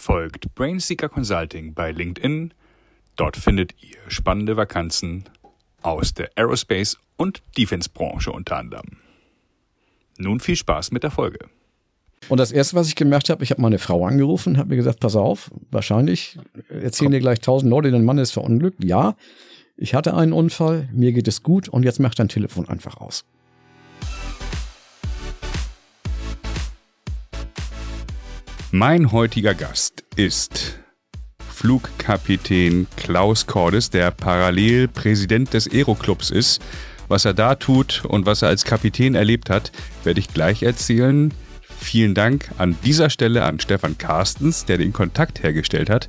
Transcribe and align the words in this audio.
Folgt 0.00 0.54
Brainseeker 0.54 1.10
Consulting 1.10 1.74
bei 1.74 1.92
LinkedIn. 1.92 2.54
Dort 3.16 3.36
findet 3.36 3.74
ihr 3.82 3.98
spannende 4.08 4.56
Vakanzen 4.56 5.24
aus 5.82 6.14
der 6.14 6.30
Aerospace- 6.36 6.96
und 7.18 7.42
Defense-Branche 7.58 8.32
unter 8.32 8.56
anderem. 8.56 8.96
Nun 10.16 10.40
viel 10.40 10.56
Spaß 10.56 10.92
mit 10.92 11.02
der 11.02 11.10
Folge. 11.10 11.40
Und 12.30 12.40
das 12.40 12.50
erste, 12.50 12.76
was 12.76 12.88
ich 12.88 12.96
gemerkt 12.96 13.28
habe, 13.28 13.44
ich 13.44 13.50
habe 13.50 13.60
meine 13.60 13.78
Frau 13.78 14.06
angerufen, 14.06 14.56
habe 14.56 14.70
mir 14.70 14.76
gesagt, 14.76 15.00
pass 15.00 15.16
auf, 15.16 15.50
wahrscheinlich 15.70 16.38
erzählen 16.70 17.12
dir 17.12 17.20
gleich 17.20 17.40
tausend 17.40 17.70
Leute, 17.70 17.90
dein 17.90 18.06
Mann 18.06 18.16
ist 18.16 18.30
verunglückt. 18.30 18.82
Ja, 18.82 19.16
ich 19.76 19.92
hatte 19.92 20.14
einen 20.14 20.32
Unfall, 20.32 20.88
mir 20.94 21.12
geht 21.12 21.28
es 21.28 21.42
gut 21.42 21.68
und 21.68 21.82
jetzt 21.82 22.00
mach 22.00 22.14
dein 22.14 22.30
Telefon 22.30 22.66
einfach 22.70 22.96
aus. 22.96 23.26
Mein 28.72 29.10
heutiger 29.10 29.52
Gast 29.52 30.04
ist 30.14 30.78
Flugkapitän 31.52 32.86
Klaus 32.96 33.48
Cordes, 33.48 33.90
der 33.90 34.12
parallel 34.12 34.86
Präsident 34.86 35.52
des 35.54 35.68
Aeroclubs 35.68 36.30
ist. 36.30 36.62
Was 37.08 37.24
er 37.24 37.34
da 37.34 37.56
tut 37.56 38.04
und 38.04 38.26
was 38.26 38.42
er 38.42 38.48
als 38.48 38.64
Kapitän 38.64 39.16
erlebt 39.16 39.50
hat, 39.50 39.72
werde 40.04 40.20
ich 40.20 40.32
gleich 40.32 40.62
erzählen. 40.62 41.34
Vielen 41.80 42.14
Dank 42.14 42.52
an 42.58 42.76
dieser 42.84 43.10
Stelle 43.10 43.42
an 43.42 43.58
Stefan 43.58 43.98
Carstens, 43.98 44.66
der 44.66 44.78
den 44.78 44.92
Kontakt 44.92 45.42
hergestellt 45.42 45.90
hat. 45.90 46.08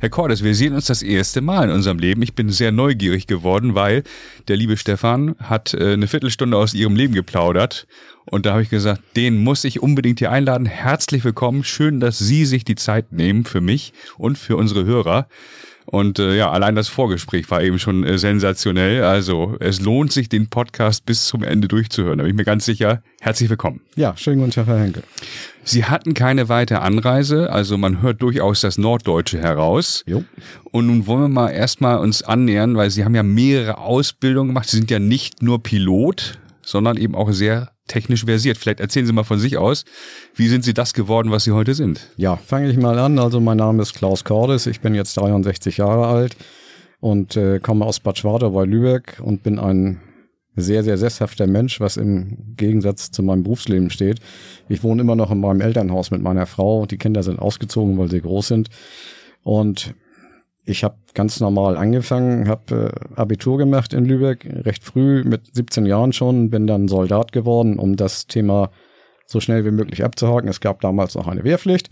Herr 0.00 0.10
Cordes, 0.10 0.42
wir 0.42 0.54
sehen 0.54 0.74
uns 0.74 0.86
das 0.86 1.02
erste 1.02 1.40
Mal 1.40 1.64
in 1.64 1.70
unserem 1.70 1.98
Leben. 1.98 2.20
Ich 2.22 2.34
bin 2.34 2.50
sehr 2.50 2.72
neugierig 2.72 3.26
geworden, 3.26 3.74
weil 3.74 4.02
der 4.48 4.56
liebe 4.56 4.76
Stefan 4.76 5.36
hat 5.38 5.72
äh, 5.72 5.92
eine 5.92 6.08
Viertelstunde 6.08 6.56
aus 6.56 6.74
ihrem 6.74 6.96
Leben 6.96 7.14
geplaudert. 7.14 7.86
Und 8.26 8.44
da 8.44 8.52
habe 8.52 8.62
ich 8.62 8.70
gesagt, 8.70 9.02
den 9.16 9.42
muss 9.42 9.64
ich 9.64 9.82
unbedingt 9.82 10.18
hier 10.18 10.30
einladen. 10.30 10.66
Herzlich 10.66 11.24
willkommen. 11.24 11.64
Schön, 11.64 12.00
dass 12.00 12.18
Sie 12.18 12.44
sich 12.44 12.64
die 12.64 12.74
Zeit 12.74 13.12
nehmen 13.12 13.44
für 13.44 13.60
mich 13.60 13.92
und 14.18 14.36
für 14.36 14.56
unsere 14.56 14.84
Hörer. 14.84 15.28
Und 15.86 16.18
äh, 16.18 16.36
ja, 16.36 16.50
allein 16.50 16.74
das 16.74 16.88
Vorgespräch 16.88 17.50
war 17.50 17.62
eben 17.62 17.78
schon 17.78 18.04
äh, 18.04 18.18
sensationell. 18.18 19.04
Also 19.04 19.56
es 19.60 19.80
lohnt 19.80 20.12
sich, 20.12 20.28
den 20.28 20.48
Podcast 20.48 21.04
bis 21.06 21.26
zum 21.26 21.42
Ende 21.42 21.68
durchzuhören. 21.68 22.18
Da 22.18 22.24
bin 22.24 22.30
ich 22.30 22.36
mir 22.36 22.44
ganz 22.44 22.64
sicher. 22.64 23.02
Herzlich 23.20 23.50
willkommen. 23.50 23.80
Ja, 23.94 24.16
schönen 24.16 24.38
guten 24.38 24.50
Tag, 24.50 24.66
Herr 24.66 24.80
Henke. 24.80 25.02
Sie 25.62 25.84
hatten 25.84 26.14
keine 26.14 26.48
weite 26.48 26.80
Anreise, 26.80 27.50
also 27.50 27.78
man 27.78 28.02
hört 28.02 28.20
durchaus 28.20 28.60
das 28.60 28.76
Norddeutsche 28.76 29.38
heraus. 29.38 30.04
Jo. 30.06 30.22
Und 30.70 30.86
nun 30.86 31.06
wollen 31.06 31.22
wir 31.22 31.28
mal 31.28 31.50
erstmal 31.50 31.98
uns 31.98 32.22
annähern, 32.22 32.76
weil 32.76 32.90
Sie 32.90 33.04
haben 33.04 33.14
ja 33.14 33.22
mehrere 33.22 33.78
Ausbildungen 33.78 34.48
gemacht. 34.48 34.68
Sie 34.68 34.76
sind 34.76 34.90
ja 34.90 34.98
nicht 34.98 35.42
nur 35.42 35.62
Pilot, 35.62 36.38
sondern 36.60 36.98
eben 36.98 37.14
auch 37.14 37.32
sehr 37.32 37.73
technisch 37.86 38.24
versiert. 38.24 38.58
Vielleicht 38.58 38.80
erzählen 38.80 39.06
Sie 39.06 39.12
mal 39.12 39.24
von 39.24 39.38
sich 39.38 39.56
aus. 39.56 39.84
Wie 40.34 40.48
sind 40.48 40.64
Sie 40.64 40.74
das 40.74 40.94
geworden, 40.94 41.30
was 41.30 41.44
Sie 41.44 41.52
heute 41.52 41.74
sind? 41.74 42.10
Ja, 42.16 42.36
fange 42.36 42.70
ich 42.70 42.76
mal 42.76 42.98
an. 42.98 43.18
Also 43.18 43.40
mein 43.40 43.58
Name 43.58 43.82
ist 43.82 43.94
Klaus 43.94 44.24
Cordes. 44.24 44.66
Ich 44.66 44.80
bin 44.80 44.94
jetzt 44.94 45.16
63 45.16 45.76
Jahre 45.76 46.06
alt 46.06 46.36
und 47.00 47.36
äh, 47.36 47.60
komme 47.60 47.84
aus 47.84 48.00
Bad 48.00 48.18
Schwartau 48.18 48.50
bei 48.50 48.64
Lübeck 48.64 49.20
und 49.22 49.42
bin 49.42 49.58
ein 49.58 50.00
sehr, 50.56 50.84
sehr 50.84 50.96
sesshafter 50.96 51.46
Mensch, 51.46 51.80
was 51.80 51.96
im 51.96 52.54
Gegensatz 52.56 53.10
zu 53.10 53.22
meinem 53.22 53.42
Berufsleben 53.42 53.90
steht. 53.90 54.20
Ich 54.68 54.82
wohne 54.82 55.02
immer 55.02 55.16
noch 55.16 55.30
in 55.30 55.40
meinem 55.40 55.60
Elternhaus 55.60 56.10
mit 56.10 56.22
meiner 56.22 56.46
Frau. 56.46 56.86
Die 56.86 56.96
Kinder 56.96 57.22
sind 57.22 57.40
ausgezogen, 57.40 57.98
weil 57.98 58.10
sie 58.10 58.20
groß 58.20 58.48
sind. 58.48 58.68
Und 59.42 59.94
ich 60.66 60.82
habe 60.82 60.96
ganz 61.12 61.40
normal 61.40 61.76
angefangen, 61.76 62.48
habe 62.48 62.92
äh, 62.92 63.20
Abitur 63.20 63.58
gemacht 63.58 63.92
in 63.92 64.04
Lübeck, 64.04 64.46
recht 64.64 64.82
früh, 64.82 65.22
mit 65.24 65.54
17 65.54 65.86
Jahren 65.86 66.12
schon, 66.12 66.50
bin 66.50 66.66
dann 66.66 66.88
Soldat 66.88 67.32
geworden, 67.32 67.78
um 67.78 67.96
das 67.96 68.26
Thema 68.26 68.70
so 69.26 69.40
schnell 69.40 69.64
wie 69.64 69.70
möglich 69.70 70.04
abzuhaken. 70.04 70.48
Es 70.48 70.60
gab 70.60 70.80
damals 70.80 71.14
noch 71.14 71.26
eine 71.26 71.44
Wehrpflicht. 71.44 71.90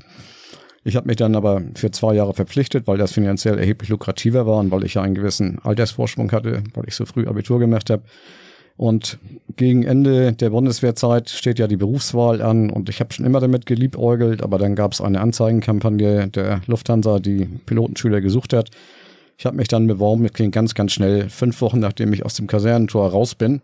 Ich 0.84 0.96
habe 0.96 1.06
mich 1.06 1.16
dann 1.16 1.36
aber 1.36 1.62
für 1.74 1.90
zwei 1.90 2.14
Jahre 2.14 2.34
verpflichtet, 2.34 2.86
weil 2.86 2.98
das 2.98 3.12
finanziell 3.12 3.58
erheblich 3.58 3.88
lukrativer 3.90 4.46
war 4.46 4.58
und 4.58 4.70
weil 4.70 4.84
ich 4.84 4.94
ja 4.94 5.02
einen 5.02 5.14
gewissen 5.14 5.58
Altersvorsprung 5.62 6.32
hatte, 6.32 6.64
weil 6.74 6.84
ich 6.88 6.94
so 6.94 7.04
früh 7.04 7.26
Abitur 7.26 7.58
gemacht 7.60 7.88
habe. 7.90 8.02
Und 8.76 9.18
gegen 9.56 9.82
Ende 9.82 10.32
der 10.32 10.50
Bundeswehrzeit 10.50 11.28
steht 11.30 11.58
ja 11.58 11.66
die 11.66 11.76
Berufswahl 11.76 12.40
an 12.40 12.70
und 12.70 12.88
ich 12.88 13.00
habe 13.00 13.12
schon 13.12 13.26
immer 13.26 13.40
damit 13.40 13.66
geliebäugelt, 13.66 14.42
aber 14.42 14.58
dann 14.58 14.74
gab 14.74 14.92
es 14.92 15.00
eine 15.00 15.20
Anzeigenkampagne 15.20 16.28
der 16.28 16.62
Lufthansa, 16.66 17.18
die 17.18 17.46
Pilotenschüler 17.66 18.20
gesucht 18.20 18.52
hat. 18.52 18.70
Ich 19.36 19.46
habe 19.46 19.56
mich 19.56 19.68
dann 19.68 19.86
beworben, 19.86 20.22
das 20.22 20.32
klingt 20.32 20.54
ganz, 20.54 20.74
ganz 20.74 20.92
schnell. 20.92 21.28
Fünf 21.28 21.60
Wochen 21.60 21.80
nachdem 21.80 22.12
ich 22.12 22.24
aus 22.24 22.34
dem 22.34 22.46
Kasernentor 22.46 23.10
raus 23.10 23.34
bin, 23.34 23.60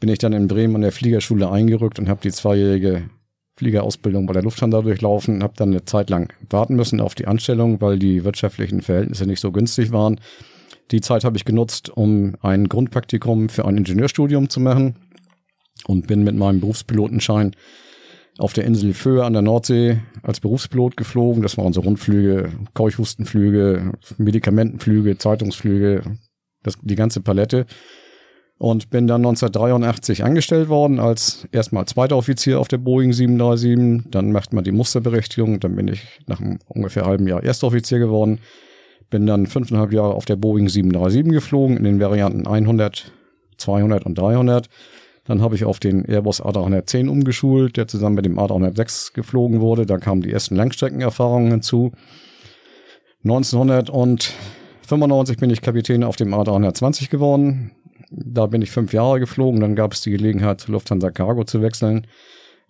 bin 0.00 0.10
ich 0.10 0.18
dann 0.18 0.32
in 0.32 0.48
Bremen 0.48 0.76
an 0.76 0.82
der 0.82 0.92
Fliegerschule 0.92 1.50
eingerückt 1.50 1.98
und 1.98 2.08
habe 2.08 2.20
die 2.22 2.32
zweijährige 2.32 3.08
Fliegerausbildung 3.56 4.26
bei 4.26 4.32
der 4.32 4.42
Lufthansa 4.42 4.82
durchlaufen, 4.82 5.42
habe 5.42 5.54
dann 5.56 5.70
eine 5.70 5.84
Zeit 5.84 6.10
lang 6.10 6.32
warten 6.50 6.74
müssen 6.74 7.00
auf 7.00 7.14
die 7.14 7.26
Anstellung, 7.26 7.80
weil 7.80 7.98
die 7.98 8.24
wirtschaftlichen 8.24 8.82
Verhältnisse 8.82 9.26
nicht 9.26 9.40
so 9.40 9.52
günstig 9.52 9.92
waren. 9.92 10.20
Die 10.90 11.00
Zeit 11.00 11.24
habe 11.24 11.36
ich 11.36 11.44
genutzt, 11.44 11.90
um 11.90 12.34
ein 12.42 12.68
Grundpraktikum 12.68 13.48
für 13.48 13.64
ein 13.64 13.78
Ingenieurstudium 13.78 14.50
zu 14.50 14.60
machen 14.60 14.96
und 15.86 16.06
bin 16.06 16.22
mit 16.22 16.36
meinem 16.36 16.60
Berufspilotenschein 16.60 17.54
auf 18.38 18.52
der 18.52 18.64
Insel 18.64 18.94
Föhr 18.94 19.24
an 19.24 19.34
der 19.34 19.42
Nordsee 19.42 20.00
als 20.22 20.40
Berufspilot 20.40 20.96
geflogen. 20.96 21.42
Das 21.42 21.58
waren 21.58 21.72
so 21.72 21.80
Rundflüge, 21.82 22.50
Keuchhustenflüge, 22.74 23.92
Medikamentenflüge, 24.18 25.18
Zeitungsflüge, 25.18 26.02
das, 26.62 26.78
die 26.80 26.94
ganze 26.94 27.20
Palette. 27.20 27.66
Und 28.58 28.90
bin 28.90 29.08
dann 29.08 29.22
1983 29.22 30.22
angestellt 30.22 30.68
worden 30.68 31.00
als 31.00 31.48
erstmal 31.50 31.86
zweiter 31.86 32.16
Offizier 32.16 32.60
auf 32.60 32.68
der 32.68 32.78
Boeing 32.78 33.12
737. 33.12 34.08
Dann 34.10 34.30
macht 34.30 34.52
man 34.52 34.62
die 34.62 34.70
Musterberechtigung. 34.70 35.58
Dann 35.58 35.74
bin 35.74 35.88
ich 35.88 36.20
nach 36.26 36.40
einem 36.40 36.60
ungefähr 36.68 37.04
halben 37.04 37.26
Jahr 37.26 37.42
erster 37.42 37.66
Offizier 37.66 37.98
geworden. 37.98 38.38
Bin 39.12 39.26
dann 39.26 39.46
fünfeinhalb 39.46 39.92
Jahre 39.92 40.14
auf 40.14 40.24
der 40.24 40.36
Boeing 40.36 40.70
737 40.70 41.34
geflogen, 41.34 41.76
in 41.76 41.84
den 41.84 42.00
Varianten 42.00 42.46
100, 42.46 43.12
200 43.58 44.06
und 44.06 44.16
300. 44.16 44.70
Dann 45.24 45.42
habe 45.42 45.54
ich 45.54 45.66
auf 45.66 45.80
den 45.80 46.06
Airbus 46.06 46.42
A310 46.42 47.10
umgeschult, 47.10 47.76
der 47.76 47.86
zusammen 47.86 48.14
mit 48.14 48.24
dem 48.24 48.38
A306 48.38 49.12
geflogen 49.12 49.60
wurde. 49.60 49.84
Da 49.84 49.98
kamen 49.98 50.22
die 50.22 50.32
ersten 50.32 50.56
Langstreckenerfahrungen 50.56 51.50
hinzu. 51.50 51.92
1995 53.24 55.36
bin 55.36 55.50
ich 55.50 55.60
Kapitän 55.60 56.04
auf 56.04 56.16
dem 56.16 56.32
A320 56.32 57.10
geworden. 57.10 57.72
Da 58.10 58.46
bin 58.46 58.62
ich 58.62 58.70
fünf 58.70 58.94
Jahre 58.94 59.20
geflogen. 59.20 59.60
Dann 59.60 59.76
gab 59.76 59.92
es 59.92 60.00
die 60.00 60.10
Gelegenheit, 60.10 60.62
zu 60.62 60.72
Lufthansa 60.72 61.10
Cargo 61.10 61.44
zu 61.44 61.60
wechseln 61.60 62.06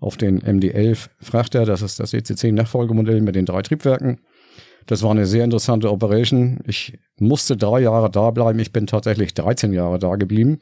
auf 0.01 0.17
den 0.17 0.43
MD-11 0.43 1.07
Frachter. 1.21 1.67
Das 1.67 1.83
ist 1.83 2.01
das 2.01 2.13
EC10-Nachfolgemodell 2.13 3.21
mit 3.21 3.37
den 3.37 3.47
drei 3.47 3.63
Triebwerken. 3.63 4.19
Das 4.87 5.03
war 5.03 5.11
eine 5.11 5.27
sehr 5.27 5.45
interessante 5.45 5.91
Operation. 5.91 6.61
Ich 6.67 6.99
musste 7.19 7.57
drei 7.57 7.81
Jahre 7.81 8.11
da 8.11 8.31
bleiben. 8.31 8.59
Ich 8.59 8.73
bin 8.73 8.87
tatsächlich 8.87 9.35
13 9.35 9.73
Jahre 9.73 9.99
da 9.99 10.17
geblieben 10.17 10.59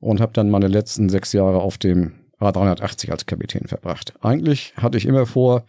und 0.00 0.20
habe 0.20 0.32
dann 0.32 0.50
meine 0.50 0.68
letzten 0.68 1.08
sechs 1.08 1.32
Jahre 1.32 1.60
auf 1.60 1.78
dem 1.78 2.12
A380 2.40 3.10
als 3.10 3.26
Kapitän 3.26 3.66
verbracht. 3.66 4.14
Eigentlich 4.20 4.74
hatte 4.76 4.98
ich 4.98 5.06
immer 5.06 5.26
vor, 5.26 5.64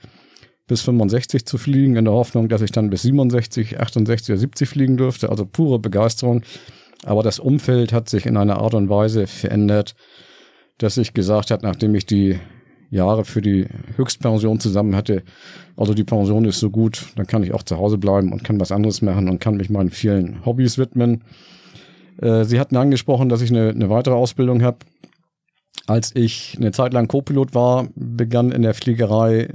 bis 0.67 0.81
65 0.81 1.45
zu 1.45 1.57
fliegen, 1.57 1.95
in 1.95 2.05
der 2.05 2.13
Hoffnung, 2.13 2.49
dass 2.49 2.61
ich 2.61 2.71
dann 2.71 2.89
bis 2.89 3.03
67, 3.03 3.79
68 3.79 4.29
oder 4.29 4.39
70 4.39 4.69
fliegen 4.69 4.97
dürfte. 4.97 5.29
Also 5.29 5.45
pure 5.45 5.79
Begeisterung. 5.79 6.41
Aber 7.03 7.21
das 7.21 7.39
Umfeld 7.39 7.91
hat 7.91 8.09
sich 8.09 8.25
in 8.25 8.37
einer 8.37 8.59
Art 8.59 8.73
und 8.73 8.89
Weise 8.89 9.27
verändert, 9.27 9.95
dass 10.77 10.97
ich 10.97 11.13
gesagt 11.13 11.51
habe, 11.51 11.65
nachdem 11.65 11.93
ich 11.95 12.05
die 12.05 12.39
Jahre 12.93 13.25
für 13.25 13.41
die 13.41 13.67
Höchstpension 13.95 14.59
zusammen 14.59 14.95
hatte. 14.95 15.23
Also 15.75 15.93
die 15.93 16.03
Pension 16.03 16.45
ist 16.45 16.59
so 16.59 16.69
gut, 16.69 17.05
dann 17.15 17.27
kann 17.27 17.43
ich 17.43 17.53
auch 17.53 17.63
zu 17.63 17.77
Hause 17.77 17.97
bleiben 17.97 18.31
und 18.31 18.43
kann 18.43 18.59
was 18.59 18.71
anderes 18.71 19.01
machen 19.01 19.29
und 19.29 19.39
kann 19.39 19.57
mich 19.57 19.69
meinen 19.69 19.89
vielen 19.89 20.45
Hobbys 20.45 20.77
widmen. 20.77 21.23
Äh, 22.21 22.43
Sie 22.45 22.59
hatten 22.59 22.77
angesprochen, 22.77 23.29
dass 23.29 23.41
ich 23.41 23.49
eine, 23.49 23.69
eine 23.69 23.89
weitere 23.89 24.15
Ausbildung 24.15 24.61
habe. 24.61 24.77
Als 25.87 26.15
ich 26.15 26.55
eine 26.57 26.71
Zeit 26.71 26.93
lang 26.93 27.07
Co-Pilot 27.07 27.53
war, 27.55 27.87
begann 27.95 28.51
in 28.51 28.61
der 28.61 28.73
Fliegerei 28.73 29.49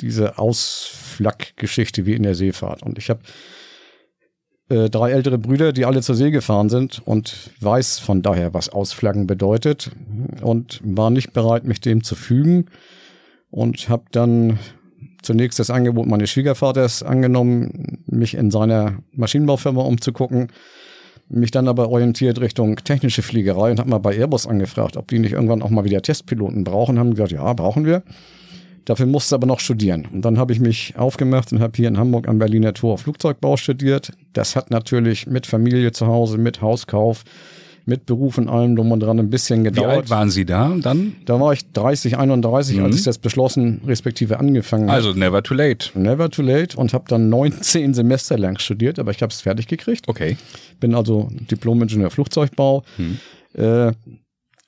diese 0.00 0.38
Ausflackgeschichte 0.38 2.06
wie 2.06 2.14
in 2.14 2.22
der 2.22 2.34
Seefahrt. 2.34 2.82
Und 2.82 2.98
ich 2.98 3.08
habe 3.08 3.20
äh, 4.70 4.88
drei 4.88 5.10
ältere 5.10 5.36
Brüder, 5.36 5.72
die 5.72 5.84
alle 5.84 6.00
zur 6.00 6.14
See 6.14 6.30
gefahren 6.30 6.68
sind 6.68 7.02
und 7.04 7.50
weiß 7.60 7.98
von 7.98 8.22
daher, 8.22 8.54
was 8.54 8.68
Ausflaggen 8.68 9.26
bedeutet 9.26 9.90
und 10.42 10.80
war 10.84 11.10
nicht 11.10 11.32
bereit, 11.32 11.64
mich 11.64 11.80
dem 11.80 12.04
zu 12.04 12.14
fügen 12.14 12.66
und 13.50 13.88
habe 13.88 14.04
dann 14.12 14.58
zunächst 15.22 15.58
das 15.58 15.70
Angebot 15.70 16.06
meines 16.06 16.30
Schwiegervaters 16.30 17.02
angenommen, 17.02 17.98
mich 18.06 18.34
in 18.34 18.50
seiner 18.50 18.98
Maschinenbaufirma 19.12 19.82
umzugucken, 19.82 20.48
mich 21.28 21.50
dann 21.50 21.68
aber 21.68 21.88
orientiert 21.90 22.40
Richtung 22.40 22.76
technische 22.76 23.22
Fliegerei 23.22 23.72
und 23.72 23.80
habe 23.80 23.90
mal 23.90 23.98
bei 23.98 24.16
Airbus 24.16 24.46
angefragt, 24.46 24.96
ob 24.96 25.08
die 25.08 25.18
nicht 25.18 25.32
irgendwann 25.32 25.62
auch 25.62 25.70
mal 25.70 25.84
wieder 25.84 26.00
Testpiloten 26.00 26.64
brauchen, 26.64 26.98
haben 26.98 27.10
gesagt, 27.10 27.32
ja, 27.32 27.52
brauchen 27.52 27.84
wir. 27.84 28.02
Dafür 28.90 29.06
musste 29.06 29.36
aber 29.36 29.46
noch 29.46 29.60
studieren. 29.60 30.08
Und 30.12 30.24
dann 30.24 30.36
habe 30.36 30.52
ich 30.52 30.58
mich 30.58 30.94
aufgemacht 30.96 31.52
und 31.52 31.60
habe 31.60 31.74
hier 31.76 31.86
in 31.86 31.96
Hamburg 31.96 32.26
am 32.26 32.40
Berliner 32.40 32.74
Tor 32.74 32.98
Flugzeugbau 32.98 33.56
studiert. 33.56 34.10
Das 34.32 34.56
hat 34.56 34.72
natürlich 34.72 35.28
mit 35.28 35.46
Familie 35.46 35.92
zu 35.92 36.08
Hause, 36.08 36.38
mit 36.38 36.60
Hauskauf, 36.60 37.22
mit 37.86 38.04
Beruf 38.06 38.36
und 38.36 38.48
allem 38.48 38.74
drum 38.74 38.90
und 38.90 38.98
dran 38.98 39.20
ein 39.20 39.30
bisschen 39.30 39.62
gedauert. 39.62 39.90
Wie 39.92 39.96
alt 39.98 40.10
waren 40.10 40.28
Sie 40.28 40.44
da 40.44 40.74
dann? 40.82 41.12
Da 41.24 41.38
war 41.38 41.52
ich 41.52 41.70
30, 41.70 42.18
31, 42.18 42.78
mhm. 42.78 42.84
als 42.86 42.96
ich 42.96 43.04
das 43.04 43.18
beschlossen, 43.18 43.80
respektive 43.86 44.40
angefangen 44.40 44.88
habe. 44.88 44.94
Also 44.94 45.12
never 45.12 45.40
too 45.40 45.54
late. 45.54 45.96
Never 45.96 46.28
too 46.28 46.42
late 46.42 46.76
und 46.76 46.92
habe 46.92 47.04
dann 47.06 47.28
19 47.28 47.94
Semester 47.94 48.38
lang 48.38 48.58
studiert, 48.58 48.98
aber 48.98 49.12
ich 49.12 49.22
habe 49.22 49.32
es 49.32 49.40
fertig 49.40 49.68
gekriegt. 49.68 50.08
Okay. 50.08 50.36
Bin 50.80 50.96
also 50.96 51.28
Diplom-Ingenieur 51.48 52.10
Flugzeugbau. 52.10 52.82
Mhm. 52.98 53.20
Äh, 53.54 53.92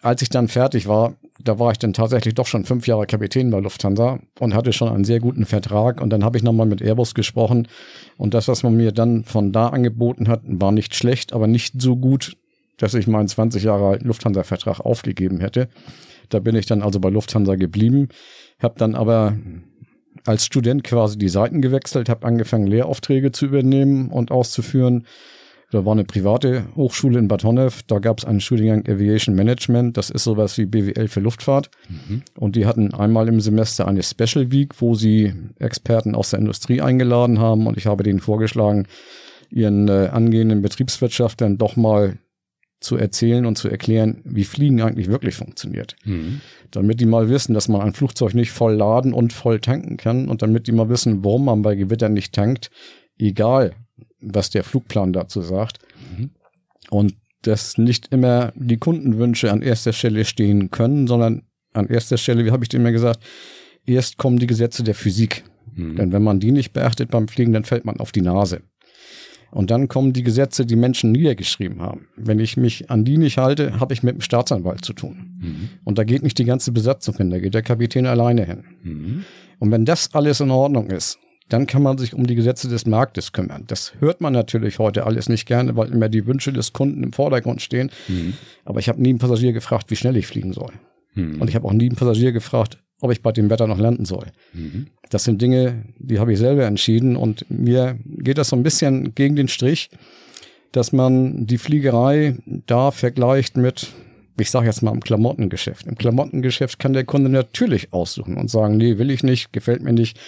als 0.01 0.23
ich 0.23 0.29
dann 0.29 0.47
fertig 0.47 0.87
war, 0.87 1.15
da 1.45 1.59
war 1.59 1.73
ich 1.73 1.79
dann 1.79 1.93
tatsächlich 1.93 2.35
doch 2.35 2.47
schon 2.47 2.65
fünf 2.65 2.87
Jahre 2.87 3.07
Kapitän 3.07 3.51
bei 3.51 3.61
Lufthansa 3.61 4.21
und 4.39 4.55
hatte 4.55 4.73
schon 4.73 4.89
einen 4.89 5.05
sehr 5.05 5.21
guten 5.21 5.45
Vertrag. 5.45 6.01
Und 6.01 6.11
dann 6.11 6.25
habe 6.25 6.37
ich 6.37 6.43
nochmal 6.43 6.67
mit 6.67 6.83
Airbus 6.83 7.15
gesprochen. 7.15 7.69
Und 8.17 8.35
das, 8.35 8.49
was 8.49 8.63
man 8.63 8.77
mir 8.77 8.93
dann 8.93 9.25
von 9.25 9.53
da 9.53 9.69
angeboten 9.69 10.29
hat, 10.29 10.43
war 10.45 10.73
nicht 10.73 10.95
schlecht, 10.95 11.33
aber 11.33 11.47
nicht 11.47 11.81
so 11.81 11.97
gut, 11.97 12.37
dass 12.79 12.95
ich 12.95 13.07
meinen 13.07 13.29
20 13.29 13.63
Jahre 13.63 13.99
Lufthansa-Vertrag 13.99 14.81
aufgegeben 14.81 15.41
hätte. 15.41 15.69
Da 16.29 16.39
bin 16.39 16.57
ich 16.57 16.67
dann 16.67 16.83
also 16.83 17.01
bei 17.01 17.11
Lufthansa 17.11 17.57
geblieben, 17.57 18.09
habe 18.61 18.75
dann 18.79 18.95
aber 18.95 19.37
als 20.25 20.47
Student 20.47 20.85
quasi 20.85 21.19
die 21.19 21.29
Seiten 21.29 21.61
gewechselt, 21.61 22.09
habe 22.09 22.27
angefangen, 22.27 22.67
Lehraufträge 22.67 23.33
zu 23.33 23.47
übernehmen 23.47 24.11
und 24.11 24.31
auszuführen 24.31 25.07
da 25.73 25.87
war 25.87 25.93
eine 25.93 26.05
private 26.05 26.67
Hochschule 26.77 27.19
in 27.19 27.29
Bad 27.29 27.45
Honnef, 27.45 27.83
da 27.85 27.99
gab 27.99 28.19
es 28.19 28.27
einen 28.27 28.41
Studiengang 28.41 28.87
Aviation 28.87 29.35
Management, 29.35 29.97
das 29.97 30.11
ist 30.11 30.25
sowas 30.25 30.59
wie 30.59 30.67
BWL 30.67 31.09
für 31.09 31.21
Luftfahrt. 31.21 31.71
Mhm. 31.89 32.23
Und 32.37 32.57
die 32.57 32.67
hatten 32.67 32.93
einmal 32.93 33.27
im 33.29 33.41
Semester 33.41 33.89
eine 33.89 34.03
Special 34.03 34.53
Week, 34.53 34.83
wo 34.83 34.95
sie 34.95 35.33
Experten 35.59 36.15
aus 36.15 36.29
der 36.29 36.41
Industrie 36.41 36.83
eingeladen 36.83 37.39
haben 37.39 37.67
und 37.67 37.79
ich 37.79 37.87
habe 37.87 38.05
denen 38.05 38.21
vorgeschlagen, 38.21 38.87
ihren 39.49 39.89
äh, 39.89 40.11
angehenden 40.13 40.61
Betriebswirtschaftlern 40.61 41.57
doch 41.57 41.77
mal 41.77 42.19
zu 42.81 42.97
erzählen 42.99 43.47
und 43.47 43.57
zu 43.57 43.71
erklären, 43.71 44.21
wie 44.25 44.45
Fliegen 44.45 44.83
eigentlich 44.83 45.09
wirklich 45.09 45.37
funktioniert. 45.37 45.97
Mhm. 46.05 46.43
Damit 46.71 47.01
die 47.01 47.07
mal 47.07 47.31
wissen, 47.31 47.55
dass 47.55 47.69
man 47.69 47.81
ein 47.81 47.95
Flugzeug 47.95 48.35
nicht 48.35 48.51
voll 48.51 48.75
laden 48.75 49.15
und 49.15 49.33
voll 49.33 49.59
tanken 49.59 49.97
kann 49.97 50.29
und 50.29 50.43
damit 50.43 50.67
die 50.67 50.73
mal 50.73 50.91
wissen, 50.91 51.25
warum 51.25 51.47
man 51.47 51.63
bei 51.63 51.77
Gewitter 51.77 52.11
nicht 52.11 52.35
tankt, 52.35 52.71
egal 53.17 53.75
was 54.23 54.51
der 54.51 54.65
Flugplan 54.65 55.13
dazu 55.13 55.43
sagt. 55.43 55.79
Mhm. 56.17 56.31
Und 56.91 57.15
dass 57.43 57.77
nicht 57.77 58.09
immer 58.13 58.53
die 58.55 58.77
Kundenwünsche 58.77 59.51
an 59.51 59.63
erster 59.63 59.93
Stelle 59.93 60.25
stehen 60.25 60.71
können, 60.71 61.07
sondern 61.07 61.43
an 61.73 61.89
erster 61.89 62.17
Stelle, 62.17 62.45
wie 62.45 62.51
habe 62.51 62.65
ich 62.65 62.69
dir 62.69 62.79
immer 62.79 62.93
gesagt, 62.93 63.23
erst 63.85 64.19
kommen 64.19 64.39
die 64.39 64.47
Gesetze 64.47 64.85
der 64.85 64.95
Physik. 64.95 65.45
Mhm. 65.75 65.97
Denn 65.97 66.13
wenn 66.13 66.23
man 66.23 66.41
die 66.41 66.53
nicht 66.53 66.73
beachtet 66.73 67.11
beim 67.11 67.29
Fliegen, 67.29 67.53
dann 67.53 67.65
fällt 67.65 67.85
man 67.85 67.99
auf 67.99 68.13
die 68.13 68.21
Nase. 68.21 68.63
Und 69.51 69.71
dann 69.71 69.89
kommen 69.89 70.15
die 70.15 70.23
Gesetze, 70.23 70.65
die 70.65 70.77
Menschen 70.77 71.13
niedergeschrieben 71.13 71.83
haben. 71.83 72.09
Wenn 72.17 72.39
ich 72.39 72.57
mich 72.57 72.91
an 72.91 73.05
die 73.05 73.19
nicht 73.19 73.37
halte, 73.37 73.81
habe 73.81 73.93
ich 73.93 74.03
mit 74.03 74.15
dem 74.15 74.23
Staatsanwalt 74.23 74.83
zu 74.83 74.95
tun. 74.95 75.39
Mhm. 75.41 75.69
Und 75.85 75.99
da 75.99 76.05
geht 76.05 76.23
nicht 76.23 76.39
die 76.39 76.47
ganze 76.47 76.73
Besatzung 76.73 77.17
hin, 77.17 77.31
da 77.31 77.39
geht 77.39 77.53
der 77.53 77.63
Kapitän 77.63 78.07
alleine 78.07 78.47
hin. 78.47 78.65
Mhm. 78.83 79.25
Und 79.59 79.71
wenn 79.71 79.85
das 79.85 80.15
alles 80.15 80.41
in 80.41 80.51
Ordnung 80.51 80.87
ist, 80.89 81.19
dann 81.49 81.67
kann 81.67 81.83
man 81.83 81.99
sich 81.99 82.15
um 82.15 82.27
die 82.27 82.35
Gesetze 82.35 82.69
des 82.69 82.87
Marktes 82.87 83.33
kümmern. 83.33 83.65
Das 83.67 83.93
hört 84.01 84.21
man 84.21 84.33
natürlich 84.33 84.79
heute 84.79 85.05
alles 85.05 85.29
nicht 85.29 85.47
gerne, 85.47 85.77
weil 85.77 85.93
immer 85.93 86.09
die 86.09 86.27
Wünsche 86.27 86.53
des 86.53 86.73
Kunden 86.73 87.03
im 87.03 87.13
Vordergrund 87.13 87.63
stehen. 87.63 87.91
Mhm. 88.09 88.35
Aber 88.65 88.81
ich 88.81 88.89
habe 88.89 89.03
nie 89.03 89.11
einen 89.11 89.19
Passagier 89.19 89.53
gefragt, 89.53 89.91
wie 89.91 89.97
schnell 89.97 90.17
ich 90.17 90.27
fliegen 90.27 90.53
soll. 90.53 90.73
Mhm. 91.15 91.41
Und 91.41 91.49
ich 91.49 91.55
habe 91.55 91.67
auch 91.67 91.73
nie 91.73 91.87
einen 91.87 91.97
Passagier 91.97 92.33
gefragt, 92.33 92.79
ob 93.01 93.11
ich 93.13 93.23
bei 93.23 93.33
dem 93.33 93.51
Wetter 93.51 93.67
noch 93.67 93.79
landen 93.79 94.05
soll. 94.05 94.27
Mhm. 94.53 94.87
Das 95.11 95.25
sind 95.25 95.43
Dinge, 95.43 95.85
die 95.99 96.19
habe 96.19 96.33
ich 96.33 96.39
selber 96.39 96.65
entschieden 96.65 97.17
und 97.17 97.45
mir 97.51 97.99
geht 98.05 98.39
das 98.39 98.49
so 98.49 98.57
ein 98.57 98.63
bisschen 98.63 99.15
gegen 99.15 99.37
den 99.37 99.49
Strich, 99.49 99.91
dass 100.71 100.93
man 100.93 101.47
die 101.47 101.59
Fliegerei 101.59 102.37
da 102.67 102.91
vergleicht 102.91 103.57
mit 103.57 103.93
ich 104.39 104.51
sage 104.51 104.67
jetzt 104.67 104.83
mal 104.83 104.93
im 104.93 105.01
Klamottengeschäft. 105.01 105.87
Im 105.87 105.97
Klamottengeschäft 105.97 106.79
kann 106.79 106.93
der 106.93 107.05
Kunde 107.05 107.29
natürlich 107.29 107.93
aussuchen 107.93 108.37
und 108.37 108.51
sagen, 108.51 108.77
nee, 108.77 108.99
will 108.99 109.11
ich 109.11 109.23
nicht, 109.23 109.53
gefällt 109.53 109.83
mir 109.83 109.93
nicht, 109.93 110.19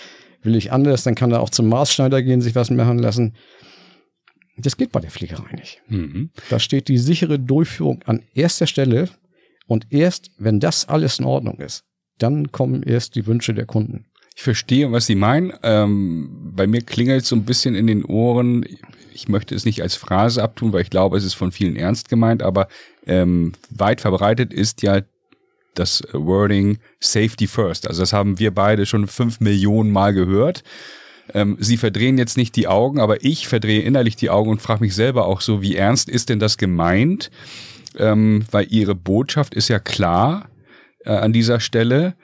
will 0.44 0.56
ich 0.56 0.72
anders, 0.72 1.04
dann 1.04 1.14
kann 1.14 1.32
er 1.32 1.40
auch 1.40 1.50
zum 1.50 1.68
Maßschneider 1.68 2.22
gehen, 2.22 2.40
sich 2.40 2.54
was 2.54 2.70
machen 2.70 2.98
lassen. 2.98 3.34
Das 4.56 4.76
geht 4.76 4.92
bei 4.92 5.00
der 5.00 5.10
Fliegerei 5.10 5.52
nicht. 5.56 5.82
Mhm. 5.88 6.30
Da 6.48 6.58
steht 6.58 6.88
die 6.88 6.98
sichere 6.98 7.38
Durchführung 7.38 8.02
an 8.04 8.22
erster 8.34 8.66
Stelle 8.66 9.08
und 9.66 9.86
erst, 9.90 10.30
wenn 10.38 10.60
das 10.60 10.88
alles 10.88 11.18
in 11.18 11.24
Ordnung 11.24 11.58
ist, 11.58 11.84
dann 12.18 12.52
kommen 12.52 12.82
erst 12.82 13.16
die 13.16 13.26
Wünsche 13.26 13.54
der 13.54 13.66
Kunden. 13.66 14.06
Ich 14.36 14.42
verstehe, 14.42 14.90
was 14.92 15.06
Sie 15.06 15.14
meinen. 15.14 15.52
Ähm, 15.62 16.52
bei 16.54 16.66
mir 16.66 16.82
klingelt 16.82 17.24
so 17.24 17.36
ein 17.36 17.44
bisschen 17.44 17.74
in 17.74 17.86
den 17.86 18.04
Ohren. 18.04 18.66
Ich 19.12 19.28
möchte 19.28 19.54
es 19.54 19.64
nicht 19.64 19.80
als 19.80 19.94
Phrase 19.94 20.42
abtun, 20.42 20.72
weil 20.72 20.82
ich 20.82 20.90
glaube, 20.90 21.16
es 21.16 21.24
ist 21.24 21.34
von 21.34 21.52
vielen 21.52 21.76
ernst 21.76 22.08
gemeint, 22.08 22.42
aber 22.42 22.68
ähm, 23.06 23.52
weit 23.70 24.00
verbreitet 24.00 24.52
ist 24.52 24.82
ja 24.82 25.02
das 25.74 26.02
Wording 26.12 26.78
Safety 27.00 27.46
First. 27.46 27.88
Also 27.88 28.02
das 28.02 28.12
haben 28.12 28.38
wir 28.38 28.52
beide 28.52 28.86
schon 28.86 29.06
fünf 29.06 29.40
Millionen 29.40 29.90
Mal 29.90 30.14
gehört. 30.14 30.62
Ähm, 31.32 31.56
Sie 31.60 31.76
verdrehen 31.76 32.18
jetzt 32.18 32.36
nicht 32.36 32.56
die 32.56 32.68
Augen, 32.68 33.00
aber 33.00 33.24
ich 33.24 33.48
verdrehe 33.48 33.82
innerlich 33.82 34.16
die 34.16 34.30
Augen 34.30 34.50
und 34.50 34.62
frage 34.62 34.82
mich 34.82 34.94
selber 34.94 35.26
auch 35.26 35.40
so, 35.40 35.62
wie 35.62 35.76
ernst 35.76 36.08
ist 36.08 36.28
denn 36.28 36.38
das 36.38 36.58
gemeint? 36.58 37.30
Ähm, 37.96 38.44
weil 38.50 38.66
Ihre 38.70 38.94
Botschaft 38.94 39.54
ist 39.54 39.68
ja 39.68 39.78
klar 39.78 40.48
äh, 41.04 41.10
an 41.10 41.32
dieser 41.32 41.60
Stelle. 41.60 42.14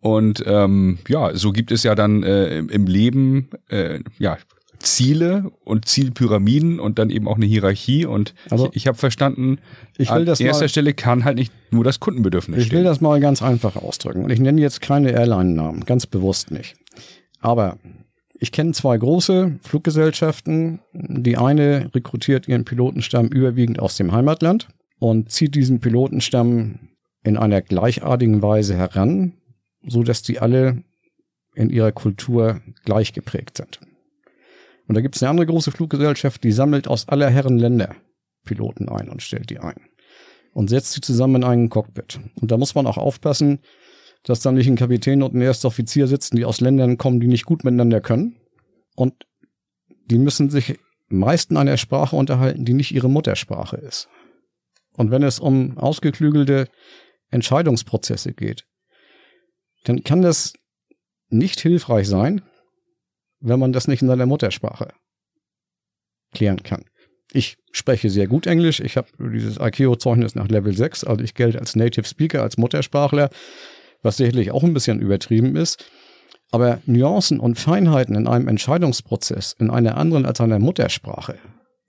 Und 0.00 0.42
ähm, 0.46 0.98
ja, 1.08 1.34
so 1.34 1.52
gibt 1.52 1.70
es 1.72 1.82
ja 1.82 1.94
dann 1.94 2.22
äh, 2.22 2.58
im 2.58 2.86
Leben 2.86 3.50
äh, 3.68 4.00
ja 4.18 4.38
Ziele 4.80 5.50
und 5.64 5.86
Zielpyramiden 5.86 6.80
und 6.80 6.98
dann 6.98 7.10
eben 7.10 7.28
auch 7.28 7.36
eine 7.36 7.46
Hierarchie. 7.46 8.06
Und 8.06 8.34
also, 8.50 8.66
ich, 8.70 8.76
ich 8.76 8.86
habe 8.86 8.98
verstanden, 8.98 9.58
ich 9.96 10.08
will 10.10 10.22
an 10.22 10.26
erster 10.26 10.64
mal, 10.64 10.68
Stelle 10.68 10.94
kann 10.94 11.24
halt 11.24 11.36
nicht 11.36 11.52
nur 11.70 11.84
das 11.84 12.00
Kundenbedürfnis 12.00 12.58
Ich 12.58 12.66
stehen. 12.66 12.78
will 12.78 12.84
das 12.84 13.00
mal 13.00 13.20
ganz 13.20 13.42
einfach 13.42 13.76
ausdrücken. 13.76 14.24
Und 14.24 14.30
ich 14.30 14.40
nenne 14.40 14.60
jetzt 14.60 14.80
keine 14.80 15.12
Airline-Namen, 15.12 15.84
ganz 15.84 16.06
bewusst 16.06 16.50
nicht. 16.50 16.76
Aber 17.40 17.78
ich 18.38 18.52
kenne 18.52 18.72
zwei 18.72 18.96
große 18.96 19.58
Fluggesellschaften. 19.62 20.80
Die 20.94 21.36
eine 21.36 21.90
rekrutiert 21.94 22.48
ihren 22.48 22.64
Pilotenstamm 22.64 23.28
überwiegend 23.28 23.78
aus 23.80 23.96
dem 23.96 24.12
Heimatland 24.12 24.68
und 24.98 25.30
zieht 25.30 25.54
diesen 25.54 25.80
Pilotenstamm 25.80 26.78
in 27.22 27.36
einer 27.36 27.60
gleichartigen 27.60 28.40
Weise 28.40 28.74
heran, 28.76 29.34
so 29.86 30.02
dass 30.02 30.22
die 30.22 30.38
alle 30.40 30.82
in 31.54 31.68
ihrer 31.68 31.92
Kultur 31.92 32.62
gleich 32.84 33.12
geprägt 33.12 33.58
sind. 33.58 33.80
Und 34.90 34.94
da 34.94 35.02
gibt 35.02 35.14
es 35.14 35.22
eine 35.22 35.30
andere 35.30 35.46
große 35.46 35.70
Fluggesellschaft, 35.70 36.42
die 36.42 36.50
sammelt 36.50 36.88
aus 36.88 37.06
aller 37.08 37.30
Herren 37.30 37.60
Länder 37.60 37.94
Piloten 38.44 38.88
ein 38.88 39.08
und 39.08 39.22
stellt 39.22 39.48
die 39.48 39.60
ein. 39.60 39.76
Und 40.52 40.68
setzt 40.68 40.94
sie 40.94 41.00
zusammen 41.00 41.36
in 41.36 41.44
einen 41.44 41.68
Cockpit. 41.68 42.18
Und 42.34 42.50
da 42.50 42.56
muss 42.56 42.74
man 42.74 42.88
auch 42.88 42.96
aufpassen, 42.96 43.60
dass 44.24 44.40
da 44.40 44.50
nicht 44.50 44.66
ein 44.66 44.74
Kapitän 44.74 45.22
und 45.22 45.32
ein 45.32 45.42
erster 45.42 45.68
Offizier 45.68 46.08
sitzen, 46.08 46.34
die 46.34 46.44
aus 46.44 46.60
Ländern 46.60 46.98
kommen, 46.98 47.20
die 47.20 47.28
nicht 47.28 47.44
gut 47.44 47.62
miteinander 47.62 48.00
können. 48.00 48.40
Und 48.96 49.14
die 50.06 50.18
müssen 50.18 50.50
sich 50.50 50.76
meist 51.06 51.52
in 51.52 51.56
einer 51.56 51.76
Sprache 51.76 52.16
unterhalten, 52.16 52.64
die 52.64 52.74
nicht 52.74 52.90
ihre 52.90 53.08
Muttersprache 53.08 53.76
ist. 53.76 54.08
Und 54.96 55.12
wenn 55.12 55.22
es 55.22 55.38
um 55.38 55.78
ausgeklügelte 55.78 56.66
Entscheidungsprozesse 57.30 58.32
geht, 58.32 58.66
dann 59.84 60.02
kann 60.02 60.20
das 60.20 60.54
nicht 61.28 61.60
hilfreich 61.60 62.08
sein, 62.08 62.42
wenn 63.40 63.58
man 63.58 63.72
das 63.72 63.88
nicht 63.88 64.02
in 64.02 64.08
seiner 64.08 64.26
Muttersprache 64.26 64.92
klären 66.32 66.62
kann. 66.62 66.84
Ich 67.32 67.56
spreche 67.72 68.10
sehr 68.10 68.26
gut 68.26 68.46
Englisch. 68.46 68.80
Ich 68.80 68.96
habe 68.96 69.08
dieses 69.18 69.58
ICAO-Zeugnis 69.58 70.34
nach 70.34 70.48
Level 70.48 70.76
6. 70.76 71.04
Also 71.04 71.22
ich 71.22 71.34
gelte 71.34 71.58
als 71.60 71.76
Native 71.76 72.06
Speaker, 72.06 72.42
als 72.42 72.56
Muttersprachler, 72.56 73.30
was 74.02 74.16
sicherlich 74.16 74.50
auch 74.50 74.64
ein 74.64 74.74
bisschen 74.74 75.00
übertrieben 75.00 75.56
ist. 75.56 75.84
Aber 76.50 76.80
Nuancen 76.86 77.38
und 77.38 77.58
Feinheiten 77.58 78.16
in 78.16 78.26
einem 78.26 78.48
Entscheidungsprozess, 78.48 79.54
in 79.58 79.70
einer 79.70 79.96
anderen 79.96 80.26
als 80.26 80.40
einer 80.40 80.58
Muttersprache, 80.58 81.38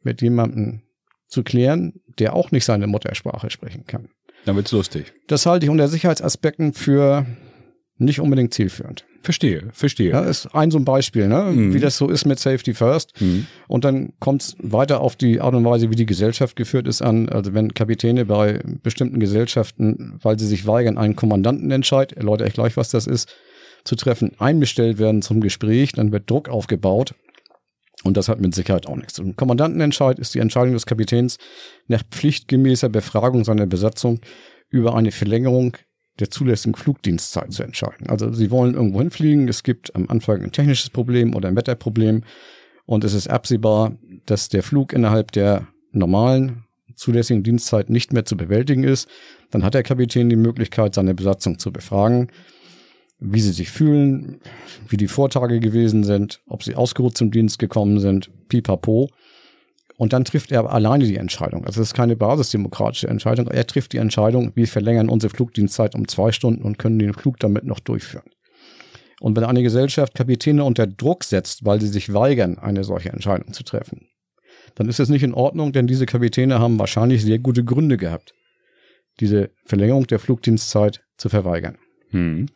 mit 0.04 0.22
jemandem 0.22 0.84
zu 1.28 1.44
klären, 1.44 1.94
der 2.20 2.36
auch 2.36 2.52
nicht 2.52 2.66
seine 2.66 2.86
Muttersprache 2.86 3.50
sprechen 3.50 3.86
kann. 3.86 4.10
Dann 4.46 4.56
wird's 4.56 4.72
lustig. 4.72 5.14
Das 5.28 5.46
halte 5.48 5.66
ich 5.66 5.70
unter 5.72 5.88
Sicherheitsaspekten 5.88 6.74
für 6.74 7.26
nicht 7.98 8.20
unbedingt 8.20 8.54
zielführend. 8.54 9.06
Verstehe, 9.24 9.70
verstehe. 9.72 10.12
Ja, 10.12 10.22
ist 10.22 10.48
ein 10.56 10.72
so 10.72 10.80
ein 10.80 10.86
Beispiel, 10.86 11.28
ne? 11.28 11.52
Mhm. 11.52 11.74
wie 11.74 11.80
das 11.80 11.98
so 11.98 12.10
ist 12.10 12.26
mit 12.26 12.40
Safety 12.40 12.74
First. 12.74 13.20
Mhm. 13.22 13.46
Und 13.68 13.86
dann 13.86 14.14
kommt 14.20 14.42
es 14.42 14.56
weiter 14.60 15.02
auf 15.02 15.16
die 15.16 15.40
Art 15.42 15.54
und 15.54 15.64
Weise, 15.64 15.92
wie 15.92 15.96
die 15.96 16.08
Gesellschaft 16.08 16.56
geführt 16.56 16.88
ist, 16.88 17.02
an. 17.02 17.30
Also 17.30 17.54
wenn 17.54 17.74
Kapitäne 17.74 18.26
bei 18.26 18.62
bestimmten 18.82 19.20
Gesellschaften, 19.20 20.20
weil 20.22 20.40
sie 20.40 20.48
sich 20.48 20.66
weigern, 20.66 20.98
einen 20.98 21.16
Kommandantenentscheid, 21.16 22.14
erläutere 22.14 22.48
ich 22.48 22.56
gleich, 22.56 22.78
was 22.78 22.90
das 22.90 23.06
ist, 23.06 23.30
zu 23.84 23.96
treffen, 23.96 24.32
einbestellt 24.40 24.98
werden 24.98 25.22
zum 25.22 25.40
Gespräch, 25.40 25.92
dann 25.92 26.12
wird 26.12 26.30
Druck 26.30 26.50
aufgebaut. 26.50 27.14
Und 28.04 28.18
das 28.18 28.28
hat 28.28 28.42
mit 28.42 28.56
Sicherheit 28.56 28.88
auch 28.88 28.96
nichts 28.96 29.14
zu 29.14 29.22
tun. 29.22 29.36
Kommandantenentscheid 29.36 30.18
ist 30.18 30.34
die 30.34 30.40
Entscheidung 30.40 30.74
des 30.74 30.88
Kapitäns 30.88 31.38
nach 31.88 32.02
pflichtgemäßer 32.10 32.90
Befragung 32.90 33.44
seiner 33.44 33.68
Besatzung 33.68 34.20
über 34.70 34.96
eine 34.96 35.12
Verlängerung 35.12 35.78
der 36.20 36.30
zulässigen 36.30 36.76
Flugdienstzeit 36.76 37.52
zu 37.54 37.64
entscheiden. 37.64 38.10
Also 38.10 38.32
Sie 38.34 38.52
wollen 38.52 38.76
irgendwo 38.76 39.00
hinfliegen, 39.00 39.48
es 39.48 39.64
gibt 39.64 39.96
am 39.96 40.10
Anfang 40.10 40.42
ein 40.44 40.52
technisches 40.52 40.90
Problem 40.90 41.36
oder 41.36 41.48
ein 41.48 41.56
Wetterproblem 41.56 42.24
und 42.86 43.04
es 43.04 43.14
ist 43.14 43.30
absehbar, 43.30 43.94
dass 44.26 44.50
der 44.50 44.64
Flug 44.64 44.94
innerhalb 44.94 45.32
der 45.32 45.68
normalen 45.92 46.66
zulässigen 46.96 47.44
Dienstzeit 47.44 47.90
nicht 47.90 48.14
mehr 48.14 48.26
zu 48.26 48.38
bewältigen 48.38 48.84
ist, 48.84 49.10
dann 49.50 49.64
hat 49.64 49.74
der 49.74 49.84
Kapitän 49.84 50.30
die 50.30 50.36
Möglichkeit, 50.36 50.94
seine 50.94 51.16
Besatzung 51.16 51.58
zu 51.58 51.72
befragen, 51.72 52.28
wie 53.20 53.42
sie 53.42 53.52
sich 53.52 53.70
fühlen, 53.70 54.40
wie 54.88 54.98
die 54.98 55.08
Vortage 55.08 55.60
gewesen 55.60 56.04
sind, 56.04 56.42
ob 56.48 56.64
sie 56.64 56.76
ausgeruht 56.76 57.18
zum 57.18 57.32
Dienst 57.32 57.60
gekommen 57.60 58.00
sind, 58.00 58.30
pipapo. 58.50 59.10
Und 60.02 60.14
dann 60.14 60.26
trifft 60.26 60.52
er 60.52 60.68
alleine 60.74 61.06
die 61.06 61.18
Entscheidung. 61.18 61.64
Also 61.64 61.80
es 61.80 61.90
ist 61.90 61.94
keine 61.94 62.16
basisdemokratische 62.16 63.08
Entscheidung. 63.08 63.48
Er 63.50 63.68
trifft 63.68 63.94
die 63.94 63.98
Entscheidung, 63.98 64.52
wir 64.56 64.68
verlängern 64.68 65.10
unsere 65.10 65.30
Flugdienstzeit 65.30 65.94
um 65.94 66.08
zwei 66.08 66.32
Stunden 66.32 66.64
und 66.64 66.80
können 66.80 66.98
den 66.98 67.14
Flug 67.14 67.38
damit 67.40 67.66
noch 67.66 67.80
durchführen. 67.80 68.26
Und 69.20 69.38
wenn 69.38 69.44
eine 69.44 69.62
Gesellschaft 69.62 70.16
Kapitäne 70.16 70.64
unter 70.64 70.88
Druck 70.88 71.24
setzt, 71.24 71.66
weil 71.66 71.80
sie 71.80 71.88
sich 71.88 72.16
weigern, 72.16 72.58
eine 72.58 72.84
solche 72.84 73.10
Entscheidung 73.10 73.54
zu 73.54 73.64
treffen, 73.64 74.08
dann 74.74 74.90
ist 74.90 75.00
es 75.00 75.10
nicht 75.10 75.22
in 75.22 75.36
Ordnung, 75.36 75.72
denn 75.72 75.86
diese 75.86 76.08
Kapitäne 76.08 76.58
haben 76.58 76.80
wahrscheinlich 76.80 77.22
sehr 77.22 77.38
gute 77.38 77.64
Gründe 77.64 77.98
gehabt, 77.98 78.34
diese 79.20 79.52
Verlängerung 79.66 80.08
der 80.08 80.18
Flugdienstzeit 80.18 81.04
zu 81.18 81.30
verweigern. 81.30 81.78
Hm. 82.10 82.48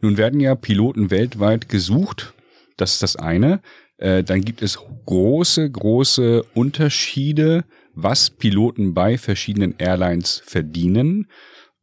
Nun 0.00 0.16
werden 0.16 0.38
ja 0.38 0.54
Piloten 0.54 1.10
weltweit 1.10 1.68
gesucht. 1.68 2.34
Das 2.76 2.92
ist 2.92 3.02
das 3.02 3.16
eine. 3.16 3.60
Äh, 4.02 4.24
dann 4.24 4.40
gibt 4.40 4.62
es 4.62 4.80
große, 5.06 5.70
große 5.70 6.42
Unterschiede, 6.54 7.64
was 7.94 8.30
Piloten 8.30 8.94
bei 8.94 9.16
verschiedenen 9.16 9.76
Airlines 9.78 10.42
verdienen. 10.44 11.28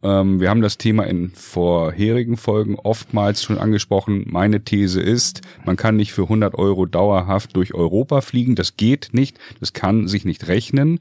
Ähm, 0.03 0.41
wir 0.41 0.49
haben 0.49 0.61
das 0.61 0.77
Thema 0.77 1.05
in 1.05 1.29
vorherigen 1.29 2.35
Folgen 2.35 2.75
oftmals 2.75 3.41
schon 3.41 3.57
angesprochen. 3.57 4.25
Meine 4.27 4.65
These 4.65 4.99
ist, 4.99 5.41
man 5.63 5.77
kann 5.77 5.95
nicht 5.95 6.11
für 6.11 6.23
100 6.23 6.55
Euro 6.55 6.85
dauerhaft 6.85 7.55
durch 7.55 7.73
Europa 7.73 8.19
fliegen. 8.19 8.55
Das 8.55 8.75
geht 8.75 9.09
nicht. 9.13 9.39
Das 9.61 9.71
kann 9.71 10.09
sich 10.09 10.25
nicht 10.25 10.49
rechnen. 10.49 10.99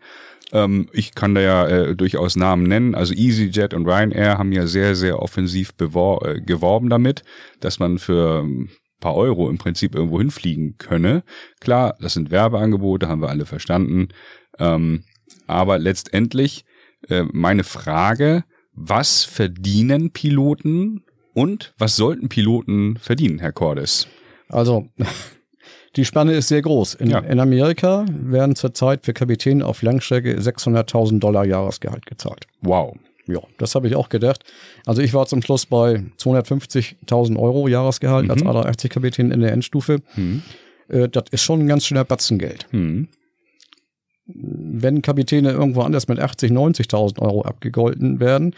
Ähm, 0.52 0.88
ich 0.92 1.16
kann 1.16 1.34
da 1.34 1.40
ja 1.40 1.66
äh, 1.66 1.96
durchaus 1.96 2.36
Namen 2.36 2.62
nennen. 2.62 2.94
Also 2.94 3.12
EasyJet 3.12 3.74
und 3.74 3.86
Ryanair 3.86 4.38
haben 4.38 4.52
ja 4.52 4.68
sehr, 4.68 4.94
sehr 4.94 5.20
offensiv 5.20 5.74
äh, 5.80 6.40
geworben 6.40 6.88
damit, 6.90 7.24
dass 7.58 7.80
man 7.80 7.98
für 7.98 8.44
ein 8.44 8.70
paar 9.00 9.14
Euro 9.14 9.48
im 9.48 9.58
Prinzip 9.58 9.94
irgendwo 9.94 10.18
hinfliegen 10.18 10.76
könne. 10.78 11.22
Klar, 11.60 11.96
das 12.00 12.14
sind 12.14 12.30
Werbeangebote, 12.30 13.08
haben 13.08 13.22
wir 13.22 13.28
alle 13.28 13.46
verstanden. 13.46 14.08
Ähm, 14.58 15.04
aber 15.46 15.78
letztendlich 15.78 16.64
äh, 17.08 17.24
meine 17.32 17.64
Frage, 17.64 18.44
was 18.72 19.24
verdienen 19.24 20.10
Piloten 20.10 21.04
und 21.34 21.74
was 21.78 21.96
sollten 21.96 22.28
Piloten 22.28 22.96
verdienen, 22.96 23.38
Herr 23.38 23.52
Cordes? 23.52 24.08
Also, 24.48 24.88
die 25.96 26.04
Spanne 26.04 26.32
ist 26.32 26.48
sehr 26.48 26.62
groß. 26.62 26.94
In, 26.94 27.10
ja. 27.10 27.18
in 27.18 27.40
Amerika 27.40 28.06
werden 28.08 28.56
zurzeit 28.56 29.04
für 29.04 29.12
Kapitäne 29.12 29.64
auf 29.64 29.82
Langstrecke 29.82 30.38
600.000 30.38 31.18
Dollar 31.18 31.44
Jahresgehalt 31.44 32.06
gezahlt. 32.06 32.46
Wow. 32.60 32.96
Ja, 33.28 33.40
das 33.58 33.74
habe 33.74 33.86
ich 33.86 33.94
auch 33.94 34.08
gedacht. 34.08 34.44
Also 34.86 35.02
ich 35.02 35.14
war 35.14 35.26
zum 35.26 35.42
Schluss 35.42 35.66
bei 35.66 36.02
250.000 36.18 37.38
Euro 37.38 37.68
Jahresgehalt 37.68 38.24
mhm. 38.24 38.30
als 38.30 38.42
A380-Kapitän 38.42 39.30
in 39.30 39.40
der 39.40 39.52
Endstufe. 39.52 40.00
Mhm. 40.16 40.42
Äh, 40.88 41.08
das 41.08 41.24
ist 41.30 41.42
schon 41.42 41.60
ein 41.60 41.68
ganz 41.68 41.86
schöner 41.86 42.04
Batzengeld. 42.04 42.66
Mhm 42.72 43.08
wenn 44.28 45.02
Kapitäne 45.02 45.50
irgendwo 45.50 45.82
anders 45.82 46.08
mit 46.08 46.20
80, 46.20 46.52
90.000 46.52 47.20
Euro 47.20 47.42
abgegolten 47.42 48.20
werden, 48.20 48.54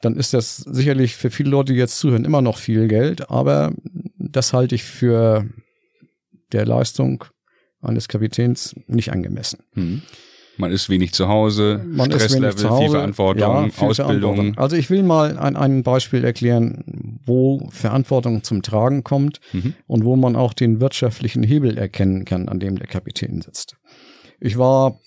dann 0.00 0.16
ist 0.16 0.34
das 0.34 0.56
sicherlich 0.58 1.16
für 1.16 1.30
viele 1.30 1.50
Leute, 1.50 1.72
die 1.72 1.78
jetzt 1.78 1.98
zuhören, 1.98 2.24
immer 2.24 2.42
noch 2.42 2.58
viel 2.58 2.88
Geld, 2.88 3.30
aber 3.30 3.72
das 4.18 4.52
halte 4.52 4.74
ich 4.74 4.84
für 4.84 5.46
der 6.52 6.66
Leistung 6.66 7.24
eines 7.80 8.08
Kapitäns 8.08 8.74
nicht 8.86 9.12
angemessen. 9.12 9.60
Hm. 9.74 10.02
Man 10.58 10.72
ist 10.72 10.88
wenig 10.88 11.12
zu 11.12 11.28
Hause, 11.28 11.84
Man 11.86 12.10
Stresslevel, 12.10 12.48
ist 12.48 12.56
wenig 12.56 12.56
zu 12.56 12.70
Hause, 12.70 12.82
viel 12.82 12.90
Verantwortung, 12.90 13.40
ja, 13.40 13.68
viel 13.68 13.88
Ausbildung. 13.88 13.94
Verantwortung. 13.94 14.58
Also 14.58 14.76
ich 14.76 14.90
will 14.90 15.02
mal 15.04 15.38
ein, 15.38 15.56
ein 15.56 15.82
Beispiel 15.82 16.24
erklären, 16.24 17.20
wo 17.24 17.68
Verantwortung 17.70 18.42
zum 18.42 18.62
Tragen 18.62 19.04
kommt 19.04 19.40
mhm. 19.52 19.74
und 19.86 20.04
wo 20.04 20.16
man 20.16 20.36
auch 20.36 20.52
den 20.52 20.80
wirtschaftlichen 20.80 21.42
Hebel 21.42 21.78
erkennen 21.78 22.24
kann, 22.24 22.48
an 22.48 22.58
dem 22.58 22.76
der 22.76 22.88
Kapitän 22.88 23.40
sitzt. 23.40 23.76
Ich 24.40 24.58
war, 24.58 24.98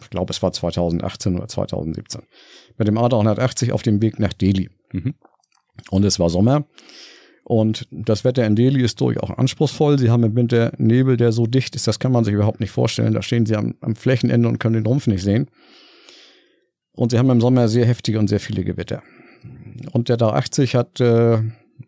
ich 0.00 0.10
glaube, 0.10 0.32
es 0.32 0.42
war 0.42 0.52
2018 0.52 1.36
oder 1.36 1.48
2017, 1.48 2.22
mit 2.78 2.88
dem 2.88 2.96
A380 2.96 3.72
auf 3.72 3.82
dem 3.82 4.00
Weg 4.00 4.20
nach 4.20 4.32
Delhi. 4.32 4.70
Mhm. 4.92 5.14
Und 5.90 6.04
es 6.04 6.20
war 6.20 6.30
Sommer. 6.30 6.64
Und 7.44 7.86
das 7.90 8.24
Wetter 8.24 8.46
in 8.46 8.56
Delhi 8.56 8.82
ist 8.82 9.00
durchaus 9.00 9.30
anspruchsvoll. 9.30 9.98
Sie 9.98 10.10
haben 10.10 10.24
im 10.24 10.34
Winter 10.34 10.72
Nebel, 10.78 11.16
der 11.16 11.30
so 11.30 11.46
dicht 11.46 11.76
ist, 11.76 11.86
das 11.86 11.98
kann 11.98 12.10
man 12.10 12.24
sich 12.24 12.32
überhaupt 12.34 12.60
nicht 12.60 12.70
vorstellen. 12.70 13.12
Da 13.12 13.22
stehen 13.22 13.44
sie 13.44 13.54
am, 13.54 13.74
am 13.80 13.96
Flächenende 13.96 14.48
und 14.48 14.58
können 14.58 14.74
den 14.74 14.86
Rumpf 14.86 15.06
nicht 15.06 15.22
sehen. 15.22 15.48
Und 16.92 17.10
sie 17.10 17.18
haben 17.18 17.28
im 17.28 17.40
Sommer 17.40 17.68
sehr 17.68 17.84
heftige 17.84 18.18
und 18.18 18.28
sehr 18.28 18.40
viele 18.40 18.64
Gewitter. 18.64 19.02
Und 19.92 20.08
der 20.08 20.16
Da-80 20.16 20.74
hat 20.74 21.00
äh, 21.00 21.42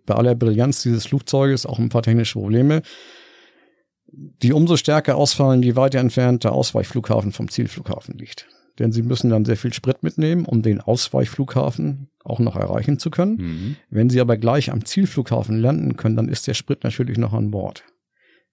bei 0.04 0.14
aller 0.14 0.34
Brillanz 0.34 0.82
dieses 0.82 1.06
Flugzeuges 1.06 1.64
auch 1.64 1.78
ein 1.78 1.88
paar 1.88 2.02
technische 2.02 2.38
Probleme 2.38 2.82
die 4.42 4.52
umso 4.52 4.76
stärker 4.76 5.16
ausfallen, 5.16 5.62
je 5.62 5.76
weiter 5.76 5.98
entfernt 5.98 6.44
der 6.44 6.52
Ausweichflughafen 6.52 7.32
vom 7.32 7.48
Zielflughafen 7.48 8.16
liegt. 8.18 8.48
Denn 8.78 8.92
sie 8.92 9.02
müssen 9.02 9.30
dann 9.30 9.44
sehr 9.44 9.56
viel 9.56 9.72
Sprit 9.72 10.02
mitnehmen, 10.02 10.44
um 10.44 10.62
den 10.62 10.80
Ausweichflughafen 10.80 12.08
auch 12.24 12.40
noch 12.40 12.56
erreichen 12.56 12.98
zu 12.98 13.10
können. 13.10 13.36
Mhm. 13.36 13.76
Wenn 13.88 14.10
sie 14.10 14.20
aber 14.20 14.36
gleich 14.36 14.70
am 14.70 14.84
Zielflughafen 14.84 15.58
landen 15.58 15.96
können, 15.96 16.16
dann 16.16 16.28
ist 16.28 16.46
der 16.46 16.54
Sprit 16.54 16.84
natürlich 16.84 17.18
noch 17.18 17.32
an 17.32 17.50
Bord 17.50 17.84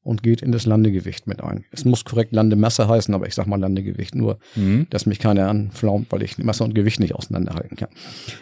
und 0.03 0.21
geht 0.21 0.41
in 0.41 0.51
das 0.51 0.65
Landegewicht 0.65 1.27
mit 1.27 1.41
ein. 1.41 1.65
Es 1.71 1.85
muss 1.85 2.05
korrekt 2.05 2.33
Landemasse 2.33 2.87
heißen, 2.87 3.13
aber 3.13 3.27
ich 3.27 3.35
sag 3.35 3.47
mal 3.47 3.59
Landegewicht 3.59 4.15
nur, 4.15 4.37
mhm. 4.55 4.87
dass 4.89 5.05
mich 5.05 5.19
keiner 5.19 5.49
anflaumt, 5.49 6.11
weil 6.11 6.23
ich 6.23 6.37
Masse 6.37 6.63
und 6.63 6.75
Gewicht 6.75 6.99
nicht 6.99 7.15
auseinanderhalten 7.15 7.77
kann. 7.77 7.89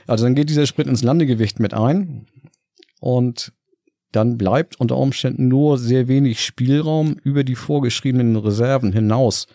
Also 0.08 0.26
dann 0.26 0.36
geht 0.36 0.50
dieser 0.50 0.66
Sprit 0.66 0.88
ins 0.88 1.04
Landegewicht 1.04 1.60
mit 1.60 1.74
ein 1.74 2.26
und 3.00 3.54
dann 4.12 4.38
bleibt 4.38 4.80
unter 4.80 4.98
Umständen 4.98 5.48
nur 5.48 5.78
sehr 5.78 6.08
wenig 6.08 6.44
Spielraum 6.44 7.16
über 7.24 7.44
die 7.44 7.56
vorgeschriebenen 7.56 8.36
Reserven 8.36 8.92
hinaus 8.92 9.48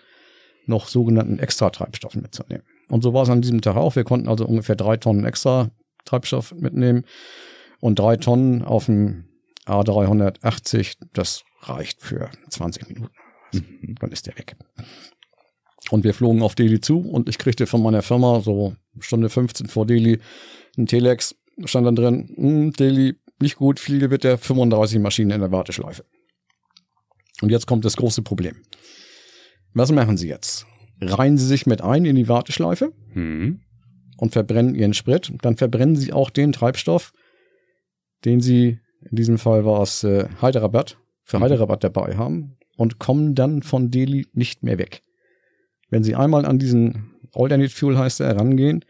noch 0.68 0.88
sogenannten 0.88 1.38
Extra-Treibstoff 1.38 2.14
mitzunehmen. 2.14 2.64
Und 2.88 3.02
so 3.02 3.12
war 3.12 3.22
es 3.22 3.30
an 3.30 3.42
diesem 3.42 3.60
Tag 3.60 3.76
auch. 3.76 3.96
Wir 3.96 4.04
konnten 4.04 4.28
also 4.28 4.46
ungefähr 4.46 4.76
drei 4.76 4.96
Tonnen 4.96 5.24
extra 5.24 5.70
Treibstoff 6.04 6.52
mitnehmen 6.52 7.04
und 7.80 7.98
drei 7.98 8.16
Tonnen 8.16 8.62
auf 8.62 8.86
dem 8.86 9.24
A380. 9.66 10.96
Das 11.12 11.44
reicht 11.62 12.02
für 12.02 12.30
20 12.48 12.88
Minuten. 12.88 13.14
Mhm. 13.52 13.96
Dann 14.00 14.12
ist 14.12 14.26
der 14.26 14.38
weg. 14.38 14.56
Und 15.90 16.04
wir 16.04 16.14
flogen 16.14 16.42
auf 16.42 16.54
Delhi 16.54 16.80
zu 16.80 17.00
und 17.00 17.28
ich 17.28 17.38
kriegte 17.38 17.66
von 17.66 17.82
meiner 17.82 18.02
Firma 18.02 18.40
so 18.40 18.74
Stunde 18.98 19.28
15 19.28 19.68
vor 19.68 19.86
Delhi 19.86 20.20
ein 20.76 20.86
Telex, 20.86 21.36
stand 21.64 21.86
dann 21.86 21.96
drin, 21.96 22.34
hm, 22.36 22.72
Delhi, 22.72 23.16
nicht 23.40 23.56
gut, 23.56 23.78
viel 23.78 23.98
Gewitter, 23.98 24.38
35 24.38 24.98
Maschinen 24.98 25.30
in 25.30 25.40
der 25.40 25.52
Warteschleife. 25.52 26.04
Und 27.40 27.50
jetzt 27.50 27.66
kommt 27.66 27.84
das 27.84 27.96
große 27.96 28.22
Problem. 28.22 28.56
Was 29.76 29.92
machen 29.92 30.16
Sie 30.16 30.28
jetzt? 30.28 30.66
Reihen 31.02 31.36
Sie 31.36 31.44
sich 31.44 31.66
mit 31.66 31.82
ein 31.82 32.06
in 32.06 32.16
die 32.16 32.28
Warteschleife 32.30 32.94
mhm. 33.12 33.60
und 34.16 34.32
verbrennen 34.32 34.74
Ihren 34.74 34.94
Sprit. 34.94 35.30
Dann 35.42 35.58
verbrennen 35.58 35.96
Sie 35.96 36.14
auch 36.14 36.30
den 36.30 36.52
Treibstoff, 36.52 37.12
den 38.24 38.40
Sie, 38.40 38.78
in 39.02 39.16
diesem 39.16 39.36
Fall 39.36 39.66
war 39.66 39.82
es 39.82 40.02
äh, 40.02 40.28
Hyderabad, 40.40 40.96
für 41.24 41.38
mhm. 41.38 41.44
Hyderabad 41.44 41.84
dabei 41.84 42.16
haben 42.16 42.56
und 42.78 42.98
kommen 42.98 43.34
dann 43.34 43.62
von 43.62 43.90
Delhi 43.90 44.26
nicht 44.32 44.62
mehr 44.62 44.78
weg. 44.78 45.02
Wenn 45.90 46.02
Sie 46.02 46.14
einmal 46.14 46.46
an 46.46 46.58
diesen 46.58 47.12
Alternate 47.34 47.68
Fuel 47.68 47.98
heißt 47.98 48.20
er 48.20 48.28
herangehen, 48.28 48.82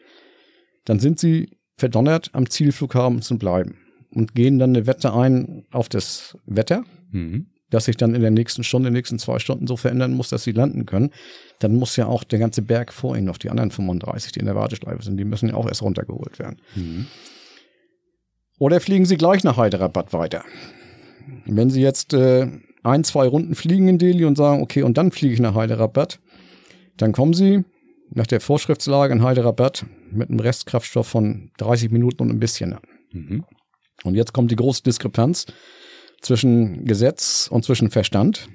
dann 0.85 1.01
sind 1.01 1.19
Sie 1.19 1.59
verdonnert, 1.77 2.31
am 2.33 2.49
Zielflughafen 2.49 3.23
zu 3.23 3.39
bleiben 3.39 3.79
und 4.11 4.37
gehen 4.37 4.61
dann 4.61 4.71
eine 4.71 4.87
Wette 4.87 5.13
ein 5.13 5.65
auf 5.73 5.89
das 5.89 6.39
Wetter, 6.47 6.85
mhm. 7.11 7.49
Das 7.71 7.87
sich 7.87 7.97
dann 7.97 8.15
in 8.15 8.23
der 8.23 8.31
nächsten 8.31 8.65
Stunde, 8.65 8.89
in 8.89 8.95
den 8.95 8.99
nächsten 8.99 9.19
zwei 9.19 9.39
Stunden 9.39 9.67
so 9.67 9.77
verändern 9.77 10.13
muss, 10.13 10.29
dass 10.29 10.45
sie 10.45 10.53
landen 10.53 10.87
können, 10.87 11.11
dann 11.59 11.75
muss 11.75 11.97
ja 11.97 12.07
auch 12.07 12.25
der 12.25 12.39
ganze 12.39 12.63
Berg 12.63 12.93
vor 12.93 13.17
ihnen 13.17 13.27
noch 13.27 13.39
die 13.39 13.51
anderen 13.51 13.71
35, 13.71 14.33
die 14.33 14.41
in 14.41 14.47
der 14.47 14.55
Warteschleife 14.55 15.03
sind, 15.03 15.17
die 15.17 15.25
müssen 15.25 15.49
ja 15.49 15.55
auch 15.55 15.67
erst 15.67 15.83
runtergeholt 15.83 16.39
werden. 16.39 16.61
Mhm. 16.75 17.07
Oder 18.59 18.81
fliegen 18.81 19.05
sie 19.05 19.17
gleich 19.17 19.45
nach 19.45 19.59
Hyderabad 19.59 20.13
weiter. 20.13 20.45
Wenn 21.45 21.71
sie 21.71 21.83
jetzt 21.83 22.15
äh, 22.15 22.47
ein, 22.83 23.05
zwei 23.05 23.27
Runden 23.27 23.55
fliegen 23.55 23.89
in 23.89 23.99
Delhi 23.99 24.25
und 24.25 24.37
sagen, 24.37 24.63
okay, 24.63 24.83
und 24.83 24.97
dann 24.97 25.11
fliege 25.11 25.35
ich 25.35 25.41
nach 25.41 25.55
Hyderabad, 25.55 26.21
dann 26.97 27.13
kommen 27.13 27.35
sie 27.35 27.65
nach 28.11 28.27
der 28.27 28.41
Vorschriftslage 28.41 29.13
in 29.13 29.27
Hyderabad 29.27 29.85
mit 30.11 30.31
einem 30.31 30.41
Restkraftstoff 30.41 31.07
von 31.07 31.51
30 31.59 31.91
Minuten 31.91 32.23
und 32.23 32.31
ein 32.31 32.41
bisschen 32.41 32.73
an. 32.75 32.83
Mhm. 33.13 33.45
Und 34.05 34.15
jetzt 34.15 34.33
kommt 34.33 34.51
die 34.51 34.57
große 34.57 34.83
Diskrepanz 34.83 35.47
zwischen 36.21 36.85
Gesetz 36.85 37.49
und 37.51 37.65
zwischen 37.65 37.91
Verstand. 37.91 38.49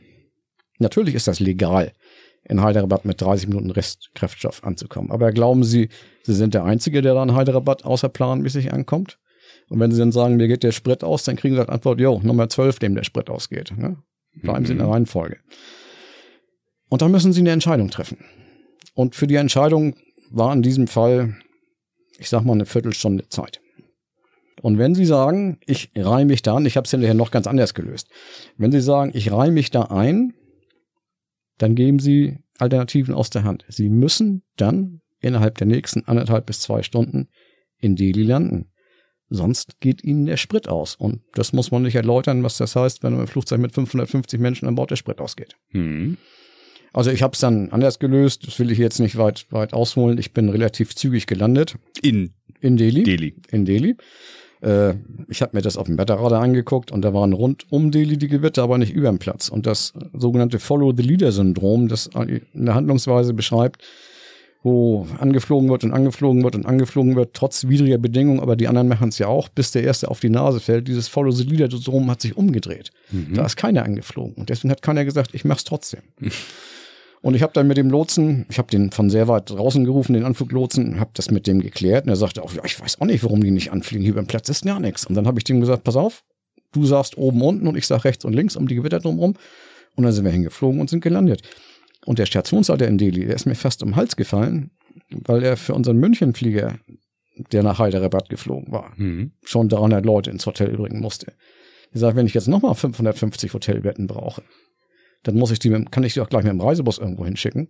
Natürlich 0.79 1.15
ist 1.15 1.27
das 1.27 1.39
legal, 1.39 1.93
in 2.43 2.63
Hyderabad 2.63 3.05
mit 3.05 3.21
30 3.21 3.47
Minuten 3.47 3.71
Restkraftstoff 3.71 4.63
anzukommen. 4.63 5.11
Aber 5.11 5.31
glauben 5.31 5.63
Sie, 5.63 5.89
Sie 6.23 6.33
sind 6.33 6.53
der 6.53 6.63
Einzige, 6.63 7.01
der 7.01 7.13
da 7.13 7.23
in 7.23 7.35
Hyderabad 7.35 7.85
außerplanmäßig 7.85 8.73
ankommt? 8.73 9.19
Und 9.69 9.79
wenn 9.79 9.91
Sie 9.91 9.99
dann 9.99 10.11
sagen, 10.11 10.37
mir 10.37 10.47
geht 10.47 10.63
der 10.63 10.71
Sprit 10.71 11.03
aus, 11.03 11.23
dann 11.23 11.35
kriegen 11.35 11.55
Sie 11.55 11.61
als 11.61 11.69
Antwort, 11.69 11.99
jo, 11.99 12.19
Nummer 12.23 12.49
12, 12.49 12.79
dem 12.79 12.95
der 12.95 13.03
Sprit 13.03 13.29
ausgeht. 13.29 13.71
Ne? 13.77 13.97
Bleiben 14.41 14.63
mhm. 14.63 14.65
Sie 14.65 14.71
in 14.73 14.77
der 14.79 14.87
mhm. 14.87 14.93
Reihenfolge. 14.93 15.37
Und 16.89 17.01
dann 17.01 17.11
müssen 17.11 17.31
Sie 17.31 17.41
eine 17.41 17.51
Entscheidung 17.51 17.89
treffen. 17.89 18.17
Und 18.93 19.15
für 19.15 19.27
die 19.27 19.35
Entscheidung 19.35 19.95
war 20.29 20.51
in 20.53 20.61
diesem 20.61 20.87
Fall, 20.87 21.35
ich 22.17 22.29
sag 22.29 22.43
mal, 22.43 22.53
eine 22.53 22.65
Viertelstunde 22.65 23.29
Zeit. 23.29 23.61
Und 24.61 24.77
wenn 24.77 24.95
Sie 24.95 25.05
sagen, 25.05 25.57
ich 25.65 25.91
reihe 25.95 26.25
mich 26.25 26.41
da 26.41 26.55
an, 26.55 26.65
ich 26.65 26.77
habe 26.77 26.85
es 26.85 26.91
hinterher 26.91 27.15
noch 27.15 27.31
ganz 27.31 27.47
anders 27.47 27.73
gelöst. 27.73 28.09
Wenn 28.57 28.71
Sie 28.71 28.81
sagen, 28.81 29.11
ich 29.13 29.31
reihe 29.31 29.51
mich 29.51 29.71
da 29.71 29.83
ein, 29.83 30.33
dann 31.57 31.75
geben 31.75 31.99
Sie 31.99 32.37
Alternativen 32.59 33.13
aus 33.13 33.29
der 33.29 33.43
Hand. 33.43 33.65
Sie 33.67 33.89
müssen 33.89 34.43
dann 34.57 35.01
innerhalb 35.19 35.57
der 35.57 35.67
nächsten 35.67 36.05
anderthalb 36.05 36.45
bis 36.45 36.59
zwei 36.59 36.83
Stunden 36.83 37.29
in 37.79 37.95
Delhi 37.95 38.23
landen. 38.23 38.71
Sonst 39.29 39.79
geht 39.79 40.03
Ihnen 40.03 40.25
der 40.25 40.37
Sprit 40.37 40.67
aus. 40.67 40.95
Und 40.95 41.21
das 41.33 41.53
muss 41.53 41.71
man 41.71 41.83
nicht 41.83 41.95
erläutern, 41.95 42.43
was 42.43 42.57
das 42.57 42.75
heißt, 42.75 43.01
wenn 43.01 43.19
ein 43.19 43.27
Flugzeug 43.27 43.59
mit 43.59 43.73
550 43.73 44.39
Menschen 44.39 44.67
an 44.67 44.75
Bord 44.75 44.91
der 44.91 44.97
Sprit 44.97 45.19
ausgeht. 45.19 45.55
Mhm. 45.71 46.17
Also 46.93 47.11
ich 47.11 47.23
habe 47.23 47.33
es 47.33 47.39
dann 47.39 47.69
anders 47.69 47.99
gelöst. 47.99 48.45
Das 48.45 48.59
will 48.59 48.71
ich 48.71 48.77
jetzt 48.77 48.99
nicht 48.99 49.17
weit, 49.17 49.45
weit 49.49 49.73
ausholen. 49.73 50.17
Ich 50.17 50.33
bin 50.33 50.49
relativ 50.49 50.95
zügig 50.95 51.27
gelandet. 51.27 51.77
In, 52.01 52.33
in 52.59 52.75
Delhi. 52.75 53.03
Delhi. 53.03 53.35
In 53.51 53.65
Delhi. 53.65 53.95
Äh, 54.61 54.93
ich 55.27 55.41
habe 55.41 55.55
mir 55.55 55.61
das 55.61 55.77
auf 55.77 55.87
dem 55.87 55.97
Wetterradar 55.97 56.41
angeguckt 56.41 56.91
und 56.91 57.01
da 57.03 57.13
waren 57.13 57.33
rund 57.33 57.65
um 57.69 57.91
Delhi 57.91 58.17
die 58.17 58.27
Gewitter, 58.27 58.63
aber 58.63 58.77
nicht 58.77 58.93
über 58.93 59.09
dem 59.09 59.19
Platz. 59.19 59.49
Und 59.49 59.65
das 59.65 59.93
sogenannte 60.13 60.59
Follow-the-Leader-Syndrom, 60.59 61.87
das 61.87 62.09
eine 62.15 62.75
Handlungsweise 62.75 63.33
beschreibt, 63.33 63.81
wo 64.63 65.07
angeflogen 65.17 65.69
wird 65.69 65.83
und 65.83 65.91
angeflogen 65.91 66.43
wird 66.43 66.55
und 66.55 66.67
angeflogen 66.67 67.15
wird, 67.15 67.33
trotz 67.33 67.67
widriger 67.67 67.97
Bedingungen, 67.97 68.39
aber 68.39 68.55
die 68.55 68.67
anderen 68.67 68.87
machen 68.87 69.09
es 69.09 69.17
ja 69.17 69.27
auch, 69.27 69.49
bis 69.49 69.71
der 69.71 69.83
Erste 69.83 70.09
auf 70.09 70.19
die 70.19 70.29
Nase 70.29 70.59
fällt. 70.59 70.87
Dieses 70.87 71.07
Follow 71.07 71.31
the 71.31 71.43
Leader-Syndrom 71.43 72.09
hat 72.11 72.21
sich 72.21 72.37
umgedreht. 72.37 72.91
Mhm. 73.09 73.33
Da 73.33 73.45
ist 73.45 73.55
keiner 73.55 73.83
angeflogen. 73.83 74.35
Und 74.35 74.49
deswegen 74.49 74.71
hat 74.71 74.83
keiner 74.83 75.03
gesagt, 75.03 75.33
ich 75.33 75.45
mach's 75.45 75.63
trotzdem. 75.63 76.01
Und 77.21 77.35
ich 77.35 77.43
habe 77.43 77.53
dann 77.53 77.67
mit 77.67 77.77
dem 77.77 77.91
Lotsen, 77.91 78.45
ich 78.49 78.57
habe 78.57 78.69
den 78.69 78.91
von 78.91 79.09
sehr 79.09 79.27
weit 79.27 79.51
draußen 79.51 79.85
gerufen, 79.85 80.13
den 80.13 80.25
Anfluglotsen, 80.25 80.99
habe 80.99 81.11
das 81.13 81.29
mit 81.29 81.45
dem 81.45 81.61
geklärt 81.61 82.05
und 82.05 82.09
er 82.09 82.15
sagte 82.15 82.41
auch, 82.41 82.53
ja, 82.53 82.63
ich 82.65 82.79
weiß 82.81 82.99
auch 82.99 83.05
nicht, 83.05 83.23
warum 83.23 83.43
die 83.43 83.51
nicht 83.51 83.71
anfliegen. 83.71 84.03
Hier 84.03 84.15
beim 84.15 84.25
Platz 84.25 84.49
ist 84.49 84.65
gar 84.65 84.79
nichts. 84.79 85.05
Und 85.05 85.13
dann 85.13 85.27
habe 85.27 85.39
ich 85.39 85.43
dem 85.43 85.59
gesagt, 85.59 85.83
pass 85.83 85.95
auf, 85.95 86.23
du 86.71 86.83
sagst 86.85 87.17
oben 87.17 87.41
unten 87.41 87.67
und 87.67 87.77
ich 87.77 87.85
sag 87.85 88.05
rechts 88.05 88.25
und 88.25 88.33
links 88.33 88.55
um 88.55 88.67
die 88.67 88.75
Gewitter 88.75 88.99
drumherum. 88.99 89.35
Und 89.95 90.03
dann 90.03 90.13
sind 90.13 90.25
wir 90.25 90.31
hingeflogen 90.31 90.81
und 90.81 90.89
sind 90.89 91.01
gelandet. 91.01 91.43
Und 92.05 92.17
der 92.17 92.25
Stationsleiter 92.25 92.87
in 92.87 92.97
Delhi, 92.97 93.25
der 93.25 93.35
ist 93.35 93.45
mir 93.45 93.55
fast 93.55 93.83
um 93.83 93.89
den 93.89 93.95
Hals 93.97 94.15
gefallen, 94.15 94.71
weil 95.09 95.43
er 95.43 95.57
für 95.57 95.75
unseren 95.75 95.97
Münchenflieger, 95.97 96.79
der 97.51 97.61
nach 97.61 97.79
Hyderabad 97.79 98.29
geflogen 98.29 98.71
war, 98.71 98.93
mhm. 98.97 99.33
schon 99.43 99.69
300 99.69 100.03
Leute 100.05 100.31
ins 100.31 100.45
Hotel 100.47 100.75
bringen 100.75 101.01
musste. 101.01 101.33
Er 101.93 101.99
sagt, 101.99 102.15
wenn 102.15 102.25
ich 102.25 102.33
jetzt 102.33 102.47
nochmal 102.47 102.73
550 102.73 103.53
Hotelbetten 103.53 104.07
brauche, 104.07 104.43
dann 105.23 105.35
muss 105.35 105.51
ich 105.51 105.59
die, 105.59 105.69
kann 105.91 106.03
ich 106.03 106.13
die 106.13 106.21
auch 106.21 106.29
gleich 106.29 106.43
mit 106.43 106.53
dem 106.53 106.61
Reisebus 106.61 106.97
irgendwo 106.97 107.25
hinschicken. 107.25 107.69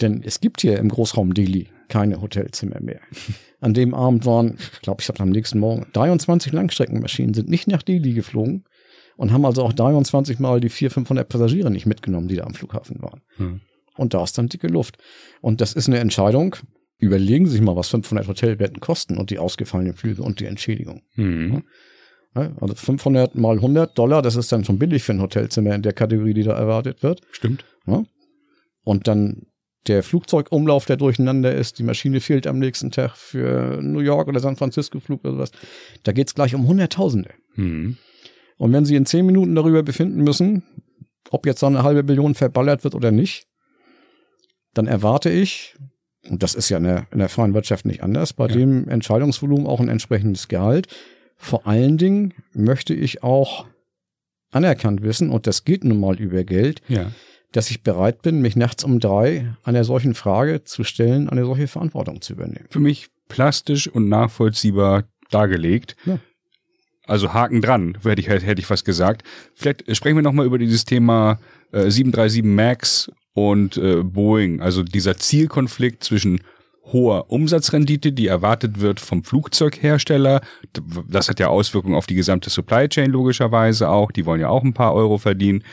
Denn 0.00 0.22
es 0.24 0.40
gibt 0.40 0.62
hier 0.62 0.78
im 0.78 0.88
Großraum 0.88 1.34
Delhi 1.34 1.68
keine 1.88 2.20
Hotelzimmer 2.22 2.80
mehr. 2.80 3.00
An 3.60 3.74
dem 3.74 3.94
Abend 3.94 4.24
waren, 4.24 4.56
ich 4.72 4.80
glaube, 4.80 5.02
ich 5.02 5.08
habe 5.08 5.20
am 5.20 5.30
nächsten 5.30 5.58
Morgen 5.58 5.86
23 5.92 6.52
Langstreckenmaschinen 6.52 7.34
sind 7.34 7.48
nicht 7.48 7.68
nach 7.68 7.82
Delhi 7.82 8.14
geflogen 8.14 8.64
und 9.16 9.32
haben 9.32 9.44
also 9.44 9.62
auch 9.62 9.72
23 9.72 10.38
Mal 10.38 10.60
die 10.60 10.70
400, 10.70 10.94
500 10.94 11.28
Passagiere 11.28 11.70
nicht 11.70 11.86
mitgenommen, 11.86 12.28
die 12.28 12.36
da 12.36 12.44
am 12.44 12.54
Flughafen 12.54 13.02
waren. 13.02 13.20
Hm. 13.36 13.60
Und 13.96 14.14
da 14.14 14.24
ist 14.24 14.38
dann 14.38 14.48
dicke 14.48 14.68
Luft. 14.68 14.96
Und 15.42 15.60
das 15.60 15.74
ist 15.74 15.88
eine 15.88 15.98
Entscheidung. 15.98 16.56
Überlegen 16.96 17.46
Sie 17.46 17.52
sich 17.52 17.60
mal, 17.60 17.76
was 17.76 17.88
500 17.88 18.26
Hotelbetten 18.28 18.80
kosten 18.80 19.18
und 19.18 19.30
die 19.30 19.38
ausgefallenen 19.38 19.94
Flüge 19.94 20.22
und 20.22 20.40
die 20.40 20.46
Entschädigung. 20.46 21.02
Hm. 21.14 21.64
Also 22.34 22.74
500 22.74 23.34
mal 23.34 23.56
100 23.56 23.98
Dollar, 23.98 24.22
das 24.22 24.36
ist 24.36 24.52
dann 24.52 24.64
schon 24.64 24.78
billig 24.78 25.02
für 25.02 25.12
ein 25.12 25.20
Hotelzimmer 25.20 25.74
in 25.74 25.82
der 25.82 25.92
Kategorie, 25.92 26.34
die 26.34 26.44
da 26.44 26.52
erwartet 26.52 27.02
wird. 27.02 27.22
Stimmt. 27.32 27.64
Und 28.84 29.08
dann 29.08 29.46
der 29.86 30.02
Flugzeugumlauf, 30.02 30.84
der 30.84 30.96
durcheinander 30.96 31.54
ist, 31.54 31.78
die 31.78 31.82
Maschine 31.82 32.20
fehlt 32.20 32.46
am 32.46 32.58
nächsten 32.58 32.90
Tag 32.90 33.16
für 33.16 33.80
New 33.82 34.00
York 34.00 34.28
oder 34.28 34.40
San 34.40 34.56
Francisco 34.56 35.00
Flug 35.00 35.24
oder 35.24 35.32
sowas. 35.32 35.52
Da 36.02 36.12
geht's 36.12 36.34
gleich 36.34 36.54
um 36.54 36.66
Hunderttausende. 36.66 37.30
Mhm. 37.56 37.96
Und 38.58 38.72
wenn 38.72 38.84
Sie 38.84 38.94
in 38.94 39.06
zehn 39.06 39.24
Minuten 39.24 39.54
darüber 39.54 39.82
befinden 39.82 40.22
müssen, 40.22 40.62
ob 41.30 41.46
jetzt 41.46 41.62
da 41.62 41.66
eine 41.66 41.82
halbe 41.82 42.04
Billion 42.04 42.34
verballert 42.34 42.84
wird 42.84 42.94
oder 42.94 43.10
nicht, 43.10 43.46
dann 44.74 44.86
erwarte 44.86 45.30
ich, 45.30 45.76
und 46.28 46.42
das 46.42 46.54
ist 46.54 46.68
ja 46.68 46.76
in 46.76 46.84
der, 46.84 47.06
in 47.10 47.18
der 47.18 47.28
freien 47.30 47.54
Wirtschaft 47.54 47.86
nicht 47.86 48.02
anders, 48.02 48.34
bei 48.34 48.46
ja. 48.48 48.54
dem 48.54 48.86
Entscheidungsvolumen 48.88 49.66
auch 49.66 49.80
ein 49.80 49.88
entsprechendes 49.88 50.48
Gehalt. 50.48 50.88
Vor 51.42 51.66
allen 51.66 51.96
Dingen 51.96 52.34
möchte 52.52 52.92
ich 52.92 53.22
auch 53.22 53.66
anerkannt 54.50 55.02
wissen, 55.02 55.30
und 55.30 55.46
das 55.46 55.64
geht 55.64 55.84
nun 55.84 55.98
mal 55.98 56.20
über 56.20 56.44
Geld, 56.44 56.82
ja. 56.86 57.10
dass 57.52 57.70
ich 57.70 57.82
bereit 57.82 58.20
bin, 58.20 58.42
mich 58.42 58.56
nachts 58.56 58.84
um 58.84 59.00
drei 59.00 59.56
einer 59.64 59.84
solchen 59.84 60.14
Frage 60.14 60.64
zu 60.64 60.84
stellen, 60.84 61.30
eine 61.30 61.46
solche 61.46 61.66
Verantwortung 61.66 62.20
zu 62.20 62.34
übernehmen. 62.34 62.66
Für 62.68 62.78
mich 62.78 63.08
plastisch 63.28 63.88
und 63.88 64.08
nachvollziehbar 64.10 65.04
dargelegt. 65.30 65.96
Ja. 66.04 66.18
Also 67.06 67.32
Haken 67.32 67.62
dran, 67.62 67.96
hätte 68.02 68.20
ich, 68.20 68.28
hätte 68.28 68.60
ich 68.60 68.66
fast 68.66 68.84
gesagt. 68.84 69.22
Vielleicht 69.54 69.96
sprechen 69.96 70.16
wir 70.16 70.22
nochmal 70.22 70.46
über 70.46 70.58
dieses 70.58 70.84
Thema 70.84 71.40
äh, 71.72 71.90
737 71.90 72.44
MAX 72.44 73.10
und 73.32 73.78
äh, 73.78 74.02
Boeing. 74.02 74.60
Also 74.60 74.82
dieser 74.82 75.16
Zielkonflikt 75.16 76.04
zwischen 76.04 76.42
hoher 76.92 77.30
Umsatzrendite, 77.30 78.12
die 78.12 78.26
erwartet 78.26 78.80
wird 78.80 79.00
vom 79.00 79.22
Flugzeughersteller. 79.22 80.40
Das 81.08 81.28
hat 81.28 81.40
ja 81.40 81.48
Auswirkungen 81.48 81.94
auf 81.94 82.06
die 82.06 82.14
gesamte 82.14 82.50
Supply 82.50 82.88
Chain 82.88 83.10
logischerweise 83.10 83.88
auch. 83.88 84.12
Die 84.12 84.26
wollen 84.26 84.40
ja 84.40 84.48
auch 84.48 84.62
ein 84.62 84.74
paar 84.74 84.94
Euro 84.94 85.18
verdienen. 85.18 85.64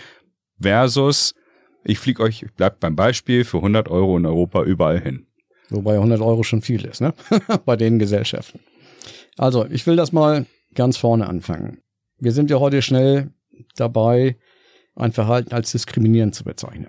Versus, 0.60 1.36
ich 1.84 2.00
fliege 2.00 2.24
euch, 2.24 2.46
bleibt 2.56 2.80
beim 2.80 2.96
Beispiel, 2.96 3.44
für 3.44 3.58
100 3.58 3.90
Euro 3.90 4.18
in 4.18 4.26
Europa 4.26 4.64
überall 4.64 5.00
hin. 5.00 5.28
Wobei 5.70 5.96
100 5.96 6.22
Euro 6.22 6.44
schon 6.44 6.62
viel 6.62 6.86
ist, 6.86 7.02
ne? 7.02 7.14
Bei 7.66 7.76
den 7.76 8.00
Gesellschaften. 8.00 8.60
Also, 9.38 9.66
ich 9.66 9.86
will 9.86 9.96
das 9.96 10.12
mal 10.12 10.46
ganz 10.74 10.98
vorne 10.98 11.28
anfangen. 11.28 11.80
Wir 12.20 12.32
sind 12.32 12.50
ja 12.50 12.60
heute 12.60 12.82
schnell 12.82 13.32
dabei, 13.76 14.38
ein 14.96 15.12
Verhalten 15.12 15.54
als 15.54 15.72
diskriminierend 15.72 16.34
zu 16.34 16.44
bezeichnen. 16.44 16.88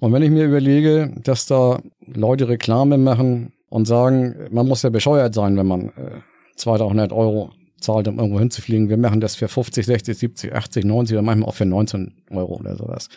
Und 0.00 0.12
wenn 0.12 0.22
ich 0.22 0.30
mir 0.30 0.44
überlege, 0.44 1.12
dass 1.22 1.46
da 1.46 1.80
Leute 2.06 2.48
Reklame 2.48 2.98
machen 2.98 3.52
und 3.68 3.86
sagen, 3.86 4.48
man 4.50 4.66
muss 4.66 4.82
ja 4.82 4.90
bescheuert 4.90 5.34
sein, 5.34 5.56
wenn 5.56 5.66
man 5.66 5.88
äh, 5.90 6.20
200 6.56 7.12
Euro 7.12 7.50
zahlt, 7.80 8.08
um 8.08 8.18
irgendwo 8.18 8.38
hinzufliegen. 8.38 8.88
Wir 8.88 8.96
machen 8.96 9.20
das 9.20 9.36
für 9.36 9.48
50, 9.48 9.86
60, 9.86 10.18
70, 10.18 10.54
80, 10.54 10.84
90 10.84 11.14
oder 11.14 11.22
manchmal 11.22 11.48
auch 11.48 11.54
für 11.54 11.66
19 11.66 12.14
Euro 12.30 12.54
oder 12.56 12.76
sowas. 12.76 13.08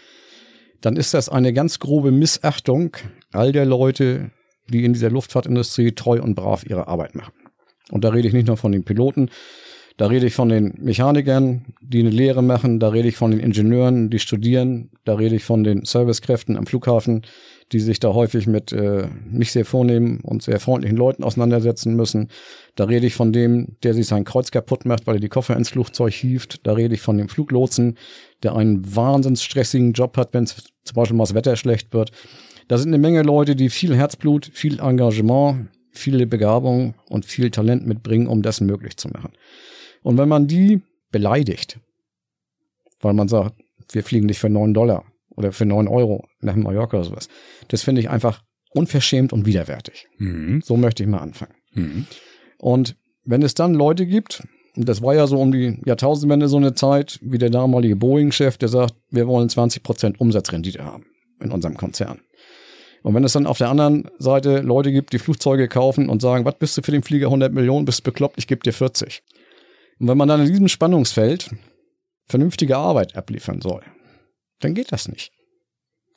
Dann 0.82 0.96
ist 0.96 1.14
das 1.14 1.30
eine 1.30 1.54
ganz 1.54 1.80
grobe 1.80 2.12
Missachtung 2.12 2.96
all 3.32 3.52
der 3.52 3.66
Leute, 3.66 4.32
die 4.70 4.86
in 4.86 4.94
dieser 4.94 5.10
Luftfahrtindustrie 5.10 5.94
treu 5.94 6.22
und 6.22 6.36
brav 6.36 6.66
ihre 6.66 6.88
Arbeit 6.88 7.16
machen. 7.16 7.34
Und 7.90 8.04
da 8.04 8.10
rede 8.10 8.28
ich 8.28 8.34
nicht 8.34 8.48
nur 8.48 8.58
von 8.58 8.72
den 8.72 8.84
Piloten, 8.84 9.30
da 9.98 10.06
rede 10.06 10.28
ich 10.28 10.36
von 10.36 10.50
den 10.50 10.76
Mechanikern, 10.78 11.66
die 11.82 12.00
eine 12.00 12.12
Lehre 12.12 12.44
machen, 12.44 12.80
da 12.80 12.90
rede 12.90 13.08
ich 13.08 13.18
von 13.18 13.32
den 13.32 13.40
Ingenieuren, 13.40 14.12
die 14.12 14.20
studieren, 14.20 14.92
da 15.06 15.16
rede 15.16 15.36
ich 15.36 15.44
von 15.44 15.64
den 15.64 15.86
Servicekräften 15.86 16.56
am 16.56 16.68
Flughafen, 16.68 17.24
die 17.72 17.80
sich 17.80 18.00
da 18.00 18.14
häufig 18.14 18.46
mit 18.46 18.72
äh, 18.72 19.08
nicht 19.30 19.52
sehr 19.52 19.66
vornehmen 19.66 20.20
und 20.22 20.44
sehr 20.44 20.60
freundlichen 20.60 20.98
Leuten 20.98 21.24
auseinandersetzen 21.24 21.96
müssen. 21.96 22.30
Da 22.76 22.86
rede 22.86 23.08
ich 23.08 23.16
von 23.16 23.34
dem, 23.34 23.76
der 23.82 23.96
sich 23.96 24.06
sein 24.06 24.24
Kreuz 24.24 24.52
kaputt 24.52 24.86
macht, 24.86 25.08
weil 25.08 25.16
er 25.16 25.20
die 25.20 25.30
Koffer 25.30 25.58
ins 25.58 25.70
Flugzeug 25.70 26.14
hieft. 26.14 26.66
Da 26.66 26.74
rede 26.74 26.94
ich 26.94 27.02
von 27.02 27.18
dem 27.18 27.28
Fluglotsen, 27.28 27.98
der 28.44 28.56
einen 28.56 28.96
wahnsinns 28.96 29.44
stressigen 29.44 29.94
Job 29.94 30.16
hat, 30.16 30.34
wenn 30.34 30.44
es 30.44 30.56
zum 30.84 30.96
Beispiel 30.96 31.18
mal 31.18 31.24
das 31.24 31.34
Wetter 31.34 31.56
schlecht 31.56 31.94
wird. 31.94 32.12
Da 32.68 32.78
sind 32.78 32.90
eine 32.90 33.00
Menge 33.00 33.24
Leute, 33.24 33.56
die 33.56 33.70
viel 33.70 33.96
Herzblut, 33.96 34.52
viel 34.54 34.80
Engagement, 34.80 35.70
viele 35.92 36.28
Begabung 36.28 36.94
und 37.10 37.26
viel 37.26 37.50
Talent 37.50 37.88
mitbringen, 37.88 38.28
um 38.28 38.44
das 38.44 38.62
möglich 38.62 38.96
zu 38.98 39.10
machen. 39.10 39.32
Und 40.08 40.18
wenn 40.18 40.30
man 40.30 40.48
die 40.48 40.80
beleidigt, 41.12 41.82
weil 43.02 43.14
man 43.14 43.28
sagt, 43.28 43.56
wir 43.92 44.06
fliegen 44.06 44.26
nicht 44.26 44.40
für 44.40 44.48
neun 44.48 44.74
Dollar 44.74 45.04
oder 45.36 45.52
für 45.52 45.66
neun 45.66 45.90
Euro 45.90 46.26
nach 46.40 46.56
Mallorca 46.56 46.96
oder 46.96 47.06
sowas, 47.06 47.28
das 47.68 47.84
finde 47.84 48.00
ich 48.00 48.10
einfach 48.10 48.42
unverschämt 48.70 49.34
und 49.34 49.46
widerwärtig. 49.46 50.08
Mhm. 50.18 50.62
So 50.64 50.78
möchte 50.78 51.04
ich 51.04 51.10
mal 51.10 51.18
anfangen. 51.18 51.56
Mhm. 51.74 52.08
Und 52.58 52.96
wenn 53.26 53.42
es 53.42 53.54
dann 53.54 53.74
Leute 53.74 54.06
gibt, 54.06 54.48
und 54.78 54.88
das 54.88 55.02
war 55.02 55.14
ja 55.14 55.28
so 55.28 55.42
um 55.42 55.52
die 55.52 55.78
Jahrtausendwende 55.86 56.48
so 56.48 56.56
eine 56.56 56.74
Zeit, 56.74 57.20
wie 57.22 57.38
der 57.38 57.50
damalige 57.50 57.98
Boeing-Chef, 57.98 58.58
der 58.58 58.70
sagt, 58.70 58.96
wir 59.10 59.28
wollen 59.28 59.50
20 59.50 59.84
Prozent 59.84 60.22
Umsatzrendite 60.22 60.86
haben 60.86 61.06
in 61.42 61.52
unserem 61.52 61.76
Konzern. 61.76 62.22
Und 63.04 63.14
wenn 63.14 63.26
es 63.26 63.34
dann 63.34 63.46
auf 63.46 63.58
der 63.58 63.68
anderen 63.68 64.10
Seite 64.20 64.62
Leute 64.62 64.94
gibt, 64.94 65.12
die 65.12 65.20
Flugzeuge 65.20 65.68
kaufen 65.68 66.08
und 66.08 66.22
sagen, 66.22 66.46
was 66.46 66.56
bist 66.56 66.78
du 66.78 66.82
für 66.82 66.94
den 66.94 67.04
Flieger 67.04 67.28
100 67.28 67.52
Millionen, 67.52 67.84
bist 67.84 68.06
bekloppt, 68.06 68.38
ich 68.38 68.48
gebe 68.48 68.62
dir 68.64 68.72
40. 68.72 69.22
Und 70.00 70.08
wenn 70.08 70.18
man 70.18 70.28
dann 70.28 70.42
in 70.42 70.48
diesem 70.48 70.68
Spannungsfeld 70.68 71.52
vernünftige 72.28 72.78
Arbeit 72.78 73.16
abliefern 73.16 73.62
soll, 73.62 73.82
dann 74.60 74.74
geht 74.74 74.92
das 74.92 75.08
nicht. 75.08 75.32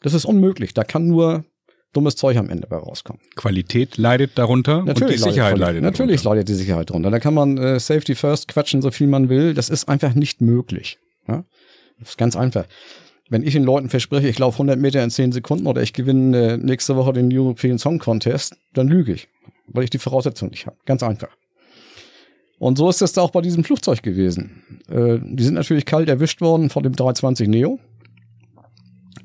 Das 0.02 0.14
ist 0.14 0.24
unmöglich. 0.24 0.74
Da 0.74 0.84
kann 0.84 1.06
nur 1.06 1.44
dummes 1.92 2.16
Zeug 2.16 2.36
am 2.36 2.48
Ende 2.50 2.66
bei 2.66 2.76
rauskommen. 2.76 3.20
Qualität 3.36 3.96
leidet 3.96 4.38
darunter 4.38 4.82
natürlich 4.82 5.02
und 5.02 5.26
die 5.26 5.30
Sicherheit 5.30 5.58
leidet, 5.58 5.60
leidet 5.60 5.82
Natürlich 5.82 6.22
darunter. 6.22 6.36
leidet 6.36 6.48
die 6.48 6.54
Sicherheit 6.54 6.90
darunter. 6.90 7.10
Da 7.10 7.18
kann 7.18 7.34
man 7.34 7.58
äh, 7.58 7.80
Safety 7.80 8.14
First 8.14 8.48
quatschen, 8.48 8.80
so 8.82 8.90
viel 8.90 9.06
man 9.08 9.28
will. 9.28 9.54
Das 9.54 9.68
ist 9.68 9.88
einfach 9.88 10.14
nicht 10.14 10.40
möglich. 10.40 10.98
Ja? 11.26 11.44
Das 11.98 12.10
ist 12.10 12.18
ganz 12.18 12.36
einfach. 12.36 12.66
wenn 13.28 13.42
ich 13.42 13.52
den 13.52 13.64
Leuten 13.64 13.88
verspreche, 13.88 14.28
ich 14.28 14.38
laufe 14.38 14.56
100 14.56 14.78
Meter 14.78 15.02
in 15.04 15.10
10 15.10 15.32
Sekunden 15.32 15.66
oder 15.66 15.82
ich 15.82 15.92
gewinne 15.92 16.52
äh, 16.52 16.56
nächste 16.56 16.96
Woche 16.96 17.12
den 17.12 17.30
European 17.32 17.78
Song 17.78 17.98
Contest, 17.98 18.56
dann 18.72 18.88
lüge 18.88 19.12
ich, 19.12 19.28
weil 19.66 19.84
ich 19.84 19.90
die 19.90 19.98
Voraussetzung 19.98 20.50
nicht 20.50 20.66
habe. 20.66 20.76
Ganz 20.84 21.02
einfach. 21.02 21.28
Und 22.60 22.76
so 22.76 22.90
ist 22.90 23.00
es 23.00 23.14
da 23.14 23.22
auch 23.22 23.30
bei 23.30 23.40
diesem 23.40 23.64
Flugzeug 23.64 24.02
gewesen. 24.02 24.82
Äh, 24.90 25.18
die 25.22 25.42
sind 25.42 25.54
natürlich 25.54 25.86
kalt 25.86 26.10
erwischt 26.10 26.42
worden 26.42 26.68
von 26.68 26.82
dem 26.82 26.92
320 26.92 27.48
Neo, 27.48 27.78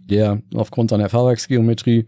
der 0.09 0.41
aufgrund 0.53 0.89
seiner 0.89 1.09
Fahrwerksgeometrie 1.09 2.05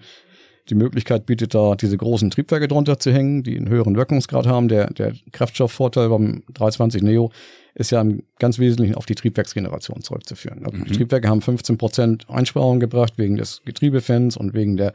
die 0.70 0.76
Möglichkeit 0.76 1.26
bietet, 1.26 1.54
da 1.54 1.76
diese 1.76 1.98
großen 1.98 2.30
Triebwerke 2.30 2.70
drunter 2.70 2.98
zu 2.98 3.12
hängen, 3.12 3.44
die 3.44 3.58
einen 3.58 3.68
höheren 3.68 3.98
Wirkungsgrad 3.98 4.48
haben. 4.48 4.70
Der, 4.70 4.88
der 4.94 5.16
Kraftstoffvorteil 5.34 6.08
beim 6.08 6.44
320 6.54 7.04
Neo 7.04 7.32
ist 7.76 7.92
ja 7.92 8.00
im 8.00 8.24
ganz 8.40 8.58
Wesentlichen 8.58 8.96
auf 8.96 9.06
die 9.06 9.16
Triebwerksgeneration 9.16 10.02
zurückzuführen. 10.04 10.66
Also 10.66 10.78
mhm. 10.78 10.86
Die 10.86 10.94
Triebwerke 10.94 11.28
haben 11.28 11.42
15 11.42 11.78
Prozent 11.78 12.30
Einsparung 12.30 12.80
gebracht 12.80 13.14
wegen 13.18 13.36
des 13.36 13.64
Getriebefans 13.66 14.38
und 14.38 14.54
wegen 14.54 14.78
der, 14.78 14.94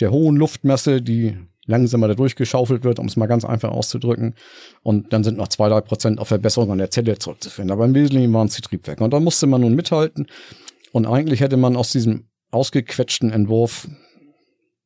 der 0.00 0.12
hohen 0.12 0.36
Luftmasse, 0.36 1.02
die 1.02 1.36
langsamer 1.68 2.08
da 2.08 2.14
durchgeschaufelt 2.14 2.82
wird, 2.82 2.98
um 2.98 3.06
es 3.06 3.16
mal 3.16 3.26
ganz 3.26 3.44
einfach 3.44 3.70
auszudrücken. 3.70 4.34
Und 4.82 5.12
dann 5.12 5.22
sind 5.22 5.36
noch 5.36 5.48
zwei, 5.48 5.68
drei 5.68 5.80
Prozent 5.80 6.18
auf 6.18 6.28
Verbesserung 6.28 6.72
an 6.72 6.78
der 6.78 6.90
Zelle 6.90 7.18
zurückzuführen. 7.18 7.70
Aber 7.70 7.84
im 7.84 7.94
Wesentlichen 7.94 8.32
waren 8.32 8.48
es 8.48 8.56
die 8.56 8.62
Triebwerke. 8.62 9.04
Und 9.04 9.12
da 9.12 9.20
musste 9.20 9.46
man 9.46 9.60
nun 9.60 9.74
mithalten. 9.74 10.26
Und 10.92 11.06
eigentlich 11.06 11.40
hätte 11.40 11.56
man 11.56 11.76
aus 11.76 11.92
diesem 11.92 12.28
ausgequetschten 12.50 13.30
Entwurf 13.30 13.86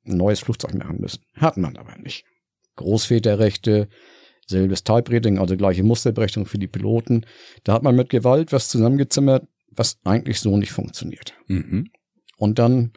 ein 0.05 0.17
neues 0.17 0.41
Flugzeug 0.41 0.75
machen 0.75 1.01
müssen. 1.01 1.23
Hat 1.37 1.57
man 1.57 1.77
aber 1.77 1.97
nicht. 1.97 2.25
Großväterrechte, 2.77 3.89
selbes 4.47 4.83
Type-Rating, 4.83 5.39
also 5.39 5.57
gleiche 5.57 5.85
Musterberechnung 5.85 6.47
für 6.47 6.59
die 6.59 6.67
Piloten. 6.67 7.25
Da 7.63 7.75
hat 7.75 7.85
man 7.85 7.95
mit 7.95 8.11
Gewalt 8.11 8.53
was 8.53 8.69
zusammengezimmert, 8.69 9.47
was 9.71 9.99
eigentlich 10.05 10.41
so 10.41 10.57
nicht 10.57 10.73
funktioniert. 10.73 11.35
Mhm. 11.47 11.91
Und 12.37 12.59
dann 12.59 12.93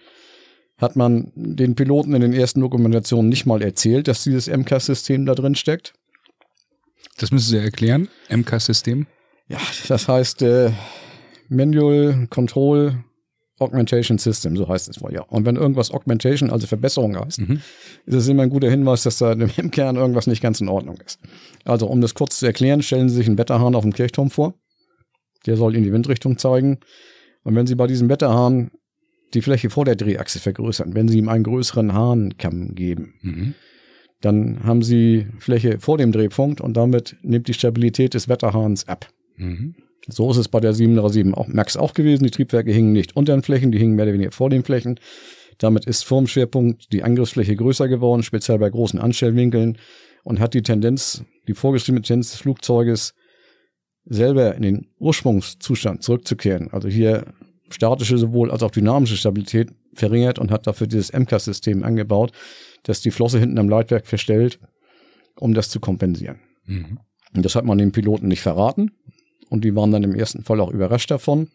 hat 0.78 0.96
man 0.96 1.32
den 1.36 1.76
Piloten 1.76 2.14
in 2.14 2.22
den 2.22 2.34
ersten 2.34 2.60
Dokumentationen 2.60 3.30
nicht 3.30 3.46
mal 3.46 3.62
erzählt, 3.62 4.08
dass 4.08 4.24
dieses 4.24 4.48
MCAS-System 4.48 5.26
da 5.26 5.36
drin 5.36 5.56
steckt. 5.56 5.94
Das 7.18 7.32
müssen 7.32 7.50
Sie 7.50 7.58
erklären, 7.58 8.10
MCAS-System? 8.30 9.08
Ja, 9.48 9.60
das 9.88 10.08
heißt 10.08 10.42
äh, 10.42 10.72
Manual 11.50 12.28
Control 12.30 13.04
Augmentation 13.58 14.18
System, 14.18 14.58
so 14.58 14.68
heißt 14.68 14.90
es 14.90 15.02
wohl, 15.02 15.14
ja. 15.14 15.22
Und 15.22 15.46
wenn 15.46 15.56
irgendwas 15.56 15.92
Augmentation, 15.92 16.50
also 16.50 16.68
Verbesserung 16.68 17.18
heißt, 17.18 17.40
mhm. 17.40 17.62
ist 18.06 18.16
es 18.16 18.28
immer 18.28 18.44
ein 18.44 18.50
guter 18.50 18.70
Hinweis, 18.70 19.04
dass 19.04 19.20
da 19.20 19.32
im 19.32 19.50
Kern 19.72 19.96
irgendwas 19.96 20.28
nicht 20.28 20.42
ganz 20.42 20.60
in 20.60 20.68
Ordnung 20.68 20.98
ist. 21.06 21.20
Also, 21.64 21.88
um 21.88 22.02
das 22.02 22.16
kurz 22.16 22.40
zu 22.40 22.46
erklären, 22.46 22.82
stellen 22.82 23.08
Sie 23.08 23.16
sich 23.16 23.28
einen 23.28 23.38
Wetterhahn 23.38 23.76
auf 23.76 23.84
dem 23.84 23.94
Kirchturm 23.94 24.30
vor. 24.30 24.56
Der 25.46 25.56
soll 25.56 25.76
in 25.76 25.84
die 25.84 25.94
Windrichtung 25.94 26.38
zeigen. 26.38 26.80
Und 27.44 27.56
wenn 27.56 27.66
Sie 27.66 27.76
bei 27.76 27.88
diesem 27.88 28.10
Wetterhahn 28.10 28.72
die 29.34 29.42
Fläche 29.42 29.70
vor 29.70 29.86
der 29.86 29.96
Drehachse 29.96 30.40
vergrößern, 30.40 30.96
wenn 30.96 31.08
Sie 31.08 31.18
ihm 31.18 31.30
einen 31.30 31.44
größeren 31.44 31.94
Hahnkamm 31.94 32.76
geben, 32.76 33.16
mhm. 33.22 33.54
dann 34.22 34.64
haben 34.64 34.82
Sie 34.82 35.28
Fläche 35.40 35.80
vor 35.80 35.98
dem 35.98 36.12
Drehpunkt 36.12 36.62
und 36.62 36.76
damit 36.78 37.18
nimmt 37.22 37.48
die 37.48 37.54
Stabilität 37.54 38.14
des 38.14 38.30
Wetterhahns 38.30 38.88
ab. 38.88 39.08
Mhm. 39.38 39.76
So 40.08 40.30
ist 40.30 40.38
es 40.38 40.48
bei 40.48 40.60
der 40.60 40.74
737 40.74 41.34
auch, 41.34 41.48
Max 41.48 41.78
auch 41.78 41.94
gewesen. 41.94 42.24
Die 42.24 42.32
Triebwerke 42.32 42.72
hingen 42.72 42.94
nicht 42.94 43.16
unter 43.16 43.36
den 43.36 43.42
Flächen, 43.42 43.72
die 43.72 43.80
hingen 43.80 43.96
mehr 43.96 44.06
oder 44.06 44.14
weniger 44.14 44.32
vor 44.32 44.50
den 44.50 44.64
Flächen. 44.64 45.00
Damit 45.58 45.86
ist 45.86 46.04
vorm 46.04 46.28
Schwerpunkt 46.28 46.92
die 46.92 47.04
Angriffsfläche 47.04 47.56
größer 47.56 47.88
geworden, 47.88 48.24
speziell 48.24 48.60
bei 48.60 48.70
großen 48.70 49.00
Anstellwinkeln 49.00 49.78
und 50.24 50.40
hat 50.40 50.54
die 50.54 50.62
Tendenz, 50.62 51.24
die 51.48 51.54
vorgeschriebene 51.54 52.02
Tendenz 52.02 52.32
des 52.32 52.42
Flugzeuges 52.42 53.14
selber 54.06 54.54
in 54.56 54.62
den 54.62 54.88
Ursprungszustand 55.00 56.04
zurückzukehren. 56.04 56.70
Also 56.72 56.88
hier 56.88 57.34
statische 57.70 58.18
sowohl 58.18 58.52
als 58.52 58.64
auch 58.64 58.72
dynamische 58.72 59.18
Stabilität 59.18 59.72
verringert 59.94 60.40
und 60.40 60.52
hat 60.52 60.68
dafür 60.68 60.88
dieses 60.88 61.12
MCAS-System 61.14 61.84
angebaut, 61.84 62.32
das 62.84 63.02
die 63.02 63.12
Flosse 63.12 63.40
hinten 63.40 63.58
am 63.58 63.70
Leitwerk 63.70 64.08
verstellt, 64.08 64.60
um 65.40 65.54
das 65.54 65.70
zu 65.70 65.80
kompensieren. 65.80 66.40
Mhm. 66.66 67.00
Und 67.36 67.46
das 67.46 67.56
hat 67.56 67.66
man 67.66 67.78
den 67.78 67.92
Piloten 67.92 68.28
nicht 68.28 68.42
verraten. 68.42 68.92
Und 69.50 69.64
die 69.64 69.76
waren 69.76 69.92
dann 69.92 70.04
im 70.04 70.16
ersten 70.16 70.44
Fall 70.44 70.60
auch 70.60 70.72
überrascht 70.72 71.12
davon. 71.12 71.50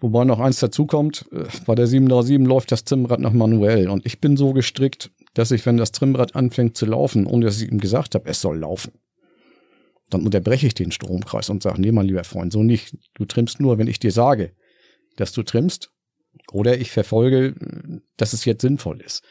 Wobei 0.00 0.24
noch 0.24 0.38
eins 0.38 0.60
dazu 0.60 0.86
kommt, 0.86 1.26
äh, 1.32 1.44
bei 1.66 1.74
der 1.74 1.86
737 1.86 2.46
läuft 2.46 2.72
das 2.72 2.84
Trimmrad 2.84 3.20
noch 3.20 3.32
manuell. 3.32 3.88
Und 3.88 4.06
ich 4.06 4.20
bin 4.20 4.36
so 4.36 4.52
gestrickt, 4.52 5.10
dass 5.34 5.50
ich, 5.50 5.64
wenn 5.66 5.76
das 5.76 5.92
Trimmrad 5.92 6.36
anfängt 6.36 6.76
zu 6.76 6.86
laufen, 6.86 7.26
ohne 7.26 7.46
dass 7.46 7.60
ich 7.60 7.70
ihm 7.70 7.80
gesagt 7.80 8.14
habe, 8.14 8.28
es 8.28 8.40
soll 8.40 8.58
laufen, 8.58 8.92
dann 10.10 10.24
unterbreche 10.24 10.66
ich 10.66 10.74
den 10.74 10.92
Stromkreis 10.92 11.50
und 11.50 11.62
sage, 11.62 11.80
nee, 11.80 11.92
mein 11.92 12.06
lieber 12.06 12.24
Freund, 12.24 12.52
so 12.52 12.62
nicht. 12.62 12.96
Du 13.14 13.24
trimmst 13.24 13.60
nur, 13.60 13.78
wenn 13.78 13.88
ich 13.88 13.98
dir 13.98 14.12
sage, 14.12 14.52
dass 15.20 15.32
du 15.32 15.42
trimmst. 15.42 15.90
Oder 16.52 16.78
ich 16.78 16.90
verfolge, 16.90 17.54
dass 18.16 18.32
es 18.32 18.44
jetzt 18.44 18.62
sinnvoll 18.62 19.00
ist. 19.00 19.22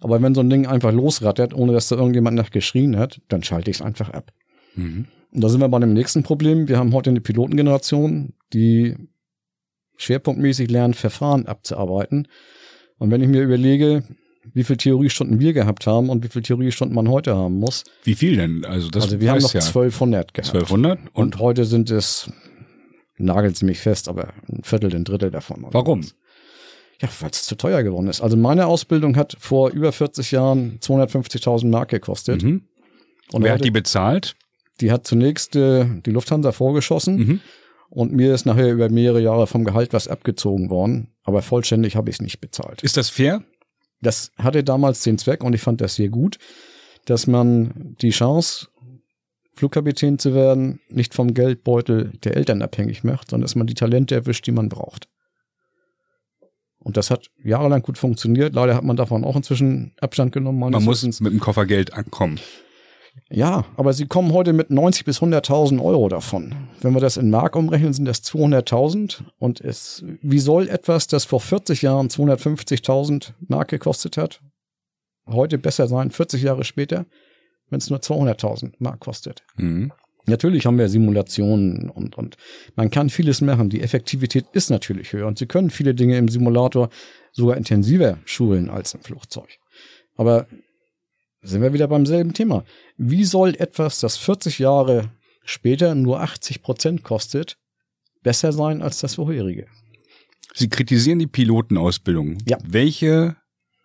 Aber 0.00 0.20
wenn 0.22 0.34
so 0.34 0.40
ein 0.40 0.50
Ding 0.50 0.66
einfach 0.66 0.92
losrattert, 0.92 1.54
ohne 1.54 1.72
dass 1.72 1.88
da 1.88 1.96
irgendjemand 1.96 2.36
nach 2.36 2.50
geschrien 2.50 2.98
hat, 2.98 3.20
dann 3.28 3.42
schalte 3.42 3.70
ich 3.70 3.76
es 3.76 3.82
einfach 3.82 4.10
ab. 4.10 4.32
Mhm. 4.74 5.06
Und 5.32 5.40
da 5.40 5.48
sind 5.48 5.60
wir 5.60 5.68
bei 5.68 5.78
dem 5.78 5.92
nächsten 5.92 6.22
Problem. 6.22 6.68
Wir 6.68 6.78
haben 6.78 6.92
heute 6.92 7.10
eine 7.10 7.20
Pilotengeneration, 7.20 8.34
die 8.52 8.96
schwerpunktmäßig 9.96 10.70
lernt, 10.70 10.96
Verfahren 10.96 11.46
abzuarbeiten. 11.46 12.28
Und 12.98 13.10
wenn 13.10 13.22
ich 13.22 13.28
mir 13.28 13.42
überlege, 13.42 14.04
wie 14.52 14.64
viele 14.64 14.76
Theoriestunden 14.76 15.38
wir 15.38 15.52
gehabt 15.52 15.86
haben 15.86 16.10
und 16.10 16.24
wie 16.24 16.28
viele 16.28 16.42
Theoriestunden 16.42 16.94
man 16.94 17.08
heute 17.08 17.36
haben 17.36 17.58
muss. 17.58 17.84
Wie 18.04 18.14
viel 18.14 18.36
denn? 18.36 18.64
Also, 18.64 18.90
das 18.90 19.04
also 19.04 19.20
wir 19.20 19.30
haben 19.30 19.40
noch 19.40 19.54
ja 19.54 19.60
1200 19.60 20.34
gehabt. 20.34 20.54
1200? 20.54 20.98
Und, 20.98 21.08
und 21.14 21.38
heute 21.38 21.64
sind 21.64 21.90
es, 21.90 22.30
nagelt 23.22 23.56
sie 23.56 23.64
mich 23.64 23.80
fest, 23.80 24.08
aber 24.08 24.32
ein 24.48 24.62
Viertel, 24.62 24.94
ein 24.94 25.04
Drittel 25.04 25.30
davon. 25.30 25.66
Warum? 25.70 26.02
Ja, 27.00 27.08
weil 27.20 27.30
es 27.30 27.44
zu 27.44 27.56
teuer 27.56 27.82
geworden 27.82 28.06
ist. 28.06 28.20
Also 28.20 28.36
meine 28.36 28.66
Ausbildung 28.66 29.16
hat 29.16 29.36
vor 29.38 29.70
über 29.70 29.90
40 29.92 30.30
Jahren 30.30 30.78
250.000 30.80 31.66
Mark 31.66 31.90
gekostet. 31.90 32.42
Mhm. 32.42 32.62
Und 33.32 33.42
wer 33.42 33.54
hat 33.54 33.64
die 33.64 33.70
bezahlt? 33.70 34.36
Die 34.80 34.92
hat 34.92 35.06
zunächst 35.06 35.56
äh, 35.56 35.84
die 36.06 36.10
Lufthansa 36.10 36.52
vorgeschossen 36.52 37.16
mhm. 37.16 37.40
und 37.90 38.12
mir 38.12 38.34
ist 38.34 38.46
nachher 38.46 38.72
über 38.72 38.88
mehrere 38.88 39.20
Jahre 39.20 39.46
vom 39.46 39.64
Gehalt 39.64 39.92
was 39.92 40.08
abgezogen 40.08 40.70
worden, 40.70 41.08
aber 41.24 41.42
vollständig 41.42 41.96
habe 41.96 42.10
ich 42.10 42.16
es 42.16 42.22
nicht 42.22 42.40
bezahlt. 42.40 42.82
Ist 42.82 42.96
das 42.96 43.10
fair? 43.10 43.42
Das 44.00 44.32
hatte 44.36 44.64
damals 44.64 45.02
den 45.02 45.18
Zweck 45.18 45.44
und 45.44 45.54
ich 45.54 45.60
fand 45.60 45.80
das 45.80 45.94
sehr 45.94 46.08
gut, 46.08 46.38
dass 47.04 47.26
man 47.26 47.96
die 48.00 48.10
Chance, 48.10 48.68
Flugkapitän 49.54 50.18
zu 50.18 50.34
werden, 50.34 50.80
nicht 50.88 51.14
vom 51.14 51.34
Geldbeutel 51.34 52.12
der 52.24 52.36
Eltern 52.36 52.62
abhängig 52.62 53.04
macht, 53.04 53.30
sondern 53.30 53.42
dass 53.42 53.54
man 53.54 53.66
die 53.66 53.74
Talente 53.74 54.14
erwischt, 54.14 54.46
die 54.46 54.52
man 54.52 54.68
braucht. 54.68 55.08
Und 56.78 56.96
das 56.96 57.10
hat 57.10 57.30
jahrelang 57.42 57.82
gut 57.82 57.98
funktioniert. 57.98 58.54
Leider 58.54 58.74
hat 58.74 58.82
man 58.82 58.96
davon 58.96 59.24
auch 59.24 59.36
inzwischen 59.36 59.94
Abstand 60.00 60.32
genommen. 60.32 60.58
Man 60.58 60.82
muss 60.82 61.20
mit 61.20 61.32
dem 61.32 61.38
Koffer 61.38 61.64
Geld 61.64 61.94
ankommen. 61.94 62.40
Ja, 63.30 63.66
aber 63.76 63.92
sie 63.92 64.06
kommen 64.06 64.32
heute 64.32 64.52
mit 64.52 64.70
90 64.70 65.04
bis 65.04 65.20
100.000 65.20 65.82
Euro 65.82 66.08
davon. 66.08 66.54
Wenn 66.80 66.94
wir 66.94 67.00
das 67.00 67.18
in 67.18 67.30
Mark 67.30 67.56
umrechnen, 67.56 67.92
sind 67.92 68.06
das 68.06 68.24
200.000. 68.24 69.22
Und 69.38 69.60
es, 69.60 70.04
wie 70.22 70.38
soll 70.38 70.68
etwas, 70.68 71.06
das 71.06 71.24
vor 71.24 71.40
40 71.40 71.82
Jahren 71.82 72.08
250.000 72.08 73.32
Mark 73.46 73.68
gekostet 73.68 74.16
hat, 74.16 74.40
heute 75.26 75.58
besser 75.58 75.88
sein, 75.88 76.10
40 76.10 76.42
Jahre 76.42 76.64
später, 76.64 77.06
wenn 77.72 77.78
es 77.78 77.90
nur 77.90 77.98
200.000 77.98 78.74
Mark 78.78 79.00
kostet? 79.00 79.42
Mhm. 79.56 79.92
Natürlich 80.26 80.66
haben 80.66 80.78
wir 80.78 80.88
Simulationen 80.88 81.90
und, 81.90 82.16
und 82.16 82.36
man 82.76 82.90
kann 82.90 83.10
vieles 83.10 83.40
machen. 83.40 83.70
Die 83.70 83.80
Effektivität 83.80 84.44
ist 84.52 84.70
natürlich 84.70 85.12
höher 85.12 85.26
und 85.26 85.38
Sie 85.38 85.46
können 85.46 85.70
viele 85.70 85.94
Dinge 85.94 86.16
im 86.16 86.28
Simulator 86.28 86.90
sogar 87.32 87.56
intensiver 87.56 88.18
schulen 88.24 88.70
als 88.70 88.94
im 88.94 89.00
Flugzeug. 89.00 89.48
Aber 90.16 90.46
sind 91.40 91.62
wir 91.62 91.72
wieder 91.72 91.88
beim 91.88 92.06
selben 92.06 92.34
Thema. 92.34 92.64
Wie 92.96 93.24
soll 93.24 93.56
etwas, 93.58 93.98
das 93.98 94.16
40 94.16 94.60
Jahre 94.60 95.10
später 95.44 95.96
nur 95.96 96.20
80 96.20 96.62
Prozent 96.62 97.02
kostet, 97.02 97.56
besser 98.22 98.52
sein 98.52 98.80
als 98.80 99.00
das 99.00 99.16
vorherige? 99.16 99.66
Sie 100.54 100.68
kritisieren 100.68 101.18
die 101.18 101.26
Pilotenausbildung. 101.26 102.38
Ja. 102.46 102.58
Welche 102.62 103.36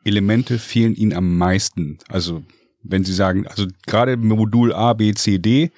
Elemente 0.03 0.59
fehlen 0.59 0.95
Ihnen 0.95 1.13
am 1.13 1.37
meisten? 1.37 1.97
Also, 2.09 2.43
wenn 2.89 3.03
Sie 3.03 3.13
sagen, 3.13 3.47
also 3.47 3.65
gerade 3.85 4.17
Modul 4.17 4.73
A, 4.73 4.93
B, 4.93 5.13
C, 5.13 5.37
D, 5.37 5.71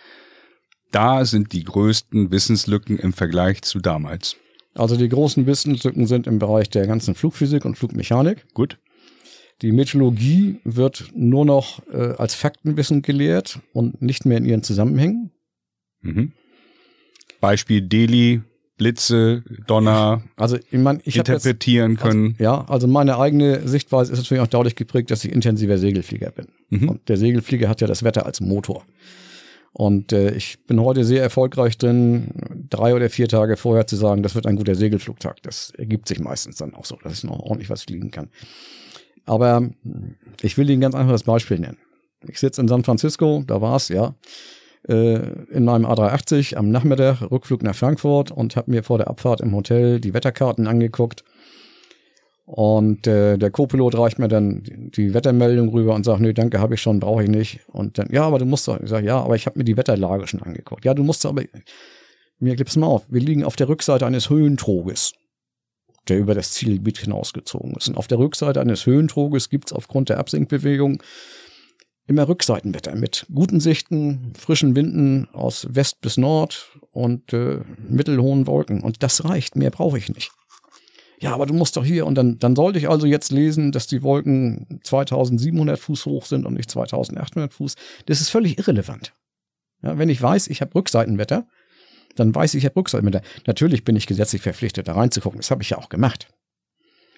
da 0.92 1.26
sind 1.26 1.54
die 1.54 1.64
größten 1.64 2.32
Wissenslücken 2.32 2.98
im 2.98 3.14
Vergleich 3.14 3.62
zu 3.62 3.80
damals. 3.80 4.36
Also 4.76 4.96
die 4.96 5.10
großen 5.10 5.46
Wissenslücken 5.46 6.08
sind 6.08 6.28
im 6.28 6.40
Bereich 6.40 6.70
der 6.70 6.88
ganzen 6.88 7.16
Flugphysik 7.16 7.66
und 7.66 7.78
Flugmechanik. 7.78 8.46
Gut. 8.54 8.80
Die 9.62 9.72
Meteorologie 9.74 10.62
wird 10.64 11.12
nur 11.14 11.46
noch 11.46 11.86
äh, 11.92 12.14
als 12.18 12.34
Faktenwissen 12.34 13.02
gelehrt 13.02 13.60
und 13.74 14.02
nicht 14.02 14.26
mehr 14.26 14.38
in 14.38 14.46
ihren 14.46 14.64
Zusammenhängen. 14.64 15.32
Mhm. 16.02 16.32
Beispiel 17.42 17.82
Delhi, 17.82 18.42
Blitze, 18.80 19.44
Donner, 19.68 20.24
also 20.38 20.56
ich 20.56 20.80
mein, 20.80 21.02
ich 21.04 21.18
interpretieren 21.18 21.92
jetzt, 21.92 22.02
können. 22.02 22.36
Also, 22.40 22.44
ja, 22.44 22.66
also 22.68 22.88
meine 22.88 23.20
eigene 23.20 23.68
Sichtweise 23.68 24.14
ist 24.14 24.20
natürlich 24.20 24.42
auch 24.42 24.48
dadurch 24.48 24.76
geprägt, 24.76 25.12
dass 25.12 25.24
ich 25.24 25.32
intensiver 25.32 25.78
Segelflieger 25.78 26.32
bin. 26.32 26.48
Mhm. 26.70 26.90
Und 26.90 27.10
der 27.10 27.18
Segelflieger 27.18 27.68
hat 27.68 27.82
ja 27.82 27.88
das 27.88 28.04
Wetter 28.04 28.26
als 28.26 28.40
Motor. 28.40 28.86
Und 29.74 30.14
äh, 30.14 30.32
ich 30.32 30.64
bin 30.66 30.80
heute 30.82 31.04
sehr 31.04 31.22
erfolgreich 31.22 31.78
drin, 31.78 32.30
drei 32.70 32.96
oder 32.96 33.10
vier 33.10 33.28
Tage 33.28 33.58
vorher 33.58 33.86
zu 33.86 33.98
sagen, 33.98 34.24
das 34.24 34.34
wird 34.34 34.48
ein 34.48 34.56
guter 34.56 34.76
Segelflugtag. 34.76 35.44
Das 35.44 35.72
ergibt 35.78 36.08
sich 36.08 36.20
meistens 36.20 36.56
dann 36.56 36.74
auch 36.74 36.86
so, 36.86 36.98
dass 37.04 37.14
ich 37.14 37.24
noch 37.26 37.40
ordentlich 37.40 37.70
was 37.70 37.84
fliegen 37.84 38.12
kann. 38.12 38.30
Aber 39.26 39.70
ich 40.42 40.58
will 40.58 40.70
Ihnen 40.70 40.82
ganz 40.82 40.96
einfaches 40.96 41.24
Beispiel 41.24 41.60
nennen. 41.60 41.78
Ich 42.28 42.40
sitze 42.40 42.62
in 42.62 42.70
San 42.70 42.84
Francisco, 42.84 43.44
da 43.46 43.62
war 43.62 43.76
es, 43.76 43.90
ja, 43.90 44.16
in 44.84 45.66
meinem 45.66 45.86
A380 45.86 46.56
am 46.56 46.70
Nachmittag, 46.70 47.22
Rückflug 47.30 47.64
nach 47.64 47.76
Frankfurt 47.76 48.32
und 48.32 48.56
habe 48.56 48.72
mir 48.72 48.84
vor 48.84 48.98
der 48.98 49.08
Abfahrt 49.08 49.42
im 49.42 49.54
Hotel 49.54 50.00
die 50.00 50.14
Wetterkarten 50.14 50.68
angeguckt. 50.68 51.24
Und 52.52 53.06
äh, 53.06 53.38
der 53.38 53.52
Co-Pilot 53.52 53.96
reicht 53.96 54.18
mir 54.18 54.28
dann 54.28 54.64
die 54.66 55.14
Wettermeldung 55.14 55.70
rüber 55.70 55.94
und 55.94 56.04
sagt, 56.04 56.20
nee, 56.20 56.34
danke, 56.34 56.60
habe 56.60 56.74
ich 56.74 56.82
schon, 56.82 57.00
brauche 57.00 57.22
ich 57.22 57.30
nicht. 57.30 57.60
Und 57.68 58.00
dann, 58.00 58.12
ja, 58.12 58.24
aber 58.24 58.40
du 58.40 58.46
musst 58.46 58.68
doch, 58.68 58.82
ich 58.82 58.90
sage, 58.90 59.06
ja, 59.06 59.22
aber 59.22 59.36
ich 59.36 59.46
habe 59.46 59.60
mir 59.60 59.66
die 59.66 59.78
Wetterlage 59.78 60.26
schon 60.26 60.42
angeguckt. 60.42 60.84
Ja, 60.84 60.96
du 60.96 61.04
musst 61.04 61.24
aber, 61.28 61.44
mir 62.40 62.56
gib's 62.56 62.76
mal 62.76 62.88
auf, 62.88 63.06
wir 63.08 63.22
liegen 63.22 63.44
auf 63.44 63.56
der 63.56 63.70
Rückseite 63.70 64.08
eines 64.08 64.32
Höhentroges, 64.32 65.14
der 66.08 66.18
über 66.18 66.34
das 66.34 66.54
Zielgebiet 66.54 66.98
hinausgezogen 66.98 67.76
ist. 67.76 67.90
Und 67.90 67.98
auf 67.98 68.08
der 68.08 68.18
Rückseite 68.18 68.60
eines 68.60 68.84
Höhentroges 68.88 69.50
gibt's 69.50 69.72
aufgrund 69.72 70.10
der 70.10 70.18
Absinkbewegung 70.18 71.04
immer 72.10 72.28
Rückseitenwetter 72.28 72.96
mit 72.96 73.28
guten 73.34 73.60
Sichten, 73.60 74.34
frischen 74.38 74.76
Winden 74.76 75.30
aus 75.32 75.68
West 75.70 76.02
bis 76.02 76.18
Nord 76.18 76.72
und 76.92 77.34
äh, 77.34 77.60
mittelhohen 77.88 78.48
Wolken. 78.48 78.82
Und 78.82 79.04
das 79.04 79.24
reicht, 79.24 79.56
mehr 79.56 79.70
brauche 79.70 79.98
ich 80.00 80.10
nicht. 80.10 80.32
Ja, 81.20 81.34
aber 81.34 81.46
du 81.46 81.54
musst 81.54 81.78
doch 81.78 81.86
hier 81.86 82.08
und 82.08 82.16
dann, 82.16 82.40
dann 82.40 82.56
sollte 82.56 82.80
ich 82.80 82.90
also 82.90 83.06
jetzt 83.06 83.32
lesen, 83.32 83.72
dass 83.72 83.88
die 83.88 84.02
Wolken 84.02 84.80
2700 84.84 85.78
Fuß 85.78 86.06
hoch 86.08 86.26
sind 86.26 86.46
und 86.46 86.56
nicht 86.56 86.72
2800 86.72 87.54
Fuß. 87.54 87.76
Das 88.08 88.22
ist 88.22 88.30
völlig 88.30 88.58
irrelevant. 88.58 89.14
Ja, 89.84 89.98
wenn 89.98 90.10
ich 90.10 90.22
weiß, 90.22 90.48
ich 90.48 90.62
habe 90.62 90.74
Rückseitenwetter, 90.74 91.46
dann 92.16 92.34
weiß 92.34 92.56
ich, 92.56 92.60
ich 92.60 92.66
habe 92.66 92.78
Rückseitenwetter. 92.78 93.22
Natürlich 93.46 93.84
bin 93.84 93.96
ich 93.96 94.08
gesetzlich 94.08 94.42
verpflichtet, 94.42 94.88
da 94.88 94.94
reinzugucken. 94.94 95.40
Das 95.40 95.52
habe 95.52 95.62
ich 95.62 95.70
ja 95.70 95.78
auch 95.78 95.90
gemacht. 95.90 96.28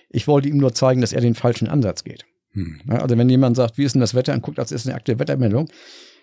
Ich 0.10 0.28
wollte 0.28 0.50
ihm 0.50 0.58
nur 0.58 0.74
zeigen, 0.74 1.00
dass 1.00 1.14
er 1.14 1.22
den 1.22 1.36
falschen 1.36 1.70
Ansatz 1.70 2.04
geht. 2.04 2.26
Hm. 2.54 2.80
Also 2.88 3.18
wenn 3.18 3.30
jemand 3.30 3.56
sagt, 3.56 3.78
wie 3.78 3.84
ist 3.84 3.94
denn 3.94 4.02
das 4.02 4.14
Wetter, 4.14 4.34
und 4.34 4.42
guckt, 4.42 4.58
das 4.58 4.72
ist 4.72 4.88
eine 4.88 4.96
aktuelle 4.96 5.20
Wettermeldung, 5.20 5.70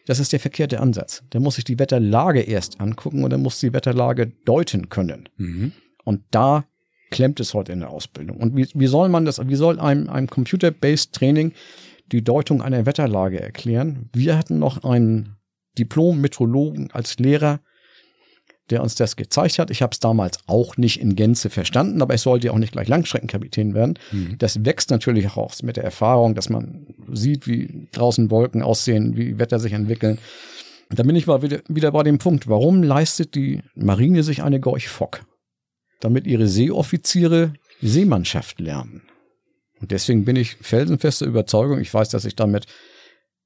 das 0.06 0.20
ist 0.20 0.32
der 0.32 0.40
verkehrte 0.40 0.80
Ansatz. 0.80 1.22
Der 1.32 1.40
muss 1.40 1.56
sich 1.56 1.64
die 1.64 1.78
Wetterlage 1.78 2.40
erst 2.40 2.80
angucken 2.80 3.24
und 3.24 3.32
er 3.32 3.38
muss 3.38 3.60
die 3.60 3.72
Wetterlage 3.72 4.32
deuten 4.44 4.88
können. 4.88 5.28
Mhm. 5.36 5.72
Und 6.04 6.22
da 6.30 6.64
klemmt 7.10 7.40
es 7.40 7.54
heute 7.54 7.72
in 7.72 7.80
der 7.80 7.90
Ausbildung. 7.90 8.38
Und 8.38 8.56
wie, 8.56 8.66
wie 8.74 8.86
soll 8.86 9.08
man 9.08 9.24
das, 9.24 9.46
wie 9.46 9.54
soll 9.54 9.78
einem, 9.78 10.08
einem 10.08 10.28
Computer-Based 10.28 11.14
Training 11.14 11.52
die 12.10 12.24
Deutung 12.24 12.62
einer 12.62 12.86
Wetterlage 12.86 13.40
erklären? 13.40 14.08
Wir 14.14 14.38
hatten 14.38 14.58
noch 14.58 14.84
einen 14.84 15.36
Diplom-Metrologen 15.78 16.90
als 16.90 17.18
Lehrer, 17.18 17.60
der 18.70 18.82
uns 18.82 18.94
das 18.94 19.16
gezeigt 19.16 19.58
hat. 19.58 19.70
Ich 19.70 19.82
habe 19.82 19.92
es 19.92 20.00
damals 20.00 20.38
auch 20.46 20.76
nicht 20.76 21.00
in 21.00 21.16
Gänze 21.16 21.50
verstanden, 21.50 22.02
aber 22.02 22.14
ich 22.14 22.20
sollte 22.20 22.46
ja 22.48 22.52
auch 22.52 22.58
nicht 22.58 22.72
gleich 22.72 22.88
Langstreckenkapitän 22.88 23.74
werden. 23.74 23.98
Mhm. 24.12 24.36
Das 24.38 24.64
wächst 24.64 24.90
natürlich 24.90 25.36
auch 25.36 25.54
mit 25.62 25.76
der 25.76 25.84
Erfahrung, 25.84 26.34
dass 26.34 26.48
man 26.48 26.94
sieht, 27.12 27.46
wie 27.46 27.88
draußen 27.92 28.30
Wolken 28.30 28.62
aussehen, 28.62 29.16
wie 29.16 29.38
Wetter 29.38 29.58
sich 29.58 29.72
entwickeln. 29.72 30.18
Da 30.90 31.02
bin 31.02 31.16
ich 31.16 31.26
mal 31.26 31.42
wieder, 31.42 31.60
wieder 31.68 31.92
bei 31.92 32.02
dem 32.02 32.18
Punkt, 32.18 32.48
warum 32.48 32.82
leistet 32.82 33.34
die 33.34 33.60
Marine 33.74 34.22
sich 34.22 34.42
eine 34.42 34.60
Gorch 34.60 34.88
Fock? 34.88 35.20
Damit 36.00 36.26
ihre 36.26 36.46
Seeoffiziere 36.46 37.52
Seemannschaft 37.80 38.60
lernen. 38.60 39.02
Und 39.80 39.90
deswegen 39.90 40.24
bin 40.24 40.36
ich 40.36 40.56
felsenfester 40.60 41.26
Überzeugung, 41.26 41.80
ich 41.80 41.92
weiß, 41.92 42.08
dass 42.08 42.24
ich 42.24 42.36
damit 42.36 42.66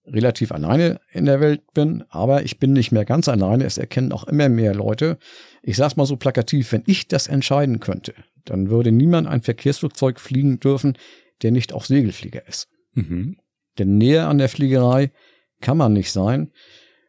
relativ 0.07 0.53
alleine 0.53 1.01
in 1.13 1.27
der 1.27 1.41
Welt 1.41 1.63
bin, 1.75 2.05
aber 2.09 2.43
ich 2.45 2.59
bin 2.59 2.73
nicht 2.73 2.93
mehr 2.93 3.05
ganz 3.05 3.29
alleine. 3.29 3.65
Es 3.65 3.79
erkennen 3.79 4.13
auch 4.13 4.25
immer 4.25 4.49
mehr 4.49 4.75
Leute. 4.75 5.19
Ich 5.63 5.77
sag's 5.77 5.97
mal 5.97 6.07
so 6.07 6.17
plakativ, 6.17 6.73
wenn 6.73 6.83
ich 6.87 7.09
das 7.09 7.29
entscheiden 7.29 7.81
könnte, 7.81 8.15
dann 8.45 8.71
würde 8.71 8.91
niemand 8.91 9.29
ein 9.29 9.43
Verkehrsflugzeug 9.43 10.19
fliegen 10.19 10.59
dürfen, 10.59 10.99
der 11.43 11.53
nicht 11.53 11.73
auch 11.73 11.85
Segelflieger 11.85 12.47
ist. 12.47 12.69
Mhm. 12.95 13.37
Denn 13.79 13.99
näher 13.99 14.29
an 14.29 14.39
der 14.39 14.49
Fliegerei 14.49 15.13
kann 15.61 15.77
man 15.77 15.93
nicht 15.93 16.13
sein. 16.13 16.51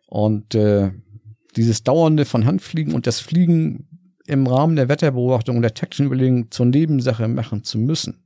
Und 0.07 0.55
äh, 0.55 0.91
dieses 1.55 1.83
dauernde 1.83 2.25
von 2.25 2.45
Hand 2.45 2.61
fliegen 2.61 2.93
und 2.93 3.07
das 3.07 3.19
Fliegen 3.19 3.87
im 4.25 4.47
Rahmen 4.47 4.75
der 4.75 4.89
Wetterbeobachtung 4.89 5.57
und 5.57 5.63
der 5.63 5.73
taktischen 5.73 6.05
Überlegung 6.05 6.51
zur 6.51 6.67
Nebensache 6.67 7.27
machen 7.27 7.63
zu 7.63 7.77
müssen, 7.77 8.23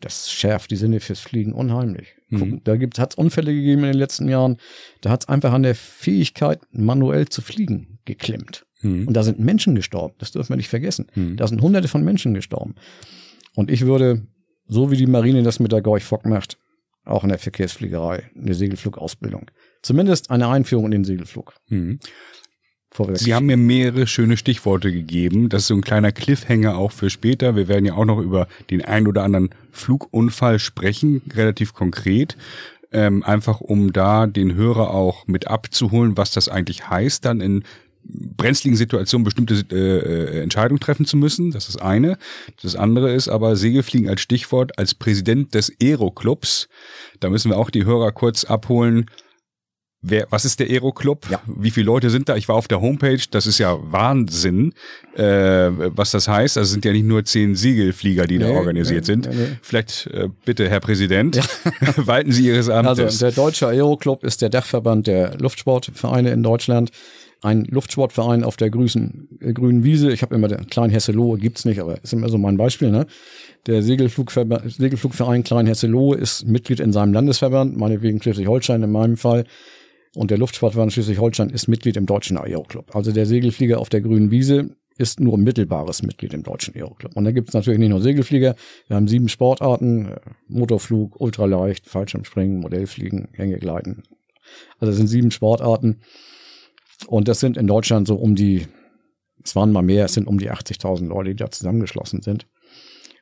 das 0.00 0.30
schärft 0.30 0.70
die 0.70 0.76
Sinne 0.76 1.00
fürs 1.00 1.20
Fliegen 1.20 1.52
unheimlich. 1.52 2.14
Mhm. 2.38 2.60
Da 2.64 2.74
hat 3.02 3.12
es 3.12 3.16
Unfälle 3.16 3.52
gegeben 3.52 3.82
in 3.82 3.92
den 3.92 3.98
letzten 3.98 4.28
Jahren. 4.28 4.56
Da 5.00 5.10
hat 5.10 5.24
es 5.24 5.28
einfach 5.28 5.52
an 5.52 5.62
der 5.62 5.74
Fähigkeit, 5.74 6.60
manuell 6.72 7.28
zu 7.28 7.42
fliegen, 7.42 7.98
geklemmt. 8.04 8.66
Mhm. 8.82 9.08
Und 9.08 9.14
da 9.14 9.22
sind 9.22 9.38
Menschen 9.38 9.74
gestorben. 9.74 10.14
Das 10.18 10.32
dürfen 10.32 10.50
wir 10.50 10.56
nicht 10.56 10.68
vergessen. 10.68 11.06
Mhm. 11.14 11.36
Da 11.36 11.46
sind 11.46 11.60
hunderte 11.62 11.88
von 11.88 12.04
Menschen 12.04 12.34
gestorben. 12.34 12.74
Und 13.54 13.70
ich 13.70 13.86
würde, 13.86 14.26
so 14.66 14.90
wie 14.90 14.96
die 14.96 15.06
Marine 15.06 15.42
das 15.42 15.60
mit 15.60 15.72
der 15.72 15.82
Gorch 15.82 16.04
Fock 16.04 16.26
macht, 16.26 16.58
auch 17.04 17.22
in 17.22 17.28
der 17.28 17.38
Verkehrsfliegerei 17.38 18.30
eine 18.34 18.54
Segelflugausbildung. 18.54 19.50
Zumindest 19.82 20.30
eine 20.30 20.48
Einführung 20.48 20.86
in 20.86 20.92
den 20.92 21.04
Segelflug. 21.04 21.54
Vorwärts. 22.94 23.24
Sie 23.24 23.34
haben 23.34 23.46
mir 23.46 23.56
mehrere 23.56 24.06
schöne 24.06 24.36
Stichworte 24.36 24.92
gegeben. 24.92 25.48
Das 25.48 25.62
ist 25.62 25.68
so 25.68 25.74
ein 25.74 25.80
kleiner 25.80 26.12
Cliffhanger 26.12 26.78
auch 26.78 26.92
für 26.92 27.10
später. 27.10 27.56
Wir 27.56 27.66
werden 27.66 27.84
ja 27.84 27.94
auch 27.94 28.04
noch 28.04 28.20
über 28.20 28.46
den 28.70 28.84
ein 28.84 29.08
oder 29.08 29.24
anderen 29.24 29.50
Flugunfall 29.72 30.60
sprechen, 30.60 31.20
relativ 31.34 31.74
konkret. 31.74 32.36
Ähm, 32.92 33.24
einfach 33.24 33.60
um 33.60 33.92
da 33.92 34.28
den 34.28 34.54
Hörer 34.54 34.90
auch 34.90 35.26
mit 35.26 35.48
abzuholen, 35.48 36.16
was 36.16 36.30
das 36.30 36.48
eigentlich 36.48 36.88
heißt, 36.88 37.24
dann 37.24 37.40
in 37.40 37.64
brenzligen 38.04 38.76
Situationen 38.76 39.24
bestimmte 39.24 39.54
äh, 39.72 40.42
Entscheidungen 40.42 40.78
treffen 40.78 41.04
zu 41.04 41.16
müssen. 41.16 41.50
Das 41.50 41.68
ist 41.68 41.82
eine. 41.82 42.16
Das 42.62 42.76
andere 42.76 43.12
ist 43.12 43.28
aber 43.28 43.56
Segelfliegen 43.56 44.08
als 44.08 44.20
Stichwort 44.20 44.78
als 44.78 44.94
Präsident 44.94 45.54
des 45.54 45.72
Aero-Clubs. 45.82 46.68
Da 47.18 47.28
müssen 47.28 47.50
wir 47.50 47.58
auch 47.58 47.70
die 47.70 47.84
Hörer 47.84 48.12
kurz 48.12 48.44
abholen. 48.44 49.06
Wer, 50.06 50.26
was 50.28 50.44
ist 50.44 50.60
der 50.60 50.68
Aero 50.68 50.92
Club? 50.92 51.26
Ja. 51.30 51.40
Wie 51.46 51.70
viele 51.70 51.86
Leute 51.86 52.10
sind 52.10 52.28
da? 52.28 52.36
Ich 52.36 52.46
war 52.46 52.56
auf 52.56 52.68
der 52.68 52.82
Homepage. 52.82 53.22
Das 53.30 53.46
ist 53.46 53.56
ja 53.56 53.78
Wahnsinn, 53.80 54.74
äh, 55.16 55.22
was 55.22 56.10
das 56.10 56.28
heißt. 56.28 56.58
Also 56.58 56.70
sind 56.70 56.84
ja 56.84 56.92
nicht 56.92 57.06
nur 57.06 57.24
zehn 57.24 57.56
Siegelflieger, 57.56 58.26
die 58.26 58.36
nee, 58.36 58.44
da 58.44 58.50
organisiert 58.50 59.04
nee, 59.04 59.06
sind. 59.06 59.30
Nee, 59.30 59.56
Vielleicht 59.62 60.08
äh, 60.08 60.28
bitte, 60.44 60.68
Herr 60.68 60.80
Präsident, 60.80 61.36
ja. 61.36 61.42
walten 61.96 62.32
Sie 62.32 62.46
Ihres 62.46 62.68
Amtes. 62.68 62.98
Also 63.00 63.24
der 63.24 63.32
Deutsche 63.32 63.66
Aero 63.66 63.96
Club 63.96 64.24
ist 64.24 64.42
der 64.42 64.50
Dachverband 64.50 65.06
der 65.06 65.38
Luftsportvereine 65.38 66.32
in 66.32 66.42
Deutschland. 66.42 66.90
Ein 67.40 67.64
Luftsportverein 67.64 68.44
auf 68.44 68.58
der 68.58 68.68
grüßen, 68.68 69.38
äh, 69.40 69.52
grünen 69.54 69.84
Wiese. 69.84 70.12
Ich 70.12 70.20
habe 70.20 70.34
immer 70.34 70.48
den 70.48 70.66
Klein 70.66 70.90
Hesselohe, 70.90 71.38
gibt's 71.38 71.64
nicht, 71.64 71.80
aber 71.80 72.02
ist 72.02 72.12
immer 72.12 72.28
so 72.28 72.36
mein 72.36 72.58
Beispiel. 72.58 72.90
Ne? 72.90 73.06
Der 73.66 73.82
Segelflugverein, 73.82 74.68
Segelflugverein 74.68 75.44
Klein 75.44 75.66
Hesselohe 75.66 76.18
ist 76.18 76.46
Mitglied 76.46 76.80
in 76.80 76.92
seinem 76.92 77.14
Landesverband, 77.14 77.78
meinetwegen 77.78 78.20
Schleswig-Holstein 78.20 78.82
in 78.82 78.92
meinem 78.92 79.16
Fall. 79.16 79.46
Und 80.14 80.30
der 80.30 80.38
Luftsportverband 80.38 80.92
Schleswig-Holstein 80.92 81.50
ist 81.50 81.68
Mitglied 81.68 81.96
im 81.96 82.06
Deutschen 82.06 82.38
Aero-Club. 82.38 82.94
Also 82.94 83.12
der 83.12 83.26
Segelflieger 83.26 83.80
auf 83.80 83.88
der 83.88 84.00
grünen 84.00 84.30
Wiese 84.30 84.76
ist 84.96 85.18
nur 85.18 85.38
mittelbares 85.38 86.02
Mitglied 86.02 86.32
im 86.34 86.44
Deutschen 86.44 86.74
Aero-Club. 86.74 87.16
Und 87.16 87.24
da 87.24 87.32
gibt 87.32 87.48
es 87.48 87.54
natürlich 87.54 87.80
nicht 87.80 87.90
nur 87.90 88.00
Segelflieger. 88.00 88.54
Wir 88.86 88.96
haben 88.96 89.08
sieben 89.08 89.28
Sportarten. 89.28 90.12
Äh, 90.12 90.20
Motorflug, 90.48 91.20
Ultraleicht, 91.20 91.88
Fallschirmspringen, 91.88 92.60
Modellfliegen, 92.60 93.28
Hängegleiten. 93.32 94.04
Also 94.78 94.92
das 94.92 94.96
sind 94.96 95.08
sieben 95.08 95.30
Sportarten. 95.32 96.00
Und 97.08 97.26
das 97.26 97.40
sind 97.40 97.56
in 97.56 97.66
Deutschland 97.66 98.06
so 98.06 98.14
um 98.14 98.36
die, 98.36 98.68
es 99.42 99.56
waren 99.56 99.72
mal 99.72 99.82
mehr, 99.82 100.04
es 100.04 100.14
sind 100.14 100.28
um 100.28 100.38
die 100.38 100.50
80.000 100.50 101.08
Leute, 101.08 101.30
die 101.30 101.36
da 101.36 101.50
zusammengeschlossen 101.50 102.22
sind 102.22 102.46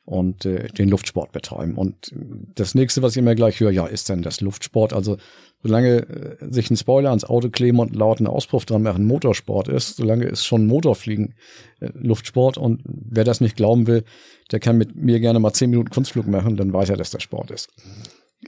und 0.05 0.45
äh, 0.45 0.67
den 0.67 0.89
Luftsport 0.89 1.31
betreiben. 1.31 1.75
Und 1.75 2.13
das 2.55 2.75
nächste, 2.75 3.01
was 3.01 3.13
ich 3.13 3.17
immer 3.17 3.35
gleich 3.35 3.59
höre, 3.59 3.71
ja, 3.71 3.87
ist 3.87 4.09
denn 4.09 4.21
das 4.21 4.41
Luftsport. 4.41 4.93
Also 4.93 5.17
solange 5.63 6.07
äh, 6.07 6.51
sich 6.51 6.69
ein 6.69 6.77
Spoiler 6.77 7.09
ans 7.09 7.23
Auto 7.23 7.49
kleben 7.49 7.79
und 7.79 7.91
einen 7.91 7.99
lauten 7.99 8.27
Auspuff 8.27 8.65
dran 8.65 8.83
machen 8.83 9.05
Motorsport 9.05 9.69
ist, 9.69 9.95
solange 9.95 10.25
ist 10.25 10.45
schon 10.45 10.67
Motorfliegen 10.67 11.35
äh, 11.79 11.89
Luftsport. 11.93 12.57
Und 12.57 12.81
wer 12.85 13.23
das 13.23 13.41
nicht 13.41 13.55
glauben 13.55 13.87
will, 13.87 14.03
der 14.51 14.59
kann 14.59 14.77
mit 14.77 14.95
mir 14.95 15.19
gerne 15.19 15.39
mal 15.39 15.53
zehn 15.53 15.69
Minuten 15.69 15.89
Kunstflug 15.89 16.27
machen, 16.27 16.57
dann 16.57 16.73
weiß 16.73 16.89
er, 16.89 16.97
dass 16.97 17.09
das 17.09 17.23
Sport 17.23 17.51
ist. 17.51 17.69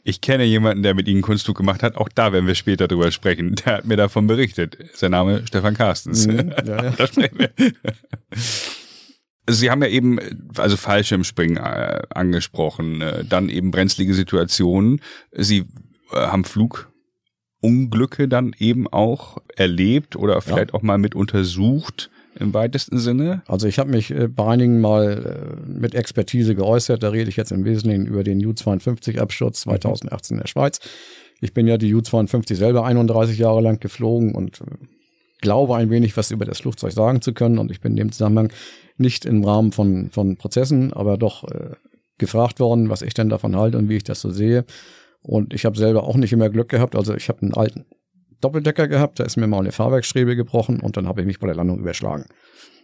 Ich 0.04 0.20
kenne 0.20 0.44
jemanden, 0.44 0.84
der 0.84 0.94
mit 0.94 1.08
Ihnen 1.08 1.22
Kunstflug 1.22 1.56
gemacht 1.58 1.82
hat. 1.82 1.96
Auch 1.96 2.10
da 2.14 2.34
werden 2.34 2.48
wir 2.48 2.56
später 2.56 2.88
drüber 2.88 3.12
sprechen. 3.12 3.56
Der 3.66 3.78
hat 3.78 3.86
mir 3.86 3.96
davon 3.96 4.28
berichtet. 4.28 4.78
Sein 4.94 5.12
Name 5.12 5.44
Stefan 5.48 5.74
Carstens. 5.74 6.28
Mhm, 6.28 6.54
ja, 6.66 6.84
ja. 6.86 7.08
Sie 9.48 9.70
haben 9.70 9.84
ja 9.84 9.90
eben 9.90 10.20
also 10.58 10.76
Fallschirmspringen 10.76 11.58
äh, 11.58 12.02
angesprochen, 12.10 13.02
äh, 13.02 13.24
dann 13.24 13.48
eben 13.50 13.72
brenzlige 13.72 14.14
Situationen. 14.14 15.02
Sie 15.32 15.66
äh, 16.12 16.16
haben 16.16 16.46
Flugunglücke 17.66 18.28
dann 18.28 18.56
eben 18.60 18.88
auch 18.88 19.38
erlebt 19.56 20.16
oder 20.16 20.42
vielleicht 20.42 20.72
ja. 20.72 20.74
auch 20.76 20.82
mal 20.82 20.98
mit 20.98 21.16
untersucht 21.16 22.10
im 22.40 22.54
weitesten 22.54 22.98
Sinne? 22.98 23.42
Also 23.48 23.68
ich 23.68 23.80
habe 23.80 23.90
mich 23.90 24.12
äh, 24.12 24.28
bei 24.28 24.48
einigen 24.48 24.82
mal 24.82 25.58
äh, 25.66 25.70
mit 25.70 25.96
Expertise 25.96 26.56
geäußert. 26.56 27.02
Da 27.02 27.10
rede 27.10 27.30
ich 27.30 27.38
jetzt 27.38 27.52
im 27.52 27.66
Wesentlichen 27.66 28.06
über 28.06 28.24
den 28.24 28.46
U-52-Absturz 28.46 29.62
2018 29.62 30.36
mhm. 30.36 30.40
in 30.40 30.44
der 30.44 30.48
Schweiz. 30.48 30.80
Ich 31.42 31.54
bin 31.54 31.68
ja 31.68 31.78
die 31.78 31.94
U-52 31.94 32.56
selber 32.56 32.86
31 32.86 33.38
Jahre 33.38 33.62
lang 33.62 33.80
geflogen 33.80 34.36
und 34.36 34.62
äh, 34.62 34.66
glaube 35.42 35.76
ein 35.76 35.90
wenig 35.90 36.16
was 36.18 36.32
über 36.32 36.46
das 36.46 36.60
Flugzeug 36.60 36.92
sagen 36.92 37.22
zu 37.22 37.34
können 37.34 37.58
und 37.58 37.72
ich 37.72 37.82
bin 37.82 37.94
in 37.94 37.98
dem 37.98 38.12
Zusammenhang 38.12 38.52
nicht 38.98 39.26
im 39.26 39.44
Rahmen 39.44 39.72
von, 39.72 40.10
von 40.12 40.38
Prozessen, 40.38 40.94
aber 40.94 41.18
doch 41.18 41.44
äh, 41.46 41.72
gefragt 42.18 42.60
worden, 42.60 42.90
was 42.90 43.02
ich 43.02 43.14
denn 43.14 43.30
davon 43.30 43.56
halte 43.56 43.78
und 43.78 43.90
wie 43.90 43.98
ich 43.98 44.04
das 44.04 44.22
so 44.22 44.30
sehe. 44.30 44.66
Und 45.26 45.54
ich 45.54 45.66
habe 45.66 45.78
selber 45.78 46.04
auch 46.04 46.16
nicht 46.16 46.34
immer 46.34 46.50
Glück 46.50 46.70
gehabt. 46.70 46.96
Also 46.96 47.16
ich 47.16 47.30
habe 47.30 47.42
einen 47.42 47.54
alten 47.54 47.86
Doppeldecker 48.42 48.88
gehabt, 48.88 49.20
da 49.20 49.24
ist 49.24 49.38
mir 49.38 49.48
mal 49.48 49.60
eine 49.60 49.72
Fahrwerksstrebe 49.72 50.36
gebrochen 50.36 50.80
und 50.80 50.98
dann 50.98 51.08
habe 51.08 51.22
ich 51.22 51.28
mich 51.28 51.40
bei 51.40 51.48
der 51.48 51.56
Landung 51.56 51.80
überschlagen. 51.80 52.26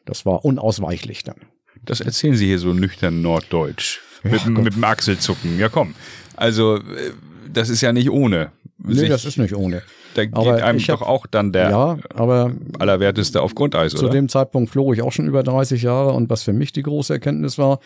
Das 0.05 0.25
war 0.25 0.43
unausweichlich 0.43 1.23
dann. 1.23 1.35
Das 1.83 2.01
erzählen 2.01 2.35
Sie 2.35 2.47
hier 2.47 2.57
so 2.57 2.73
nüchtern 2.73 3.21
norddeutsch. 3.21 3.99
Ja, 4.23 4.31
mit, 4.47 4.63
mit 4.63 4.75
dem 4.75 4.83
Achselzucken. 4.83 5.59
Ja, 5.59 5.69
komm. 5.69 5.95
Also, 6.35 6.77
äh, 6.77 7.11
das 7.51 7.69
ist 7.69 7.81
ja 7.81 7.93
nicht 7.93 8.09
ohne. 8.09 8.51
Nee, 8.77 9.07
das 9.07 9.25
ist 9.25 9.37
nicht 9.37 9.55
ohne. 9.55 9.83
Da 10.15 10.25
geht 10.25 10.35
aber 10.35 10.63
einem 10.63 10.79
doch 10.79 11.01
auch 11.01 11.27
dann 11.27 11.53
der 11.53 11.69
ja, 11.69 11.97
aber 12.13 12.51
Allerwerteste 12.79 13.41
auf 13.41 13.55
Grundeis, 13.55 13.91
zu 13.91 13.99
oder? 13.99 14.07
Zu 14.07 14.13
dem 14.13 14.29
Zeitpunkt 14.29 14.71
flog 14.71 14.93
ich 14.93 15.01
auch 15.01 15.11
schon 15.11 15.27
über 15.27 15.43
30 15.43 15.83
Jahre 15.83 16.13
und 16.13 16.29
was 16.29 16.43
für 16.43 16.53
mich 16.53 16.73
die 16.73 16.81
große 16.81 17.13
Erkenntnis 17.13 17.57
war, 17.57 17.79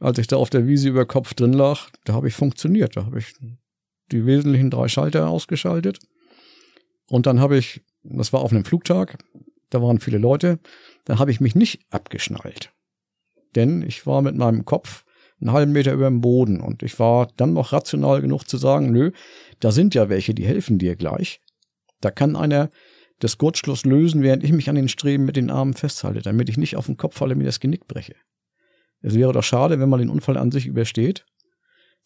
als 0.00 0.18
ich 0.18 0.26
da 0.26 0.36
auf 0.36 0.50
der 0.50 0.66
Wiese 0.66 0.88
über 0.88 1.04
Kopf 1.06 1.34
drin 1.34 1.52
lag, 1.52 1.88
da 2.04 2.14
habe 2.14 2.28
ich 2.28 2.34
funktioniert. 2.34 2.96
Da 2.96 3.04
habe 3.04 3.18
ich 3.18 3.34
die 4.12 4.26
wesentlichen 4.26 4.70
drei 4.70 4.88
Schalter 4.88 5.28
ausgeschaltet. 5.28 5.98
Und 7.08 7.26
dann 7.26 7.40
habe 7.40 7.56
ich, 7.56 7.82
das 8.02 8.32
war 8.32 8.40
auf 8.40 8.52
einem 8.52 8.64
Flugtag, 8.64 9.18
da 9.70 9.82
waren 9.82 10.00
viele 10.00 10.18
Leute, 10.18 10.58
da 11.04 11.18
habe 11.18 11.30
ich 11.30 11.40
mich 11.40 11.54
nicht 11.54 11.80
abgeschnallt. 11.90 12.72
Denn 13.54 13.82
ich 13.82 14.06
war 14.06 14.22
mit 14.22 14.36
meinem 14.36 14.64
Kopf 14.64 15.04
einen 15.40 15.52
halben 15.52 15.72
Meter 15.72 15.92
über 15.92 16.06
dem 16.06 16.20
Boden 16.20 16.60
und 16.60 16.82
ich 16.82 16.98
war 16.98 17.28
dann 17.36 17.52
noch 17.52 17.72
rational 17.72 18.20
genug 18.22 18.44
zu 18.44 18.56
sagen, 18.56 18.90
nö, 18.90 19.12
da 19.60 19.70
sind 19.70 19.94
ja 19.94 20.08
welche, 20.08 20.34
die 20.34 20.46
helfen 20.46 20.78
dir 20.78 20.96
gleich. 20.96 21.40
Da 22.00 22.10
kann 22.10 22.36
einer 22.36 22.70
das 23.18 23.38
Gurtschloss 23.38 23.84
lösen, 23.84 24.22
während 24.22 24.44
ich 24.44 24.52
mich 24.52 24.68
an 24.68 24.74
den 24.74 24.88
Streben 24.88 25.24
mit 25.24 25.36
den 25.36 25.50
Armen 25.50 25.74
festhalte, 25.74 26.20
damit 26.20 26.48
ich 26.48 26.58
nicht 26.58 26.76
auf 26.76 26.86
den 26.86 26.96
Kopf 26.96 27.16
falle 27.16 27.34
mir 27.34 27.44
das 27.44 27.60
Genick 27.60 27.86
breche. 27.86 28.14
Es 29.00 29.14
wäre 29.14 29.32
doch 29.32 29.42
schade, 29.42 29.78
wenn 29.78 29.88
man 29.88 30.00
den 30.00 30.10
Unfall 30.10 30.36
an 30.36 30.50
sich 30.50 30.66
übersteht, 30.66 31.24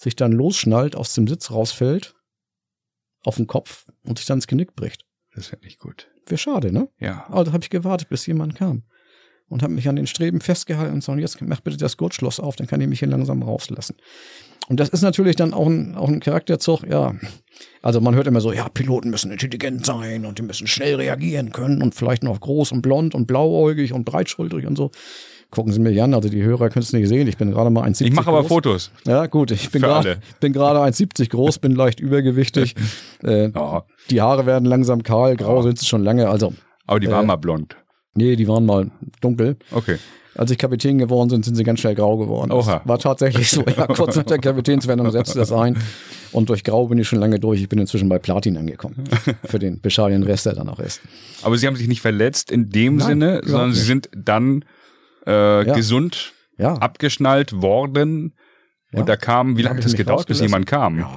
sich 0.01 0.17
dann 0.17 0.33
losschnallt, 0.33 0.97
aus 0.97 1.15
dem 1.15 1.29
Sitz 1.29 1.51
rausfällt, 1.51 2.15
auf 3.23 3.37
den 3.37 3.47
Kopf 3.47 3.87
und 4.03 4.19
sich 4.19 4.27
dann 4.27 4.39
ins 4.39 4.47
Genick 4.47 4.75
bricht. 4.75 5.05
Das 5.35 5.47
ist 5.47 5.53
ja 5.53 5.59
nicht 5.63 5.79
gut. 5.79 6.09
Wäre 6.27 6.39
schade, 6.39 6.73
ne? 6.73 6.89
Ja. 6.99 7.27
Also 7.29 7.53
habe 7.53 7.63
ich 7.63 7.71
gewartet, 7.71 8.09
bis 8.09 8.27
jemand 8.27 8.55
kam. 8.55 8.85
Und 9.49 9.63
habe 9.63 9.75
mich 9.75 9.89
an 9.89 9.97
den 9.97 10.07
Streben 10.07 10.41
festgehalten 10.41 10.95
und 10.95 11.05
so, 11.05 11.13
und 11.13 11.19
jetzt 11.19 11.41
mach 11.43 11.61
bitte 11.61 11.77
das 11.77 11.97
Gurtschloss 11.97 12.41
auf, 12.41 12.57
dann 12.57 12.67
kann 12.67 12.81
ich 12.81 12.89
mich 12.89 13.01
hier 13.01 13.09
langsam 13.09 13.43
rauslassen. 13.43 13.97
Und 14.69 14.79
das 14.79 14.91
ist 14.91 15.03
natürlich 15.03 15.35
dann 15.35 15.53
auch 15.53 15.67
ein, 15.67 15.97
auch 15.97 16.09
ein 16.09 16.21
Charakterzug, 16.21 16.85
ja. 16.89 17.17
Also 17.83 18.01
man 18.01 18.15
hört 18.15 18.29
immer 18.29 18.41
so, 18.41 18.53
ja, 18.53 18.69
Piloten 18.69 19.11
müssen 19.11 19.33
intelligent 19.33 19.85
sein 19.85 20.25
und 20.25 20.39
die 20.39 20.43
müssen 20.43 20.69
schnell 20.69 20.95
reagieren 20.95 21.51
können 21.51 21.83
und 21.83 21.95
vielleicht 21.95 22.23
noch 22.23 22.41
groß 22.41 22.71
und 22.73 22.81
blond 22.81 23.15
und 23.15 23.27
blauäugig 23.27 23.93
und 23.93 24.05
breitschultrig 24.05 24.67
und 24.67 24.77
so. 24.77 24.93
Gucken 25.51 25.73
Sie 25.73 25.81
mir 25.81 26.05
an, 26.05 26.15
also 26.15 26.29
die 26.29 26.43
Hörer 26.43 26.69
können 26.69 26.85
es 26.85 26.93
nicht 26.93 27.09
sehen. 27.09 27.27
Ich 27.27 27.37
bin 27.37 27.51
gerade 27.51 27.71
mal 27.71 27.85
1,70 27.85 28.07
Ich 28.07 28.13
mache 28.13 28.29
aber 28.29 28.45
Fotos. 28.45 28.93
Ja, 29.05 29.27
gut. 29.27 29.51
Ich 29.51 29.71
bin 29.71 29.83
gerade 29.83 30.19
bin 30.41 30.53
gerade 30.53 30.79
1,70 30.79 31.31
groß, 31.31 31.59
bin 31.59 31.73
leicht 31.73 31.99
übergewichtig. 31.99 32.77
äh, 33.25 33.51
oh. 33.55 33.81
Die 34.11 34.21
Haare 34.21 34.47
werden 34.47 34.65
langsam 34.65 35.03
kahl, 35.03 35.37
grau 35.37 35.59
oh. 35.59 35.63
sind 35.63 35.79
sie 35.79 35.87
schon 35.87 36.05
lange. 36.05 36.29
Also. 36.29 36.55
Aber 36.87 37.01
die 37.01 37.11
waren 37.11 37.25
äh, 37.25 37.29
mal 37.29 37.37
blond. 37.37 37.77
Nee, 38.15 38.37
die 38.37 38.47
waren 38.47 38.65
mal 38.65 38.91
dunkel. 39.21 39.57
Okay. 39.73 39.99
Als 40.37 40.51
ich 40.53 40.59
Kapitän 40.59 40.99
geworden 40.99 41.29
sind, 41.29 41.45
sind 41.45 41.57
sie 41.57 41.65
ganz 41.65 41.81
schnell 41.81 41.97
grau 41.97 42.17
geworden. 42.17 42.53
Oha. 42.53 42.83
War 42.85 42.99
tatsächlich 42.99 43.51
so. 43.51 43.65
Ja, 43.77 43.87
kurz 43.89 44.15
nach 44.17 44.23
der 44.23 44.39
Kapitänswendung 44.39 45.11
setzte 45.11 45.39
das 45.39 45.51
ein. 45.53 45.77
Und 46.33 46.49
durch 46.49 46.63
Grau 46.63 46.87
bin 46.87 46.99
ich 46.99 47.09
schon 47.09 47.19
lange 47.19 47.41
durch. 47.41 47.61
Ich 47.61 47.69
bin 47.69 47.81
inzwischen 47.81 48.09
bei 48.09 48.21
Platin 48.21 48.57
angekommen. 48.57 49.05
Für 49.45 49.59
den 49.59 49.81
bescheidenen 49.81 50.23
Rest, 50.23 50.47
der 50.47 50.55
dann 50.55 50.69
auch 50.69 50.79
ist. 50.79 51.01
Aber 51.43 51.57
Sie 51.59 51.67
haben 51.67 51.75
sich 51.75 51.89
nicht 51.89 52.01
verletzt 52.01 52.53
in 52.53 52.71
dem 52.71 52.97
Nein, 52.97 53.09
Sinne, 53.09 53.41
sondern 53.45 53.73
Sie 53.73 53.83
sind 53.83 54.09
dann 54.17 54.65
äh, 55.27 55.67
ja. 55.67 55.75
gesund 55.75 56.33
ja. 56.59 56.75
abgeschnallt 56.75 57.61
worden. 57.61 58.35
Und 58.93 59.09
da 59.09 59.17
kam, 59.17 59.57
wie 59.57 59.63
lange 59.63 59.77
hat 59.77 59.85
das 59.85 59.95
gedauert, 59.95 60.27
bis 60.27 60.41
jemand 60.41 60.67
kam? 60.67 60.99
Ja, 60.99 61.17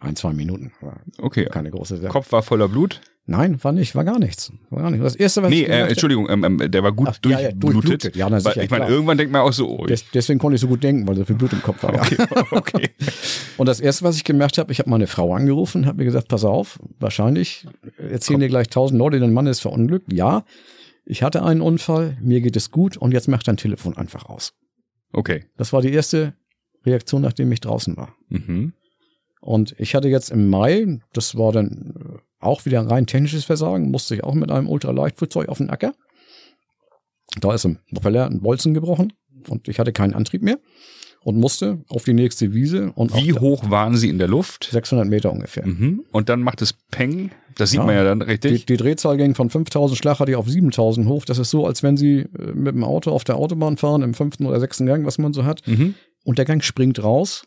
ein, 0.00 0.16
zwei 0.16 0.32
Minuten. 0.32 0.72
okay. 1.18 1.44
Keine 1.44 1.70
große 1.70 1.98
Sache. 1.98 2.10
Kopf 2.10 2.32
war 2.32 2.42
voller 2.42 2.68
Blut? 2.68 3.00
Nein, 3.24 3.62
war 3.62 3.70
nicht, 3.70 3.94
war 3.94 4.04
gar 4.04 4.18
nichts. 4.18 4.52
War 4.70 4.82
gar 4.82 4.90
nicht. 4.90 5.02
Das 5.02 5.14
erste, 5.14 5.44
was 5.44 5.50
nee, 5.50 5.62
ich 5.62 5.68
äh, 5.68 5.88
Entschuldigung, 5.88 6.28
ähm, 6.28 6.42
ähm, 6.42 6.70
der 6.70 6.82
war 6.82 6.90
gut 6.90 7.08
Ach, 7.08 7.18
durchblutet. 7.18 7.42
Ja, 7.42 7.50
ja, 7.50 7.52
durchblutet. 7.52 8.16
Ja, 8.16 8.28
na, 8.28 8.40
sicher, 8.40 8.64
ich 8.64 8.70
meine, 8.70 8.88
irgendwann 8.88 9.16
denkt 9.16 9.32
man 9.32 9.42
auch 9.42 9.52
so, 9.52 9.68
oh, 9.68 9.86
Des, 9.86 10.10
deswegen 10.10 10.40
konnte 10.40 10.56
ich 10.56 10.60
so 10.60 10.66
gut 10.66 10.82
denken, 10.82 11.06
weil 11.06 11.14
so 11.14 11.24
viel 11.24 11.36
Blut 11.36 11.52
im 11.52 11.62
Kopf 11.62 11.84
war. 11.84 11.94
Okay, 11.94 12.16
okay. 12.50 12.90
Und 13.58 13.66
das 13.66 13.78
erste, 13.78 14.04
was 14.04 14.16
ich 14.16 14.24
gemerkt 14.24 14.58
habe, 14.58 14.72
ich 14.72 14.80
habe 14.80 14.90
meine 14.90 15.06
Frau 15.06 15.34
angerufen, 15.34 15.86
habe 15.86 15.98
mir 15.98 16.04
gesagt, 16.04 16.26
pass 16.26 16.44
auf, 16.44 16.80
wahrscheinlich 16.98 17.64
erzählen 17.96 18.40
dir 18.40 18.48
gleich 18.48 18.70
tausend 18.70 18.98
Leute, 18.98 19.20
dein 19.20 19.32
Mann 19.32 19.46
ist 19.46 19.60
verunglückt. 19.60 20.12
Ja, 20.12 20.44
ich 21.04 21.22
hatte 21.22 21.42
einen 21.42 21.60
Unfall, 21.60 22.16
mir 22.20 22.40
geht 22.40 22.56
es 22.56 22.70
gut 22.70 22.96
und 22.96 23.12
jetzt 23.12 23.28
macht 23.28 23.48
dein 23.48 23.56
Telefon 23.56 23.96
einfach 23.96 24.26
aus. 24.26 24.54
Okay. 25.12 25.46
Das 25.56 25.72
war 25.72 25.82
die 25.82 25.92
erste 25.92 26.34
Reaktion, 26.84 27.22
nachdem 27.22 27.52
ich 27.52 27.60
draußen 27.60 27.96
war. 27.96 28.14
Mhm. 28.28 28.72
Und 29.40 29.74
ich 29.78 29.94
hatte 29.94 30.08
jetzt 30.08 30.30
im 30.30 30.48
Mai, 30.48 31.00
das 31.12 31.36
war 31.36 31.52
dann 31.52 32.20
auch 32.38 32.64
wieder 32.64 32.80
ein 32.80 32.86
rein 32.86 33.06
technisches 33.06 33.44
Versagen, 33.44 33.90
musste 33.90 34.14
ich 34.14 34.24
auch 34.24 34.34
mit 34.34 34.50
einem 34.50 34.68
Ultraleichtflugzeug 34.68 35.48
auf 35.48 35.58
den 35.58 35.70
Acker. 35.70 35.94
Da 37.40 37.54
ist 37.54 37.64
im 37.64 37.78
Propeller 37.92 38.26
ein 38.26 38.40
Bolzen 38.40 38.74
gebrochen 38.74 39.12
und 39.48 39.68
ich 39.68 39.78
hatte 39.78 39.92
keinen 39.92 40.14
Antrieb 40.14 40.42
mehr 40.42 40.58
und 41.24 41.36
musste 41.36 41.78
auf 41.88 42.04
die 42.04 42.12
nächste 42.12 42.52
Wiese. 42.52 42.92
Und 42.94 43.14
Wie 43.14 43.32
hoch 43.32 43.70
waren 43.70 43.96
Sie 43.96 44.08
in 44.08 44.18
der 44.18 44.28
Luft? 44.28 44.68
600 44.70 45.06
Meter 45.06 45.32
ungefähr. 45.32 45.66
Mhm. 45.66 46.04
Und 46.10 46.28
dann 46.28 46.40
macht 46.40 46.62
es 46.62 46.74
Peng. 46.90 47.30
Das 47.56 47.70
sieht 47.70 47.80
ja, 47.80 47.86
man 47.86 47.94
ja 47.94 48.04
dann 48.04 48.22
richtig. 48.22 48.66
Die, 48.66 48.66
die 48.66 48.76
Drehzahl 48.76 49.16
ging 49.16 49.34
von 49.34 49.50
5000 49.50 49.98
Schlag 49.98 50.20
hatte 50.20 50.30
ich 50.30 50.36
auf 50.36 50.48
7000 50.48 51.06
hoch. 51.06 51.24
Das 51.24 51.38
ist 51.38 51.50
so, 51.50 51.66
als 51.66 51.82
wenn 51.82 51.96
Sie 51.96 52.20
äh, 52.20 52.52
mit 52.54 52.74
dem 52.74 52.84
Auto 52.84 53.10
auf 53.10 53.24
der 53.24 53.36
Autobahn 53.36 53.76
fahren, 53.76 54.02
im 54.02 54.14
fünften 54.14 54.46
oder 54.46 54.58
sechsten 54.58 54.86
Gang, 54.86 55.04
was 55.04 55.18
man 55.18 55.32
so 55.32 55.44
hat. 55.44 55.66
Mhm. 55.66 55.94
Und 56.24 56.38
der 56.38 56.44
Gang 56.44 56.62
springt 56.64 57.02
raus, 57.02 57.46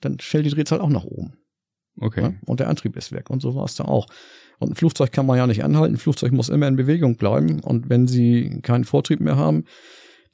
dann 0.00 0.18
stellt 0.20 0.46
die 0.46 0.50
Drehzahl 0.50 0.80
auch 0.80 0.88
nach 0.88 1.04
oben. 1.04 1.34
Okay. 2.00 2.22
Ja, 2.22 2.32
und 2.46 2.60
der 2.60 2.68
Antrieb 2.68 2.96
ist 2.96 3.12
weg. 3.12 3.30
Und 3.30 3.40
so 3.40 3.54
war 3.54 3.64
es 3.64 3.76
da 3.76 3.84
auch. 3.84 4.06
Und 4.58 4.72
ein 4.72 4.74
Flugzeug 4.74 5.12
kann 5.12 5.26
man 5.26 5.36
ja 5.36 5.46
nicht 5.46 5.62
anhalten. 5.62 5.94
Ein 5.94 5.98
Flugzeug 5.98 6.32
muss 6.32 6.48
immer 6.48 6.66
in 6.66 6.76
Bewegung 6.76 7.16
bleiben. 7.16 7.60
Und 7.60 7.88
wenn 7.88 8.06
Sie 8.08 8.60
keinen 8.62 8.84
Vortrieb 8.84 9.20
mehr 9.20 9.36
haben, 9.36 9.64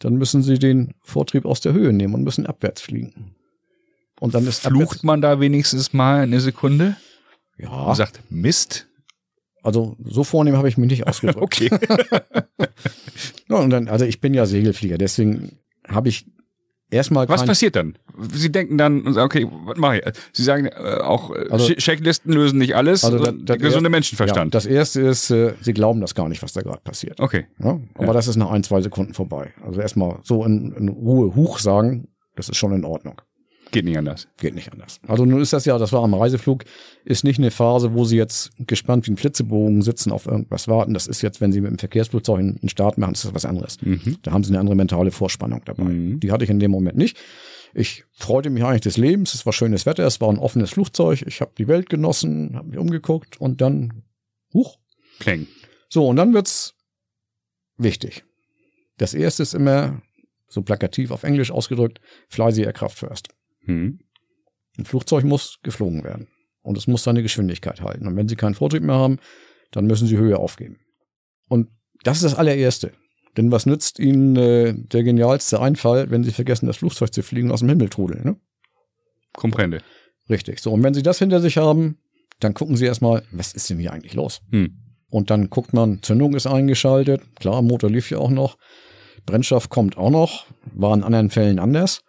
dann 0.01 0.17
müssen 0.17 0.43
Sie 0.43 0.59
den 0.59 0.95
Vortrieb 1.03 1.45
aus 1.45 1.61
der 1.61 1.73
Höhe 1.73 1.93
nehmen 1.93 2.15
und 2.15 2.25
müssen 2.25 2.47
abwärts 2.47 2.81
fliegen. 2.81 3.35
Und 4.19 4.35
dann 4.35 4.47
ist 4.47 4.61
Flucht 4.61 5.05
man 5.05 5.21
da 5.21 5.41
wenigstens 5.41 5.93
mal 5.93 6.23
eine 6.23 6.41
Sekunde? 6.41 6.97
Ja. 7.59 7.69
Und 7.71 7.95
sagt 7.95 8.21
Mist. 8.31 8.87
Also 9.63 9.97
so 10.03 10.25
vornehm 10.25 10.57
habe 10.57 10.69
ich 10.69 10.79
mich 10.79 10.91
nicht 10.91 11.07
ausgedrückt. 11.07 11.43
okay. 11.43 11.71
ja, 13.49 13.57
und 13.57 13.71
dann, 13.71 13.89
also 13.89 14.05
ich 14.05 14.21
bin 14.21 14.35
ja 14.35 14.47
Segelflieger, 14.47 14.99
deswegen 14.99 15.59
habe 15.87 16.09
ich 16.09 16.27
erstmal. 16.91 17.29
Was 17.29 17.45
passiert 17.45 17.77
dann? 17.77 17.97
Sie 18.33 18.51
denken 18.51 18.79
dann 18.79 19.17
okay, 19.19 19.49
was 19.65 19.77
mache 19.79 19.99
ich? 19.99 20.05
Sie 20.33 20.43
sagen 20.43 20.67
äh, 20.67 20.99
auch, 21.01 21.35
äh, 21.35 21.49
also, 21.51 21.73
Checklisten 21.75 22.33
lösen 22.33 22.59
nicht 22.59 22.77
alles. 22.77 23.05
Also 23.05 23.19
das, 23.19 23.35
das 23.43 23.59
gesunde 23.59 23.87
erst, 23.87 23.91
Menschenverstand. 23.91 24.55
Ja, 24.55 24.59
das 24.59 24.67
erste 24.67 25.01
ist, 25.03 25.31
äh, 25.31 25.55
Sie 25.61 25.73
glauben 25.73 26.01
das 26.01 26.15
gar 26.15 26.29
nicht, 26.29 26.43
was 26.43 26.53
da 26.53 26.63
gerade 26.63 26.81
passiert. 26.83 27.21
Okay. 27.21 27.47
Ja, 27.59 27.81
aber 27.95 28.07
ja. 28.07 28.13
das 28.13 28.29
ist 28.29 28.37
nach 28.37 28.51
ein, 28.51 28.63
zwei 28.63 28.81
Sekunden 28.81 29.15
vorbei. 29.15 29.53
Also 29.65 29.81
erstmal 29.81 30.19
so 30.23 30.45
in, 30.45 30.73
in 30.73 30.89
Ruhe 30.89 31.35
Huch 31.35 31.59
sagen, 31.59 32.09
das 32.37 32.49
ist 32.49 32.57
schon 32.57 32.73
in 32.73 32.85
Ordnung. 32.85 33.21
Geht 33.71 33.85
nicht 33.85 33.99
anders. 33.99 34.27
Geht 34.39 34.55
nicht 34.55 34.73
anders. 34.73 35.01
Also 35.07 35.25
nun 35.25 35.41
ist 35.41 35.53
das 35.53 35.65
ja, 35.65 35.79
das 35.79 35.93
war 35.93 36.03
am 36.03 36.15
Reiseflug, 36.15 36.65
ist 37.05 37.25
nicht 37.25 37.39
eine 37.39 37.51
Phase, 37.51 37.95
wo 37.95 38.05
Sie 38.05 38.17
jetzt 38.17 38.51
gespannt 38.59 39.07
wie 39.07 39.13
ein 39.13 39.17
Flitzebogen 39.17 39.83
sitzen, 39.83 40.11
auf 40.11 40.27
irgendwas 40.27 40.67
warten. 40.67 40.95
Das 40.95 41.07
ist 41.07 41.23
jetzt, 41.23 41.41
wenn 41.41 41.53
Sie 41.53 41.61
mit 41.61 41.71
dem 41.71 41.79
Verkehrsflugzeug 41.79 42.39
einen 42.39 42.69
Start 42.69 42.99
machen, 42.99 43.15
ist 43.15 43.25
das 43.25 43.35
was 43.35 43.45
anderes. 43.45 43.81
Mhm. 43.81 44.19
Da 44.23 44.33
haben 44.33 44.43
Sie 44.43 44.51
eine 44.51 44.59
andere 44.59 44.75
mentale 44.75 45.11
Vorspannung 45.11 45.63
dabei. 45.65 45.85
Mhm. 45.85 46.21
Die 46.21 46.33
hatte 46.33 46.45
ich 46.45 46.51
in 46.51 46.59
dem 46.59 46.71
Moment 46.71 46.97
nicht. 46.97 47.17
Ich 47.73 48.05
freute 48.11 48.51
mich 48.51 48.65
eigentlich 48.65 48.81
des 48.81 48.97
Lebens. 48.97 49.35
Es 49.35 49.47
war 49.47 49.53
schönes 49.53 49.87
Wetter, 49.87 50.05
es 50.05 50.21
war 50.21 50.29
ein 50.29 50.39
offenes 50.39 50.71
Flugzeug. 50.71 51.23
Ich 51.27 51.41
habe 51.41 51.53
die 51.57 51.69
Welt 51.69 51.89
genossen, 51.89 52.57
habe 52.57 52.69
mich 52.69 52.79
umgeguckt 52.79 53.41
und 53.41 53.61
dann, 53.61 54.03
huch. 54.53 54.79
Kling. 55.21 55.47
So, 55.89 56.09
und 56.09 56.17
dann 56.17 56.35
wird's 56.35 56.75
wichtig. 57.77 58.25
Das 58.97 59.15
erste 59.15 59.43
ist 59.43 59.55
immer, 59.55 60.03
so 60.49 60.63
plakativ 60.63 61.11
auf 61.11 61.23
Englisch 61.23 61.51
ausgedrückt, 61.51 62.01
fly 62.29 62.53
the 62.53 62.63
aircraft 62.63 62.97
first. 62.97 63.29
Hm. 63.65 64.01
Ein 64.79 64.85
Flugzeug 64.85 65.25
muss 65.25 65.59
geflogen 65.63 66.05
werden. 66.05 66.29
Und 66.63 66.77
es 66.77 66.87
muss 66.87 67.05
seine 67.05 67.23
Geschwindigkeit 67.23 67.81
halten. 67.81 68.07
Und 68.07 68.17
wenn 68.17 68.29
Sie 68.29 68.37
keinen 68.37 68.55
Vortrieb 68.55 68.83
mehr 68.83 68.97
haben, 68.97 69.19
dann 69.71 69.87
müssen 69.87 70.07
Sie 70.07 70.17
Höhe 70.17 70.39
aufgeben. 70.39 70.79
Und 71.49 71.69
das 72.03 72.19
ist 72.19 72.25
das 72.25 72.35
allererste. 72.35 72.93
Denn 73.37 73.53
was 73.53 73.67
nützt 73.67 73.99
Ihnen 73.99 74.37
äh, 74.37 74.75
der 74.75 75.03
genialste 75.05 75.61
Einfall, 75.61 76.11
wenn 76.11 76.25
Sie 76.25 76.33
vergessen, 76.33 76.67
das 76.67 76.79
Flugzeug 76.79 77.13
zu 77.13 77.23
fliegen 77.23 77.51
aus 77.51 77.61
dem 77.61 77.69
Himmel 77.69 77.89
trudeln? 77.89 78.25
Ne? 78.25 78.37
Komprende. 79.33 79.83
Richtig. 80.29 80.61
So, 80.61 80.73
und 80.73 80.83
wenn 80.83 80.95
Sie 80.95 81.03
das 81.03 81.19
hinter 81.19 81.41
sich 81.41 81.57
haben, 81.57 81.99
dann 82.41 82.55
gucken 82.55 82.77
Sie 82.77 82.87
erstmal, 82.87 83.23
was 83.31 83.53
ist 83.53 83.71
denn 83.71 83.79
hier 83.79 83.93
eigentlich 83.93 84.15
los? 84.15 84.41
Hm. 84.51 84.77
Und 85.11 85.31
dann 85.31 85.51
guckt 85.51 85.73
man, 85.73 86.03
Zündung 86.03 86.35
ist 86.35 86.47
eingeschaltet. 86.47 87.23
Klar, 87.37 87.63
Motor 87.63 87.91
lief 87.91 88.11
ja 88.11 88.19
auch 88.19 88.31
noch. 88.31 88.57
Brennstoff 89.27 89.69
kommt 89.69 89.99
auch 89.99 90.11
noch. 90.11 90.47
War 90.73 90.95
in 90.95 91.03
anderen 91.03 91.31
Fällen 91.31 91.59
anders. 91.59 92.03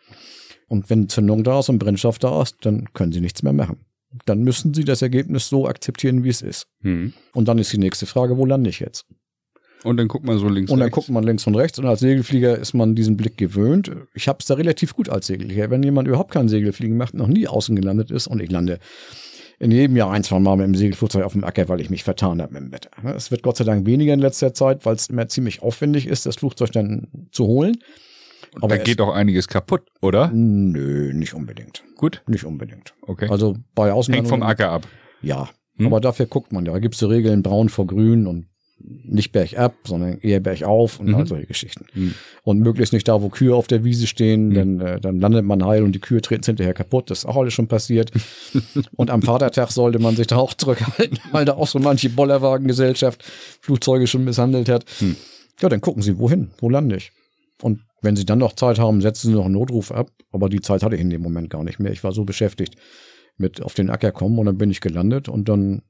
Und 0.72 0.90
wenn 0.90 1.10
Zündung 1.10 1.44
da 1.44 1.60
ist 1.60 1.68
und 1.68 1.80
Brennstoff 1.80 2.18
da 2.18 2.42
ist, 2.42 2.56
dann 2.62 2.86
können 2.94 3.12
Sie 3.12 3.20
nichts 3.20 3.44
mehr 3.44 3.52
machen. 3.52 3.80
Dann 4.26 4.42
müssen 4.42 4.74
Sie 4.74 4.86
das 4.86 5.02
Ergebnis 5.02 5.50
so 5.50 5.68
akzeptieren, 5.68 6.24
wie 6.24 6.30
es 6.30 6.42
ist. 6.42 6.68
Hm. 6.80 7.12
Und 7.34 7.50
dann 7.50 7.58
ist 7.58 7.74
die 7.74 7.78
nächste 7.78 8.06
Frage, 8.06 8.38
wo 8.38 8.46
lande 8.46 8.70
ich 8.70 8.80
jetzt? 8.80 9.06
Und 9.84 9.98
dann 9.98 10.08
guckt 10.08 10.26
man 10.26 10.38
so 10.38 10.48
links 10.48 10.72
und 10.72 10.80
dann 10.80 10.86
rechts. 10.86 10.96
guckt 10.96 11.10
man 11.10 11.26
links 11.26 11.46
und 11.46 11.56
rechts 11.56 11.78
und 11.78 11.88
als 11.88 12.00
Segelflieger 12.00 12.58
ist 12.58 12.74
man 12.74 12.96
diesen 12.96 13.18
Blick 13.18 13.36
gewöhnt. 13.36 13.92
Ich 14.14 14.30
habe 14.30 14.38
es 14.40 14.46
da 14.46 14.54
relativ 14.54 14.96
gut 14.96 15.10
als 15.10 15.28
Segelflieger. 15.28 15.70
Wenn 15.70 15.84
jemand 15.84 16.08
überhaupt 16.08 16.32
kein 16.32 16.48
Segelfliegen 16.48 16.96
macht, 16.96 17.16
noch 17.16 17.28
nie 17.28 17.50
außen 17.50 17.76
gelandet 17.76 18.10
ist 18.10 18.28
und 18.28 18.42
ich 18.42 18.50
lande 18.50 18.80
in 19.60 19.72
jedem 19.72 19.98
Jahr 19.98 20.12
ein, 20.12 20.24
zwei 20.24 20.40
Mal 20.40 20.56
mit 20.56 20.68
dem 20.68 20.76
Segelflugzeug 20.76 21.26
auf 21.26 21.34
dem 21.34 21.44
Acker, 21.44 21.68
weil 21.68 21.82
ich 21.82 21.90
mich 21.90 22.06
vertan 22.06 22.42
habe 22.42 22.54
mit 22.54 22.64
dem 22.64 22.72
Wetter. 22.72 22.92
Es 23.14 23.30
wird 23.30 23.44
Gott 23.44 23.58
sei 23.58 23.66
Dank 23.66 23.86
weniger 23.86 24.14
in 24.14 24.22
letzter 24.22 24.54
Zeit, 24.54 24.86
weil 24.86 24.96
es 24.96 25.08
immer 25.08 25.28
ziemlich 25.28 25.62
aufwendig 25.62 26.08
ist, 26.08 26.26
das 26.26 26.38
Flugzeug 26.38 26.72
dann 26.72 27.08
zu 27.32 27.46
holen. 27.46 27.78
Und 28.60 28.70
da 28.72 28.76
es- 28.76 28.84
geht 28.84 29.00
auch 29.00 29.14
einiges 29.14 29.48
kaputt, 29.48 29.84
oder? 30.02 30.30
Nö, 30.34 31.14
nicht 31.14 31.34
unbedingt. 31.34 31.84
Gut. 31.96 32.22
Nicht 32.28 32.44
unbedingt. 32.44 32.94
Okay. 33.04 33.28
Also 33.30 33.56
bei 33.76 33.92
Außenlandungen. 33.94 34.32
Hängt 34.32 34.42
vom 34.42 34.50
Acker 34.50 34.72
ab. 34.72 34.88
Ja, 35.22 35.50
Hm? 35.78 35.86
aber 35.88 36.02
dafür 36.02 36.26
guckt 36.26 36.52
man 36.52 36.66
ja. 36.66 36.74
Da 36.74 36.80
gibt's 36.80 36.98
so 37.00 37.08
Regeln, 37.08 37.44
braun 37.44 37.70
vor 37.70 37.88
grün 37.88 38.28
und 38.28 38.48
nicht 38.84 39.32
bergab, 39.32 39.76
sondern 39.86 40.18
eher 40.22 40.40
bergauf 40.40 41.00
und 41.00 41.10
Mhm. 41.10 41.16
all 41.16 41.28
solche 41.28 41.46
Geschichten. 41.46 41.86
Hm. 41.94 42.16
Und 42.42 42.60
möglichst 42.62 42.94
nicht 42.94 43.08
da, 43.08 43.22
wo 43.22 43.30
Kühe 43.30 43.54
auf 43.56 43.68
der 43.68 43.84
Wiese 43.84 44.08
stehen, 44.08 44.50
denn 44.56 44.82
äh, 44.82 45.00
dann 45.00 45.20
landet 45.20 45.46
man 45.46 45.64
heil 45.64 45.84
und 45.84 45.92
die 45.94 46.00
Kühe 46.00 46.20
treten 46.20 46.44
hinterher 46.46 46.74
kaputt. 46.74 47.12
Das 47.12 47.20
ist 47.20 47.26
auch 47.26 47.38
alles 47.38 47.54
schon 47.54 47.68
passiert. 47.68 48.12
und 48.96 49.12
am 49.12 49.22
Vatertag 49.22 49.70
sollte 49.72 50.00
man 50.00 50.16
sich 50.16 50.26
da 50.26 50.38
auch 50.38 50.56
zurückhalten, 50.56 51.20
weil 51.32 51.46
da 51.46 51.54
auch 51.54 51.68
so 51.68 51.78
manche 51.78 52.10
Bollerwagengesellschaft 52.10 53.24
Flugzeuge 53.62 54.08
schon 54.08 54.24
misshandelt 54.24 54.68
hat. 54.68 54.86
Hm. 54.98 55.16
Ja, 55.62 55.70
dann 55.70 55.80
gucken 55.82 56.02
Sie, 56.02 56.18
wohin? 56.18 56.50
Wo 56.60 56.68
lande 56.68 56.96
ich? 56.98 57.12
Und 57.62 57.82
wenn 58.02 58.16
Sie 58.16 58.26
dann 58.26 58.40
noch 58.40 58.54
Zeit 58.54 58.80
haben, 58.80 59.02
setzen 59.02 59.30
Sie 59.30 59.36
noch 59.36 59.46
einen 59.46 59.54
Notruf 59.54 59.92
ab. 59.92 60.10
Aber 60.32 60.50
die 60.50 60.62
Zeit 60.62 60.84
hatte 60.84 60.96
ich 60.96 61.02
in 61.02 61.10
dem 61.10 61.22
Moment 61.22 61.50
gar 61.50 61.64
nicht 61.64 61.80
mehr. 61.80 61.92
Ich 61.92 62.04
war 62.04 62.12
so 62.12 62.24
beschäftigt 62.26 62.76
mit 63.38 63.62
auf 63.62 63.74
den 63.74 63.90
Acker 63.90 64.12
kommen 64.12 64.38
und 64.40 64.46
dann 64.46 64.58
bin 64.58 64.70
ich 64.72 64.82
gelandet 64.82 65.30
und 65.30 65.48
dann 65.50 65.82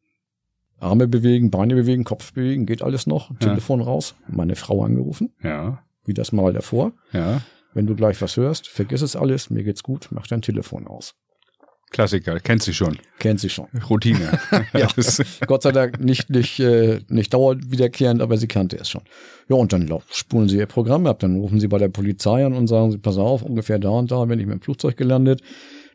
Arme 0.79 1.07
bewegen, 1.07 1.51
Beine 1.51 1.75
bewegen, 1.75 2.03
Kopf 2.03 2.33
bewegen, 2.33 2.65
geht 2.65 2.81
alles 2.81 3.07
noch. 3.07 3.29
Ja. 3.31 3.35
Telefon 3.37 3.81
raus, 3.81 4.15
meine 4.27 4.55
Frau 4.55 4.83
angerufen, 4.83 5.33
Ja. 5.43 5.83
wie 6.05 6.13
das 6.13 6.31
mal 6.31 6.53
davor. 6.53 6.93
Ja. 7.13 7.41
Wenn 7.73 7.87
du 7.87 7.95
gleich 7.95 8.21
was 8.21 8.35
hörst, 8.35 8.67
vergiss 8.67 9.01
es 9.01 9.15
alles, 9.15 9.49
mir 9.49 9.63
geht's 9.63 9.83
gut, 9.83 10.09
mach 10.11 10.27
dein 10.27 10.41
Telefon 10.41 10.87
aus. 10.87 11.15
Klassiker, 11.91 12.39
kennst 12.39 12.67
du 12.67 12.73
schon. 12.73 12.97
Kennt 13.19 13.39
sie 13.41 13.49
schon. 13.49 13.67
Routine. 13.89 14.39
Ja. 14.73 14.87
Gott 15.45 15.63
sei 15.63 15.71
Dank 15.71 15.99
nicht, 15.99 16.29
nicht, 16.29 16.59
äh, 16.59 16.99
nicht 17.09 17.33
dauernd 17.33 17.69
wiederkehrend, 17.71 18.21
aber 18.21 18.37
sie 18.37 18.47
kannte 18.47 18.77
es 18.77 18.89
schon. 18.89 19.01
Ja, 19.49 19.57
und 19.57 19.73
dann 19.73 19.91
spulen 20.09 20.47
sie 20.47 20.57
ihr 20.57 20.65
Programm 20.65 21.05
ab. 21.05 21.19
Dann 21.19 21.35
rufen 21.35 21.59
sie 21.59 21.67
bei 21.67 21.77
der 21.77 21.89
Polizei 21.89 22.45
an 22.45 22.53
und 22.53 22.67
sagen 22.67 22.91
sie, 22.91 22.97
pass 22.97 23.17
auf, 23.17 23.41
ungefähr 23.43 23.79
da 23.79 23.89
und 23.89 24.09
da 24.11 24.23
bin 24.25 24.39
ich 24.39 24.45
mit 24.45 24.55
dem 24.55 24.61
Flugzeug 24.61 24.95
gelandet. 24.95 25.41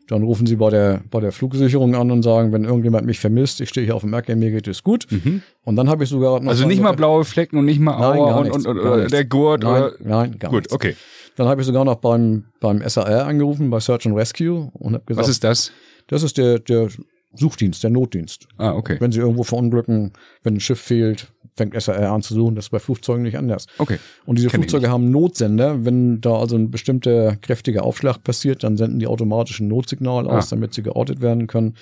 Dann 0.07 0.23
rufen 0.23 0.45
sie 0.47 0.55
bei 0.55 0.69
der, 0.69 1.01
bei 1.11 1.19
der 1.19 1.31
Flugsicherung 1.33 1.95
an 1.95 2.11
und 2.11 2.23
sagen, 2.23 2.53
wenn 2.53 2.63
irgendjemand 2.63 3.05
mich 3.05 3.19
vermisst, 3.19 3.59
ich 3.59 3.69
stehe 3.69 3.85
hier 3.85 3.95
auf 3.95 4.03
dem 4.03 4.13
Acker, 4.13 4.35
mir 4.37 4.51
geht 4.51 4.67
es 4.67 4.83
gut. 4.83 5.05
Mhm. 5.09 5.41
Und 5.65 5.75
dann 5.75 5.89
habe 5.89 6.03
ich 6.03 6.09
sogar 6.09 6.39
noch 6.39 6.49
Also 6.49 6.65
nicht 6.67 6.81
mal 6.81 6.93
blaue 6.93 7.25
Flecken 7.25 7.57
und 7.57 7.65
nicht 7.65 7.79
mal 7.81 7.99
Nein, 7.99 8.19
Aua 8.19 8.29
gar 8.29 8.39
und, 8.55 8.65
und, 8.67 8.79
und 8.79 9.11
der 9.11 9.25
Gurt 9.25 9.63
Nein, 9.63 9.83
oder. 9.83 9.93
nein, 9.99 10.39
gar 10.39 10.51
Gut, 10.51 10.59
nichts. 10.61 10.73
okay. 10.73 10.95
Dann 11.35 11.47
habe 11.47 11.59
ich 11.61 11.67
sogar 11.67 11.83
noch 11.83 11.95
beim, 11.95 12.45
beim 12.61 12.81
SAR 12.87 13.25
angerufen, 13.27 13.69
bei 13.69 13.79
Search 13.79 14.05
and 14.05 14.15
Rescue 14.15 14.69
und 14.73 14.93
habe 14.93 15.03
gesagt, 15.05 15.23
Was 15.25 15.29
ist 15.29 15.43
das? 15.43 15.71
Das 16.07 16.23
ist 16.23 16.37
der, 16.37 16.59
der 16.59 16.89
Suchdienst, 17.33 17.83
der 17.83 17.89
Notdienst. 17.91 18.47
Ah, 18.57 18.73
okay. 18.73 18.97
Wenn 18.99 19.11
sie 19.11 19.19
irgendwo 19.19 19.43
verunglücken, 19.43 20.13
wenn 20.43 20.55
ein 20.55 20.59
Schiff 20.59 20.79
fehlt, 20.79 21.31
fängt 21.55 21.79
SAR 21.81 22.11
an 22.11 22.21
zu 22.21 22.33
suchen. 22.33 22.55
Das 22.55 22.65
ist 22.65 22.69
bei 22.69 22.79
Flugzeugen 22.79 23.23
nicht 23.23 23.37
anders. 23.37 23.67
Okay. 23.77 23.97
Und 24.25 24.37
diese 24.37 24.47
Kenn 24.49 24.61
Flugzeuge 24.61 24.89
haben 24.89 25.09
Notsender. 25.11 25.83
Wenn 25.85 26.21
da 26.21 26.37
also 26.39 26.55
ein 26.55 26.71
bestimmter 26.71 27.35
kräftiger 27.37 27.83
Aufschlag 27.83 28.23
passiert, 28.23 28.63
dann 28.63 28.77
senden 28.77 28.99
die 28.99 29.07
automatisch 29.07 29.59
ein 29.59 29.67
Notsignal 29.67 30.27
aus, 30.27 30.47
Ah. 30.47 30.55
damit 30.55 30.73
sie 30.73 30.83
geortet 30.83 31.19
werden 31.21 31.47
können. 31.47 31.75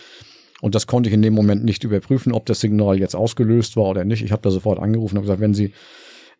Und 0.61 0.73
das 0.75 0.87
konnte 0.87 1.09
ich 1.09 1.13
in 1.13 1.21
dem 1.21 1.33
Moment 1.33 1.63
nicht 1.65 1.83
überprüfen, 1.83 2.31
ob 2.31 2.45
das 2.45 2.61
Signal 2.61 2.97
jetzt 2.97 3.15
ausgelöst 3.15 3.75
war 3.75 3.85
oder 3.85 4.05
nicht. 4.05 4.23
Ich 4.23 4.31
habe 4.31 4.41
da 4.41 4.49
sofort 4.49 4.79
angerufen 4.79 5.17
und 5.17 5.23
gesagt, 5.23 5.41
wenn 5.41 5.53
Sie 5.53 5.73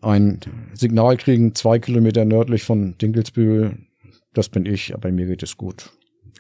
ein 0.02 0.40
Signal 0.74 1.18
kriegen, 1.18 1.54
zwei 1.56 1.80
Kilometer 1.80 2.26
nördlich 2.26 2.64
von 2.64 2.98
Dinkelsbühl, 2.98 3.78
das 4.34 4.50
bin 4.50 4.66
ich, 4.66 4.94
aber 4.94 5.12
mir 5.12 5.26
geht 5.28 5.44
es 5.44 5.58
gut. 5.58 5.92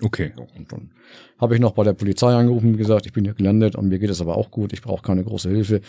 Okay. 0.01 0.33
Und 0.57 0.71
dann 0.71 0.91
habe 1.37 1.55
ich 1.55 1.61
noch 1.61 1.71
bei 1.71 1.83
der 1.83 1.93
Polizei 1.93 2.33
angerufen 2.33 2.71
und 2.71 2.77
gesagt, 2.77 3.05
ich 3.05 3.13
bin 3.13 3.23
hier 3.23 3.33
gelandet 3.33 3.75
und 3.75 3.87
mir 3.87 3.99
geht 3.99 4.09
es 4.09 4.21
aber 4.21 4.37
auch 4.37 4.51
gut, 4.51 4.73
ich 4.73 4.81
brauche 4.81 5.01
keine 5.01 5.23
große 5.23 5.49
Hilfe. 5.49 5.81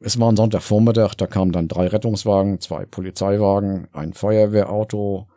Es 0.00 0.18
war 0.18 0.30
ein 0.30 0.36
Sonntagvormittag, 0.36 1.14
da 1.14 1.26
kamen 1.26 1.52
dann 1.52 1.68
drei 1.68 1.86
Rettungswagen, 1.86 2.60
zwei 2.60 2.86
Polizeiwagen, 2.86 3.88
ein 3.92 4.12
Feuerwehrauto, 4.12 5.28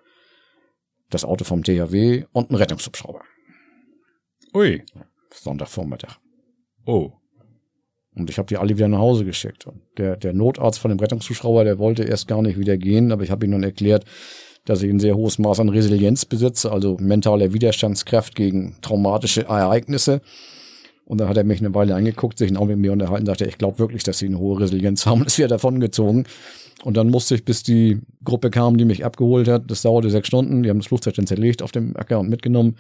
das 1.10 1.24
Auto 1.24 1.46
vom 1.46 1.64
THW 1.64 2.26
und 2.32 2.52
ein 2.52 2.56
Rettungshubschrauber. 2.56 3.22
Ui. 4.54 4.84
Sonntagvormittag. 5.32 6.18
Oh. 6.86 7.12
Und 8.16 8.30
ich 8.30 8.38
habe 8.38 8.48
die 8.48 8.58
alle 8.58 8.78
wieder 8.78 8.88
nach 8.88 9.00
Hause 9.00 9.26
geschickt. 9.26 9.68
Und 9.68 9.82
der, 9.98 10.16
der 10.16 10.34
Notarzt 10.34 10.80
von 10.80 10.90
dem 10.90 11.00
Rettungshubschrauber, 11.00 11.64
der 11.64 11.78
wollte 11.78 12.04
erst 12.04 12.28
gar 12.28 12.42
nicht 12.42 12.58
wieder 12.58 12.78
gehen, 12.78 13.12
aber 13.12 13.24
ich 13.24 13.32
habe 13.32 13.46
ihm 13.46 13.52
dann 13.52 13.64
erklärt, 13.64 14.06
dass 14.66 14.82
ich 14.82 14.90
ein 14.90 15.00
sehr 15.00 15.16
hohes 15.16 15.40
Maß 15.40 15.60
an 15.60 15.70
Resilienz 15.70 16.26
besitze, 16.26 16.72
also 16.72 16.98
mentaler 17.00 17.54
Widerstandskraft 17.54 18.36
gegen 18.36 18.76
traumatische 18.82 19.46
Ereignisse. 19.46 20.22
Und 21.06 21.22
dann 21.22 21.30
hat 21.30 21.38
er 21.38 21.44
mich 21.44 21.60
eine 21.60 21.74
Weile 21.76 21.94
angeguckt, 21.94 22.40
sich 22.40 22.56
auch 22.58 22.66
mit 22.66 22.80
mir 22.80 22.92
unterhalten, 22.92 23.28
sagte, 23.28 23.46
ich 23.46 23.60
glaube 23.60 23.78
wirklich, 23.78 24.04
dass 24.04 24.18
sie 24.18 24.26
eine 24.26 24.40
hohe 24.40 24.60
Resilienz 24.60 25.06
haben. 25.06 25.24
ist 25.26 25.38
wieder 25.38 25.48
davongezogen. 25.48 26.26
Und 26.84 26.98
dann 26.98 27.10
musste 27.10 27.36
ich, 27.36 27.46
bis 27.46 27.64
die 27.64 28.02
Gruppe 28.24 28.50
kam, 28.50 28.78
die 28.78 28.86
mich 28.86 29.06
abgeholt 29.06 29.48
hat, 29.48 29.70
das 29.70 29.84
dauerte 29.84 30.10
sechs 30.10 30.28
Stunden, 30.28 30.64
die 30.64 30.70
haben 30.70 30.80
das 30.80 30.88
Flugzeug 30.88 31.14
dann 31.14 31.28
zerlegt 31.28 31.62
auf 31.62 31.72
dem 31.72 31.96
Acker 31.96 32.20
und 32.20 32.30
mitgenommen. 32.30 32.76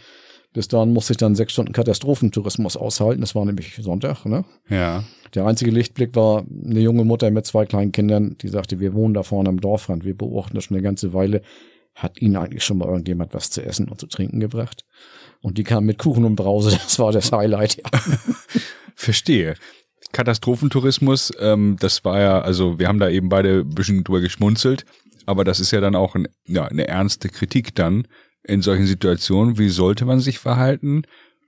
Bis 0.53 0.67
dahin 0.67 0.93
musste 0.93 1.13
ich 1.13 1.17
dann 1.17 1.35
sechs 1.35 1.53
Stunden 1.53 1.73
Katastrophentourismus 1.73 2.77
aushalten. 2.77 3.21
Das 3.21 3.35
war 3.35 3.43
nämlich 3.45 3.75
Sonntag, 3.81 4.25
ne? 4.25 4.45
Ja. 4.69 5.03
Der 5.33 5.45
einzige 5.45 5.69
Lichtblick 5.69 6.15
war 6.15 6.45
eine 6.65 6.79
junge 6.79 7.03
Mutter 7.03 7.29
mit 7.29 7.45
zwei 7.45 7.65
kleinen 7.65 7.91
Kindern, 7.91 8.37
die 8.41 8.47
sagte, 8.47 8.79
wir 8.79 8.93
wohnen 8.93 9.13
da 9.13 9.23
vorne 9.23 9.49
am 9.49 9.59
Dorfrand, 9.59 10.05
wir 10.05 10.17
beobachten 10.17 10.55
das 10.55 10.63
schon 10.63 10.77
eine 10.77 10.83
ganze 10.83 11.13
Weile. 11.13 11.41
Hat 11.95 12.21
Ihnen 12.21 12.35
eigentlich 12.35 12.63
schon 12.63 12.77
mal 12.77 12.87
irgendjemand 12.87 13.33
was 13.33 13.49
zu 13.49 13.63
essen 13.65 13.87
und 13.87 13.99
zu 13.99 14.07
trinken 14.07 14.39
gebracht? 14.39 14.83
Und 15.41 15.57
die 15.57 15.63
kam 15.63 15.85
mit 15.85 15.97
Kuchen 15.97 16.25
und 16.25 16.35
Brause, 16.35 16.71
das 16.83 16.99
war 16.99 17.11
das 17.11 17.31
Highlight. 17.31 17.77
Ja. 17.77 17.99
Verstehe. 18.95 19.55
Katastrophentourismus, 20.11 21.33
ähm, 21.39 21.77
das 21.79 22.05
war 22.05 22.19
ja, 22.19 22.41
also 22.41 22.79
wir 22.79 22.87
haben 22.87 22.99
da 22.99 23.09
eben 23.09 23.29
beide 23.29 23.61
ein 23.61 23.69
bisschen 23.69 24.03
drüber 24.03 24.21
geschmunzelt, 24.21 24.85
aber 25.25 25.43
das 25.43 25.59
ist 25.59 25.71
ja 25.71 25.81
dann 25.81 25.95
auch 25.95 26.15
ein, 26.15 26.27
ja, 26.45 26.65
eine 26.65 26.87
ernste 26.87 27.29
Kritik 27.29 27.75
dann 27.75 28.07
in 28.43 28.61
solchen 28.61 28.85
Situationen. 28.85 29.57
Wie 29.57 29.69
sollte 29.69 30.05
man 30.05 30.19
sich 30.19 30.39
verhalten, 30.39 31.03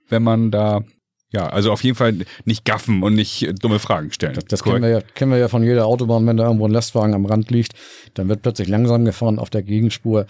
wenn 0.08 0.22
man 0.22 0.50
da, 0.50 0.82
ja, 1.30 1.46
also 1.46 1.72
auf 1.72 1.84
jeden 1.84 1.96
Fall 1.96 2.14
nicht 2.44 2.64
gaffen 2.64 3.02
und 3.02 3.14
nicht 3.14 3.42
äh, 3.42 3.52
dumme 3.52 3.78
Fragen 3.78 4.12
stellen. 4.12 4.34
Das, 4.34 4.44
das 4.46 4.62
kennen, 4.62 4.82
wir 4.82 4.88
ja, 4.88 5.00
kennen 5.00 5.30
wir 5.30 5.38
ja 5.38 5.48
von 5.48 5.62
jeder 5.62 5.86
Autobahn, 5.86 6.26
wenn 6.26 6.36
da 6.36 6.44
irgendwo 6.44 6.66
ein 6.66 6.72
Lastwagen 6.72 7.14
am 7.14 7.26
Rand 7.26 7.50
liegt, 7.50 7.72
dann 8.14 8.28
wird 8.28 8.42
plötzlich 8.42 8.68
langsam 8.68 9.04
gefahren 9.04 9.38
auf 9.38 9.50
der 9.50 9.62
Gegenspur. 9.62 10.26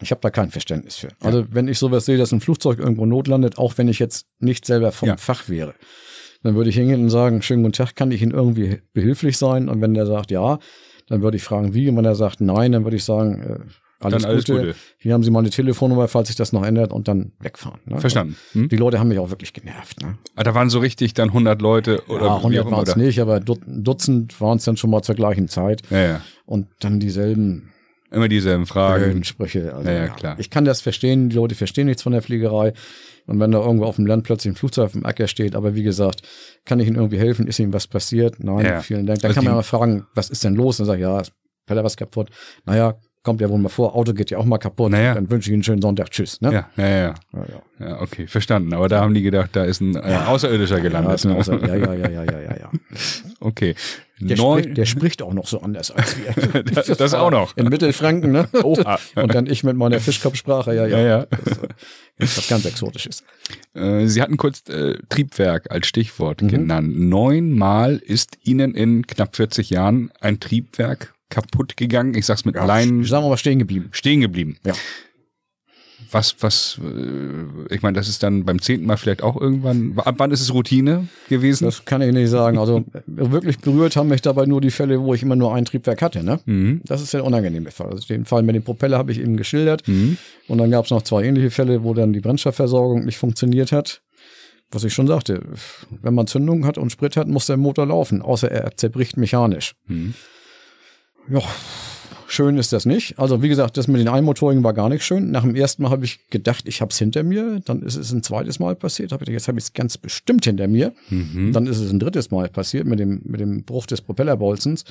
Ich 0.00 0.10
habe 0.10 0.20
da 0.20 0.30
kein 0.30 0.50
Verständnis 0.50 0.96
für. 0.96 1.08
Also 1.20 1.44
wenn 1.50 1.68
ich 1.68 1.78
sowas 1.78 2.06
sehe, 2.06 2.16
dass 2.16 2.32
ein 2.32 2.40
Flugzeug 2.40 2.78
irgendwo 2.78 3.04
notlandet, 3.04 3.58
auch 3.58 3.74
wenn 3.76 3.88
ich 3.88 3.98
jetzt 3.98 4.26
nicht 4.38 4.64
selber 4.64 4.92
vom 4.92 5.08
Ja. 5.08 5.16
Fach 5.16 5.48
wäre, 5.48 5.74
dann 6.42 6.54
würde 6.54 6.70
ich 6.70 6.76
hingehen 6.76 7.02
und 7.02 7.10
sagen, 7.10 7.42
schönen 7.42 7.64
guten 7.64 7.72
Tag, 7.72 7.96
kann 7.96 8.12
ich 8.12 8.22
Ihnen 8.22 8.32
irgendwie 8.32 8.80
behilflich 8.92 9.36
sein? 9.36 9.68
Und 9.68 9.80
wenn 9.80 9.94
der 9.94 10.06
sagt 10.06 10.30
ja, 10.30 10.60
dann 11.08 11.22
würde 11.22 11.36
ich 11.36 11.42
fragen, 11.42 11.74
wie? 11.74 11.88
Und 11.88 11.96
wenn 11.96 12.04
er 12.04 12.14
sagt 12.14 12.40
nein, 12.40 12.72
dann 12.72 12.84
würde 12.84 12.96
ich 12.96 13.04
sagen, 13.04 13.42
äh, 13.42 13.58
alles, 14.00 14.22
Dann 14.22 14.30
alles 14.30 14.44
Gute. 14.44 14.58
Gute. 14.58 14.74
Hier 14.98 15.12
haben 15.14 15.22
Sie 15.24 15.30
meine 15.30 15.50
Telefonnummer, 15.50 16.06
falls 16.08 16.28
sich 16.28 16.36
das 16.36 16.52
noch 16.52 16.64
ändert 16.64 16.92
und 16.92 17.08
dann 17.08 17.32
wegfahren. 17.40 17.80
Ne? 17.86 17.98
Verstanden. 18.00 18.36
Hm? 18.52 18.68
Die 18.68 18.76
Leute 18.76 18.98
haben 19.00 19.08
mich 19.08 19.18
auch 19.18 19.30
wirklich 19.30 19.52
genervt. 19.52 20.00
Ne? 20.02 20.16
Ah, 20.36 20.44
Da 20.44 20.54
waren 20.54 20.70
so 20.70 20.78
richtig 20.78 21.14
dann 21.14 21.28
100 21.30 21.60
Leute 21.60 22.02
oder 22.08 22.26
ja, 22.26 22.32
wie 22.34 22.36
100 22.38 22.62
auch 22.62 22.66
immer. 22.68 22.76
waren 22.78 22.86
es 22.88 22.96
nicht, 22.96 23.20
aber 23.20 23.40
Dut- 23.40 23.62
Dutzend 23.66 24.40
waren 24.40 24.58
es 24.58 24.64
dann 24.64 24.76
schon 24.76 24.90
mal 24.90 25.02
zur 25.02 25.14
gleichen 25.16 25.48
Zeit. 25.48 25.82
Ja, 25.90 25.98
ja. 26.00 26.20
Und 26.46 26.68
dann 26.80 27.00
dieselben 27.00 27.70
Immer 28.10 28.28
dieselben 28.28 28.64
Fragen. 28.64 29.22
Sprüche. 29.24 29.74
Also, 29.74 29.86
Ja, 29.90 29.94
ja, 29.96 30.08
klar. 30.08 30.36
Ich 30.38 30.48
kann 30.48 30.64
das 30.64 30.80
verstehen, 30.80 31.28
die 31.28 31.36
Leute 31.36 31.54
verstehen 31.54 31.86
nichts 31.88 32.02
von 32.02 32.12
der 32.12 32.22
Fliegerei. 32.22 32.72
Und 33.26 33.38
wenn 33.38 33.50
da 33.50 33.58
irgendwo 33.58 33.84
auf 33.84 33.96
dem 33.96 34.06
Land 34.06 34.24
plötzlich 34.24 34.52
ein 34.52 34.56
Flugzeug 34.56 34.86
auf 34.86 34.92
dem 34.92 35.04
Acker 35.04 35.26
steht, 35.26 35.54
aber 35.54 35.74
wie 35.74 35.82
gesagt, 35.82 36.22
kann 36.64 36.80
ich 36.80 36.86
Ihnen 36.86 36.96
irgendwie 36.96 37.18
helfen? 37.18 37.46
Ist 37.46 37.58
Ihnen 37.58 37.74
was 37.74 37.86
passiert? 37.86 38.42
Nein, 38.42 38.64
Ja. 38.64 38.80
vielen 38.80 39.04
Dank. 39.04 39.20
Dann 39.20 39.28
Also 39.30 39.34
kann 39.34 39.44
man 39.44 39.52
die- 39.52 39.56
mal 39.56 39.62
fragen, 39.62 40.06
was 40.14 40.30
ist 40.30 40.42
denn 40.42 40.54
los? 40.54 40.78
Dann 40.78 40.86
sage 40.86 41.00
ich, 41.00 41.02
ja, 41.02 41.20
ist 41.20 41.32
Peller 41.66 41.84
was 41.84 41.98
kaputt. 41.98 42.30
Naja, 42.64 42.94
kommt 43.22 43.40
ja 43.40 43.48
wohl 43.50 43.58
mal 43.58 43.68
vor, 43.68 43.94
Auto 43.94 44.12
geht 44.14 44.30
ja 44.30 44.38
auch 44.38 44.44
mal 44.44 44.58
kaputt. 44.58 44.90
Naja. 44.90 45.14
Dann 45.14 45.30
wünsche 45.30 45.48
ich 45.48 45.52
Ihnen 45.52 45.56
einen 45.56 45.62
schönen 45.64 45.82
Sonntag. 45.82 46.10
Tschüss. 46.10 46.40
Ne? 46.40 46.52
Ja, 46.52 46.68
ja, 46.76 46.88
ja. 46.88 46.96
Ja, 46.98 47.14
ja. 47.48 47.62
Ja, 47.86 48.00
okay, 48.00 48.26
verstanden. 48.26 48.72
Aber 48.74 48.88
da 48.88 49.00
haben 49.00 49.14
die 49.14 49.22
gedacht, 49.22 49.50
da 49.52 49.64
ist 49.64 49.80
ein 49.80 49.94
äh, 49.94 50.00
Außerirdischer 50.26 50.78
Ja, 50.78 50.82
gelandet. 50.82 51.14
ist 51.14 51.26
ein 51.26 51.32
Außer- 51.36 51.64
ja, 51.66 51.76
ja, 51.76 51.94
ja, 51.94 52.08
ja, 52.10 52.24
ja, 52.24 52.40
ja, 52.40 52.56
ja. 52.56 52.70
Okay. 53.40 53.74
Der, 54.20 54.36
spricht, 54.36 54.76
der 54.76 54.84
spricht 54.84 55.22
auch 55.22 55.32
noch 55.32 55.46
so 55.46 55.60
anders 55.60 55.92
als 55.92 56.16
wir. 56.18 56.62
das, 56.64 56.86
das 56.88 57.14
auch 57.14 57.30
noch. 57.30 57.56
In 57.56 57.68
Mittelfranken, 57.68 58.32
ne? 58.32 58.48
Oha. 58.64 58.98
Und 59.14 59.32
dann 59.32 59.46
ich 59.46 59.62
mit 59.62 59.76
meiner 59.76 60.00
Fischkopfsprache, 60.00 60.74
ja, 60.74 60.86
ja. 60.86 60.98
Ja, 60.98 61.06
ja. 61.06 61.26
Das 62.18 62.30
ist 62.30 62.38
was 62.38 62.48
ganz 62.48 62.64
Exotisches. 62.64 63.22
Äh, 63.74 64.06
Sie 64.06 64.20
hatten 64.20 64.36
kurz 64.38 64.68
äh, 64.68 64.98
Triebwerk 65.08 65.70
als 65.70 65.86
Stichwort 65.86 66.42
Mhm. 66.42 66.48
genannt. 66.48 66.98
Neunmal 66.98 67.96
ist 67.98 68.38
Ihnen 68.42 68.74
in 68.74 69.06
knapp 69.06 69.36
40 69.36 69.70
Jahren 69.70 70.10
ein 70.20 70.40
Triebwerk 70.40 71.14
kaputt 71.30 71.76
gegangen. 71.76 72.14
Ich 72.14 72.26
sag's 72.26 72.44
mit 72.44 72.54
Leinen 72.54 73.04
Sagen 73.04 73.24
wir 73.24 73.30
mal 73.30 73.36
stehen 73.36 73.58
geblieben. 73.58 73.88
stehen 73.92 74.20
geblieben. 74.20 74.56
Ja. 74.64 74.74
Was, 76.10 76.36
was, 76.40 76.80
äh, 76.82 77.74
ich 77.74 77.82
meine, 77.82 77.96
das 77.98 78.08
ist 78.08 78.22
dann 78.22 78.44
beim 78.44 78.62
zehnten 78.62 78.86
Mal 78.86 78.96
vielleicht 78.96 79.22
auch 79.22 79.38
irgendwann, 79.38 79.92
ab 79.98 80.14
wann 80.18 80.30
ist 80.30 80.40
es 80.40 80.54
Routine 80.54 81.08
gewesen? 81.28 81.64
Das 81.64 81.84
kann 81.84 82.00
ich 82.00 82.12
nicht 82.14 82.30
sagen. 82.30 82.56
Also 82.56 82.84
wirklich 83.06 83.58
berührt 83.58 83.94
haben 83.96 84.08
mich 84.08 84.22
dabei 84.22 84.46
nur 84.46 84.60
die 84.62 84.70
Fälle, 84.70 85.02
wo 85.02 85.12
ich 85.12 85.22
immer 85.22 85.36
nur 85.36 85.54
ein 85.54 85.66
Triebwerk 85.66 86.00
hatte. 86.00 86.22
Ne? 86.22 86.40
Mhm. 86.46 86.80
Das 86.84 87.02
ist 87.02 87.12
der 87.12 87.24
unangenehme 87.24 87.70
Fall. 87.72 87.88
Also 87.90 88.06
den 88.06 88.24
Fall 88.24 88.42
mit 88.42 88.54
dem 88.54 88.62
Propeller 88.62 88.96
habe 88.96 89.12
ich 89.12 89.20
eben 89.20 89.36
geschildert. 89.36 89.86
Mhm. 89.86 90.16
Und 90.46 90.58
dann 90.58 90.70
gab 90.70 90.86
es 90.86 90.90
noch 90.90 91.02
zwei 91.02 91.24
ähnliche 91.24 91.50
Fälle, 91.50 91.82
wo 91.84 91.92
dann 91.92 92.12
die 92.14 92.20
Brennstoffversorgung 92.20 93.04
nicht 93.04 93.18
funktioniert 93.18 93.72
hat. 93.72 94.00
Was 94.70 94.84
ich 94.84 94.94
schon 94.94 95.08
sagte, 95.08 95.42
wenn 96.02 96.14
man 96.14 96.26
Zündung 96.26 96.64
hat 96.64 96.78
und 96.78 96.90
Sprit 96.90 97.16
hat, 97.16 97.26
muss 97.26 97.46
der 97.46 97.56
Motor 97.56 97.86
laufen, 97.86 98.22
außer 98.22 98.50
er 98.50 98.76
zerbricht 98.76 99.16
mechanisch. 99.16 99.74
Mhm. 99.88 100.14
Ja, 101.30 101.42
Schön 102.30 102.58
ist 102.58 102.74
das 102.74 102.84
nicht. 102.84 103.18
Also 103.18 103.42
wie 103.42 103.48
gesagt, 103.48 103.78
das 103.78 103.88
mit 103.88 104.02
den 104.02 104.08
Einmotorigen 104.08 104.62
war 104.62 104.74
gar 104.74 104.90
nicht 104.90 105.02
schön. 105.02 105.30
Nach 105.30 105.40
dem 105.44 105.56
ersten 105.56 105.82
Mal 105.82 105.90
habe 105.90 106.04
ich 106.04 106.28
gedacht, 106.28 106.68
ich 106.68 106.82
habe 106.82 106.90
es 106.90 106.98
hinter 106.98 107.22
mir. 107.22 107.60
Dann 107.64 107.80
ist 107.80 107.96
es 107.96 108.12
ein 108.12 108.22
zweites 108.22 108.58
Mal 108.58 108.76
passiert. 108.76 109.12
Hab 109.12 109.22
ich, 109.22 109.28
jetzt 109.28 109.48
habe 109.48 109.58
ich 109.58 109.64
es 109.64 109.72
ganz 109.72 109.96
bestimmt 109.96 110.44
hinter 110.44 110.68
mir. 110.68 110.92
Mhm. 111.08 111.54
Dann 111.54 111.66
ist 111.66 111.78
es 111.78 111.90
ein 111.90 111.98
drittes 111.98 112.30
Mal 112.30 112.50
passiert 112.50 112.86
mit 112.86 112.98
dem, 112.98 113.22
mit 113.24 113.40
dem 113.40 113.64
Bruch 113.64 113.86
des 113.86 114.02
Propellerbolzens. 114.02 114.84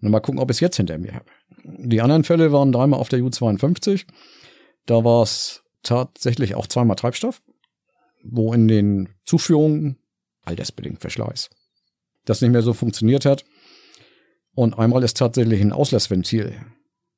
Und 0.00 0.10
mal 0.10 0.20
gucken, 0.20 0.38
ob 0.38 0.48
ich 0.48 0.58
es 0.58 0.60
jetzt 0.60 0.76
hinter 0.76 0.96
mir 0.96 1.14
habe. 1.14 1.26
Die 1.64 2.00
anderen 2.00 2.22
Fälle 2.22 2.52
waren 2.52 2.70
dreimal 2.70 3.00
auf 3.00 3.08
der 3.08 3.18
U52. 3.18 4.06
Da 4.86 5.02
war 5.02 5.24
es 5.24 5.64
tatsächlich 5.82 6.54
auch 6.54 6.68
zweimal 6.68 6.94
Treibstoff, 6.94 7.42
wo 8.22 8.52
in 8.52 8.68
den 8.68 9.08
Zuführungen 9.24 9.96
altersbedingt 10.44 11.00
Verschleiß 11.00 11.50
das 12.26 12.40
nicht 12.42 12.50
mehr 12.50 12.62
so 12.62 12.74
funktioniert 12.74 13.24
hat. 13.24 13.44
Und 14.56 14.78
einmal 14.78 15.04
ist 15.04 15.18
tatsächlich 15.18 15.60
ein 15.60 15.72
Auslassventil 15.72 16.54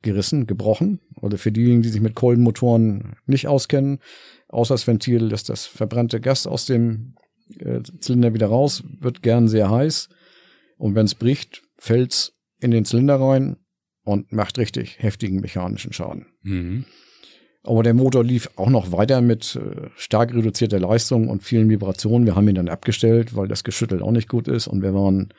gerissen, 0.03 0.49
gebrochen. 0.49 1.01
Also 1.23 1.37
für 1.37 1.53
diejenigen, 1.53 1.83
die 1.83 1.89
sich 1.89 2.01
mit 2.01 2.17
Kolbenmotoren 2.17 3.15
nicht 3.27 3.47
auskennen, 3.47 4.01
Auslassventil 4.49 5.31
ist 5.31 5.49
das 5.49 5.65
verbrannte 5.65 6.21
Gas 6.21 6.49
aus 6.49 6.67
dem 6.67 7.15
äh, 7.61 7.81
Zylinder 8.01 8.35
wieder 8.35 8.49
raus, 8.49 8.83
wird 8.99 9.23
gern 9.23 9.47
sehr 9.47 9.71
heiß. 9.71 10.09
Und 10.79 10.97
wenn 10.97 11.07
es 11.07 11.15
bricht, 11.15 11.63
fällt's 11.77 12.33
in 12.61 12.73
den 12.73 12.85
Zylinder 12.85 13.21
rein 13.21 13.57
und 14.03 14.33
macht 14.33 14.59
richtig 14.59 14.99
heftigen 14.99 15.41
mechanischen 15.41 15.93
Schaden. 15.93 16.27
Mhm. 16.43 16.87
Aber 17.63 17.85
der 17.85 17.95
Motor 17.95 18.25
lief 18.25 18.51
auch 18.57 18.71
noch 18.71 18.91
weiter 18.91 19.21
mit 19.21 19.55
äh, 19.55 19.91
stark 19.95 20.35
reduzierter 20.35 20.81
Leistung 20.81 21.29
und 21.29 21.45
vielen 21.45 21.71
Vibrationen. 21.71 22.27
Wir 22.27 22.35
haben 22.35 22.49
ihn 22.49 22.57
dann 22.57 22.69
abgestellt, 22.69 23.37
weil 23.37 23.47
das 23.47 23.63
Geschüttel 23.63 24.03
auch 24.03 24.11
nicht 24.11 24.29
gut 24.29 24.49
ist 24.49 24.67
und 24.67 24.83
wir 24.83 24.93
waren 24.93 25.33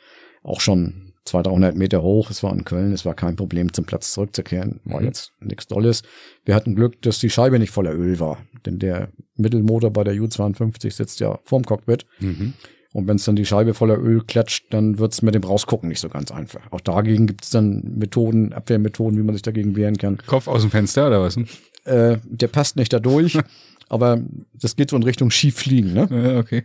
auch 0.44 0.62
schon 0.62 1.09
200, 1.26 1.54
300 1.54 1.76
Meter 1.76 2.02
hoch. 2.02 2.30
Es 2.30 2.44
war 2.44 2.54
in 2.54 2.66
Köln. 2.66 2.94
Es 2.94 3.06
war 3.06 3.14
kein 3.14 3.36
Problem, 3.36 3.74
zum 3.74 3.86
Platz 3.86 4.14
zurückzukehren. 4.14 4.80
War 4.86 5.00
mhm. 5.00 5.08
jetzt 5.08 5.34
nichts 5.40 5.68
Dolles. 5.68 6.04
Wir 6.46 6.56
hatten 6.56 6.76
Glück, 6.76 7.02
dass 7.02 7.20
die 7.20 7.30
Scheibe 7.30 7.60
nicht 7.60 7.72
voller 7.72 7.94
Öl 7.94 8.20
war. 8.20 8.38
Denn 8.66 8.80
der 8.80 9.10
Mittelmotor 9.36 9.92
bei 9.92 10.04
der 10.04 10.16
U52 10.16 10.92
sitzt 10.92 11.20
ja 11.20 11.40
vorm 11.44 11.64
Cockpit. 11.64 12.06
Mhm. 12.20 12.54
Und 12.92 13.08
wenn 13.08 13.18
es 13.18 13.26
dann 13.26 13.36
die 13.36 13.46
Scheibe 13.46 13.74
voller 13.74 14.00
Öl 14.00 14.24
klatscht, 14.24 14.66
dann 14.72 14.98
wird's 14.98 15.22
mit 15.22 15.36
dem 15.36 15.44
Rausgucken 15.44 15.90
nicht 15.90 16.00
so 16.00 16.10
ganz 16.10 16.32
einfach. 16.32 16.72
Auch 16.72 16.82
dagegen 16.82 17.28
gibt's 17.28 17.52
dann 17.52 17.84
Methoden, 17.98 18.52
Abwehrmethoden, 18.52 19.18
wie 19.18 19.24
man 19.24 19.36
sich 19.36 19.44
dagegen 19.44 19.76
wehren 19.76 19.98
kann. 19.98 20.18
Kopf 20.26 20.48
aus 20.48 20.62
dem 20.62 20.72
Fenster 20.72 21.08
oder 21.08 21.22
was? 21.22 21.38
Äh, 21.86 22.18
der 22.26 22.48
passt 22.48 22.78
nicht 22.78 22.92
da 22.92 23.00
durch, 23.00 23.38
aber 23.90 24.22
das 24.54 24.76
geht 24.76 24.90
so 24.90 24.96
in 24.96 25.04
Richtung 25.04 25.30
Schieffliegen, 25.30 25.94
ne? 25.94 26.08
Ja, 26.12 26.40
okay. 26.40 26.64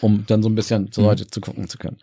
Um 0.00 0.24
dann 0.26 0.42
so 0.42 0.48
ein 0.48 0.56
bisschen 0.56 0.90
zur 0.90 1.04
mhm. 1.04 1.08
Seite 1.08 1.24
mhm. 1.24 1.32
zu 1.32 1.40
gucken 1.40 1.68
zu 1.68 1.78
können. 1.78 1.98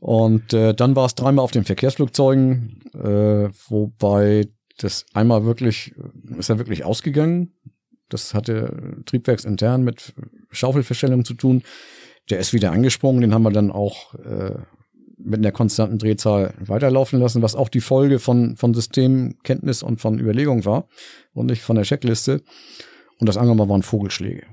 Und 0.00 0.52
äh, 0.52 0.74
dann 0.74 0.94
war 0.94 1.06
es 1.06 1.14
dreimal 1.14 1.44
auf 1.44 1.50
den 1.50 1.64
Verkehrsflugzeugen, 1.64 2.80
äh, 2.94 3.50
wobei 3.68 4.48
das 4.78 5.06
einmal 5.12 5.44
wirklich, 5.44 5.94
ist 6.36 6.50
er 6.50 6.58
wirklich 6.58 6.84
ausgegangen. 6.84 7.52
Das 8.08 8.32
hatte 8.32 9.02
triebwerksintern 9.06 9.82
mit 9.82 10.14
Schaufelverstellung 10.50 11.24
zu 11.24 11.34
tun. 11.34 11.62
Der 12.30 12.38
ist 12.38 12.52
wieder 12.52 12.72
angesprungen, 12.72 13.22
den 13.22 13.34
haben 13.34 13.42
wir 13.42 13.50
dann 13.50 13.72
auch 13.72 14.14
äh, 14.14 14.54
mit 15.18 15.40
einer 15.40 15.52
konstanten 15.52 15.98
Drehzahl 15.98 16.54
weiterlaufen 16.60 17.18
lassen, 17.18 17.42
was 17.42 17.56
auch 17.56 17.68
die 17.68 17.80
Folge 17.80 18.18
von, 18.18 18.56
von 18.56 18.72
Systemkenntnis 18.72 19.82
und 19.82 20.00
von 20.00 20.18
Überlegung 20.18 20.64
war 20.64 20.88
und 21.34 21.46
nicht 21.46 21.62
von 21.62 21.76
der 21.76 21.84
Checkliste. 21.84 22.42
Und 23.18 23.28
das 23.28 23.36
andere 23.36 23.56
Mal 23.56 23.68
waren 23.68 23.82
Vogelschläge. 23.82 24.46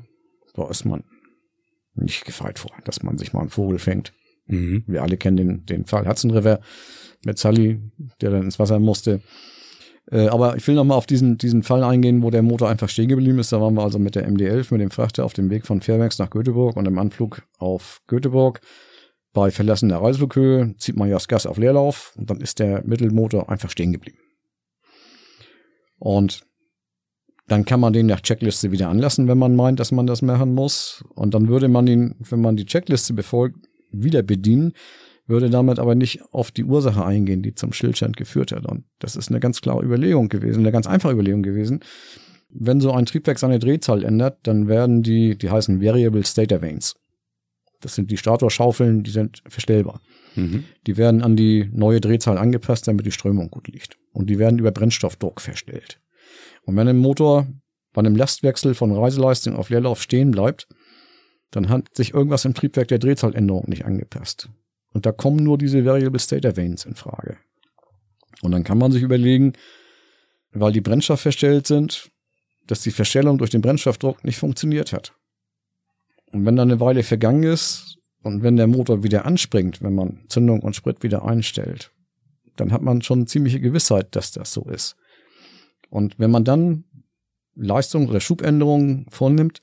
Da 0.56 0.68
ist 0.70 0.86
man 0.86 1.04
nicht 1.94 2.26
gefeit 2.26 2.58
vor, 2.58 2.72
dass 2.84 3.04
man 3.04 3.18
sich 3.18 3.32
mal 3.32 3.42
einen 3.42 3.50
Vogel 3.50 3.78
fängt. 3.78 4.12
Mhm. 4.48 4.84
Wir 4.88 5.04
alle 5.04 5.18
kennen 5.18 5.38
den, 5.38 5.66
den 5.66 5.86
Fall 5.86 6.08
Hudson 6.08 6.32
River 6.32 6.60
mit 7.26 7.38
Sully, 7.38 7.80
der 8.22 8.32
dann 8.32 8.44
ins 8.44 8.60
Wasser 8.60 8.80
musste. 8.80 9.22
Äh, 10.12 10.28
aber 10.28 10.56
ich 10.56 10.68
will 10.68 10.76
nochmal 10.76 10.98
auf 10.98 11.08
diesen, 11.08 11.38
diesen 11.38 11.64
Fall 11.64 11.84
eingehen, 11.84 12.22
wo 12.22 12.30
der 12.30 12.44
Motor 12.44 12.70
einfach 12.70 12.90
stehen 12.90 13.08
geblieben 13.08 13.40
ist. 13.40 13.52
Da 13.52 13.60
waren 13.60 13.74
wir 13.74 13.84
also 13.84 13.98
mit 13.98 14.16
der 14.16 14.30
MD-11, 14.30 14.68
mit 14.72 14.82
dem 14.82 14.92
Frachter 14.92 15.26
auf 15.26 15.34
dem 15.34 15.50
Weg 15.50 15.66
von 15.66 15.82
Fairbanks 15.82 16.20
nach 16.20 16.30
Göteborg 16.30 16.78
und 16.78 16.88
im 16.88 17.00
Anflug 17.00 17.42
auf 17.58 18.02
Göteborg. 18.08 18.62
Bei 19.34 19.52
Verlassen 19.52 19.90
der 19.90 20.02
Reiseflughöhe 20.02 20.76
zieht 20.78 20.96
man 20.96 21.10
ja 21.10 21.16
das 21.16 21.28
Gas 21.28 21.46
auf 21.46 21.58
Leerlauf 21.58 22.14
und 22.18 22.30
dann 22.30 22.40
ist 22.40 22.60
der 22.60 22.84
Mittelmotor 22.86 23.50
einfach 23.50 23.70
stehen 23.70 23.92
geblieben. 23.92 24.20
Und 25.98 26.46
dann 27.48 27.66
kann 27.66 27.80
man 27.80 27.94
den 27.94 28.06
nach 28.06 28.22
Checkliste 28.22 28.72
wieder 28.72 28.90
anlassen, 28.90 29.28
wenn 29.28 29.38
man 29.38 29.56
meint, 29.56 29.80
dass 29.80 29.92
man 29.92 30.08
das 30.08 30.22
machen 30.22 30.54
muss. 30.54 31.04
Und 31.16 31.34
dann 31.34 31.48
würde 31.48 31.68
man 31.68 31.86
ihn, 31.88 32.16
wenn 32.20 32.42
man 32.42 32.56
die 32.56 32.66
Checkliste 32.66 33.14
befolgt, 33.14 33.58
wieder 34.04 34.24
bedienen, 34.24 34.74
würde 35.28 35.50
damit 35.50 35.80
aber 35.80 35.96
nicht 35.96 36.22
auf 36.32 36.52
die 36.52 36.64
Ursache 36.64 37.04
eingehen, 37.04 37.42
die 37.42 37.56
zum 37.56 37.74
Stillstand 37.74 38.16
geführt 38.16 38.52
hat. 38.52 38.66
Und 38.66 38.86
das 39.00 39.16
ist 39.16 39.30
eine 39.30 39.40
ganz 39.40 39.62
klare 39.62 39.84
Überlegung 39.84 40.30
gewesen, 40.30 40.60
eine 40.60 40.72
ganz 40.72 40.88
einfache 40.88 41.14
Überlegung 41.14 41.44
gewesen. 41.44 41.80
Wenn 42.50 42.80
so 42.80 42.92
ein 42.92 43.06
Triebwerk 43.06 43.40
seine 43.40 43.60
Drehzahl 43.60 44.04
ändert, 44.04 44.40
dann 44.44 44.68
werden 44.68 45.04
die, 45.04 45.38
die 45.38 45.50
heißen 45.50 45.82
Variable 45.82 46.24
Stator 46.24 46.62
Vanes. 46.62 46.96
Das 47.82 47.96
sind 47.96 48.12
die 48.12 48.18
Statorschaufeln, 48.18 49.04
die 49.04 49.12
sind 49.12 49.44
verstellbar. 49.48 50.00
Mhm. 50.36 50.64
Die 50.88 50.98
werden 50.98 51.22
an 51.22 51.36
die 51.36 51.70
neue 51.74 52.02
Drehzahl 52.02 52.38
angepasst, 52.38 52.88
damit 52.88 53.06
die 53.06 53.12
Strömung 53.12 53.50
gut 53.50 53.68
liegt. 53.68 53.98
Und 54.14 54.30
die 54.30 54.40
werden 54.40 54.60
über 54.60 54.72
Brennstoffdruck 54.72 55.42
verstellt. 55.42 56.00
Und 56.64 56.76
wenn 56.76 56.88
ein 56.88 56.98
Motor 56.98 57.48
bei 57.94 58.00
einem 58.00 58.16
Lastwechsel 58.16 58.74
von 58.74 58.92
Reiseleistung 58.92 59.56
auf 59.56 59.70
Leerlauf 59.70 60.02
stehen 60.02 60.32
bleibt, 60.32 60.68
dann 61.56 61.70
hat 61.70 61.96
sich 61.96 62.14
irgendwas 62.14 62.44
im 62.44 62.54
Triebwerk 62.54 62.90
der 62.90 63.00
Drehzahländerung 63.00 63.70
nicht 63.70 63.86
angepasst. 63.86 64.50
Und 64.94 65.06
da 65.06 65.14
kommen 65.14 65.42
nur 65.42 65.58
diese 65.58 65.86
Variable 65.86 66.20
Stator 66.20 66.58
Vanes 66.58 66.84
in 66.84 66.96
Frage. 66.96 67.38
Und 68.42 68.52
dann 68.52 68.66
kann 68.66 68.78
man 68.78 68.92
sich 68.92 69.02
überlegen, 69.02 69.54
weil 70.52 70.74
die 70.74 70.82
Brennstoff 70.82 71.22
verstellt 71.22 71.66
sind, 71.66 72.12
dass 72.68 72.82
die 72.82 72.92
Verstellung 72.92 73.38
durch 73.38 73.52
den 73.52 73.62
Brennstoffdruck 73.62 74.26
nicht 74.26 74.38
funktioniert 74.38 74.92
hat. 74.92 75.14
Und 76.34 76.46
wenn 76.46 76.58
dann 76.58 76.70
eine 76.70 76.82
Weile 76.82 77.04
vergangen 77.04 77.44
ist 77.44 78.00
und 78.22 78.44
wenn 78.44 78.58
der 78.58 78.68
Motor 78.68 79.04
wieder 79.04 79.24
anspringt, 79.24 79.82
wenn 79.82 79.96
man 79.96 80.26
Zündung 80.28 80.60
und 80.60 80.76
Sprit 80.76 81.04
wieder 81.04 81.24
einstellt, 81.24 81.92
dann 82.58 82.74
hat 82.74 82.82
man 82.82 83.02
schon 83.02 83.28
ziemliche 83.28 83.62
Gewissheit, 83.62 84.14
dass 84.18 84.34
das 84.34 84.52
so 84.52 84.64
ist. 84.64 84.98
Und 85.90 86.20
wenn 86.20 86.32
man 86.32 86.44
dann 86.44 86.84
Leistung 87.56 88.10
oder 88.10 88.20
Schubänderungen 88.20 89.06
vornimmt, 89.10 89.62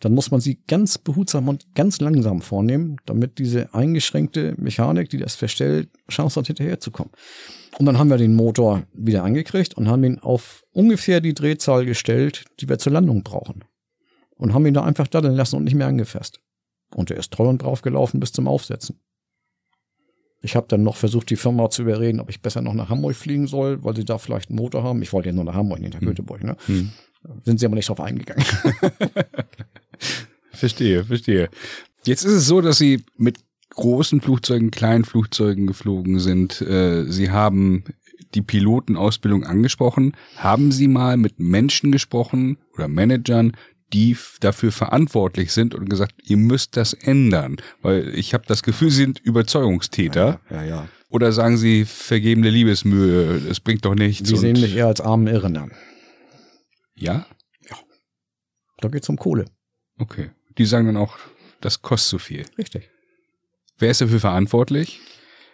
dann 0.00 0.14
muss 0.14 0.30
man 0.30 0.40
sie 0.40 0.60
ganz 0.66 0.96
behutsam 0.98 1.48
und 1.48 1.74
ganz 1.74 2.00
langsam 2.00 2.40
vornehmen, 2.40 2.96
damit 3.04 3.38
diese 3.38 3.74
eingeschränkte 3.74 4.54
Mechanik, 4.56 5.10
die 5.10 5.18
das 5.18 5.34
verstellt, 5.34 5.90
Chance 6.08 6.38
hat, 6.38 6.46
hinterherzukommen. 6.46 7.12
Und 7.78 7.86
dann 7.86 7.98
haben 7.98 8.10
wir 8.10 8.16
den 8.16 8.34
Motor 8.34 8.84
wieder 8.92 9.24
angekriegt 9.24 9.74
und 9.74 9.88
haben 9.88 10.04
ihn 10.04 10.18
auf 10.20 10.64
ungefähr 10.72 11.20
die 11.20 11.34
Drehzahl 11.34 11.84
gestellt, 11.84 12.44
die 12.60 12.68
wir 12.68 12.78
zur 12.78 12.92
Landung 12.92 13.22
brauchen. 13.22 13.64
Und 14.36 14.54
haben 14.54 14.66
ihn 14.66 14.74
da 14.74 14.84
einfach 14.84 15.08
daddeln 15.08 15.34
lassen 15.34 15.56
und 15.56 15.64
nicht 15.64 15.74
mehr 15.74 15.88
angefasst. 15.88 16.40
Und 16.94 17.10
er 17.10 17.18
ist 17.18 17.32
treu 17.32 17.48
und 17.48 17.62
drauf 17.62 17.82
gelaufen 17.82 18.20
bis 18.20 18.32
zum 18.32 18.46
Aufsetzen. 18.46 19.00
Ich 20.40 20.54
habe 20.54 20.68
dann 20.68 20.84
noch 20.84 20.94
versucht, 20.94 21.30
die 21.30 21.36
Firma 21.36 21.68
zu 21.68 21.82
überreden, 21.82 22.20
ob 22.20 22.30
ich 22.30 22.40
besser 22.40 22.62
noch 22.62 22.74
nach 22.74 22.88
Hamburg 22.88 23.16
fliegen 23.16 23.48
soll, 23.48 23.82
weil 23.82 23.96
sie 23.96 24.04
da 24.04 24.18
vielleicht 24.18 24.50
einen 24.50 24.58
Motor 24.58 24.84
haben. 24.84 25.02
Ich 25.02 25.12
wollte 25.12 25.30
ja 25.30 25.34
nur 25.34 25.42
nach 25.42 25.54
Hamburg, 25.54 25.80
nicht 25.80 25.94
nach 25.94 26.00
hm. 26.00 26.08
Göteborg. 26.08 26.44
Ne? 26.44 26.56
Hm. 26.66 26.92
Sind 27.42 27.58
sie 27.58 27.66
aber 27.66 27.74
nicht 27.74 27.88
drauf 27.88 28.00
eingegangen. 28.00 28.44
verstehe, 30.52 31.04
verstehe. 31.04 31.48
Jetzt 32.04 32.24
ist 32.24 32.32
es 32.32 32.46
so, 32.46 32.60
dass 32.60 32.78
Sie 32.78 33.04
mit 33.16 33.38
großen 33.70 34.20
Flugzeugen, 34.20 34.70
kleinen 34.70 35.04
Flugzeugen 35.04 35.66
geflogen 35.66 36.20
sind. 36.20 36.60
Äh, 36.60 37.04
Sie 37.10 37.30
haben 37.30 37.84
die 38.34 38.42
Pilotenausbildung 38.42 39.44
angesprochen. 39.44 40.16
Haben 40.36 40.72
Sie 40.72 40.88
mal 40.88 41.16
mit 41.16 41.38
Menschen 41.38 41.92
gesprochen 41.92 42.58
oder 42.74 42.88
Managern, 42.88 43.56
die 43.92 44.16
dafür 44.40 44.72
verantwortlich 44.72 45.52
sind 45.52 45.74
und 45.74 45.88
gesagt, 45.88 46.14
ihr 46.24 46.36
müsst 46.36 46.76
das 46.76 46.92
ändern? 46.92 47.56
Weil 47.80 48.08
ich 48.14 48.34
habe 48.34 48.44
das 48.46 48.62
Gefühl, 48.62 48.90
Sie 48.90 49.02
sind 49.02 49.18
Überzeugungstäter. 49.20 50.40
Ja, 50.50 50.56
ja. 50.56 50.64
ja. 50.64 50.88
Oder 51.10 51.32
sagen 51.32 51.56
Sie 51.56 51.86
vergebene 51.86 52.50
Liebesmühe, 52.50 53.40
es 53.48 53.60
bringt 53.60 53.84
doch 53.84 53.94
nichts. 53.94 54.28
Sie 54.28 54.36
sehen 54.36 54.60
mich 54.60 54.76
eher 54.76 54.86
als 54.86 55.00
armen 55.00 55.26
Irren 55.26 55.56
an. 55.56 55.72
Ja? 56.94 57.26
Ja. 57.70 57.76
Da 58.78 58.88
geht's 58.88 59.08
um 59.08 59.16
Kohle. 59.16 59.46
Okay. 59.98 60.30
Die 60.56 60.64
sagen 60.64 60.86
dann 60.86 60.96
auch, 60.96 61.18
das 61.60 61.82
kostet 61.82 62.10
zu 62.10 62.18
viel. 62.18 62.44
Richtig. 62.56 62.90
Wer 63.78 63.90
ist 63.90 64.00
dafür 64.00 64.20
verantwortlich? 64.20 65.00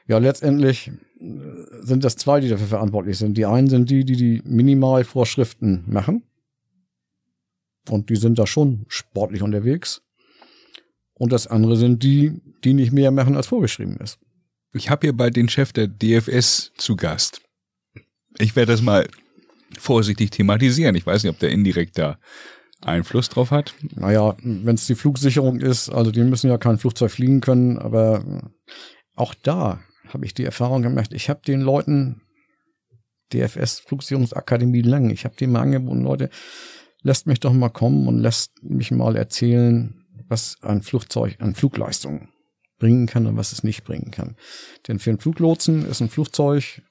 Ja, 0.06 0.18
letztendlich 0.18 0.90
äh, 1.20 1.30
sind 1.80 2.04
das 2.04 2.16
zwei, 2.16 2.40
die 2.40 2.48
dafür 2.48 2.66
verantwortlich 2.66 3.18
sind. 3.18 3.36
Die 3.36 3.46
einen 3.46 3.68
sind 3.68 3.90
die, 3.90 4.04
die 4.04 4.16
die 4.16 4.42
Minimalvorschriften 4.44 5.84
machen. 5.86 6.22
Und 7.88 8.08
die 8.08 8.16
sind 8.16 8.38
da 8.38 8.46
schon 8.46 8.86
sportlich 8.88 9.42
unterwegs. 9.42 10.02
Und 11.14 11.32
das 11.32 11.46
andere 11.46 11.76
sind 11.76 12.02
die, 12.02 12.40
die 12.64 12.74
nicht 12.74 12.92
mehr 12.92 13.10
machen, 13.10 13.36
als 13.36 13.46
vorgeschrieben 13.46 13.96
ist. 13.98 14.18
Ich 14.72 14.90
habe 14.90 15.06
hier 15.06 15.12
bald 15.12 15.36
den 15.36 15.48
Chef 15.48 15.72
der 15.72 15.86
DFS 15.86 16.72
zu 16.76 16.96
Gast. 16.96 17.42
Ich 18.38 18.56
werde 18.56 18.72
das 18.72 18.82
mal 18.82 19.06
vorsichtig 19.78 20.30
thematisieren. 20.30 20.96
Ich 20.96 21.06
weiß 21.06 21.22
nicht, 21.22 21.30
ob 21.30 21.38
der 21.38 21.50
indirekt 21.50 21.98
da 21.98 22.18
Einfluss 22.84 23.28
drauf 23.28 23.50
hat. 23.50 23.74
Naja, 23.94 24.36
wenn 24.42 24.74
es 24.74 24.86
die 24.86 24.94
Flugsicherung 24.94 25.60
ist, 25.60 25.90
also 25.90 26.10
die 26.10 26.22
müssen 26.22 26.50
ja 26.50 26.58
kein 26.58 26.78
Flugzeug 26.78 27.10
fliegen 27.10 27.40
können, 27.40 27.78
aber 27.78 28.42
auch 29.14 29.34
da 29.34 29.80
habe 30.08 30.24
ich 30.24 30.34
die 30.34 30.44
Erfahrung 30.44 30.82
gemacht, 30.82 31.12
ich 31.12 31.28
habe 31.28 31.40
den 31.46 31.60
Leuten 31.60 32.22
DFS 33.32 33.80
Flugsicherungsakademie 33.80 34.82
lang, 34.82 35.10
ich 35.10 35.24
habe 35.24 35.36
denen 35.36 35.52
mal 35.52 35.62
angeboten, 35.62 36.02
Leute, 36.02 36.30
lasst 37.02 37.26
mich 37.26 37.40
doch 37.40 37.52
mal 37.52 37.70
kommen 37.70 38.06
und 38.06 38.18
lasst 38.18 38.62
mich 38.62 38.90
mal 38.90 39.16
erzählen, 39.16 40.04
was 40.28 40.56
ein 40.62 40.82
Flugzeug 40.82 41.36
an 41.40 41.54
Flugleistung 41.54 42.28
bringen 42.78 43.06
kann 43.06 43.26
und 43.26 43.36
was 43.36 43.52
es 43.52 43.62
nicht 43.62 43.84
bringen 43.84 44.10
kann. 44.10 44.36
Denn 44.88 44.98
für 44.98 45.10
einen 45.10 45.20
Fluglotsen 45.20 45.86
ist 45.86 46.00
ein 46.00 46.08
Flugzeug 46.08 46.82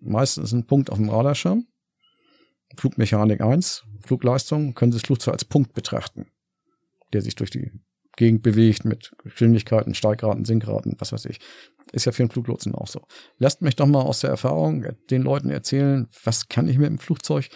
meistens 0.00 0.52
ein 0.52 0.66
Punkt 0.66 0.90
auf 0.90 0.98
dem 0.98 1.08
Radarschirm. 1.08 1.66
Flugmechanik 2.76 3.40
1, 3.40 3.84
Flugleistung, 4.00 4.74
können 4.74 4.92
Sie 4.92 4.98
das 4.98 5.06
Flugzeug 5.06 5.34
als 5.34 5.44
Punkt 5.44 5.74
betrachten, 5.74 6.26
der 7.12 7.22
sich 7.22 7.34
durch 7.34 7.50
die 7.50 7.70
Gegend 8.16 8.42
bewegt 8.42 8.84
mit 8.84 9.12
Geschwindigkeiten, 9.22 9.94
Steigraten, 9.94 10.44
Sinkraten, 10.44 10.96
was 10.98 11.12
weiß 11.12 11.24
ich. 11.26 11.38
Ist 11.92 12.04
ja 12.04 12.12
für 12.12 12.22
einen 12.22 12.30
Fluglotsen 12.30 12.74
auch 12.74 12.86
so. 12.86 13.02
Lasst 13.38 13.62
mich 13.62 13.76
doch 13.76 13.86
mal 13.86 14.02
aus 14.02 14.20
der 14.20 14.30
Erfahrung 14.30 14.86
den 15.10 15.22
Leuten 15.22 15.50
erzählen, 15.50 16.08
was 16.24 16.48
kann 16.48 16.68
ich 16.68 16.78
mit 16.78 16.88
dem 16.88 16.98
Flugzeug 16.98 17.48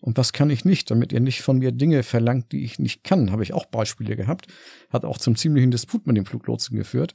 und 0.00 0.16
was 0.16 0.32
kann 0.32 0.50
ich 0.50 0.64
nicht, 0.64 0.90
damit 0.90 1.12
ihr 1.12 1.20
nicht 1.20 1.42
von 1.42 1.58
mir 1.58 1.72
Dinge 1.72 2.02
verlangt, 2.02 2.52
die 2.52 2.64
ich 2.64 2.78
nicht 2.78 3.02
kann. 3.02 3.32
Habe 3.32 3.42
ich 3.42 3.52
auch 3.52 3.66
Beispiele 3.66 4.16
gehabt. 4.16 4.46
Hat 4.90 5.04
auch 5.04 5.18
zum 5.18 5.36
ziemlichen 5.36 5.70
Disput 5.70 6.06
mit 6.06 6.16
dem 6.16 6.26
Fluglotsen 6.26 6.76
geführt. 6.76 7.14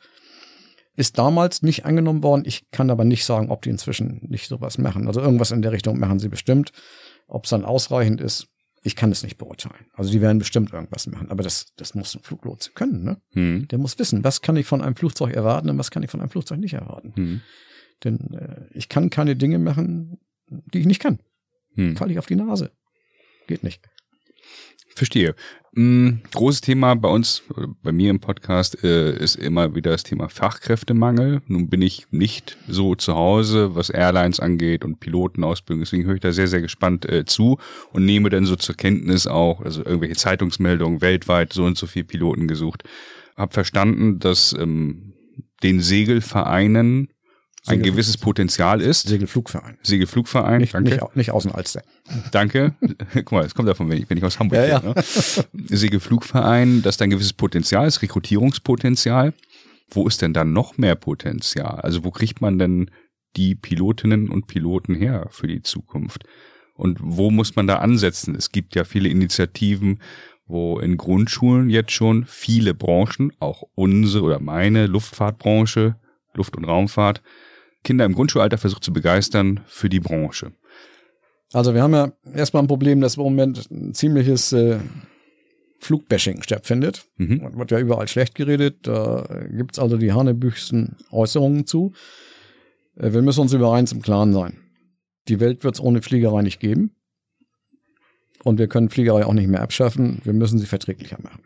Ist 0.95 1.17
damals 1.17 1.61
nicht 1.61 1.85
angenommen 1.85 2.21
worden. 2.21 2.43
Ich 2.45 2.69
kann 2.71 2.89
aber 2.89 3.05
nicht 3.05 3.23
sagen, 3.23 3.49
ob 3.49 3.61
die 3.61 3.69
inzwischen 3.69 4.19
nicht 4.27 4.47
sowas 4.47 4.77
machen. 4.77 5.07
Also 5.07 5.21
irgendwas 5.21 5.51
in 5.51 5.61
der 5.61 5.71
Richtung 5.71 5.99
machen 5.99 6.19
sie 6.19 6.27
bestimmt. 6.27 6.71
Ob 7.27 7.45
es 7.45 7.49
dann 7.49 7.63
ausreichend 7.63 8.19
ist, 8.19 8.47
ich 8.83 8.95
kann 8.95 9.11
es 9.11 9.23
nicht 9.23 9.37
beurteilen. 9.37 9.85
Also 9.93 10.11
die 10.11 10.21
werden 10.21 10.39
bestimmt 10.39 10.73
irgendwas 10.73 11.07
machen, 11.07 11.29
aber 11.29 11.43
das, 11.43 11.73
das 11.75 11.93
muss 11.93 12.15
ein 12.15 12.23
Fluglotse 12.23 12.71
können. 12.73 13.03
Ne? 13.03 13.21
Hm. 13.33 13.67
Der 13.67 13.77
muss 13.77 13.99
wissen, 13.99 14.23
was 14.23 14.41
kann 14.41 14.57
ich 14.57 14.65
von 14.65 14.81
einem 14.81 14.95
Flugzeug 14.95 15.33
erwarten 15.33 15.69
und 15.69 15.77
was 15.77 15.91
kann 15.91 16.03
ich 16.03 16.09
von 16.09 16.19
einem 16.19 16.29
Flugzeug 16.29 16.59
nicht 16.59 16.73
erwarten. 16.73 17.13
Hm. 17.15 17.41
Denn 18.03 18.33
äh, 18.33 18.65
ich 18.73 18.89
kann 18.89 19.09
keine 19.09 19.35
Dinge 19.35 19.59
machen, 19.59 20.19
die 20.47 20.79
ich 20.79 20.87
nicht 20.87 21.01
kann. 21.01 21.19
Hm. 21.75 21.95
Falle 21.95 22.11
ich 22.11 22.19
auf 22.19 22.25
die 22.25 22.35
Nase. 22.35 22.71
Geht 23.47 23.63
nicht. 23.63 23.81
Verstehe. 24.95 25.35
Ein 25.73 26.21
großes 26.33 26.59
Thema 26.59 26.95
bei 26.95 27.07
uns, 27.07 27.43
bei 27.81 27.93
mir 27.93 28.09
im 28.09 28.19
Podcast, 28.19 28.83
äh, 28.83 29.17
ist 29.17 29.35
immer 29.35 29.73
wieder 29.73 29.91
das 29.91 30.03
Thema 30.03 30.27
Fachkräftemangel. 30.27 31.41
Nun 31.47 31.69
bin 31.69 31.81
ich 31.81 32.07
nicht 32.11 32.57
so 32.67 32.95
zu 32.95 33.15
Hause, 33.15 33.73
was 33.73 33.89
Airlines 33.89 34.41
angeht 34.41 34.83
und 34.83 34.99
Pilotenausbildung. 34.99 35.81
Deswegen 35.81 36.03
höre 36.03 36.15
ich 36.15 36.21
da 36.21 36.33
sehr, 36.33 36.49
sehr 36.49 36.59
gespannt 36.59 37.07
äh, 37.07 37.23
zu 37.23 37.57
und 37.93 38.03
nehme 38.03 38.29
dann 38.29 38.45
so 38.45 38.57
zur 38.57 38.75
Kenntnis 38.75 39.27
auch, 39.27 39.61
also 39.61 39.85
irgendwelche 39.85 40.17
Zeitungsmeldungen 40.17 40.99
weltweit 40.99 41.53
so 41.53 41.63
und 41.63 41.77
so 41.77 41.87
viele 41.87 42.05
Piloten 42.05 42.49
gesucht. 42.49 42.83
Hab 43.37 43.53
verstanden, 43.53 44.19
dass 44.19 44.51
ähm, 44.51 45.13
den 45.63 45.79
Segelvereinen 45.79 47.10
ein 47.67 47.81
gewisses 47.81 48.17
Potenzial 48.17 48.81
ist. 48.81 49.07
Segelflugverein. 49.07 49.77
Segelflugverein, 49.83 50.61
nicht, 50.61 50.73
danke. 50.73 50.91
Nicht, 50.91 51.15
nicht 51.15 51.31
Außenalster. 51.31 51.83
Danke. 52.31 52.75
Guck 53.13 53.31
mal, 53.31 53.43
das 53.43 53.53
kommt 53.53 53.67
davon, 53.67 53.89
wenn 53.89 53.99
ich, 53.99 54.09
wenn 54.09 54.17
ich 54.17 54.23
aus 54.23 54.39
Hamburg 54.39 54.67
ja, 54.67 54.79
bin. 54.79 54.89
Ja. 54.89 54.95
Ne? 54.95 55.03
Segelflugverein, 55.69 56.81
dass 56.81 56.97
da 56.97 57.03
ein 57.03 57.11
gewisses 57.11 57.33
Potenzial 57.33 57.87
ist, 57.87 58.01
Rekrutierungspotenzial. 58.01 59.33
Wo 59.89 60.07
ist 60.07 60.21
denn 60.21 60.33
da 60.33 60.43
noch 60.43 60.77
mehr 60.77 60.95
Potenzial? 60.95 61.81
Also 61.81 62.03
wo 62.03 62.11
kriegt 62.11 62.41
man 62.41 62.57
denn 62.57 62.89
die 63.35 63.55
Pilotinnen 63.55 64.29
und 64.29 64.47
Piloten 64.47 64.95
her 64.95 65.27
für 65.29 65.47
die 65.47 65.61
Zukunft? 65.61 66.23
Und 66.73 66.97
wo 67.01 67.29
muss 67.29 67.55
man 67.55 67.67
da 67.67 67.75
ansetzen? 67.75 68.33
Es 68.35 68.51
gibt 68.51 68.75
ja 68.75 68.85
viele 68.85 69.09
Initiativen, 69.09 69.99
wo 70.47 70.79
in 70.79 70.97
Grundschulen 70.97 71.69
jetzt 71.69 71.91
schon 71.91 72.25
viele 72.25 72.73
Branchen, 72.73 73.31
auch 73.39 73.63
unsere 73.75 74.23
oder 74.23 74.39
meine 74.39 74.87
Luftfahrtbranche, 74.87 75.95
Luft- 76.33 76.57
und 76.57 76.65
Raumfahrt, 76.65 77.21
Kinder 77.83 78.05
im 78.05 78.13
Grundschulalter 78.13 78.57
versucht 78.57 78.83
zu 78.83 78.93
begeistern 78.93 79.61
für 79.65 79.89
die 79.89 79.99
Branche? 79.99 80.51
Also 81.53 81.73
wir 81.73 81.81
haben 81.81 81.93
ja 81.93 82.13
erstmal 82.33 82.63
ein 82.63 82.67
Problem, 82.67 83.01
dass 83.01 83.17
im 83.17 83.23
Moment 83.23 83.69
ein 83.71 83.93
ziemliches 83.93 84.53
äh, 84.53 84.79
Flugbashing 85.79 86.43
stattfindet. 86.43 87.05
Mhm. 87.17 87.57
Wird 87.57 87.71
ja 87.71 87.79
überall 87.79 88.07
schlecht 88.07 88.35
geredet. 88.35 88.87
Da 88.87 89.27
gibt's 89.49 89.79
also 89.79 89.97
die 89.97 90.13
hanebüchsten 90.13 90.97
Äußerungen 91.11 91.65
zu. 91.65 91.93
Äh, 92.95 93.13
wir 93.13 93.21
müssen 93.21 93.41
uns 93.41 93.53
über 93.53 93.73
eins 93.73 93.91
im 93.91 94.01
Klaren 94.01 94.31
sein. 94.31 94.57
Die 95.27 95.39
Welt 95.39 95.63
wird's 95.63 95.79
ohne 95.79 96.01
Fliegerei 96.01 96.41
nicht 96.41 96.59
geben. 96.59 96.95
Und 98.43 98.57
wir 98.57 98.67
können 98.67 98.89
Fliegerei 98.89 99.25
auch 99.25 99.33
nicht 99.33 99.47
mehr 99.47 99.61
abschaffen. 99.61 100.21
Wir 100.23 100.33
müssen 100.33 100.57
sie 100.57 100.65
verträglicher 100.65 101.19
machen. 101.21 101.43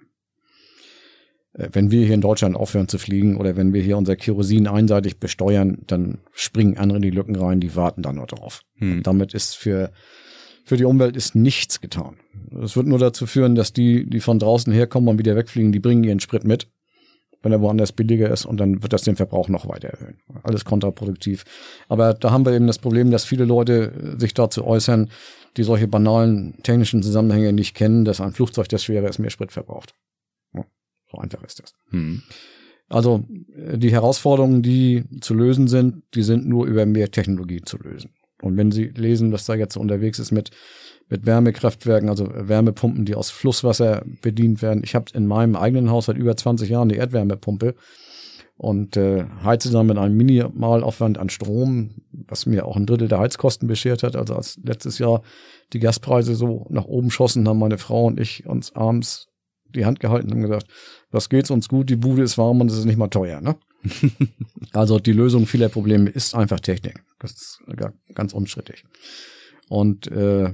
Äh, 1.58 1.70
wenn 1.72 1.92
wir 1.92 2.06
hier 2.06 2.16
in 2.16 2.22
Deutschland 2.22 2.56
aufhören 2.56 2.88
zu 2.88 2.98
fliegen 2.98 3.38
oder 3.38 3.56
wenn 3.56 3.74
wir 3.74 3.82
hier 3.82 3.98
unser 3.98 4.16
Kerosin 4.16 4.68
einseitig 4.68 5.20
besteuern, 5.20 5.80
dann 5.88 6.20
springen 6.34 6.78
andere 6.78 6.98
in 6.98 7.04
die 7.04 7.10
Lücken 7.10 7.36
rein, 7.36 7.60
die 7.60 7.76
warten 7.76 8.02
dann 8.02 8.16
nur 8.16 8.28
drauf. 8.28 8.62
Hm. 8.76 9.04
Damit 9.04 9.34
ist 9.34 9.56
für, 9.56 9.92
für 10.64 10.78
die 10.78 10.86
Umwelt 10.86 11.16
ist 11.16 11.36
nichts 11.36 11.82
getan. 11.82 12.18
Es 12.64 12.76
wird 12.76 12.88
nur 12.88 13.00
dazu 13.00 13.26
führen, 13.26 13.56
dass 13.56 13.74
die, 13.74 14.10
die 14.10 14.20
von 14.20 14.40
draußen 14.40 14.72
herkommen 14.72 15.10
und 15.10 15.20
wieder 15.20 15.36
wegfliegen, 15.36 15.72
die 15.72 15.80
bringen 15.80 16.04
ihren 16.04 16.20
Sprit 16.20 16.44
mit, 16.44 16.68
wenn 17.42 17.52
er 17.52 17.62
woanders 17.62 17.92
billiger 17.92 18.30
ist 18.32 18.46
und 18.46 18.58
dann 18.58 18.82
wird 18.82 18.94
das 18.94 19.04
den 19.04 19.16
Verbrauch 19.16 19.50
noch 19.50 19.68
weiter 19.68 19.90
erhöhen. 19.90 20.20
Alles 20.44 20.66
kontraproduktiv. 20.66 21.44
Aber 21.88 22.14
da 22.14 22.32
haben 22.32 22.46
wir 22.46 22.54
eben 22.54 22.68
das 22.68 22.80
Problem, 22.80 23.12
dass 23.12 23.26
viele 23.26 23.46
Leute 23.46 24.16
sich 24.18 24.34
dazu 24.34 24.66
äußern, 24.66 25.10
die 25.58 25.64
solche 25.64 25.88
banalen 25.88 26.56
technischen 26.64 27.04
Zusammenhänge 27.04 27.54
nicht 27.54 27.76
kennen, 27.76 28.04
dass 28.04 28.20
ein 28.20 28.34
Flugzeug, 28.34 28.68
das 28.70 28.84
schwerer 28.84 29.08
ist, 29.08 29.20
mehr 29.20 29.30
Sprit 29.30 29.52
verbraucht. 29.52 29.94
So 31.16 31.22
einfach 31.22 31.44
ist 31.44 31.62
das. 31.62 31.74
Hm. 31.90 32.22
Also 32.90 33.26
äh, 33.56 33.78
die 33.78 33.92
Herausforderungen, 33.92 34.62
die 34.62 35.06
zu 35.22 35.34
lösen 35.34 35.68
sind, 35.68 36.04
die 36.14 36.24
sind 36.24 36.48
nur 36.48 36.66
über 36.66 36.86
mehr 36.86 37.12
Technologie 37.12 37.62
zu 37.62 37.78
lösen. 37.78 38.12
Und 38.42 38.58
wenn 38.58 38.72
Sie 38.72 38.86
lesen, 38.86 39.32
was 39.32 39.46
da 39.46 39.56
jetzt 39.56 39.78
unterwegs 39.78 40.20
ist 40.20 40.32
mit, 40.32 40.52
mit 41.10 41.26
Wärmekraftwerken, 41.26 42.10
also 42.10 42.28
Wärmepumpen, 42.30 43.06
die 43.06 43.16
aus 43.16 43.32
Flusswasser 43.32 44.04
bedient 44.22 44.62
werden. 44.62 44.82
Ich 44.84 44.94
habe 44.94 45.06
in 45.14 45.26
meinem 45.26 45.56
eigenen 45.56 45.90
Haus 45.90 46.08
seit 46.08 46.18
über 46.18 46.36
20 46.36 46.70
Jahren 46.70 46.90
eine 46.90 47.00
Erdwärmepumpe 47.00 47.76
und 48.58 48.98
äh, 48.98 49.26
heize 49.44 49.72
dann 49.72 49.88
mit 49.88 49.98
einem 49.98 50.18
Minimalaufwand 50.18 51.18
an 51.18 51.30
Strom, 51.30 51.96
was 52.12 52.46
mir 52.46 52.66
auch 52.66 52.76
ein 52.76 52.86
Drittel 52.86 53.08
der 53.08 53.20
Heizkosten 53.20 53.68
beschert 53.68 54.04
hat. 54.04 54.16
Also 54.16 54.36
als 54.36 54.60
letztes 54.64 55.00
Jahr 55.00 55.22
die 55.74 55.80
Gaspreise 55.80 56.36
so 56.36 56.66
nach 56.70 56.86
oben 56.86 57.12
schossen, 57.12 57.48
haben 57.48 57.60
meine 57.60 57.78
Frau 57.78 58.06
und 58.06 58.20
ich 58.20 58.46
uns 58.46 58.76
abends 58.76 59.28
die 59.76 59.86
Hand 59.86 60.00
gehalten 60.00 60.32
und 60.34 60.42
gesagt, 60.42 60.68
was 61.12 61.30
geht's 61.30 61.52
uns 61.52 61.70
gut, 61.70 61.90
die 61.90 61.96
Bude 61.96 62.24
ist 62.24 62.38
warm 62.38 62.62
und 62.62 62.72
es 62.72 62.78
ist 62.78 62.86
nicht 62.86 62.98
mal 62.98 63.08
teuer. 63.08 63.42
Ne? 63.42 63.56
also 64.74 65.00
die 65.00 65.14
Lösung 65.14 65.46
vieler 65.46 65.70
Probleme 65.70 66.10
ist 66.10 66.36
einfach 66.36 66.60
Technik. 66.60 67.04
Das 67.20 67.32
ist 67.32 67.62
ganz 68.14 68.34
unstrittig. 68.34 68.84
Und 69.70 70.08
äh, 70.08 70.52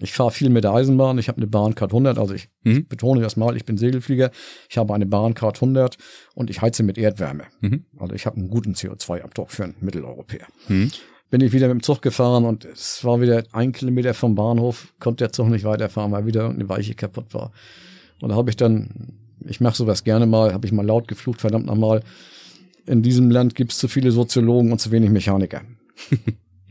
ich 0.00 0.12
fahre 0.12 0.30
viel 0.30 0.50
mit 0.50 0.64
der 0.64 0.72
Eisenbahn. 0.72 1.18
Ich 1.18 1.28
habe 1.28 1.38
eine 1.38 1.46
Bahncard 1.46 1.92
100. 1.92 2.18
Also 2.18 2.34
ich 2.34 2.48
mhm. 2.62 2.86
betone 2.86 3.20
das 3.20 3.36
mal, 3.36 3.56
ich 3.56 3.64
bin 3.64 3.78
Segelflieger. 3.78 4.30
Ich 4.68 4.76
habe 4.76 4.94
eine 4.94 5.06
Bahncard 5.06 5.56
100 5.56 5.96
und 6.34 6.50
ich 6.50 6.62
heize 6.62 6.82
mit 6.82 6.98
Erdwärme. 6.98 7.44
Mhm. 7.60 7.84
Also 7.98 8.14
ich 8.14 8.26
habe 8.26 8.36
einen 8.36 8.50
guten 8.50 8.72
CO2-Abdruck 8.72 9.50
für 9.50 9.64
einen 9.64 9.76
Mitteleuropäer. 9.80 10.46
Mhm. 10.68 10.90
Bin 11.30 11.40
ich 11.40 11.52
wieder 11.52 11.68
mit 11.68 11.76
dem 11.76 11.82
Zug 11.82 12.02
gefahren 12.02 12.44
und 12.44 12.64
es 12.64 13.04
war 13.04 13.20
wieder 13.20 13.44
ein 13.52 13.72
Kilometer 13.72 14.14
vom 14.14 14.34
Bahnhof, 14.34 14.92
konnte 15.00 15.24
der 15.24 15.32
Zug 15.32 15.48
nicht 15.48 15.64
weiterfahren, 15.64 16.12
weil 16.12 16.26
wieder 16.26 16.48
eine 16.48 16.68
Weiche 16.68 16.94
kaputt 16.94 17.32
war. 17.32 17.52
Und 18.24 18.30
da 18.30 18.36
habe 18.36 18.48
ich 18.48 18.56
dann, 18.56 18.88
ich 19.46 19.60
mache 19.60 19.76
sowas 19.76 20.02
gerne 20.02 20.24
mal, 20.24 20.54
habe 20.54 20.64
ich 20.64 20.72
mal 20.72 20.86
laut 20.86 21.08
geflucht, 21.08 21.42
verdammt 21.42 21.66
nochmal, 21.66 22.02
in 22.86 23.02
diesem 23.02 23.30
Land 23.30 23.54
gibt 23.54 23.72
es 23.72 23.78
zu 23.78 23.86
viele 23.86 24.12
Soziologen 24.12 24.72
und 24.72 24.80
zu 24.80 24.90
wenig 24.92 25.10
Mechaniker. 25.10 25.60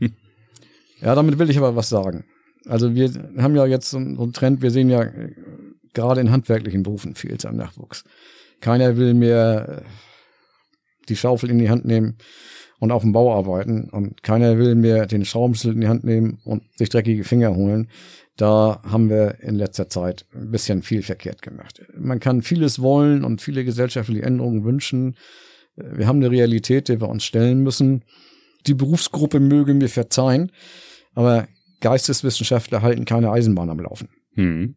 ja, 1.00 1.14
damit 1.14 1.38
will 1.38 1.48
ich 1.48 1.56
aber 1.56 1.76
was 1.76 1.88
sagen. 1.88 2.24
Also 2.66 2.96
wir 2.96 3.08
haben 3.38 3.54
ja 3.54 3.66
jetzt 3.66 3.88
so 3.88 3.98
einen 3.98 4.32
Trend, 4.32 4.62
wir 4.62 4.72
sehen 4.72 4.90
ja 4.90 5.04
äh, 5.04 5.32
gerade 5.92 6.20
in 6.20 6.32
handwerklichen 6.32 6.82
Berufen 6.82 7.14
viel 7.14 7.36
am 7.44 7.54
Nachwuchs. 7.54 8.02
Keiner 8.60 8.96
will 8.96 9.14
mehr 9.14 9.84
äh, 9.84 9.88
die 11.08 11.14
Schaufel 11.14 11.50
in 11.50 11.60
die 11.60 11.70
Hand 11.70 11.84
nehmen 11.84 12.16
und 12.80 12.92
auf 12.92 13.02
dem 13.02 13.12
Bau 13.12 13.34
arbeiten 13.34 13.88
und 13.90 14.22
keiner 14.22 14.58
will 14.58 14.74
mehr 14.74 15.06
den 15.06 15.24
Schraubenschlüssel 15.24 15.74
in 15.74 15.80
die 15.80 15.88
Hand 15.88 16.04
nehmen 16.04 16.38
und 16.44 16.62
sich 16.76 16.88
dreckige 16.88 17.24
Finger 17.24 17.54
holen. 17.54 17.88
Da 18.36 18.82
haben 18.84 19.10
wir 19.10 19.38
in 19.40 19.54
letzter 19.54 19.88
Zeit 19.88 20.26
ein 20.34 20.50
bisschen 20.50 20.82
viel 20.82 21.02
verkehrt 21.02 21.42
gemacht. 21.42 21.82
Man 21.96 22.18
kann 22.18 22.42
vieles 22.42 22.82
wollen 22.82 23.24
und 23.24 23.40
viele 23.40 23.64
gesellschaftliche 23.64 24.22
Änderungen 24.22 24.64
wünschen. 24.64 25.16
Wir 25.76 26.06
haben 26.06 26.18
eine 26.18 26.30
Realität, 26.30 26.88
der 26.88 27.00
wir 27.00 27.08
uns 27.08 27.24
stellen 27.24 27.62
müssen. 27.62 28.04
Die 28.66 28.74
Berufsgruppe 28.74 29.40
möge 29.40 29.74
mir 29.74 29.88
verzeihen, 29.88 30.50
aber 31.14 31.46
Geisteswissenschaftler 31.80 32.82
halten 32.82 33.04
keine 33.04 33.30
Eisenbahn 33.30 33.70
am 33.70 33.80
Laufen. 33.80 34.08
Hm. 34.34 34.76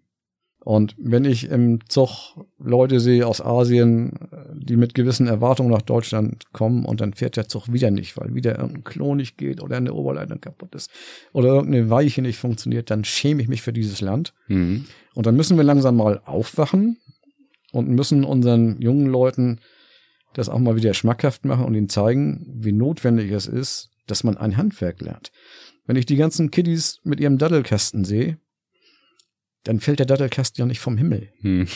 Und 0.68 0.96
wenn 0.98 1.24
ich 1.24 1.50
im 1.50 1.80
Zug 1.88 2.46
Leute 2.60 3.00
sehe 3.00 3.26
aus 3.26 3.40
Asien, 3.40 4.12
die 4.54 4.76
mit 4.76 4.96
gewissen 4.96 5.26
Erwartungen 5.26 5.72
nach 5.72 5.82
Deutschland 5.82 6.52
kommen 6.52 6.84
und 6.84 7.00
dann 7.00 7.14
fährt 7.14 7.38
der 7.38 7.48
Zug 7.48 7.72
wieder 7.72 7.90
nicht, 7.90 8.18
weil 8.18 8.36
wieder 8.36 8.60
irgendein 8.60 8.84
Klo 8.84 9.16
nicht 9.16 9.38
geht 9.38 9.64
oder 9.64 9.78
eine 9.78 9.94
Oberleitung 9.94 10.42
kaputt 10.42 10.76
ist 10.76 10.92
oder 11.32 11.54
irgendeine 11.54 11.90
Weiche 11.90 12.22
nicht 12.22 12.38
funktioniert, 12.38 12.92
dann 12.92 13.06
schäme 13.06 13.42
ich 13.42 13.48
mich 13.48 13.62
für 13.62 13.72
dieses 13.72 14.02
Land. 14.02 14.34
Mhm. 14.50 14.84
Und 15.16 15.26
dann 15.26 15.38
müssen 15.38 15.56
wir 15.56 15.64
langsam 15.64 15.96
mal 15.96 16.20
aufwachen 16.26 16.98
und 17.72 17.88
müssen 17.88 18.26
unseren 18.26 18.82
jungen 18.82 19.08
Leuten 19.08 19.62
das 20.34 20.50
auch 20.50 20.60
mal 20.60 20.76
wieder 20.76 20.94
schmackhaft 20.94 21.46
machen 21.46 21.64
und 21.64 21.76
ihnen 21.76 21.88
zeigen, 21.88 22.46
wie 22.60 22.74
notwendig 22.74 23.32
es 23.32 23.48
ist, 23.48 23.92
dass 24.06 24.26
man 24.26 24.36
ein 24.36 24.58
Handwerk 24.58 25.00
lernt. 25.00 25.32
Wenn 25.86 25.96
ich 25.96 26.06
die 26.06 26.18
ganzen 26.18 26.52
Kiddies 26.52 27.00
mit 27.06 27.22
ihrem 27.22 27.38
Daddelkasten 27.38 28.04
sehe, 28.04 28.38
dann 29.68 29.82
fällt 29.82 30.00
der 30.00 30.06
Dattelkasten 30.06 30.62
ja 30.62 30.66
nicht 30.66 30.80
vom 30.80 30.98
Himmel. 30.98 31.30
Hm. 31.42 31.68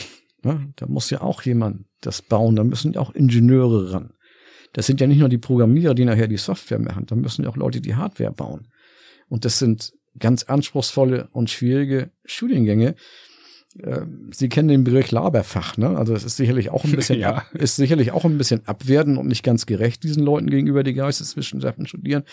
Ja, 0.44 0.60
da 0.76 0.86
muss 0.86 1.10
ja 1.10 1.20
auch 1.20 1.42
jemand 1.42 1.84
das 2.00 2.22
bauen, 2.22 2.56
da 2.56 2.64
müssen 2.64 2.94
ja 2.94 3.00
auch 3.00 3.14
Ingenieure 3.14 3.92
ran. 3.92 4.14
Das 4.72 4.86
sind 4.86 5.00
ja 5.00 5.06
nicht 5.06 5.18
nur 5.18 5.28
die 5.28 5.38
Programmierer, 5.38 5.94
die 5.94 6.06
nachher 6.06 6.26
die 6.26 6.38
Software 6.38 6.78
machen, 6.78 7.04
da 7.06 7.14
müssen 7.14 7.44
ja 7.44 7.50
auch 7.50 7.56
Leute 7.56 7.80
die 7.80 7.94
Hardware 7.94 8.32
bauen. 8.32 8.68
Und 9.28 9.44
das 9.44 9.58
sind 9.58 9.92
ganz 10.18 10.44
anspruchsvolle 10.44 11.28
und 11.32 11.50
schwierige 11.50 12.10
Studiengänge. 12.24 12.94
Ähm, 13.80 14.30
Sie 14.32 14.48
kennen 14.48 14.68
den 14.68 14.84
Begriff 14.84 15.10
Laberfach, 15.10 15.76
ne? 15.76 15.96
Also 15.96 16.14
es 16.14 16.24
ist 16.24 16.36
sicherlich 16.36 16.70
auch 16.70 16.84
ein 16.84 16.92
bisschen, 16.92 17.18
ja. 17.20 17.44
ist 17.54 17.76
sicherlich 17.76 18.12
auch 18.12 18.24
ein 18.24 18.36
bisschen 18.38 18.66
abwertend 18.66 19.18
und 19.18 19.28
nicht 19.28 19.42
ganz 19.42 19.66
gerecht 19.66 20.02
diesen 20.02 20.22
Leuten 20.22 20.50
gegenüber, 20.50 20.82
die 20.82 20.94
Geisteswissenschaften 20.94 21.86
studieren. 21.86 22.24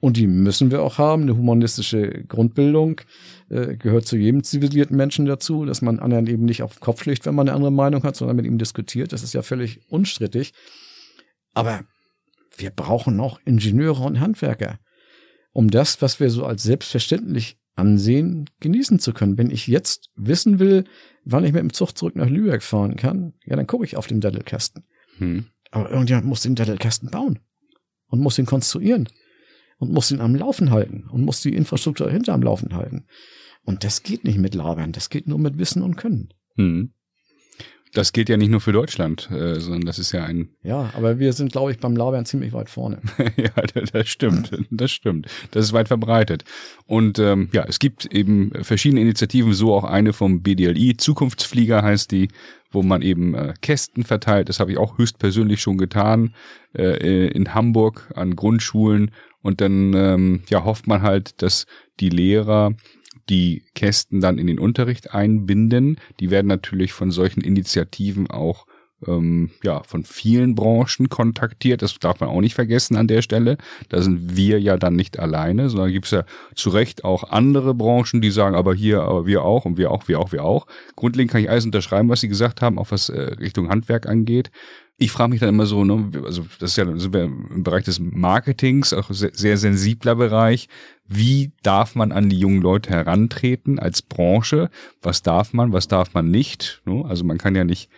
Und 0.00 0.16
die 0.16 0.26
müssen 0.26 0.70
wir 0.70 0.82
auch 0.82 0.98
haben. 0.98 1.22
Eine 1.22 1.36
humanistische 1.36 2.24
Grundbildung 2.24 3.00
äh, 3.48 3.76
gehört 3.76 4.06
zu 4.06 4.16
jedem 4.16 4.42
zivilisierten 4.42 4.96
Menschen 4.96 5.26
dazu, 5.26 5.64
dass 5.64 5.82
man 5.82 6.00
anderen 6.00 6.26
eben 6.26 6.44
nicht 6.44 6.62
auf 6.62 6.74
den 6.74 6.80
Kopf 6.80 7.02
schlägt, 7.02 7.26
wenn 7.26 7.34
man 7.34 7.48
eine 7.48 7.56
andere 7.56 7.72
Meinung 7.72 8.02
hat, 8.02 8.16
sondern 8.16 8.36
mit 8.36 8.46
ihm 8.46 8.58
diskutiert. 8.58 9.12
Das 9.12 9.22
ist 9.22 9.34
ja 9.34 9.42
völlig 9.42 9.80
unstrittig. 9.88 10.52
Aber 11.54 11.84
wir 12.56 12.70
brauchen 12.70 13.16
noch 13.16 13.40
Ingenieure 13.44 14.04
und 14.04 14.20
Handwerker, 14.20 14.78
um 15.52 15.70
das, 15.70 16.02
was 16.02 16.20
wir 16.20 16.30
so 16.30 16.44
als 16.44 16.62
selbstverständlich 16.62 17.57
ansehen, 17.78 18.50
genießen 18.60 18.98
zu 18.98 19.12
können. 19.12 19.38
Wenn 19.38 19.50
ich 19.50 19.66
jetzt 19.66 20.10
wissen 20.16 20.58
will, 20.58 20.84
wann 21.24 21.44
ich 21.44 21.52
mit 21.52 21.62
dem 21.62 21.72
Zug 21.72 21.96
zurück 21.96 22.16
nach 22.16 22.28
Lübeck 22.28 22.62
fahren 22.62 22.96
kann, 22.96 23.34
ja, 23.44 23.56
dann 23.56 23.66
gucke 23.66 23.84
ich 23.84 23.96
auf 23.96 24.06
den 24.06 24.20
Dattelkasten. 24.20 24.84
Hm. 25.18 25.46
Aber 25.70 25.90
irgendjemand 25.90 26.26
muss 26.26 26.42
den 26.42 26.54
Dattelkasten 26.54 27.10
bauen 27.10 27.38
und 28.06 28.20
muss 28.20 28.38
ihn 28.38 28.46
konstruieren 28.46 29.08
und 29.78 29.92
muss 29.92 30.10
ihn 30.10 30.20
am 30.20 30.34
Laufen 30.34 30.70
halten 30.70 31.06
und 31.10 31.22
muss 31.22 31.40
die 31.40 31.54
Infrastruktur 31.54 32.06
dahinter 32.06 32.34
am 32.34 32.42
Laufen 32.42 32.74
halten. 32.74 33.06
Und 33.62 33.84
das 33.84 34.02
geht 34.02 34.24
nicht 34.24 34.38
mit 34.38 34.54
Labern, 34.54 34.92
das 34.92 35.10
geht 35.10 35.28
nur 35.28 35.38
mit 35.38 35.58
Wissen 35.58 35.82
und 35.82 35.96
Können. 35.96 36.34
Hm. 36.56 36.92
Das 37.94 38.12
gilt 38.12 38.28
ja 38.28 38.36
nicht 38.36 38.50
nur 38.50 38.60
für 38.60 38.72
Deutschland, 38.72 39.30
äh, 39.30 39.60
sondern 39.60 39.82
das 39.82 39.98
ist 39.98 40.12
ja 40.12 40.24
ein. 40.24 40.50
Ja, 40.62 40.90
aber 40.94 41.18
wir 41.18 41.32
sind, 41.32 41.52
glaube 41.52 41.70
ich, 41.70 41.78
beim 41.78 41.96
Labern 41.96 42.26
ziemlich 42.26 42.52
weit 42.52 42.68
vorne. 42.68 43.00
ja, 43.36 43.50
das 43.92 44.08
stimmt. 44.08 44.50
Das 44.70 44.90
stimmt. 44.90 45.26
Das 45.50 45.64
ist 45.64 45.72
weit 45.72 45.88
verbreitet. 45.88 46.44
Und 46.86 47.18
ähm, 47.18 47.48
ja, 47.52 47.64
es 47.66 47.78
gibt 47.78 48.06
eben 48.06 48.52
verschiedene 48.62 49.00
Initiativen, 49.00 49.52
so 49.52 49.74
auch 49.74 49.84
eine 49.84 50.12
vom 50.12 50.42
BDLI, 50.42 50.96
Zukunftsflieger 50.96 51.82
heißt 51.82 52.10
die, 52.10 52.28
wo 52.70 52.82
man 52.82 53.02
eben 53.02 53.34
äh, 53.34 53.54
Kästen 53.60 54.04
verteilt. 54.04 54.48
Das 54.48 54.60
habe 54.60 54.72
ich 54.72 54.78
auch 54.78 54.98
höchstpersönlich 54.98 55.60
schon 55.60 55.78
getan 55.78 56.34
äh, 56.74 57.28
in 57.28 57.54
Hamburg 57.54 58.10
an 58.14 58.36
Grundschulen. 58.36 59.10
Und 59.40 59.60
dann 59.60 59.94
ähm, 59.94 60.42
ja 60.48 60.64
hofft 60.64 60.86
man 60.86 61.02
halt, 61.02 61.40
dass 61.42 61.66
die 62.00 62.10
Lehrer 62.10 62.74
die 63.28 63.64
Kästen 63.74 64.20
dann 64.20 64.38
in 64.38 64.46
den 64.46 64.58
Unterricht 64.58 65.14
einbinden. 65.14 65.98
Die 66.20 66.30
werden 66.30 66.46
natürlich 66.46 66.92
von 66.92 67.10
solchen 67.10 67.40
Initiativen 67.40 68.30
auch 68.30 68.66
ähm, 69.06 69.50
ja 69.62 69.82
von 69.84 70.04
vielen 70.04 70.54
Branchen 70.54 71.08
kontaktiert. 71.08 71.82
Das 71.82 71.98
darf 71.98 72.20
man 72.20 72.30
auch 72.30 72.40
nicht 72.40 72.54
vergessen 72.54 72.96
an 72.96 73.06
der 73.06 73.22
Stelle. 73.22 73.58
Da 73.88 74.02
sind 74.02 74.36
wir 74.36 74.60
ja 74.60 74.76
dann 74.76 74.96
nicht 74.96 75.18
alleine, 75.18 75.68
sondern 75.68 75.92
gibt 75.92 76.06
es 76.06 76.12
ja 76.12 76.24
zu 76.54 76.70
Recht 76.70 77.04
auch 77.04 77.30
andere 77.30 77.74
Branchen, 77.74 78.20
die 78.20 78.30
sagen, 78.30 78.56
aber 78.56 78.74
hier, 78.74 79.02
aber 79.02 79.26
wir 79.26 79.42
auch 79.42 79.64
und 79.64 79.76
wir 79.76 79.90
auch, 79.90 80.08
wir 80.08 80.18
auch, 80.18 80.32
wir 80.32 80.44
auch. 80.44 80.66
Grundlegend 80.96 81.30
kann 81.30 81.42
ich 81.42 81.50
alles 81.50 81.64
unterschreiben, 81.64 82.08
was 82.08 82.20
Sie 82.20 82.28
gesagt 82.28 82.62
haben, 82.62 82.78
auch 82.78 82.90
was 82.90 83.08
äh, 83.08 83.20
Richtung 83.20 83.68
Handwerk 83.68 84.06
angeht. 84.06 84.50
Ich 85.00 85.12
frage 85.12 85.30
mich 85.30 85.38
dann 85.38 85.50
immer 85.50 85.66
so, 85.66 85.84
ne, 85.84 86.10
also 86.24 86.44
das 86.58 86.72
ist 86.72 86.76
ja 86.76 86.84
sind 86.98 87.14
wir 87.14 87.22
im 87.22 87.62
Bereich 87.62 87.84
des 87.84 88.00
Marketings, 88.00 88.92
auch 88.92 89.08
sehr, 89.10 89.30
sehr 89.32 89.56
sensibler 89.56 90.16
Bereich. 90.16 90.68
Wie 91.08 91.52
darf 91.62 91.94
man 91.94 92.12
an 92.12 92.28
die 92.28 92.38
jungen 92.38 92.60
Leute 92.60 92.90
herantreten 92.90 93.78
als 93.78 94.02
Branche? 94.02 94.70
Was 95.02 95.22
darf 95.22 95.54
man, 95.54 95.72
was 95.72 95.88
darf 95.88 96.12
man 96.14 96.30
nicht? 96.30 96.82
Ne? 96.84 97.04
Also 97.06 97.24
man 97.24 97.38
kann 97.38 97.54
ja 97.56 97.64
nicht 97.64 97.90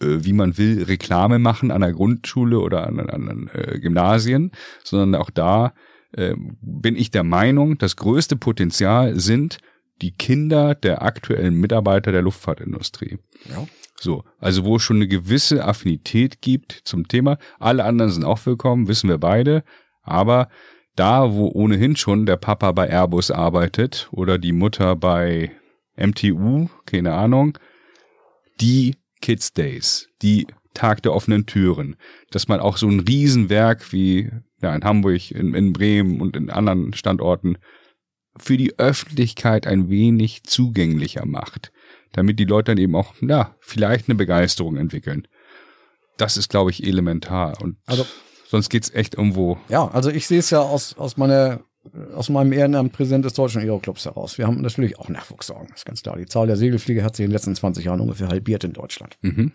äh, 0.00 0.24
wie 0.24 0.32
man 0.32 0.58
will, 0.58 0.82
Reklame 0.82 1.38
machen 1.38 1.70
an 1.70 1.80
der 1.80 1.92
Grundschule 1.92 2.60
oder 2.60 2.86
an, 2.86 3.00
an, 3.00 3.28
an 3.28 3.50
äh, 3.54 3.78
Gymnasien, 3.78 4.52
sondern 4.84 5.14
auch 5.20 5.30
da 5.30 5.72
äh, 6.12 6.34
bin 6.60 6.96
ich 6.96 7.10
der 7.10 7.24
Meinung, 7.24 7.78
das 7.78 7.96
größte 7.96 8.36
Potenzial 8.36 9.18
sind 9.18 9.58
die 10.02 10.12
Kinder 10.12 10.74
der 10.74 11.02
aktuellen 11.02 11.54
Mitarbeiter 11.54 12.12
der 12.12 12.22
Luftfahrtindustrie. 12.22 13.18
Ja. 13.48 13.66
So, 13.98 14.24
also 14.38 14.64
wo 14.64 14.76
es 14.76 14.82
schon 14.82 14.96
eine 14.96 15.08
gewisse 15.08 15.64
Affinität 15.64 16.42
gibt 16.42 16.72
zum 16.84 17.08
Thema. 17.08 17.38
Alle 17.58 17.84
anderen 17.84 18.12
sind 18.12 18.24
auch 18.24 18.44
willkommen, 18.44 18.88
wissen 18.88 19.08
wir 19.08 19.16
beide. 19.16 19.64
Aber 20.02 20.48
da, 20.96 21.32
wo 21.32 21.48
ohnehin 21.48 21.96
schon 21.96 22.26
der 22.26 22.36
Papa 22.36 22.72
bei 22.72 22.88
Airbus 22.88 23.30
arbeitet 23.30 24.08
oder 24.10 24.38
die 24.38 24.52
Mutter 24.52 24.96
bei 24.96 25.52
MTU, 25.96 26.68
keine 26.86 27.12
Ahnung, 27.12 27.58
die 28.60 28.96
Kids 29.20 29.52
Days, 29.52 30.08
die 30.22 30.46
Tag 30.74 31.02
der 31.02 31.14
offenen 31.14 31.46
Türen, 31.46 31.96
dass 32.30 32.48
man 32.48 32.60
auch 32.60 32.76
so 32.76 32.86
ein 32.86 33.00
Riesenwerk 33.00 33.92
wie 33.92 34.30
ja, 34.60 34.74
in 34.74 34.84
Hamburg, 34.84 35.30
in, 35.30 35.54
in 35.54 35.72
Bremen 35.72 36.20
und 36.20 36.36
in 36.36 36.50
anderen 36.50 36.92
Standorten 36.92 37.58
für 38.38 38.56
die 38.56 38.78
Öffentlichkeit 38.78 39.66
ein 39.66 39.88
wenig 39.88 40.44
zugänglicher 40.44 41.24
macht, 41.24 41.72
damit 42.12 42.38
die 42.38 42.44
Leute 42.44 42.72
dann 42.72 42.78
eben 42.78 42.94
auch, 42.94 43.14
ja, 43.20 43.54
vielleicht 43.60 44.08
eine 44.08 44.16
Begeisterung 44.16 44.76
entwickeln. 44.76 45.26
Das 46.18 46.36
ist, 46.36 46.48
glaube 46.48 46.70
ich, 46.70 46.86
elementar. 46.86 47.60
Und 47.62 47.76
also, 47.86 48.06
sonst 48.48 48.68
geht's 48.68 48.90
echt 48.92 49.14
irgendwo. 49.14 49.58
Ja, 49.68 49.88
also 49.88 50.10
ich 50.10 50.26
sehe 50.26 50.38
es 50.38 50.50
ja 50.50 50.60
aus, 50.60 50.96
aus 50.98 51.16
meiner 51.16 51.60
aus 52.14 52.28
meinem 52.28 52.52
Ehrenamt 52.52 52.92
Präsident 52.92 53.24
des 53.24 53.34
Deutschen 53.34 53.62
Aeroclubs 53.62 54.04
heraus. 54.04 54.38
Wir 54.38 54.46
haben 54.46 54.60
natürlich 54.60 54.98
auch 54.98 55.08
Nachwuchssorgen, 55.08 55.72
ist 55.74 55.84
ganz 55.84 56.02
klar. 56.02 56.16
Die 56.16 56.26
Zahl 56.26 56.46
der 56.46 56.56
Segelflieger 56.56 57.04
hat 57.04 57.16
sich 57.16 57.24
in 57.24 57.30
den 57.30 57.34
letzten 57.34 57.54
20 57.54 57.84
Jahren 57.84 58.00
ungefähr 58.00 58.28
halbiert 58.28 58.64
in 58.64 58.72
Deutschland. 58.72 59.16
Mhm. 59.22 59.52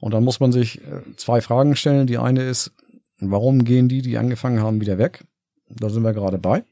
Und 0.00 0.14
dann 0.14 0.24
muss 0.24 0.40
man 0.40 0.52
sich 0.52 0.80
äh, 0.80 1.02
zwei 1.16 1.40
Fragen 1.40 1.76
stellen. 1.76 2.06
Die 2.06 2.18
eine 2.18 2.42
ist, 2.44 2.72
warum 3.18 3.64
gehen 3.64 3.88
die, 3.88 4.02
die 4.02 4.16
angefangen 4.16 4.60
haben, 4.60 4.80
wieder 4.80 4.98
weg? 4.98 5.24
Da 5.68 5.90
sind 5.90 6.02
wir 6.02 6.14
gerade 6.14 6.38
bei. 6.38 6.64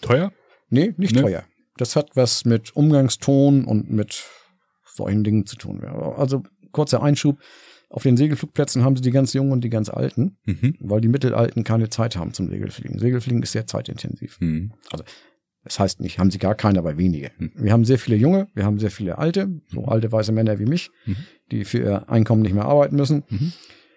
Teuer? 0.00 0.32
Nee, 0.68 0.94
nicht 0.96 1.14
nee. 1.14 1.22
teuer. 1.22 1.44
Das 1.76 1.96
hat 1.96 2.10
was 2.14 2.44
mit 2.44 2.76
Umgangston 2.76 3.64
und 3.64 3.90
mit 3.90 4.24
solchen 4.84 5.24
Dingen 5.24 5.46
zu 5.46 5.56
tun. 5.56 5.84
Also 5.84 6.42
kurzer 6.72 7.02
Einschub. 7.02 7.38
Auf 7.90 8.02
den 8.02 8.16
Segelflugplätzen 8.16 8.84
haben 8.84 8.96
sie 8.96 9.02
die 9.02 9.10
ganz 9.10 9.32
Jungen 9.32 9.52
und 9.52 9.64
die 9.64 9.70
ganz 9.70 9.88
Alten, 9.88 10.36
mhm. 10.44 10.74
weil 10.80 11.00
die 11.00 11.08
Mittelalten 11.08 11.64
keine 11.64 11.88
Zeit 11.88 12.16
haben 12.16 12.34
zum 12.34 12.48
Segelfliegen. 12.48 12.98
Segelfliegen 12.98 13.42
ist 13.42 13.52
sehr 13.52 13.66
zeitintensiv. 13.66 14.38
Mhm. 14.40 14.72
Also 14.90 15.04
das 15.64 15.78
heißt 15.78 16.00
nicht, 16.00 16.18
haben 16.18 16.30
sie 16.30 16.38
gar 16.38 16.54
keine, 16.54 16.78
aber 16.78 16.98
wenige. 16.98 17.30
Mhm. 17.38 17.52
Wir 17.56 17.72
haben 17.72 17.84
sehr 17.84 17.98
viele 17.98 18.16
Junge, 18.16 18.48
wir 18.54 18.64
haben 18.64 18.78
sehr 18.78 18.90
viele 18.90 19.18
Alte, 19.18 19.48
so 19.68 19.82
mhm. 19.82 19.88
alte 19.88 20.10
weiße 20.10 20.32
Männer 20.32 20.58
wie 20.58 20.66
mich, 20.66 20.90
mhm. 21.04 21.16
die 21.50 21.64
für 21.64 21.78
ihr 21.78 22.08
Einkommen 22.08 22.42
nicht 22.42 22.54
mehr 22.54 22.64
arbeiten 22.64 22.96
müssen. 22.96 23.24
Mhm. 23.28 23.52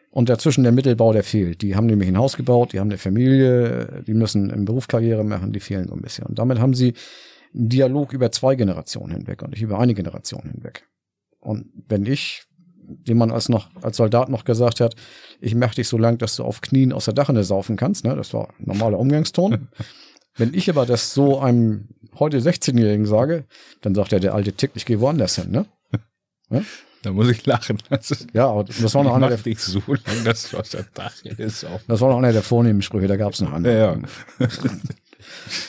Und 0.10 0.28
dazwischen 0.28 0.64
der 0.64 0.74
Mittelbau, 0.74 1.14
der 1.14 1.24
fehlt. 1.24 1.62
Die 1.62 1.76
haben 1.76 1.86
nämlich 1.86 2.10
ein 2.10 2.18
Haus 2.18 2.36
gebaut, 2.36 2.74
die 2.74 2.80
haben 2.82 2.90
eine 2.90 2.98
Familie, 2.98 4.04
die 4.06 4.14
müssen 4.14 4.50
im 4.50 4.66
Berufskarriere 4.66 5.24
machen, 5.24 5.54
die 5.54 5.62
fehlen 5.62 5.88
so 5.88 5.94
ein 5.94 6.02
bisschen. 6.02 6.26
Und 6.26 6.38
damit 6.38 6.60
haben 6.60 6.74
sie 6.74 6.94
einen 7.54 7.70
Dialog 7.70 8.12
über 8.12 8.30
zwei 8.32 8.56
Generationen 8.56 9.14
hinweg 9.14 9.42
und 9.42 9.52
nicht 9.52 9.62
über 9.62 9.80
eine 9.80 9.94
Generation 9.94 10.44
hinweg. 10.52 10.86
Und 11.40 11.68
wenn 11.88 12.06
ich 12.06 12.44
dem 12.84 13.18
man 13.18 13.32
als 13.32 13.50
noch 13.50 13.70
als 13.82 13.98
Soldat 13.98 14.30
noch 14.30 14.44
gesagt 14.44 14.80
hat, 14.80 14.96
ich 15.40 15.56
mach 15.56 15.74
dich 15.74 15.88
so 15.88 15.98
lang, 15.98 16.18
dass 16.18 16.36
du 16.36 16.44
auf 16.44 16.62
Knien 16.62 16.94
aus 16.94 17.06
der 17.06 17.14
Dachrinne 17.14 17.44
saufen 17.44 17.76
kannst. 17.76 18.04
Ne? 18.06 18.16
Das 18.16 18.34
war 18.34 18.54
normaler 18.60 19.00
Umgangston. 19.00 19.70
Wenn 20.38 20.54
ich 20.54 20.70
aber 20.70 20.86
das 20.86 21.14
so 21.14 21.40
einem 21.40 21.90
heute 22.18 22.40
16-Jährigen 22.40 23.06
sage, 23.06 23.46
dann 23.82 23.96
sagt 23.96 24.14
er, 24.14 24.20
der 24.20 24.34
alte 24.34 24.54
Tick, 24.54 24.72
ich 24.76 24.86
gehe 24.86 25.00
woanders 25.02 25.36
hin. 25.36 25.52
Ne? 25.52 25.66
Ja? 26.50 26.62
Da 27.04 27.12
muss 27.12 27.30
ich 27.30 27.46
lachen. 27.46 27.78
Das 27.90 28.28
ja, 28.34 28.48
aber 28.48 28.64
das 28.64 28.94
war 28.94 29.04
noch 29.04 29.16
einer 29.16 29.30
der. 29.30 29.56
So 29.58 29.82
lang, 29.88 30.24
dass 30.24 30.50
du 30.50 30.58
aus 30.58 30.70
der 30.70 30.86
Dachrinne 30.94 31.50
saufen. 31.50 31.86
Das 31.88 32.00
war 32.00 32.10
noch 32.10 32.18
einer 32.18 32.32
der 32.32 32.44
vornehmen 32.44 32.82
Sprüche, 32.82 33.08
da 33.08 33.18
gab 33.18 33.34
es 33.34 33.42
noch 33.42 33.52
andere. 33.52 33.78
Ja, 33.78 33.96
ja. 33.96 34.50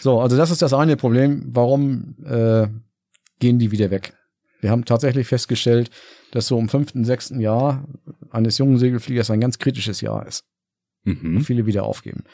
so, 0.03 0.21
also 0.21 0.37
das 0.37 0.51
ist 0.51 0.63
das 0.63 0.75
eine 0.75 0.97
Problem. 0.97 1.45
Warum 1.47 2.17
äh, 2.25 2.69
gehen 3.39 3.59
die 3.59 3.71
wieder 3.71 3.91
weg? 3.91 4.13
Wir 4.61 4.71
haben 4.71 4.85
tatsächlich 4.85 5.27
festgestellt, 5.27 5.91
dass 6.33 6.47
so 6.49 6.59
im 6.59 6.69
fünften, 6.69 7.05
sechsten 7.05 7.41
Jahr 7.41 7.87
eines 8.31 8.59
jungen 8.59 8.79
Segelfliegers 8.79 9.31
ein 9.31 9.41
ganz 9.41 9.59
kritisches 9.59 10.01
Jahr 10.01 10.27
ist. 10.27 10.45
Mhm. 11.05 11.43
Viele 11.43 11.67
wieder 11.67 11.85
aufgeben. 11.85 12.25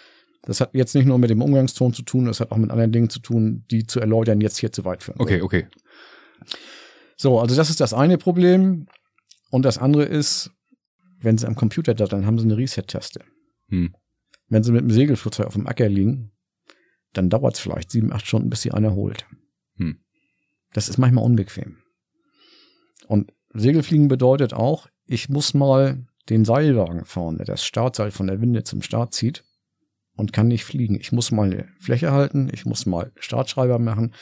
Das 0.42 0.60
hat 0.60 0.70
jetzt 0.72 0.94
nicht 0.94 1.04
nur 1.04 1.18
mit 1.18 1.30
dem 1.30 1.42
Umgangston 1.42 1.92
zu 1.92 2.02
tun, 2.02 2.26
das 2.26 2.40
hat 2.40 2.52
auch 2.52 2.56
mit 2.56 2.70
anderen 2.70 2.92
Dingen 2.92 3.10
zu 3.10 3.18
tun, 3.18 3.64
die 3.70 3.86
zu 3.86 4.00
erläutern 4.00 4.40
jetzt 4.40 4.56
hier 4.56 4.72
zu 4.72 4.84
weit 4.84 5.02
führen. 5.02 5.20
Okay, 5.20 5.42
okay. 5.42 5.66
So, 7.16 7.40
also 7.40 7.56
das 7.56 7.70
ist 7.70 7.80
das 7.80 7.92
eine 7.92 8.18
Problem. 8.18 8.86
Und 9.50 9.64
das 9.64 9.78
andere 9.78 10.04
ist, 10.04 10.52
wenn 11.20 11.36
sie 11.36 11.46
am 11.46 11.56
Computer 11.56 11.94
da, 11.94 12.06
dann 12.06 12.24
haben 12.24 12.38
sie 12.38 12.44
eine 12.44 12.56
Reset-Taste. 12.56 13.24
Hm. 13.68 13.94
Wenn 14.48 14.62
sie 14.62 14.70
mit 14.70 14.82
dem 14.82 14.90
Segelflugzeug 14.90 15.46
auf 15.46 15.54
dem 15.54 15.66
Acker 15.66 15.88
liegen, 15.88 16.30
dann 17.12 17.30
dauert 17.30 17.56
es 17.56 17.60
vielleicht 17.60 17.90
sieben, 17.90 18.12
acht 18.12 18.26
Stunden, 18.26 18.48
bis 18.48 18.62
sie 18.62 18.70
einer 18.70 18.94
holt. 18.94 19.26
Hm. 19.76 19.98
Das 20.72 20.88
ist 20.88 20.98
manchmal 20.98 21.24
unbequem. 21.24 21.78
Und 23.08 23.32
Segelfliegen 23.54 24.08
bedeutet 24.08 24.52
auch, 24.52 24.88
ich 25.06 25.28
muss 25.28 25.54
mal 25.54 26.06
den 26.28 26.44
Seilwagen 26.44 27.04
fahren, 27.04 27.38
der 27.38 27.46
das 27.46 27.64
Startseil 27.64 28.10
von 28.10 28.26
der 28.26 28.40
Winde 28.40 28.62
zum 28.62 28.82
Start 28.82 29.14
zieht 29.14 29.44
und 30.16 30.32
kann 30.32 30.48
nicht 30.48 30.64
fliegen. 30.64 30.96
Ich 31.00 31.12
muss 31.12 31.30
mal 31.30 31.46
eine 31.50 31.68
Fläche 31.80 32.12
halten, 32.12 32.50
ich 32.52 32.66
muss 32.66 32.84
mal 32.86 33.12
Startschreiber 33.18 33.78
machen. 33.78 34.14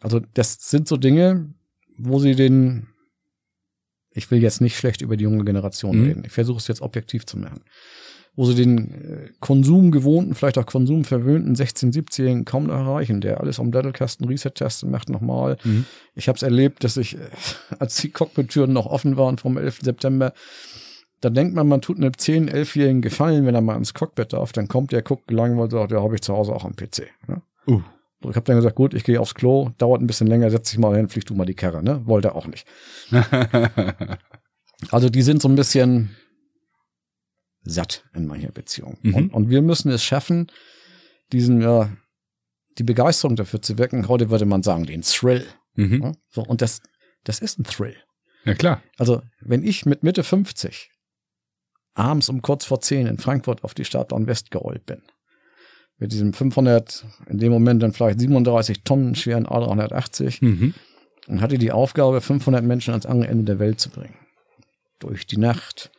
Also 0.00 0.20
das 0.34 0.54
sind 0.70 0.88
so 0.88 0.96
Dinge, 0.96 1.52
wo 1.98 2.18
sie 2.18 2.34
den, 2.34 2.88
ich 4.12 4.30
will 4.30 4.40
jetzt 4.40 4.60
nicht 4.60 4.76
schlecht 4.76 5.02
über 5.02 5.16
die 5.16 5.24
junge 5.24 5.44
Generation 5.44 5.98
Mhm. 5.98 6.04
reden, 6.06 6.24
ich 6.24 6.32
versuche 6.32 6.58
es 6.58 6.68
jetzt 6.68 6.80
objektiv 6.80 7.26
zu 7.26 7.38
machen, 7.38 7.62
wo 8.38 8.44
sie 8.44 8.54
den 8.54 8.92
äh, 8.92 9.30
Konsum 9.40 9.90
gewohnten, 9.90 10.32
vielleicht 10.36 10.58
auch 10.58 10.64
Konsum 10.64 11.04
verwöhnten 11.04 11.56
16-, 11.56 11.92
17-Jährigen 11.92 12.44
kaum 12.44 12.68
noch 12.68 12.74
erreichen, 12.74 13.20
der 13.20 13.40
alles 13.40 13.58
am 13.58 13.72
Dattelkasten 13.72 14.28
Reset-Test 14.28 14.86
macht 14.86 15.08
nochmal. 15.08 15.56
Mhm. 15.64 15.86
Ich 16.14 16.28
habe 16.28 16.36
es 16.36 16.44
erlebt, 16.44 16.84
dass 16.84 16.96
ich, 16.96 17.16
äh, 17.16 17.30
als 17.80 17.96
die 17.96 18.10
Cockpit-Türen 18.10 18.72
noch 18.72 18.86
offen 18.86 19.16
waren 19.16 19.38
vom 19.38 19.58
11. 19.58 19.80
September, 19.82 20.32
da 21.20 21.30
denkt 21.30 21.56
man, 21.56 21.66
man 21.66 21.80
tut 21.80 21.96
einem 21.96 22.12
10-, 22.12 22.48
11-Jährigen 22.48 23.02
Gefallen, 23.02 23.44
wenn 23.44 23.56
er 23.56 23.60
mal 23.60 23.76
ins 23.76 23.92
Cockpit 23.92 24.32
darf. 24.32 24.52
Dann 24.52 24.68
kommt 24.68 24.92
der, 24.92 25.02
guckt 25.02 25.26
gelangweilt 25.26 25.72
und 25.72 25.80
sagt, 25.80 25.90
ja, 25.90 26.00
habe 26.00 26.14
ich 26.14 26.20
zu 26.20 26.32
Hause 26.32 26.54
auch 26.54 26.64
am 26.64 26.76
PC. 26.76 27.08
Ne? 27.26 27.42
Uh. 27.66 27.82
Ich 28.20 28.36
habe 28.36 28.42
dann 28.42 28.54
gesagt, 28.54 28.76
gut, 28.76 28.94
ich 28.94 29.02
gehe 29.02 29.20
aufs 29.20 29.34
Klo, 29.34 29.70
dauert 29.78 30.00
ein 30.00 30.06
bisschen 30.06 30.28
länger, 30.28 30.48
setz 30.50 30.70
dich 30.70 30.78
mal 30.78 30.96
hin, 30.96 31.08
flieg 31.08 31.26
du 31.26 31.34
mal 31.34 31.44
die 31.44 31.54
Karre. 31.54 31.82
Ne? 31.82 32.02
Wollte 32.04 32.28
er 32.28 32.36
auch 32.36 32.46
nicht. 32.46 32.68
Also 34.90 35.08
die 35.08 35.22
sind 35.22 35.42
so 35.42 35.48
ein 35.48 35.56
bisschen 35.56 36.10
satt 37.68 38.04
in 38.14 38.26
mancher 38.26 38.52
Beziehung. 38.52 38.98
Mhm. 39.02 39.14
Und, 39.14 39.34
und 39.34 39.50
wir 39.50 39.62
müssen 39.62 39.90
es 39.90 40.02
schaffen, 40.02 40.50
diesen, 41.32 41.60
ja, 41.60 41.90
die 42.78 42.84
Begeisterung 42.84 43.36
dafür 43.36 43.60
zu 43.62 43.78
wecken. 43.78 44.08
Heute 44.08 44.30
würde 44.30 44.46
man 44.46 44.62
sagen, 44.62 44.86
den 44.86 45.02
Thrill. 45.02 45.46
mhm. 45.74 46.02
Ja? 46.02 46.12
So, 46.30 46.42
und 46.42 46.62
das, 46.62 46.80
das 47.24 47.40
ist 47.40 47.58
ein 47.58 47.64
Thrill. 47.64 47.96
Ja, 48.44 48.54
klar. 48.54 48.82
Also, 48.96 49.22
wenn 49.40 49.62
ich 49.62 49.84
mit 49.84 50.02
Mitte 50.02 50.22
50 50.24 50.90
abends 51.94 52.28
um 52.28 52.42
kurz 52.42 52.64
vor 52.64 52.80
10 52.80 53.06
in 53.06 53.18
Frankfurt 53.18 53.64
auf 53.64 53.74
die 53.74 53.84
Startbahn 53.84 54.26
West 54.28 54.50
gerollt 54.50 54.86
bin, 54.86 55.02
mit 55.98 56.12
diesem 56.12 56.32
500, 56.32 57.04
in 57.26 57.38
dem 57.38 57.50
Moment 57.50 57.82
dann 57.82 57.92
vielleicht 57.92 58.20
37 58.20 58.84
Tonnen 58.84 59.16
schweren 59.16 59.46
A380 59.48 60.44
Mhm. 60.44 60.74
und 61.26 61.40
hatte 61.40 61.58
die 61.58 61.72
Aufgabe, 61.72 62.20
500 62.20 62.64
Menschen 62.64 62.92
ans 62.92 63.04
andere 63.04 63.28
Ende 63.28 63.44
der 63.44 63.58
Welt 63.58 63.80
zu 63.80 63.90
bringen. 63.90 64.14
Durch 65.00 65.26
die 65.26 65.38
Nacht. 65.38 65.90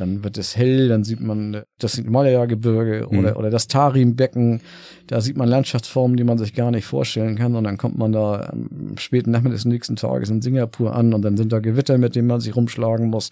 Dann 0.00 0.22
wird 0.24 0.38
es 0.38 0.56
hell, 0.56 0.88
dann 0.88 1.04
sieht 1.04 1.20
man 1.20 1.62
das 1.78 1.96
Himalaya-Gebirge 1.96 3.06
Mhm. 3.10 3.18
oder, 3.18 3.36
oder 3.36 3.50
das 3.50 3.68
Tarim-Becken. 3.68 4.60
Da 5.06 5.20
sieht 5.20 5.36
man 5.36 5.48
Landschaftsformen, 5.48 6.16
die 6.16 6.24
man 6.24 6.38
sich 6.38 6.54
gar 6.54 6.70
nicht 6.70 6.84
vorstellen 6.86 7.36
kann. 7.36 7.54
Und 7.56 7.64
dann 7.64 7.76
kommt 7.78 7.98
man 7.98 8.12
da 8.12 8.50
am 8.52 8.96
späten 8.98 9.30
Nachmittag 9.30 9.54
des 9.56 9.64
nächsten 9.64 9.96
Tages 9.96 10.30
in 10.30 10.42
Singapur 10.42 10.94
an 10.94 11.14
und 11.14 11.22
dann 11.22 11.36
sind 11.36 11.52
da 11.52 11.58
Gewitter, 11.60 11.98
mit 11.98 12.14
denen 12.14 12.28
man 12.28 12.40
sich 12.40 12.54
rumschlagen 12.54 13.08
muss. 13.08 13.30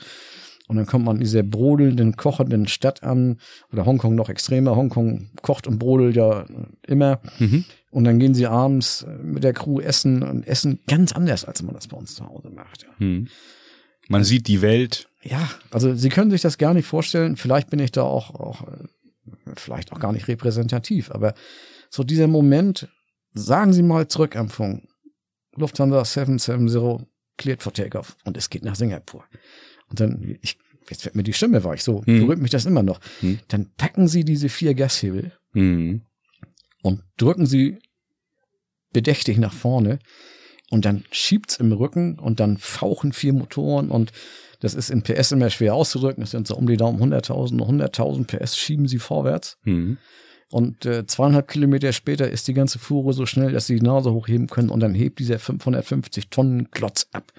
Und 0.68 0.76
dann 0.76 0.86
kommt 0.86 1.04
man 1.04 1.16
in 1.16 1.22
dieser 1.22 1.44
brodelnden, 1.44 2.16
kochenden 2.16 2.66
Stadt 2.66 3.04
an. 3.04 3.36
Oder 3.72 3.86
Hongkong 3.86 4.16
noch 4.16 4.28
extremer. 4.28 4.74
Hongkong 4.74 5.28
kocht 5.42 5.68
und 5.68 5.78
brodelt 5.78 6.16
ja 6.16 6.44
immer. 6.86 7.20
Mhm. 7.38 7.64
Und 7.92 8.04
dann 8.04 8.18
gehen 8.18 8.34
sie 8.34 8.46
abends 8.48 9.06
mit 9.22 9.44
der 9.44 9.52
Crew 9.52 9.80
essen 9.80 10.24
und 10.24 10.46
essen 10.46 10.80
ganz 10.88 11.12
anders, 11.12 11.44
als 11.44 11.62
man 11.62 11.74
das 11.74 11.86
bei 11.86 11.96
uns 11.96 12.16
zu 12.16 12.26
Hause 12.28 12.50
macht. 12.50 12.86
Mhm. 12.98 13.28
Man 14.08 14.24
sieht 14.24 14.48
die 14.48 14.60
Welt. 14.60 15.08
Ja, 15.28 15.50
also 15.70 15.94
Sie 15.94 16.08
können 16.08 16.30
sich 16.30 16.40
das 16.42 16.58
gar 16.58 16.74
nicht 16.74 16.86
vorstellen. 16.86 17.36
Vielleicht 17.36 17.70
bin 17.70 17.78
ich 17.80 17.90
da 17.92 18.02
auch, 18.02 18.30
auch 18.34 18.64
vielleicht 19.56 19.92
auch 19.92 19.98
gar 19.98 20.12
nicht 20.12 20.28
repräsentativ, 20.28 21.10
aber 21.10 21.34
so 21.90 22.04
dieser 22.04 22.28
Moment, 22.28 22.88
sagen 23.32 23.72
Sie 23.72 23.82
mal 23.82 24.06
zurück 24.08 24.36
am 24.36 24.48
Funk. 24.50 24.88
Lufthansa 25.56 26.04
770 26.04 27.06
cleared 27.38 27.62
for 27.62 27.72
takeoff 27.72 28.16
und 28.24 28.36
es 28.36 28.50
geht 28.50 28.64
nach 28.64 28.76
Singapur. 28.76 29.24
Und 29.88 30.00
dann, 30.00 30.36
ich, 30.42 30.58
jetzt 30.90 31.04
wird 31.04 31.14
mir 31.16 31.22
die 31.22 31.32
Stimme 31.32 31.64
weich, 31.64 31.82
so 31.82 32.04
Hm. 32.04 32.20
berührt 32.20 32.38
mich 32.40 32.50
das 32.50 32.66
immer 32.66 32.82
noch. 32.82 33.00
Hm. 33.20 33.38
Dann 33.48 33.70
packen 33.76 34.06
Sie 34.08 34.24
diese 34.24 34.48
vier 34.48 34.74
Gashebel 34.74 35.32
Mhm. 35.54 36.02
und 36.82 37.02
drücken 37.16 37.46
sie 37.46 37.78
bedächtig 38.92 39.38
nach 39.38 39.54
vorne 39.54 39.98
und 40.70 40.84
dann 40.84 41.04
schiebt's 41.10 41.56
im 41.56 41.72
Rücken 41.72 42.18
und 42.18 42.38
dann 42.40 42.58
fauchen 42.58 43.12
vier 43.12 43.32
Motoren 43.32 43.90
und 43.90 44.12
das 44.60 44.74
ist 44.74 44.90
in 44.90 45.02
PS 45.02 45.32
immer 45.32 45.50
schwer 45.50 45.74
auszudrücken. 45.74 46.22
Das 46.22 46.30
sind 46.30 46.46
so 46.46 46.56
um 46.56 46.66
die 46.66 46.76
Daumen 46.76 47.00
100.000, 47.02 47.60
100.000 47.60 48.24
PS 48.26 48.56
schieben 48.56 48.88
sie 48.88 48.98
vorwärts 48.98 49.58
Mhm. 49.64 49.98
und 50.50 50.86
äh, 50.86 51.06
zweieinhalb 51.06 51.48
Kilometer 51.48 51.92
später 51.92 52.30
ist 52.30 52.46
die 52.48 52.54
ganze 52.54 52.78
Fuhre 52.78 53.12
so 53.12 53.26
schnell, 53.26 53.52
dass 53.52 53.66
sie 53.66 53.76
die 53.76 53.84
Nase 53.84 54.12
hochheben 54.12 54.46
können 54.46 54.70
und 54.70 54.80
dann 54.80 54.94
hebt 54.94 55.18
dieser 55.18 55.38
550 55.38 56.30
Tonnen 56.30 56.70
Klotz 56.70 57.06
ab 57.12 57.32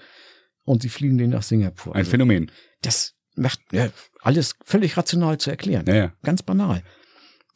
und 0.64 0.82
sie 0.82 0.88
fliegen 0.90 1.18
den 1.18 1.30
nach 1.30 1.42
Singapur. 1.42 1.94
Ein 1.94 2.00
Also, 2.00 2.10
Phänomen. 2.12 2.50
das 2.82 3.14
macht 3.34 3.60
ja, 3.72 3.88
alles 4.20 4.54
völlig 4.64 4.96
rational 4.96 5.38
zu 5.38 5.50
erklären. 5.50 5.84
Naja. 5.86 6.12
Ganz 6.22 6.42
banal. 6.42 6.82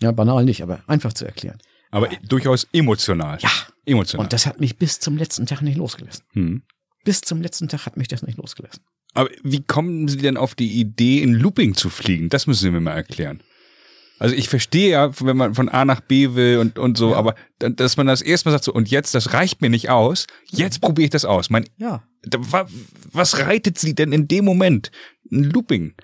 Ja, 0.01 0.13
banal 0.13 0.45
nicht, 0.45 0.63
aber 0.63 0.83
einfach 0.87 1.13
zu 1.13 1.25
erklären. 1.25 1.59
Aber 1.91 2.09
durchaus 2.27 2.67
emotional. 2.73 3.39
Ja. 3.41 3.51
Emotional. 3.85 4.25
Und 4.25 4.33
das 4.33 4.47
hat 4.47 4.61
mich 4.61 4.79
bis 4.79 4.99
zum 5.01 5.17
letzten 5.17 5.45
Tag 5.47 5.61
nicht 5.63 5.77
losgelassen. 5.77 6.25
mhm. 6.33 6.63
Bis 7.05 7.21
zum 7.21 7.43
letzten 7.43 7.67
Tag 7.69 7.85
hat 7.85 7.97
mich 7.97 8.07
das 8.09 8.23
nicht 8.23 8.39
losgelassen. 8.39 8.85
Aber 9.15 9.29
wie 9.43 9.63
kommen 9.63 10.09
Sie 10.09 10.17
denn 10.19 10.37
auf 10.37 10.55
die 10.55 10.81
Idee, 10.81 11.23
in 11.23 11.35
Looping 11.35 11.75
zu 11.75 11.91
fliegen? 11.91 12.29
Das 12.29 12.47
müssen 12.47 12.63
Sie 12.63 12.71
mir 12.71 12.81
mal 12.81 12.93
erklären. 12.95 13.43
Also 14.19 14.37
ich 14.37 14.49
verstehe 14.49 14.91
ja, 14.91 15.11
wenn 15.21 15.37
man 15.37 15.55
von 15.55 15.69
A 15.69 15.85
nach 15.85 16.01
B 16.01 16.35
will 16.35 16.59
und, 16.59 16.79
und 16.79 16.97
so, 16.97 17.11
Ja. 17.11 17.17
aber 17.17 17.35
dass 17.59 17.97
man 17.97 18.07
das 18.07 18.23
erstmal 18.23 18.53
sagt 18.53 18.65
so, 18.65 18.73
und 18.73 18.89
jetzt, 18.89 19.15
das 19.17 19.33
reicht 19.33 19.61
mir 19.61 19.69
nicht 19.69 19.91
aus, 19.91 20.27
jetzt 20.49 20.81
probiere 20.81 21.05
ich 21.07 21.11
das 21.11 21.25
aus. 21.25 21.51
Mein, 21.51 21.65
Ja. 21.77 22.05
da, 22.23 22.39
wa, 22.41 22.67
was 23.11 23.39
reitet 23.41 23.79
Sie 23.79 23.95
denn 23.95 24.13
in 24.13 24.29
dem 24.29 24.45
Moment? 24.45 24.93
Ein 25.33 25.45
Looping. 25.45 25.95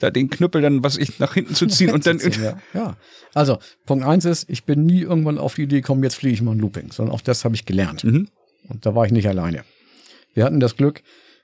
Da 0.00 0.10
den 0.10 0.30
Knüppel 0.30 0.62
dann, 0.62 0.82
was 0.82 0.96
ich 0.96 1.18
nach 1.20 1.34
hinten 1.34 1.54
zu 1.54 1.66
ziehen 1.66 1.92
und 1.92 2.06
dann. 2.06 2.18
ja. 2.42 2.58
ja. 2.74 2.96
Also, 3.34 3.58
Punkt 3.86 4.04
eins 4.04 4.24
ist, 4.24 4.50
ich 4.50 4.64
bin 4.64 4.84
nie 4.84 5.02
irgendwann 5.02 5.38
auf 5.38 5.54
die 5.54 5.62
Idee 5.62 5.76
gekommen, 5.76 6.02
jetzt 6.02 6.16
fliege 6.16 6.34
ich 6.34 6.42
mal 6.42 6.52
ein 6.52 6.58
Looping, 6.58 6.90
sondern 6.90 7.14
auch 7.14 7.20
das 7.20 7.44
habe 7.44 7.54
ich 7.54 7.66
gelernt. 7.66 8.02
Mhm. 8.02 8.28
Und 8.68 8.84
da 8.84 8.94
war 8.96 9.06
ich 9.06 9.12
nicht 9.12 9.28
alleine. 9.28 9.64
Wir 10.34 10.44
hatten 10.44 10.58
das 10.58 10.76
Glück, 10.76 11.02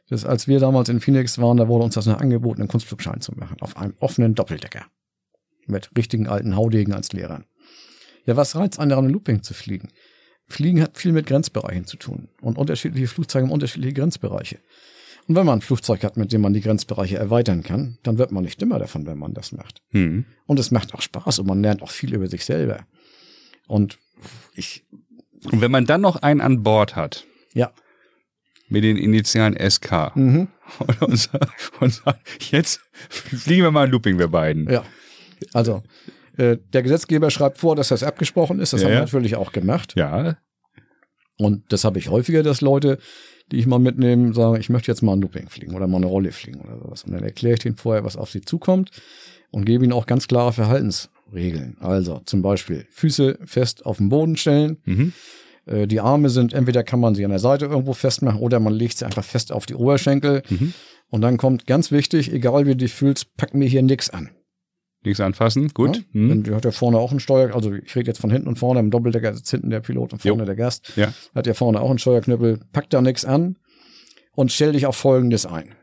dass 0.09 0.25
als 0.25 0.47
wir 0.47 0.61
damals 0.61 0.89
in 0.89 1.01
Phoenix 1.01 1.39
waren, 1.39 1.57
da 1.57 1.69
wurde 1.69 1.85
uns 1.85 1.95
das 1.95 2.07
noch 2.07 2.21
angeboten, 2.21 2.63
einen 2.63 2.69
Kunstflugschein 2.69 3.21
zu 3.21 3.33
machen, 3.33 3.57
auf 3.61 3.77
einem 3.77 3.95
offenen 4.01 4.35
Doppeldecker. 4.35 4.87
Mit 5.67 5.91
richtigen 5.97 6.29
alten 6.29 6.55
Haudegen 6.55 6.93
als 6.93 7.13
Lehrern. 7.13 7.45
Ja, 8.25 8.37
was 8.37 8.55
reizt 8.55 8.79
einen 8.79 8.91
daran, 8.91 9.09
Looping 9.09 9.43
zu 9.43 9.53
fliegen? 9.53 9.89
Fliegen 10.47 10.81
hat 10.81 10.97
viel 10.97 11.13
mit 11.13 11.27
Grenzbereichen 11.27 11.87
zu 11.87 11.97
tun. 11.97 12.29
Und 12.41 12.57
unterschiedliche 12.57 13.09
Flugzeuge 13.09 13.47
haben 13.47 13.53
unterschiedliche 13.53 13.95
Grenzbereiche. 13.95 14.59
Und 15.27 15.35
wenn 15.35 15.47
man 15.47 15.59
ein 15.59 15.63
Flugzeug 15.63 16.05
hat, 16.05 16.17
mit 16.17 16.33
dem 16.33 16.41
man 16.41 16.55
die 16.55 16.61
Grenzbereiche 16.61 17.17
erweitern 17.17 17.65
kann, 17.65 17.99
dann 18.05 18.19
wird 18.19 18.31
man 18.31 18.45
nicht 18.45 18.61
dümmer 18.61 18.79
davon, 18.79 19.07
wenn 19.07 19.19
man 19.19 19.35
das 19.35 19.51
macht. 19.51 19.83
Mhm. 19.91 20.25
Und 20.47 20.61
es 20.61 20.71
macht 20.71 20.95
auch 20.95 21.03
Spaß 21.03 21.41
und 21.41 21.49
man 21.49 21.63
lernt 21.63 21.83
auch 21.83 21.91
viel 21.91 22.15
über 22.15 22.29
sich 22.29 22.45
selber. 22.45 22.87
Und 23.67 23.99
ich, 24.55 24.85
Und 25.51 25.61
wenn 25.61 25.73
man 25.73 25.85
dann 25.85 26.01
noch 26.01 26.17
einen 26.23 26.41
an 26.41 26.63
Bord 26.63 26.95
hat, 26.95 27.27
ja, 27.55 27.73
mit 28.69 28.85
den 28.85 28.97
Initialen 28.97 29.57
SK, 29.59 30.15
mhm, 30.15 30.49
und, 31.01 31.31
und 31.81 31.93
sagt, 31.93 32.21
jetzt 32.51 32.81
fliegen 33.09 33.63
wir 33.63 33.71
mal 33.71 33.85
ein 33.87 33.91
Looping, 33.91 34.19
wir 34.19 34.29
beiden. 34.29 34.71
ja. 34.71 34.85
Also, 35.53 35.83
äh, 36.39 36.57
der 36.73 36.83
Gesetzgeber 36.83 37.31
schreibt 37.31 37.59
vor, 37.59 37.77
dass 37.77 37.89
das 37.89 38.03
abgesprochen 38.03 38.59
ist. 38.61 38.73
Das 38.73 38.81
Ja, 38.81 38.89
haben 38.89 38.95
wir 38.95 39.01
natürlich 39.01 39.37
auch 39.37 39.53
gemacht. 39.53 39.95
Ja. 39.97 40.39
Und 41.39 41.71
das 41.73 41.85
habe 41.85 41.99
ich 41.99 42.09
häufiger, 42.09 42.43
dass 42.43 42.63
Leute, 42.63 42.99
die 43.53 43.59
ich 43.59 43.67
mal 43.67 43.79
mitnehme, 43.79 44.33
sagen, 44.33 44.59
ich 44.59 44.71
möchte 44.71 44.91
jetzt 44.91 45.03
mal 45.03 45.13
ein 45.13 45.21
Looping 45.21 45.49
fliegen 45.49 45.75
oder 45.75 45.87
mal 45.87 45.99
eine 45.99 46.07
Rolle 46.07 46.33
fliegen 46.33 46.61
oder 46.61 46.79
sowas. 46.79 47.05
Und 47.05 47.13
dann 47.13 47.23
erkläre 47.23 47.55
ich 47.55 47.61
denen 47.61 47.77
vorher, 47.77 48.05
was 48.05 48.17
auf 48.17 48.31
sie 48.31 48.41
zukommt 48.41 48.91
und 49.51 49.67
gebe 49.67 49.85
ihnen 49.85 49.93
auch 49.93 50.07
ganz 50.07 50.27
klare 50.27 50.53
Verhaltensregeln. 50.53 51.77
Also 51.81 52.21
zum 52.25 52.43
Beispiel 52.43 52.87
Füße 52.91 53.39
fest 53.45 53.85
auf 53.85 53.99
den 53.99 54.09
Boden 54.09 54.37
stellen. 54.37 54.79
Mhm. 54.85 55.13
Äh, 55.67 55.87
Die 55.87 56.01
Arme 56.01 56.31
sind, 56.31 56.53
entweder 56.53 56.83
kann 56.83 57.01
man 57.01 57.15
sie 57.15 57.25
an 57.25 57.31
der 57.31 57.39
Seite 57.41 57.67
irgendwo 57.67 57.93
festmachen 57.93 58.41
oder 58.41 58.61
man 58.61 58.73
legt 58.73 58.99
sie 58.99 59.05
einfach 59.05 59.25
fest 59.25 59.53
auf 59.53 59.67
die 59.67 59.75
Oberschenkel. 59.75 60.43
Mhm. 60.49 60.73
Und 61.11 61.21
dann 61.21 61.37
kommt 61.37 61.67
ganz 61.67 61.93
wichtig, 61.93 62.33
egal 62.33 62.67
wie 62.67 62.71
du 62.71 62.77
dich 62.79 62.93
fühlst, 62.95 63.37
pack 63.37 63.55
mir 63.55 63.69
hier 63.69 63.83
nix 63.83 64.11
an. 64.11 64.31
Nichts 65.05 65.21
anfassen, 65.21 65.69
gut. 65.69 65.97
Ja? 65.99 66.03
Mhm. 66.13 66.43
Dann 66.45 66.55
hat 66.57 66.65
ja 66.65 66.73
vorne 66.73 66.99
auch 66.99 67.13
ein 67.13 67.21
Steuer, 67.21 67.55
also 67.55 67.73
ich 67.73 67.95
rede 67.95 68.09
jetzt 68.09 68.19
von 68.21 68.31
hinten 68.31 68.49
und 68.49 68.59
vorne, 68.59 68.81
im 68.81 68.91
Doppeldecker 68.91 69.35
sitzt 69.35 69.51
hinten 69.51 69.71
der 69.71 69.81
Pilot 69.81 70.13
und 70.13 70.21
vorne 70.23 70.43
Jo. 70.43 70.47
der 70.47 70.57
Gast. 70.57 70.93
Ja. 70.97 71.13
Hat 71.35 71.47
ja 71.47 71.55
vorne 71.55 71.81
auch 71.81 71.91
einen 71.91 71.99
Steuerknüppel, 72.01 72.59
pack 72.73 72.91
da 72.91 73.01
nichts 73.01 73.25
an 73.25 73.57
und 74.33 74.51
stell 74.51 74.73
dich 74.73 74.87
auf 74.87 74.97
Folgendes 74.97 75.47
ein. 75.47 75.75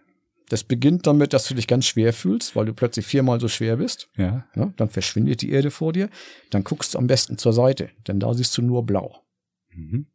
Das 0.49 0.65
beginnt 0.65 1.07
damit, 1.07 1.31
dass 1.31 1.47
du 1.47 1.53
dich 1.55 1.67
ganz 1.67 1.85
schwer 1.85 2.11
fühlst, 2.11 2.55
weil 2.55 2.65
du 2.65 2.73
plötzlich 2.73 3.05
viermal 3.05 3.39
so 3.39 3.47
schwer 3.47 3.77
bist. 3.77 4.09
Ja. 4.17 4.45
Ja, 4.55 4.73
dann 4.75 4.89
verschwindet 4.89 5.41
die 5.41 5.51
Erde 5.51 5.71
vor 5.71 5.93
dir. 5.93 6.09
Dann 6.49 6.65
guckst 6.65 6.93
du 6.93 6.97
am 6.99 7.07
besten 7.07 7.37
zur 7.37 7.53
Seite, 7.53 7.89
denn 8.07 8.19
da 8.19 8.33
siehst 8.33 8.55
du 8.57 8.61
nur 8.61 8.85
blau. 8.85 9.15
Mhm. 9.75 10.07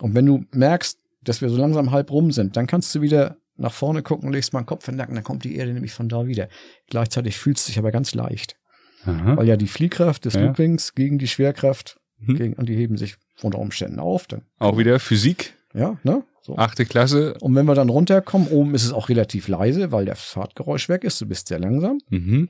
Und 0.00 0.14
wenn 0.14 0.26
du 0.26 0.44
merkst, 0.52 0.98
dass 1.22 1.40
wir 1.40 1.48
so 1.48 1.56
langsam 1.56 1.90
halb 1.90 2.10
rum 2.10 2.32
sind, 2.32 2.56
dann 2.56 2.66
kannst 2.66 2.94
du 2.94 3.02
wieder 3.02 3.36
nach 3.56 3.72
vorne 3.72 4.02
gucken, 4.02 4.32
legst 4.32 4.52
mal 4.52 4.62
den 4.62 4.66
Kopf 4.66 4.88
in 4.88 4.94
den 4.94 4.98
Nacken, 4.98 5.14
dann 5.14 5.24
kommt 5.24 5.44
die 5.44 5.56
Erde 5.56 5.72
nämlich 5.72 5.92
von 5.92 6.08
da 6.08 6.26
wieder. 6.26 6.48
Gleichzeitig 6.88 7.38
fühlst 7.38 7.66
du 7.66 7.70
dich 7.70 7.78
aber 7.78 7.92
ganz 7.92 8.14
leicht. 8.14 8.56
Aha. 9.04 9.36
Weil 9.36 9.48
ja 9.48 9.56
die 9.56 9.68
Fliehkraft 9.68 10.24
des 10.24 10.34
ja. 10.34 10.42
Loopings 10.42 10.94
gegen 10.94 11.18
die 11.18 11.28
Schwerkraft, 11.28 12.00
hm. 12.24 12.36
gegen, 12.36 12.54
und 12.54 12.68
die 12.68 12.76
heben 12.76 12.96
sich 12.96 13.16
unter 13.42 13.58
Umständen 13.58 13.98
auf. 13.98 14.26
Dann, 14.26 14.42
Auch 14.58 14.78
wieder 14.78 14.98
Physik. 14.98 15.54
Ja, 15.74 15.98
ne? 16.02 16.24
So. 16.42 16.56
Achte 16.56 16.84
Klasse. 16.84 17.34
Und 17.40 17.54
wenn 17.54 17.66
wir 17.66 17.74
dann 17.74 17.88
runterkommen, 17.88 18.48
oben 18.48 18.74
ist 18.74 18.84
es 18.84 18.92
auch 18.92 19.08
relativ 19.08 19.46
leise, 19.46 19.92
weil 19.92 20.06
der 20.06 20.16
Fahrtgeräusch 20.16 20.88
weg 20.88 21.04
ist. 21.04 21.20
Du 21.20 21.26
bist 21.26 21.48
sehr 21.48 21.60
langsam. 21.60 21.98
Mhm. 22.10 22.48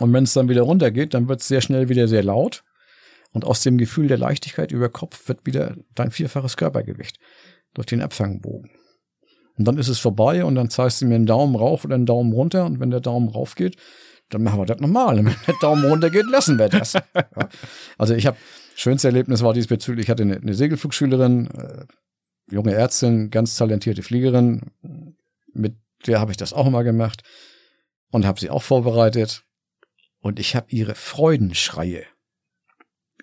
Und 0.00 0.12
wenn 0.12 0.24
es 0.24 0.32
dann 0.32 0.48
wieder 0.48 0.62
runtergeht, 0.62 1.12
dann 1.12 1.28
wird 1.28 1.40
es 1.40 1.48
sehr 1.48 1.60
schnell 1.60 1.88
wieder 1.88 2.08
sehr 2.08 2.22
laut. 2.22 2.64
Und 3.32 3.44
aus 3.44 3.62
dem 3.62 3.78
Gefühl 3.78 4.08
der 4.08 4.18
Leichtigkeit 4.18 4.72
über 4.72 4.88
Kopf 4.88 5.28
wird 5.28 5.44
wieder 5.44 5.76
dein 5.94 6.10
vierfaches 6.10 6.56
Körpergewicht 6.56 7.18
durch 7.74 7.86
den 7.86 8.00
Abfangbogen. 8.00 8.70
Und 9.56 9.64
dann 9.66 9.76
ist 9.76 9.88
es 9.88 9.98
vorbei 9.98 10.44
und 10.44 10.54
dann 10.54 10.70
zeigst 10.70 11.02
du 11.02 11.06
mir 11.06 11.16
einen 11.16 11.26
Daumen 11.26 11.56
rauf 11.56 11.84
oder 11.84 11.96
einen 11.96 12.06
Daumen 12.06 12.32
runter. 12.32 12.64
Und 12.64 12.80
wenn 12.80 12.90
der 12.90 13.00
Daumen 13.00 13.28
rauf 13.28 13.54
geht, 13.54 13.76
dann 14.30 14.42
machen 14.42 14.60
wir 14.60 14.66
das 14.66 14.78
nochmal. 14.78 15.18
Und 15.18 15.26
wenn 15.26 15.36
der 15.46 15.54
Daumen 15.60 15.84
runter 15.84 16.10
geht, 16.10 16.26
lassen 16.30 16.58
wir 16.58 16.68
das. 16.68 16.94
Ja. 17.14 17.48
Also 17.98 18.14
ich 18.14 18.26
habe, 18.26 18.36
schönste 18.76 19.08
Erlebnis 19.08 19.42
war 19.42 19.52
diesbezüglich, 19.52 20.04
ich 20.04 20.10
hatte 20.10 20.22
eine, 20.22 20.36
eine 20.36 20.54
Segelflugschülerin, 20.54 21.48
äh, 21.50 21.86
junge 22.50 22.72
Ärztin, 22.72 23.30
ganz 23.30 23.56
talentierte 23.56 24.02
Fliegerin, 24.02 24.70
mit 25.52 25.76
der 26.06 26.20
habe 26.20 26.30
ich 26.30 26.36
das 26.36 26.52
auch 26.52 26.66
immer 26.66 26.84
gemacht 26.84 27.22
und 28.10 28.24
habe 28.24 28.40
sie 28.40 28.50
auch 28.50 28.62
vorbereitet. 28.62 29.44
Und 30.20 30.38
ich 30.38 30.54
habe 30.54 30.66
ihre 30.70 30.94
Freudenschreie 30.94 32.04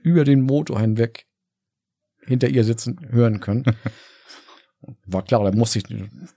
über 0.05 0.23
den 0.23 0.41
Motor 0.41 0.79
hinweg 0.79 1.25
hinter 2.25 2.47
ihr 2.47 2.63
sitzen 2.63 2.99
hören 3.09 3.39
können. 3.39 3.65
War 5.07 5.23
klar, 5.23 5.43
da 5.43 5.51
musste 5.51 5.79
ich, 5.79 5.85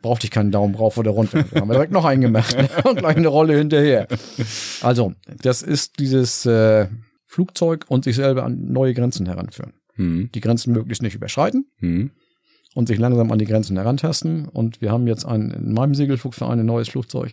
brauchte 0.00 0.26
ich 0.26 0.30
keinen 0.30 0.50
Daumen 0.50 0.74
rauf 0.74 0.96
oder 0.96 1.10
runter. 1.10 1.44
Da 1.44 1.60
haben 1.60 1.68
wir 1.68 1.74
direkt 1.74 1.92
noch 1.92 2.06
einen 2.06 2.22
gemacht 2.22 2.56
und 2.84 2.98
gleich 2.98 3.16
eine 3.16 3.28
Rolle 3.28 3.58
hinterher. 3.58 4.08
Also, 4.80 5.12
das 5.42 5.60
ist 5.60 5.98
dieses 5.98 6.46
äh, 6.46 6.88
Flugzeug 7.26 7.84
und 7.88 8.04
sich 8.04 8.16
selber 8.16 8.44
an 8.44 8.72
neue 8.72 8.94
Grenzen 8.94 9.26
heranführen. 9.26 9.74
Mhm. 9.96 10.30
Die 10.34 10.40
Grenzen 10.40 10.72
möglichst 10.72 11.02
nicht 11.02 11.14
überschreiten 11.14 11.66
mhm. 11.80 12.12
und 12.74 12.88
sich 12.88 12.98
langsam 12.98 13.30
an 13.30 13.38
die 13.38 13.44
Grenzen 13.44 13.76
herantasten. 13.76 14.48
Und 14.48 14.80
wir 14.80 14.92
haben 14.92 15.06
jetzt 15.06 15.26
ein, 15.26 15.50
in 15.50 15.74
meinem 15.74 15.94
Segelflugverein 15.94 16.60
ein 16.60 16.66
neues 16.66 16.88
Flugzeug, 16.88 17.32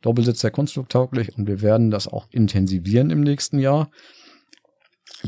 Doppelsitz 0.00 0.40
der 0.40 0.50
kunstflugtauglich 0.50 1.36
und 1.36 1.46
wir 1.46 1.60
werden 1.60 1.90
das 1.90 2.08
auch 2.08 2.26
intensivieren 2.30 3.10
im 3.10 3.20
nächsten 3.20 3.58
Jahr, 3.58 3.90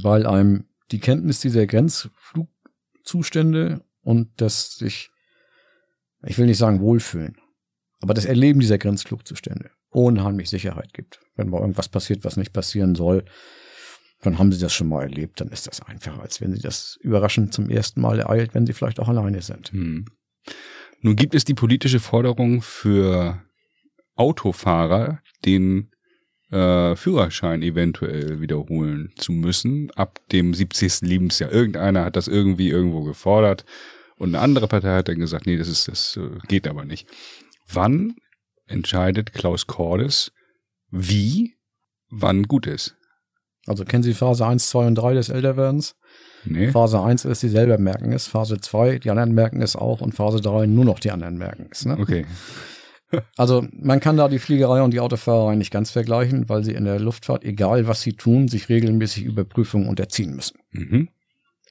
weil 0.02 0.26
einem 0.26 0.64
die 0.90 1.00
Kenntnis 1.00 1.40
dieser 1.40 1.66
Grenzflugzustände 1.66 3.84
und 4.02 4.40
das 4.40 4.76
sich 4.76 5.10
ich 6.24 6.38
will 6.38 6.46
nicht 6.46 6.58
sagen 6.58 6.80
wohlfühlen, 6.80 7.36
aber 8.00 8.14
das 8.14 8.24
Erleben 8.24 8.60
dieser 8.60 8.78
Grenzflugzustände 8.78 9.70
unheimlich 9.90 10.50
Sicherheit 10.50 10.92
gibt. 10.92 11.20
Wenn 11.36 11.48
mal 11.48 11.60
irgendwas 11.60 11.88
passiert, 11.88 12.24
was 12.24 12.36
nicht 12.36 12.52
passieren 12.52 12.94
soll, 12.94 13.24
dann 14.22 14.38
haben 14.38 14.52
sie 14.52 14.58
das 14.58 14.72
schon 14.72 14.88
mal 14.88 15.02
erlebt, 15.02 15.40
dann 15.40 15.48
ist 15.48 15.66
das 15.66 15.82
einfacher, 15.82 16.20
als 16.20 16.40
wenn 16.40 16.54
sie 16.54 16.60
das 16.60 16.98
überraschend 17.00 17.54
zum 17.54 17.70
ersten 17.70 18.00
Mal 18.00 18.18
ereilt, 18.18 18.54
wenn 18.54 18.66
sie 18.66 18.72
vielleicht 18.72 19.00
auch 19.00 19.08
alleine 19.08 19.42
sind. 19.42 19.72
Hm. 19.72 20.06
Nun 21.00 21.16
gibt 21.16 21.34
es 21.34 21.44
die 21.44 21.54
politische 21.54 22.00
Forderung 22.00 22.62
für 22.62 23.42
Autofahrer, 24.14 25.20
den 25.44 25.90
äh, 26.50 26.96
Führerschein 26.96 27.62
eventuell 27.62 28.40
wiederholen 28.40 29.12
zu 29.16 29.32
müssen, 29.32 29.90
ab 29.92 30.20
dem 30.32 30.54
70. 30.54 31.02
Lebensjahr. 31.02 31.52
Irgendeiner 31.52 32.04
hat 32.04 32.16
das 32.16 32.28
irgendwie 32.28 32.70
irgendwo 32.70 33.02
gefordert. 33.02 33.64
Und 34.16 34.28
eine 34.28 34.40
andere 34.40 34.68
Partei 34.68 34.96
hat 34.96 35.08
dann 35.08 35.18
gesagt, 35.18 35.46
nee, 35.46 35.56
das 35.56 35.68
ist, 35.68 35.88
das 35.88 36.16
äh, 36.16 36.38
geht 36.48 36.66
aber 36.68 36.84
nicht. 36.84 37.08
Wann 37.70 38.14
entscheidet 38.66 39.32
Klaus 39.32 39.66
Cordes, 39.66 40.32
wie, 40.90 41.54
wann 42.08 42.44
gut 42.44 42.66
ist? 42.66 42.96
Also 43.66 43.84
kennen 43.84 44.04
Sie 44.04 44.14
Phase 44.14 44.46
1, 44.46 44.68
2 44.70 44.86
und 44.86 44.94
3 44.94 45.14
des 45.14 45.28
Älterwerdens? 45.28 45.96
Nee. 46.44 46.70
Phase 46.70 47.00
1 47.00 47.24
ist, 47.24 47.42
die 47.42 47.48
selber 47.48 47.78
merken 47.78 48.12
es. 48.12 48.28
Phase 48.28 48.60
2, 48.60 49.00
die 49.00 49.10
anderen 49.10 49.34
merken 49.34 49.60
es 49.60 49.74
auch. 49.74 50.00
Und 50.00 50.14
Phase 50.14 50.40
3, 50.40 50.66
nur 50.66 50.84
noch 50.84 51.00
die 51.00 51.10
anderen 51.10 51.36
merken 51.36 51.68
es. 51.72 51.84
Ne? 51.84 51.98
Okay. 51.98 52.24
Also 53.36 53.66
man 53.72 54.00
kann 54.00 54.16
da 54.16 54.28
die 54.28 54.38
Fliegerei 54.38 54.82
und 54.82 54.92
die 54.92 55.00
Autofahrerei 55.00 55.54
nicht 55.54 55.70
ganz 55.70 55.90
vergleichen, 55.90 56.48
weil 56.48 56.64
sie 56.64 56.72
in 56.72 56.84
der 56.84 56.98
Luftfahrt, 56.98 57.44
egal 57.44 57.86
was 57.86 58.02
sie 58.02 58.14
tun, 58.14 58.48
sich 58.48 58.68
regelmäßig 58.68 59.24
Überprüfungen 59.24 59.88
unterziehen 59.88 60.34
müssen. 60.34 60.58
Mhm. 60.70 61.08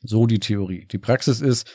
So 0.01 0.27
die 0.27 0.39
Theorie. 0.39 0.85
Die 0.91 0.97
Praxis 0.97 1.41
ist, 1.41 1.69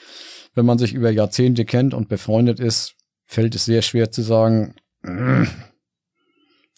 wenn 0.55 0.67
man 0.67 0.79
sich 0.79 0.95
über 0.95 1.11
Jahrzehnte 1.11 1.65
kennt 1.65 1.95
und 1.95 2.09
befreundet 2.09 2.61
ist, 2.61 2.95
fällt 3.27 3.55
es 3.55 3.65
sehr 3.65 3.83
schwer 3.83 4.11
zu 4.11 4.23
sagen, 4.23 4.75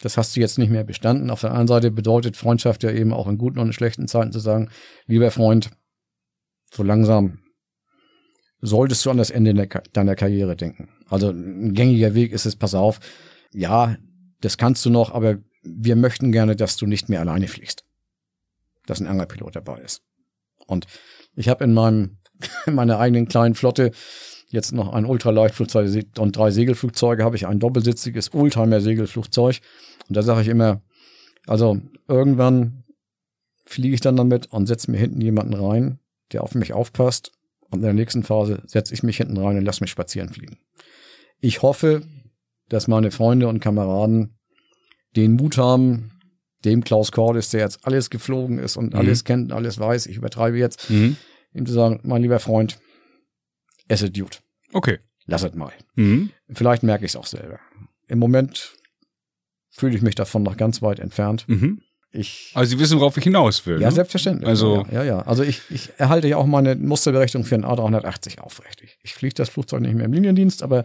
das 0.01 0.17
hast 0.17 0.37
du 0.37 0.41
jetzt 0.41 0.59
nicht 0.59 0.71
mehr 0.71 0.85
bestanden. 0.85 1.31
Auf 1.31 1.41
der 1.43 1.53
einen 1.53 1.69
Seite 1.69 1.91
bedeutet 1.91 2.37
Freundschaft 2.37 2.83
ja 2.83 2.91
eben 2.91 3.13
auch 3.13 3.29
in 3.29 3.39
guten 3.39 3.59
und 3.59 3.69
in 3.69 3.73
schlechten 3.73 4.09
Zeiten 4.09 4.33
zu 4.33 4.39
sagen, 4.39 4.71
lieber 5.07 5.31
Freund, 5.31 5.71
so 6.73 6.83
langsam 6.83 7.42
solltest 8.63 9.05
du 9.05 9.11
an 9.11 9.19
das 9.19 9.31
Ende 9.31 9.69
deiner 9.93 10.15
Karriere 10.15 10.57
denken. 10.57 10.89
Also 11.09 11.31
ein 11.31 11.75
gängiger 11.75 12.15
Weg 12.15 12.33
ist 12.33 12.47
es, 12.47 12.57
pass 12.57 12.75
auf, 12.75 13.01
ja, 13.53 13.97
das 14.41 14.57
kannst 14.57 14.85
du 14.87 14.91
noch, 14.91 15.13
aber 15.13 15.39
wir 15.63 15.97
möchten 15.97 16.33
gerne, 16.33 16.57
dass 16.57 16.77
du 16.77 16.87
nicht 16.87 17.09
mehr 17.09 17.21
alleine 17.21 17.49
fliegst. 17.49 17.85
Dass 18.87 19.01
ein 19.01 19.07
Angelpilot 19.07 19.55
dabei 19.55 19.81
ist. 19.81 20.03
Und 20.67 20.87
ich 21.35 21.49
habe 21.49 21.65
in 21.65 21.75
meinem 21.75 22.19
in 22.67 22.75
meiner 22.75 22.99
eigenen 22.99 23.29
kleinen 23.29 23.55
Flotte 23.55 23.93
jetzt 24.49 24.73
noch 24.73 24.93
ein 24.93 25.07
Ultraleichtflugzeug 25.07 25.89
und 26.19 26.37
drei 26.37 26.51
Segelflugzeuge 26.51 27.25
habe 27.25 27.37
ich 27.37 27.47
ein 27.47 27.59
doppelsitziges 27.59 28.35
Oldtimer-Segelflugzeug. 28.35 29.61
Und 30.09 30.17
da 30.17 30.23
sage 30.23 30.43
ich 30.43 30.49
immer, 30.49 30.83
also 31.47 31.81
irgendwann 32.07 32.85
fliege 33.65 33.95
ich 33.95 34.01
dann 34.01 34.17
damit 34.17 34.53
und 34.53 34.67
setze 34.67 34.91
mir 34.91 34.99
hinten 34.99 35.21
jemanden 35.21 35.55
rein, 35.55 35.99
der 36.33 36.43
auf 36.43 36.55
mich 36.55 36.73
aufpasst. 36.73 37.33
Und 37.73 37.81
in 37.81 37.85
der 37.85 37.93
nächsten 37.93 38.23
Phase 38.23 38.63
setze 38.67 38.95
ich 38.95 39.03
mich 39.03 39.17
hinten 39.17 39.37
rein 39.37 39.57
und 39.57 39.65
lasse 39.65 39.83
mich 39.83 39.91
spazieren 39.91 40.29
fliegen. 40.29 40.59
Ich 41.41 41.63
hoffe, 41.63 42.03
dass 42.69 42.87
meine 42.87 43.11
Freunde 43.11 43.49
und 43.49 43.59
Kameraden 43.59 44.39
den 45.17 45.33
Mut 45.33 45.59
haben, 45.59 46.13
dem 46.65 46.85
Klaus 46.85 47.11
Cordes, 47.11 47.51
der 47.51 47.61
jetzt 47.61 47.85
alles 47.85 48.09
geflogen 48.09 48.59
ist 48.59 48.77
und 48.77 48.93
mhm. 48.93 48.99
alles 49.01 49.25
kennt 49.25 49.51
und 49.51 49.57
alles 49.57 49.81
weiß, 49.81 50.07
ich 50.07 50.17
übertreibe 50.17 50.57
jetzt, 50.59 50.89
mhm 50.89 51.17
ihm 51.55 51.67
zu 51.67 51.73
sagen, 51.73 52.01
mein 52.03 52.23
lieber 52.23 52.41
Freund, 52.41 52.79
es 53.89 54.03
ist 54.03 54.15
gut. 54.15 54.43
Okay. 54.73 54.99
Lass 55.27 55.43
es 55.43 55.55
mal. 55.55 55.73
Mhm. 55.95 56.31
Vielleicht 56.53 56.83
merke 56.83 57.05
ich 57.05 57.13
es 57.13 57.17
auch 57.17 57.27
selber. 57.27 57.61
Im 58.09 58.19
Moment 58.19 58.77
fühle 59.71 59.95
ich 59.95 60.03
mich 60.03 60.15
davon 60.15 60.43
noch 60.43 60.57
ganz 60.57 60.83
weit 60.83 60.99
entfernt. 60.99 61.47
Mhm. 61.49 61.83
Ich, 62.15 62.51
also 62.53 62.69
Sie 62.69 62.79
wissen, 62.79 63.01
worauf 63.01 63.17
ich 63.17 63.25
hinaus 63.25 63.65
will. 63.65 63.81
Ja, 63.81 63.89
ne? 63.89 63.95
selbstverständlich. 63.95 64.47
Also, 64.47 64.85
ja, 64.91 64.99
ja, 64.99 65.05
ja. 65.05 65.19
Also 65.23 65.43
ich, 65.43 65.63
ich 65.71 65.89
erhalte 65.97 66.29
ja 66.29 66.37
auch 66.37 66.45
meine 66.45 66.77
Musterberechnung 66.77 67.45
für 67.45 67.55
ein 67.55 67.65
A380 67.65 68.39
aufrecht. 68.39 68.83
Ich, 68.83 68.99
ich 69.03 69.15
fliege 69.15 69.35
das 69.35 69.49
Flugzeug 69.49 69.81
nicht 69.81 69.95
mehr 69.95 70.05
im 70.05 70.13
Liniendienst, 70.13 70.63
aber 70.63 70.85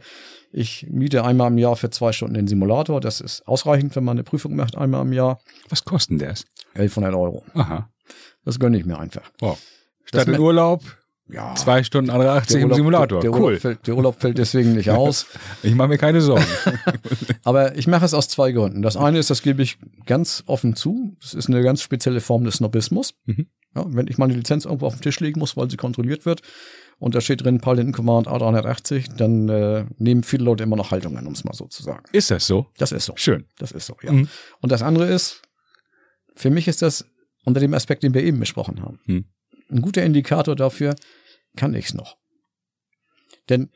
ich 0.54 0.88
miete 0.90 1.26
einmal 1.26 1.52
im 1.52 1.58
Jahr 1.58 1.76
für 1.76 1.90
zwei 1.90 2.14
Stunden 2.14 2.36
den 2.36 2.48
Simulator. 2.48 3.02
Das 3.02 3.20
ist 3.20 3.46
ausreichend, 3.46 3.94
wenn 3.98 4.06
man 4.06 4.16
eine 4.16 4.24
Prüfung 4.24 4.56
macht, 4.56 4.78
einmal 4.78 5.02
im 5.06 5.12
Jahr. 5.12 5.42
Was 5.68 5.84
kostet 5.84 6.22
das? 6.22 6.46
1100 6.76 7.14
Euro. 7.14 7.44
Aha. 7.54 7.90
Das 8.46 8.58
gönne 8.58 8.78
ich 8.78 8.86
mir 8.86 8.98
einfach. 8.98 9.30
Wow. 9.40 9.60
Statt 10.06 10.30
in 10.30 10.40
Urlaub, 10.40 10.82
ja, 11.30 11.56
zwei 11.56 11.84
Stunden 11.84 12.10
80 12.10 12.62
im 12.62 12.74
Simulator. 12.74 13.20
Der, 13.20 13.32
der 13.32 13.40
cool. 13.40 13.46
Urlaub 13.46 13.62
fällt, 13.62 13.88
der 13.88 13.96
Urlaub 13.96 14.22
fällt 14.22 14.38
deswegen 14.38 14.74
nicht 14.74 14.90
aus. 14.92 15.26
ich 15.62 15.76
mache 15.76 15.90
mir 15.90 15.98
keine 15.98 16.22
Sorgen. 16.22 16.46
Aber 17.44 17.76
ich 17.78 17.88
mache 17.88 18.06
es 18.06 18.14
aus 18.14 18.30
zwei 18.30 18.52
Gründen. 18.52 18.82
Das 18.82 18.96
eine 18.96 19.20
ist, 19.20 19.30
das 19.30 19.42
gebe 19.42 19.62
ich 19.62 19.78
ganz 20.06 20.44
offen 20.48 20.76
zu. 20.76 21.16
Das 21.22 21.34
ist 21.34 21.50
eine 21.50 21.62
ganz 21.62 21.82
spezielle 21.82 22.22
Form 22.22 22.46
des 22.46 22.56
Snobismus. 22.56 23.14
Mhm. 23.26 23.48
Ja, 23.76 23.86
wenn 23.88 24.08
ich 24.08 24.18
meine 24.18 24.34
Lizenz 24.34 24.66
irgendwo 24.66 24.88
auf 24.88 24.96
den 24.96 25.02
Tisch 25.02 25.20
legen 25.20 25.40
muss, 25.40 25.58
weil 25.58 25.70
sie 25.70 25.78
kontrolliert 25.78 26.26
wird, 26.26 26.42
und 27.00 27.14
da 27.14 27.22
steht 27.22 27.44
drin 27.44 27.60
Pilot 27.60 27.80
in 27.80 27.92
Command 27.92 28.28
A380, 28.28 29.16
dann 29.18 29.50
äh, 29.50 29.86
nehmen 30.00 30.24
viele 30.24 30.44
Leute 30.44 30.64
immer 30.64 30.76
noch 30.76 30.90
Haltungen, 30.90 31.28
um 31.28 31.34
es 31.34 31.44
mal 31.44 31.54
so 31.54 31.68
zu 31.68 31.84
sagen. 31.84 32.04
Ist 32.12 32.32
das 32.32 32.48
so? 32.48 32.68
Das 32.78 32.92
ist 32.92 33.06
so. 33.06 33.14
Schön. 33.18 33.46
Das 33.60 33.72
ist 33.72 33.86
so, 33.86 33.96
ja. 34.02 34.12
Mhm. 34.12 34.28
Und 34.62 34.72
das 34.72 34.82
andere 34.82 35.06
ist, 35.06 35.44
für 36.36 36.50
mich 36.50 36.68
ist 36.68 36.82
das 36.82 37.06
unter 37.44 37.60
dem 37.60 37.76
Aspekt, 37.76 38.02
den 38.02 38.16
wir 38.16 38.24
eben 38.24 38.40
besprochen 38.40 38.82
haben. 38.82 39.00
Mhm 39.06 39.26
ein 39.70 39.82
guter 39.82 40.04
Indikator 40.04 40.56
dafür, 40.56 40.96
kann 41.56 41.74
ich's 41.74 41.94
noch. 41.94 42.18
Denn 43.50 43.70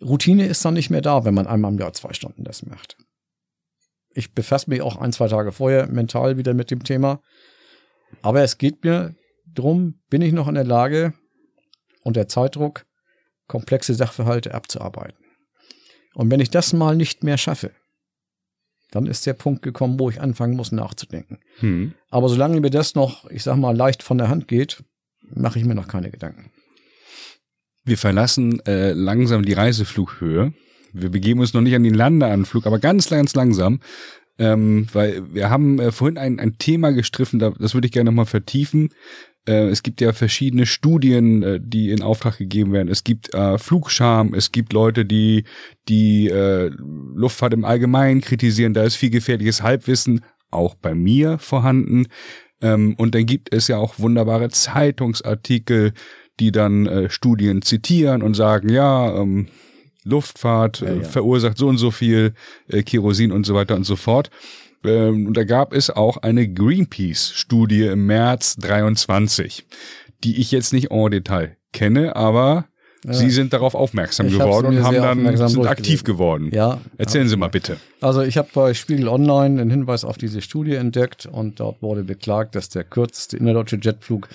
Routine 0.00 0.46
ist 0.46 0.64
dann 0.64 0.74
nicht 0.74 0.90
mehr 0.90 1.00
da, 1.00 1.24
wenn 1.24 1.34
man 1.34 1.46
einmal 1.46 1.72
im 1.72 1.78
Jahr 1.78 1.92
zwei 1.92 2.12
Stunden 2.12 2.44
das 2.44 2.64
macht. 2.64 2.96
Ich 4.14 4.32
befasse 4.32 4.68
mich 4.68 4.82
auch 4.82 4.96
ein, 4.96 5.12
zwei 5.12 5.28
Tage 5.28 5.52
vorher 5.52 5.86
mental 5.86 6.36
wieder 6.36 6.54
mit 6.54 6.70
dem 6.70 6.84
Thema. 6.84 7.22
Aber 8.20 8.42
es 8.42 8.58
geht 8.58 8.84
mir 8.84 9.14
drum, 9.46 10.00
bin 10.10 10.22
ich 10.22 10.32
noch 10.32 10.48
in 10.48 10.54
der 10.54 10.64
Lage, 10.64 11.14
unter 12.02 12.28
Zeitdruck 12.28 12.84
komplexe 13.46 13.94
Sachverhalte 13.94 14.54
abzuarbeiten. 14.54 15.24
Und 16.14 16.30
wenn 16.30 16.40
ich 16.40 16.50
das 16.50 16.72
mal 16.72 16.96
nicht 16.96 17.22
mehr 17.22 17.38
schaffe, 17.38 17.72
dann 18.90 19.06
ist 19.06 19.26
der 19.26 19.32
Punkt 19.32 19.62
gekommen, 19.62 19.98
wo 19.98 20.10
ich 20.10 20.20
anfangen 20.20 20.56
muss 20.56 20.72
nachzudenken. 20.72 21.40
Hm. 21.60 21.94
Aber 22.10 22.28
solange 22.28 22.60
mir 22.60 22.70
das 22.70 22.94
noch, 22.94 23.28
ich 23.30 23.42
sag 23.42 23.56
mal, 23.56 23.74
leicht 23.74 24.02
von 24.02 24.18
der 24.18 24.28
Hand 24.28 24.48
geht, 24.48 24.84
mache 25.34 25.58
ich 25.58 25.64
mir 25.64 25.74
noch 25.74 25.88
keine 25.88 26.10
Gedanken. 26.10 26.50
Wir 27.84 27.98
verlassen 27.98 28.60
äh, 28.66 28.92
langsam 28.92 29.44
die 29.44 29.54
Reiseflughöhe. 29.54 30.52
Wir 30.92 31.10
begeben 31.10 31.40
uns 31.40 31.54
noch 31.54 31.62
nicht 31.62 31.74
an 31.74 31.82
den 31.82 31.94
Landeanflug, 31.94 32.66
aber 32.66 32.78
ganz, 32.78 33.08
ganz 33.08 33.34
langsam. 33.34 33.80
Ähm, 34.38 34.86
weil 34.92 35.34
wir 35.34 35.50
haben 35.50 35.78
äh, 35.78 35.92
vorhin 35.92 36.16
ein, 36.16 36.40
ein 36.40 36.58
Thema 36.58 36.92
gestriffen, 36.92 37.38
da, 37.38 37.50
das 37.50 37.74
würde 37.74 37.86
ich 37.86 37.92
gerne 37.92 38.10
nochmal 38.10 38.26
vertiefen. 38.26 38.90
Äh, 39.46 39.68
es 39.68 39.82
gibt 39.82 40.00
ja 40.00 40.12
verschiedene 40.12 40.66
Studien, 40.66 41.42
äh, 41.42 41.60
die 41.62 41.90
in 41.90 42.02
Auftrag 42.02 42.38
gegeben 42.38 42.72
werden. 42.72 42.88
Es 42.88 43.04
gibt 43.04 43.34
äh, 43.34 43.58
Flugscham, 43.58 44.32
es 44.34 44.52
gibt 44.52 44.72
Leute, 44.72 45.04
die 45.04 45.44
die 45.88 46.28
äh, 46.28 46.70
Luftfahrt 47.14 47.52
im 47.52 47.64
Allgemeinen 47.64 48.20
kritisieren. 48.20 48.74
Da 48.74 48.84
ist 48.84 48.96
viel 48.96 49.10
gefährliches 49.10 49.62
Halbwissen 49.62 50.24
auch 50.50 50.74
bei 50.74 50.94
mir 50.94 51.38
vorhanden. 51.38 52.06
Ähm, 52.62 52.94
und 52.96 53.14
dann 53.14 53.26
gibt 53.26 53.52
es 53.52 53.68
ja 53.68 53.76
auch 53.76 53.98
wunderbare 53.98 54.48
Zeitungsartikel, 54.48 55.92
die 56.40 56.52
dann 56.52 56.86
äh, 56.86 57.10
Studien 57.10 57.62
zitieren 57.62 58.22
und 58.22 58.34
sagen, 58.34 58.68
ja, 58.68 59.14
ähm, 59.14 59.48
Luftfahrt 60.04 60.80
ja, 60.80 60.88
äh, 60.88 60.96
ja. 60.98 61.02
verursacht 61.04 61.58
so 61.58 61.68
und 61.68 61.78
so 61.78 61.90
viel 61.90 62.34
äh, 62.68 62.82
Kerosin 62.82 63.32
und 63.32 63.44
so 63.44 63.54
weiter 63.54 63.76
und 63.76 63.84
so 63.84 63.96
fort. 63.96 64.30
Ähm, 64.84 65.26
und 65.26 65.36
da 65.36 65.44
gab 65.44 65.72
es 65.72 65.90
auch 65.90 66.16
eine 66.18 66.48
Greenpeace-Studie 66.48 67.86
im 67.86 68.06
März 68.06 68.56
23, 68.56 69.66
die 70.24 70.40
ich 70.40 70.50
jetzt 70.50 70.72
nicht 70.72 70.90
en 70.90 71.10
Detail 71.10 71.56
kenne, 71.72 72.16
aber 72.16 72.66
ja. 73.04 73.12
Sie 73.14 73.30
sind 73.30 73.52
darauf 73.52 73.74
aufmerksam 73.74 74.26
ich 74.28 74.34
geworden 74.34 74.78
und 74.78 74.82
haben 74.84 75.24
dann 75.24 75.48
sind 75.48 75.66
aktiv 75.66 76.04
geworden. 76.04 76.50
Ja. 76.52 76.80
Erzählen 76.98 77.28
Sie 77.28 77.36
mal 77.36 77.48
bitte. 77.48 77.78
Also 78.00 78.22
ich 78.22 78.36
habe 78.36 78.48
bei 78.54 78.74
Spiegel 78.74 79.08
Online 79.08 79.60
einen 79.60 79.70
Hinweis 79.70 80.04
auf 80.04 80.18
diese 80.18 80.40
Studie 80.40 80.74
entdeckt 80.74 81.26
und 81.26 81.58
dort 81.58 81.82
wurde 81.82 82.04
beklagt, 82.04 82.54
dass 82.54 82.68
der 82.68 82.84
kürzeste 82.84 83.36
innerdeutsche 83.36 83.78
Jetflug 83.80 84.28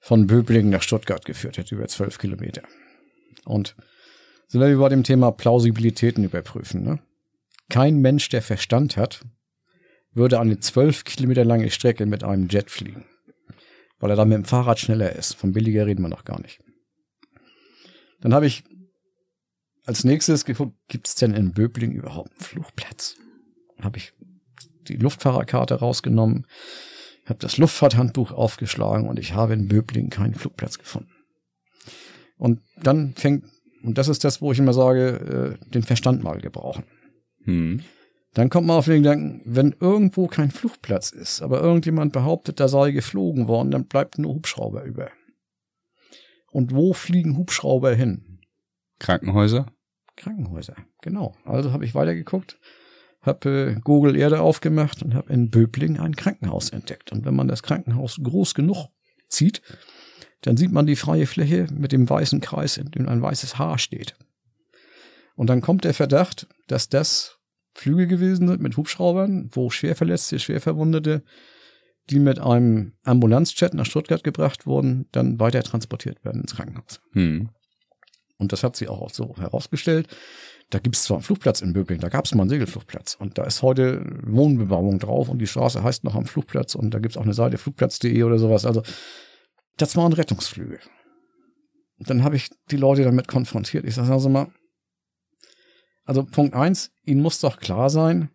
von 0.00 0.26
Böblingen 0.26 0.70
nach 0.70 0.82
Stuttgart 0.82 1.24
geführt 1.24 1.58
hätte, 1.58 1.74
über 1.74 1.86
zwölf 1.88 2.18
Kilometer. 2.18 2.62
Und 3.44 3.76
sind 4.46 4.62
wir 4.62 4.78
bei 4.78 4.88
dem 4.88 5.02
Thema 5.02 5.30
Plausibilitäten 5.30 6.24
überprüfen. 6.24 6.82
Ne? 6.84 7.00
Kein 7.68 8.00
Mensch, 8.00 8.30
der 8.30 8.40
Verstand 8.40 8.96
hat, 8.96 9.20
würde 10.12 10.40
eine 10.40 10.58
zwölf 10.60 11.04
Kilometer 11.04 11.44
lange 11.44 11.70
Strecke 11.70 12.06
mit 12.06 12.24
einem 12.24 12.48
Jet 12.48 12.70
fliegen. 12.70 13.04
Weil 13.98 14.10
er 14.10 14.16
dann 14.16 14.28
mit 14.28 14.36
dem 14.36 14.44
Fahrrad 14.44 14.78
schneller 14.78 15.14
ist. 15.14 15.34
Von 15.34 15.52
billiger 15.52 15.86
reden 15.86 16.02
wir 16.02 16.08
noch 16.08 16.24
gar 16.24 16.40
nicht. 16.40 16.60
Dann 18.20 18.34
habe 18.34 18.46
ich 18.46 18.64
als 19.86 20.04
nächstes 20.04 20.44
geguckt, 20.44 20.76
gibt 20.88 21.08
es 21.08 21.14
denn 21.14 21.34
in 21.34 21.52
Böbling 21.52 21.92
überhaupt 21.92 22.30
einen 22.30 22.40
Flugplatz? 22.40 23.16
Habe 23.80 23.98
ich 23.98 24.12
die 24.88 24.96
Luftfahrerkarte 24.96 25.76
rausgenommen, 25.76 26.46
habe 27.26 27.38
das 27.38 27.58
Luftfahrthandbuch 27.58 28.32
aufgeschlagen 28.32 29.08
und 29.08 29.18
ich 29.18 29.34
habe 29.34 29.54
in 29.54 29.68
Böbling 29.68 30.10
keinen 30.10 30.34
Flugplatz 30.34 30.78
gefunden. 30.78 31.12
Und 32.36 32.60
dann 32.82 33.14
fängt, 33.14 33.44
und 33.82 33.98
das 33.98 34.08
ist 34.08 34.24
das, 34.24 34.40
wo 34.40 34.52
ich 34.52 34.58
immer 34.58 34.72
sage, 34.72 35.58
äh, 35.60 35.70
den 35.70 35.82
Verstand 35.82 36.22
mal 36.22 36.38
gebrauchen. 36.38 36.84
Hm. 37.44 37.82
Dann 38.34 38.50
kommt 38.50 38.66
man 38.66 38.76
auf 38.76 38.84
den 38.84 39.02
Gedanken, 39.02 39.42
wenn 39.44 39.74
irgendwo 39.80 40.26
kein 40.26 40.50
Flugplatz 40.50 41.10
ist, 41.10 41.42
aber 41.42 41.60
irgendjemand 41.60 42.12
behauptet, 42.12 42.60
da 42.60 42.68
sei 42.68 42.92
geflogen 42.92 43.48
worden, 43.48 43.70
dann 43.70 43.86
bleibt 43.86 44.18
nur 44.18 44.34
Hubschrauber 44.34 44.84
über. 44.84 45.10
Und 46.50 46.74
wo 46.74 46.92
fliegen 46.92 47.36
Hubschrauber 47.36 47.94
hin? 47.94 48.40
Krankenhäuser? 48.98 49.66
Krankenhäuser, 50.16 50.76
genau. 51.02 51.34
Also 51.44 51.72
habe 51.72 51.84
ich 51.84 51.94
weitergeguckt, 51.94 52.58
habe 53.20 53.76
äh, 53.76 53.80
Google 53.80 54.16
Erde 54.16 54.40
aufgemacht 54.40 55.02
und 55.02 55.14
habe 55.14 55.32
in 55.32 55.50
Böbling 55.50 55.98
ein 55.98 56.16
Krankenhaus 56.16 56.70
entdeckt. 56.70 57.12
Und 57.12 57.24
wenn 57.24 57.36
man 57.36 57.48
das 57.48 57.62
Krankenhaus 57.62 58.18
groß 58.22 58.54
genug 58.54 58.88
zieht, 59.28 59.62
dann 60.42 60.56
sieht 60.56 60.72
man 60.72 60.86
die 60.86 60.96
freie 60.96 61.26
Fläche 61.26 61.66
mit 61.72 61.92
dem 61.92 62.08
weißen 62.08 62.40
Kreis, 62.40 62.76
in 62.76 62.90
dem 62.90 63.08
ein 63.08 63.22
weißes 63.22 63.58
Haar 63.58 63.78
steht. 63.78 64.16
Und 65.34 65.48
dann 65.48 65.60
kommt 65.60 65.84
der 65.84 65.94
Verdacht, 65.94 66.48
dass 66.66 66.88
das 66.88 67.38
Flüge 67.74 68.08
gewesen 68.08 68.48
sind 68.48 68.60
mit 68.60 68.76
Hubschraubern, 68.76 69.50
wo 69.52 69.70
Schwerverletzte, 69.70 70.40
Schwerverwundete 70.40 71.22
die 72.10 72.18
mit 72.18 72.38
einem 72.38 72.92
Ambulanzchat 73.04 73.74
nach 73.74 73.86
Stuttgart 73.86 74.24
gebracht 74.24 74.66
wurden, 74.66 75.08
dann 75.12 75.38
weiter 75.40 75.62
transportiert 75.62 76.24
werden 76.24 76.42
ins 76.42 76.54
Krankenhaus. 76.54 77.00
Hm. 77.12 77.50
Und 78.38 78.52
das 78.52 78.62
hat 78.62 78.76
sie 78.76 78.88
auch 78.88 79.10
so 79.10 79.36
herausgestellt. 79.36 80.08
Da 80.70 80.78
gibt 80.78 80.96
es 80.96 81.04
zwar 81.04 81.16
einen 81.16 81.24
Flugplatz 81.24 81.60
in 81.60 81.72
Böblingen, 81.72 82.02
da 82.02 82.08
gab 82.08 82.26
es 82.26 82.34
mal 82.34 82.42
einen 82.42 82.50
Segelflugplatz 82.50 83.14
und 83.14 83.38
da 83.38 83.44
ist 83.44 83.62
heute 83.62 84.04
Wohnbebauung 84.26 84.98
drauf 84.98 85.30
und 85.30 85.38
die 85.38 85.46
Straße 85.46 85.82
heißt 85.82 86.04
noch 86.04 86.14
am 86.14 86.26
Flugplatz 86.26 86.74
und 86.74 86.92
da 86.92 86.98
gibt 86.98 87.12
es 87.12 87.16
auch 87.16 87.22
eine 87.22 87.32
Seite 87.32 87.56
flugplatz.de 87.56 88.22
oder 88.22 88.38
sowas. 88.38 88.66
Also 88.66 88.82
das 89.78 89.96
waren 89.96 90.12
Rettungsflüge. 90.12 90.78
Und 91.98 92.10
dann 92.10 92.22
habe 92.22 92.36
ich 92.36 92.50
die 92.70 92.76
Leute 92.76 93.02
damit 93.02 93.28
konfrontiert. 93.28 93.86
Ich 93.86 93.94
sage 93.94 94.12
also 94.12 94.28
mal, 94.28 94.52
also 96.04 96.24
Punkt 96.24 96.54
eins, 96.54 96.90
Ihnen 97.04 97.22
muss 97.22 97.40
doch 97.40 97.58
klar 97.58 97.90
sein, 97.90 98.30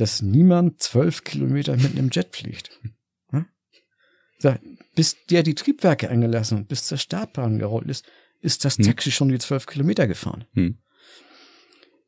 dass 0.00 0.22
niemand 0.22 0.82
zwölf 0.82 1.24
Kilometer 1.24 1.76
mit 1.76 1.92
einem 1.92 2.10
Jet 2.10 2.34
fliegt. 2.34 2.70
Hm? 2.82 3.46
bis 4.94 5.16
der 5.30 5.42
die 5.42 5.54
Triebwerke 5.54 6.08
eingelassen 6.08 6.58
und 6.58 6.68
bis 6.68 6.84
zur 6.84 6.98
Startbahn 6.98 7.58
gerollt 7.58 7.88
ist, 7.88 8.04
ist 8.40 8.64
das 8.64 8.78
hm. 8.78 8.84
Taxi 8.84 9.10
schon 9.10 9.28
die 9.28 9.38
zwölf 9.38 9.66
Kilometer 9.66 10.06
gefahren. 10.06 10.44
Hm. 10.54 10.78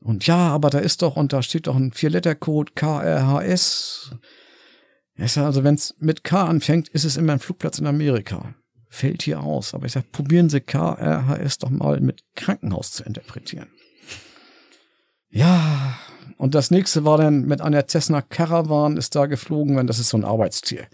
Und 0.00 0.26
ja, 0.26 0.48
aber 0.48 0.70
da 0.70 0.78
ist 0.78 1.02
doch, 1.02 1.16
und 1.16 1.32
da 1.32 1.42
steht 1.42 1.66
doch 1.66 1.76
ein 1.76 1.92
Vier-Letter-Code 1.92 2.72
KRHS. 2.74 4.16
Also 5.18 5.64
wenn 5.64 5.74
es 5.74 5.94
mit 5.98 6.24
K 6.24 6.44
anfängt, 6.44 6.88
ist 6.88 7.04
es 7.04 7.16
immer 7.16 7.34
ein 7.34 7.38
Flugplatz 7.40 7.78
in 7.78 7.86
Amerika. 7.86 8.54
Fällt 8.88 9.22
hier 9.22 9.40
aus. 9.40 9.74
Aber 9.74 9.86
ich 9.86 9.92
sage, 9.92 10.06
probieren 10.10 10.48
Sie 10.48 10.60
KRHS 10.60 11.58
doch 11.58 11.70
mal 11.70 12.00
mit 12.00 12.24
Krankenhaus 12.34 12.92
zu 12.92 13.04
interpretieren. 13.04 13.68
Ja, 15.30 15.98
und 16.36 16.54
das 16.54 16.70
nächste 16.70 17.04
war 17.04 17.18
dann 17.18 17.42
mit 17.42 17.60
einer 17.60 17.86
Cessna 17.86 18.22
Caravan 18.22 18.96
ist 18.96 19.14
da 19.14 19.26
geflogen, 19.26 19.76
wenn 19.76 19.86
das 19.86 19.98
ist 19.98 20.08
so 20.08 20.16
ein 20.16 20.24
Arbeitstier. 20.24 20.86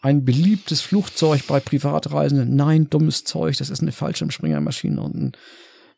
Ein 0.00 0.24
beliebtes 0.24 0.80
Flugzeug 0.80 1.46
bei 1.46 1.60
Privatreisenden. 1.60 2.54
Nein, 2.54 2.88
dummes 2.90 3.24
Zeug, 3.24 3.56
das 3.56 3.70
ist 3.70 3.80
eine 3.80 3.92
Fallschirmspringermaschine 3.92 5.00
und 5.00 5.14
ein, 5.14 5.32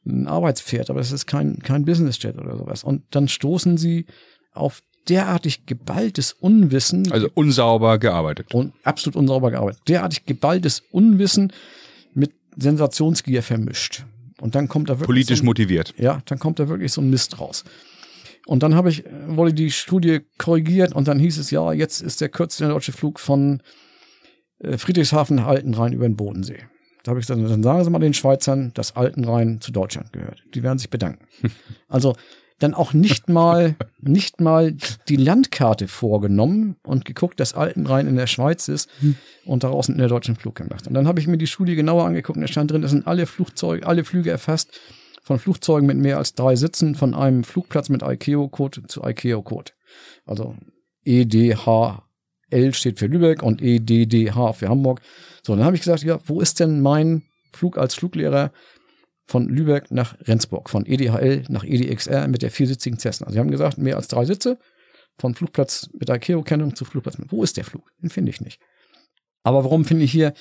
ein 0.06 0.26
Arbeitspferd, 0.28 0.90
aber 0.90 1.00
das 1.00 1.12
ist 1.12 1.26
kein, 1.26 1.58
kein 1.58 1.84
Businessjet 1.84 2.38
oder 2.38 2.56
sowas. 2.56 2.84
Und 2.84 3.02
dann 3.10 3.28
stoßen 3.28 3.76
sie 3.76 4.06
auf 4.52 4.82
derartig 5.08 5.66
geballtes 5.66 6.32
Unwissen. 6.32 7.10
Also 7.10 7.28
unsauber 7.34 7.98
gearbeitet. 7.98 8.54
Und 8.54 8.74
absolut 8.84 9.16
unsauber 9.16 9.50
gearbeitet. 9.50 9.82
Derartig 9.88 10.26
geballtes 10.26 10.82
Unwissen 10.90 11.52
mit 12.14 12.32
Sensationsgier 12.56 13.42
vermischt. 13.42 14.04
Und 14.40 14.54
dann 14.54 14.68
kommt 14.68 14.88
da 14.88 14.94
wirklich. 14.94 15.06
Politisch 15.06 15.38
so 15.38 15.44
ein, 15.44 15.46
motiviert. 15.46 15.94
Ja, 15.98 16.22
dann 16.26 16.38
kommt 16.38 16.58
da 16.58 16.68
wirklich 16.68 16.92
so 16.92 17.00
ein 17.00 17.10
Mist 17.10 17.40
raus. 17.40 17.64
Und 18.46 18.62
dann 18.62 18.74
habe 18.74 18.88
ich, 18.88 19.04
wurde 19.28 19.52
die 19.52 19.70
Studie 19.70 20.20
korrigiert 20.38 20.94
und 20.94 21.08
dann 21.08 21.18
hieß 21.18 21.38
es, 21.38 21.50
ja, 21.50 21.72
jetzt 21.72 22.00
ist 22.00 22.20
der 22.20 22.30
kürzeste 22.30 22.68
deutsche 22.68 22.92
Flug 22.92 23.20
von 23.20 23.62
äh, 24.60 24.78
Friedrichshafen 24.78 25.36
nach 25.36 25.46
Altenrhein 25.46 25.92
über 25.92 26.08
den 26.08 26.16
Bodensee. 26.16 26.64
Da 27.02 27.10
habe 27.10 27.20
ich 27.20 27.26
gesagt, 27.26 27.40
dann 27.48 27.62
sagen 27.62 27.84
Sie 27.84 27.90
mal 27.90 27.98
den 27.98 28.14
Schweizern, 28.14 28.72
dass 28.74 28.96
Altenrhein 28.96 29.60
zu 29.60 29.72
Deutschland 29.72 30.12
gehört. 30.12 30.42
Die 30.54 30.62
werden 30.62 30.78
sich 30.78 30.90
bedanken. 30.90 31.26
Also 31.88 32.14
dann 32.60 32.74
auch 32.74 32.92
nicht 32.92 33.28
mal, 33.28 33.74
nicht 34.00 34.40
mal 34.40 34.76
die 35.08 35.16
Landkarte 35.16 35.88
vorgenommen 35.88 36.76
und 36.84 37.04
geguckt, 37.04 37.40
dass 37.40 37.54
Altenrhein 37.54 38.06
in 38.06 38.16
der 38.16 38.26
Schweiz 38.26 38.68
ist 38.68 38.88
und 39.44 39.64
daraus 39.64 39.88
in 39.88 39.98
der 39.98 40.08
deutschen 40.08 40.36
Flug 40.36 40.56
gemacht. 40.56 40.86
Und 40.86 40.94
dann 40.94 41.08
habe 41.08 41.20
ich 41.20 41.26
mir 41.26 41.38
die 41.38 41.46
Studie 41.46 41.74
genauer 41.74 42.04
angeguckt 42.04 42.36
und 42.36 42.42
da 42.42 42.48
stand 42.48 42.70
drin, 42.70 42.82
das 42.82 42.92
sind 42.92 43.06
alle 43.06 43.26
Flugzeuge, 43.26 43.86
alle 43.86 44.04
Flüge 44.04 44.30
erfasst 44.30 44.78
von 45.22 45.38
Flugzeugen 45.38 45.86
mit 45.86 45.96
mehr 45.96 46.18
als 46.18 46.34
drei 46.34 46.56
Sitzen 46.56 46.94
von 46.94 47.14
einem 47.14 47.44
Flugplatz 47.44 47.88
mit 47.88 48.02
ICAO-Code 48.02 48.86
zu 48.86 49.02
ICAO-Code. 49.02 49.72
Also 50.26 50.56
EDHL 51.04 52.02
steht 52.72 52.98
für 52.98 53.06
Lübeck 53.06 53.42
und 53.42 53.62
EDDH 53.62 54.52
für 54.52 54.68
Hamburg. 54.68 55.00
So, 55.42 55.56
dann 55.56 55.64
habe 55.64 55.76
ich 55.76 55.82
gesagt, 55.82 56.02
ja, 56.02 56.18
wo 56.26 56.40
ist 56.40 56.60
denn 56.60 56.80
mein 56.80 57.22
Flug 57.52 57.78
als 57.78 57.94
Fluglehrer 57.94 58.52
von 59.30 59.48
Lübeck 59.48 59.92
nach 59.92 60.16
Rendsburg, 60.26 60.68
von 60.68 60.84
EDHL 60.84 61.44
nach 61.48 61.62
EDXR 61.62 62.26
mit 62.26 62.42
der 62.42 62.50
viersitzigen 62.50 62.98
Cessna. 62.98 63.26
Also 63.26 63.34
sie 63.34 63.38
haben 63.38 63.50
gesagt, 63.50 63.78
mehr 63.78 63.96
als 63.96 64.08
drei 64.08 64.24
Sitze, 64.24 64.58
von 65.18 65.36
Flugplatz 65.36 65.88
mit 65.92 66.08
ICAO-Kennung 66.08 66.74
zu 66.74 66.84
Flugplatz 66.84 67.16
mit. 67.16 67.30
Wo 67.30 67.44
ist 67.44 67.56
der 67.56 67.64
Flug? 67.64 67.88
Den 68.02 68.10
finde 68.10 68.30
ich 68.30 68.40
nicht. 68.40 68.60
Aber 69.44 69.62
warum 69.62 69.84
finde 69.84 70.04
ich 70.04 70.10
hier 70.10 70.34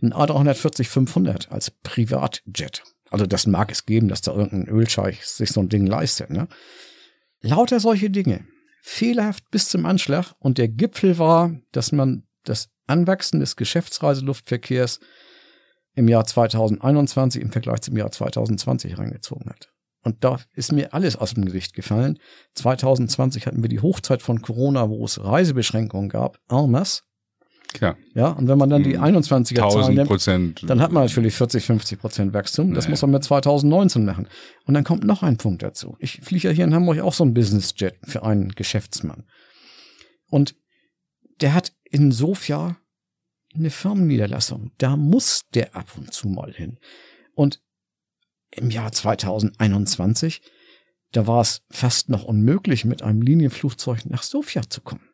einen 0.00 0.12
A340-500 0.12 1.48
als 1.48 1.72
Privatjet? 1.72 2.84
Also 3.10 3.26
das 3.26 3.48
mag 3.48 3.72
es 3.72 3.84
geben, 3.84 4.06
dass 4.06 4.20
da 4.20 4.32
irgendein 4.32 4.68
Ölscheich 4.72 5.26
sich 5.26 5.50
so 5.50 5.60
ein 5.60 5.68
Ding 5.68 5.84
leistet. 5.86 6.30
Ne? 6.30 6.46
Lauter 7.40 7.80
solche 7.80 8.10
Dinge. 8.10 8.46
Fehlerhaft 8.80 9.50
bis 9.50 9.68
zum 9.68 9.86
Anschlag. 9.86 10.34
Und 10.38 10.58
der 10.58 10.68
Gipfel 10.68 11.18
war, 11.18 11.52
dass 11.72 11.90
man 11.90 12.28
das 12.44 12.68
Anwachsen 12.86 13.40
des 13.40 13.56
Geschäftsreiseluftverkehrs 13.56 15.00
im 15.96 16.08
Jahr 16.08 16.24
2021 16.24 17.42
im 17.42 17.50
Vergleich 17.50 17.80
zum 17.80 17.96
Jahr 17.96 18.12
2020 18.12 18.98
reingezogen 18.98 19.50
hat. 19.50 19.72
Und 20.02 20.22
da 20.22 20.38
ist 20.54 20.70
mir 20.72 20.94
alles 20.94 21.16
aus 21.16 21.34
dem 21.34 21.44
Gesicht 21.44 21.74
gefallen. 21.74 22.20
2020 22.54 23.46
hatten 23.46 23.62
wir 23.62 23.68
die 23.68 23.80
Hochzeit 23.80 24.22
von 24.22 24.40
Corona, 24.40 24.88
wo 24.88 25.04
es 25.04 25.22
Reisebeschränkungen 25.24 26.08
gab. 26.08 26.38
En 26.48 26.76
Klar. 27.72 27.96
Ja, 28.14 28.28
und 28.28 28.46
wenn 28.46 28.58
man 28.58 28.70
dann 28.70 28.84
die 28.84 28.98
21er 28.98 29.56
Zahlen 29.56 29.70
1000 29.72 29.96
nimmt, 29.96 30.08
Prozent. 30.08 30.70
dann 30.70 30.80
hat 30.80 30.92
man 30.92 31.04
natürlich 31.04 31.34
40, 31.34 31.64
50 31.64 31.98
Prozent 31.98 32.32
Wachstum. 32.32 32.72
Das 32.72 32.84
Naja. 32.84 32.90
muss 32.92 33.02
man 33.02 33.10
mit 33.10 33.24
2019 33.24 34.04
machen. 34.04 34.28
Und 34.64 34.74
dann 34.74 34.84
kommt 34.84 35.02
noch 35.04 35.22
ein 35.22 35.36
Punkt 35.38 35.62
dazu. 35.62 35.96
Ich 35.98 36.20
fliege 36.22 36.48
ja 36.48 36.54
hier 36.54 36.64
in 36.64 36.74
Hamburg 36.74 37.00
auch 37.00 37.12
so 37.12 37.24
ein 37.24 37.34
Businessjet 37.34 37.98
für 38.04 38.22
einen 38.22 38.50
Geschäftsmann. 38.50 39.24
Und 40.30 40.54
der 41.40 41.52
hat 41.52 41.72
in 41.90 42.12
Sofia 42.12 42.76
eine 43.58 43.70
Firmenniederlassung. 43.70 44.72
Da 44.78 44.96
muss 44.96 45.42
der 45.54 45.74
ab 45.74 45.92
und 45.96 46.12
zu 46.12 46.28
mal 46.28 46.52
hin. 46.52 46.78
Und 47.34 47.60
im 48.50 48.70
Jahr 48.70 48.92
2021, 48.92 50.42
da 51.12 51.26
war 51.26 51.40
es 51.40 51.62
fast 51.70 52.08
noch 52.08 52.24
unmöglich, 52.24 52.84
mit 52.84 53.02
einem 53.02 53.22
Linienflugzeug 53.22 54.06
nach 54.06 54.22
Sofia 54.22 54.62
zu 54.68 54.80
kommen. 54.80 55.08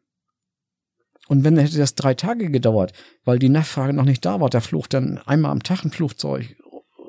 Und 1.28 1.44
wenn 1.44 1.56
hätte 1.56 1.78
das 1.78 1.94
drei 1.94 2.14
Tage 2.14 2.50
gedauert, 2.50 2.92
weil 3.24 3.38
die 3.38 3.48
Nachfrage 3.48 3.92
noch 3.92 4.04
nicht 4.04 4.24
da 4.24 4.40
war, 4.40 4.50
da 4.50 4.60
flog 4.60 4.88
dann 4.90 5.18
einmal 5.18 5.52
am 5.52 5.62
Tag 5.62 5.84
ein 5.84 5.90
Flugzeug 5.90 6.56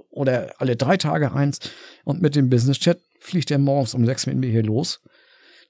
oder 0.10 0.54
alle 0.60 0.76
drei 0.76 0.98
Tage 0.98 1.34
eins 1.34 1.60
und 2.04 2.22
mit 2.22 2.36
dem 2.36 2.50
Business-Jet 2.50 3.02
fliegt 3.20 3.52
er 3.52 3.58
morgens 3.58 3.94
um 3.94 4.06
sechs 4.06 4.28
mit 4.28 4.38
mir 4.38 4.50
hier 4.50 4.64
los. 4.64 5.02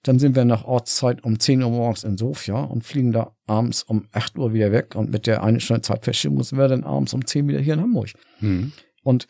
Dann 0.04 0.20
sind 0.20 0.36
wir 0.36 0.44
nach 0.46 0.66
Ortszeit 0.66 1.24
um 1.24 1.40
10 1.40 1.64
Uhr 1.64 1.70
morgens 1.70 2.04
in 2.04 2.18
Sofia 2.18 2.62
und 2.62 2.84
fliegen 2.84 3.12
da 3.14 3.36
abends 3.48 3.84
um 3.84 4.08
8 4.12 4.38
Uhr 4.38 4.54
wieder 4.54 4.72
weg 4.72 4.96
und 4.96 5.10
mit 5.12 5.28
der 5.28 5.44
eine 5.44 5.60
Stunde 5.62 5.82
Zeitverschiebung 5.82 6.44
sind 6.44 6.58
wir 6.60 6.68
dann 6.68 6.84
abends 6.84 7.14
um 7.14 7.26
10 7.26 7.48
wieder 7.48 7.60
hier 7.60 7.76
in 7.76 7.82
Hamburg. 7.82 8.10
Hm. 8.40 8.74
Und 9.04 9.28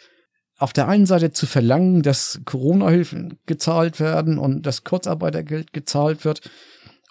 auf 0.58 0.74
der 0.74 0.88
einen 0.88 1.06
Seite 1.06 1.32
zu 1.32 1.46
verlangen, 1.46 2.02
dass 2.02 2.42
Corona-Hilfen 2.46 3.40
gezahlt 3.46 4.00
werden 4.00 4.38
und 4.40 4.66
das 4.66 4.84
Kurzarbeitergeld 4.84 5.74
gezahlt 5.74 6.26
wird 6.26 6.50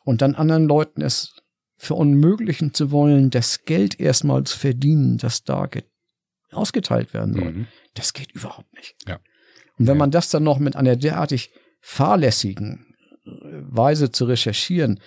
und 0.05 0.23
dann 0.23 0.35
anderen 0.35 0.65
Leuten 0.67 1.01
es 1.03 1.35
für 1.77 1.95
unmöglichen 1.95 2.75
zu 2.75 2.91
wollen, 2.91 3.31
das 3.31 3.65
Geld 3.65 3.99
erstmal 4.01 4.45
zu 4.45 4.59
verdienen, 4.59 5.19
das 5.19 5.43
da 5.45 5.67
ge- 5.67 5.83
ausgeteilt 6.53 7.15
werden 7.15 7.35
soll. 7.35 7.53
Mhm. 7.53 7.67
Das 7.95 8.13
geht 8.13 8.33
überhaupt 8.33 8.73
nicht. 8.75 8.95
Ja. 9.07 9.17
Und 9.79 9.87
wenn 9.87 9.95
Ja. 9.97 9.99
man 9.99 10.11
das 10.11 10.31
dann 10.31 10.43
noch 10.45 10.59
mit 10.59 10.77
einer 10.77 10.97
derartig 10.97 11.51
fahrlässigen 11.81 12.92
Weise 13.77 14.11
zu 14.11 14.25
recherchieren, 14.25 15.01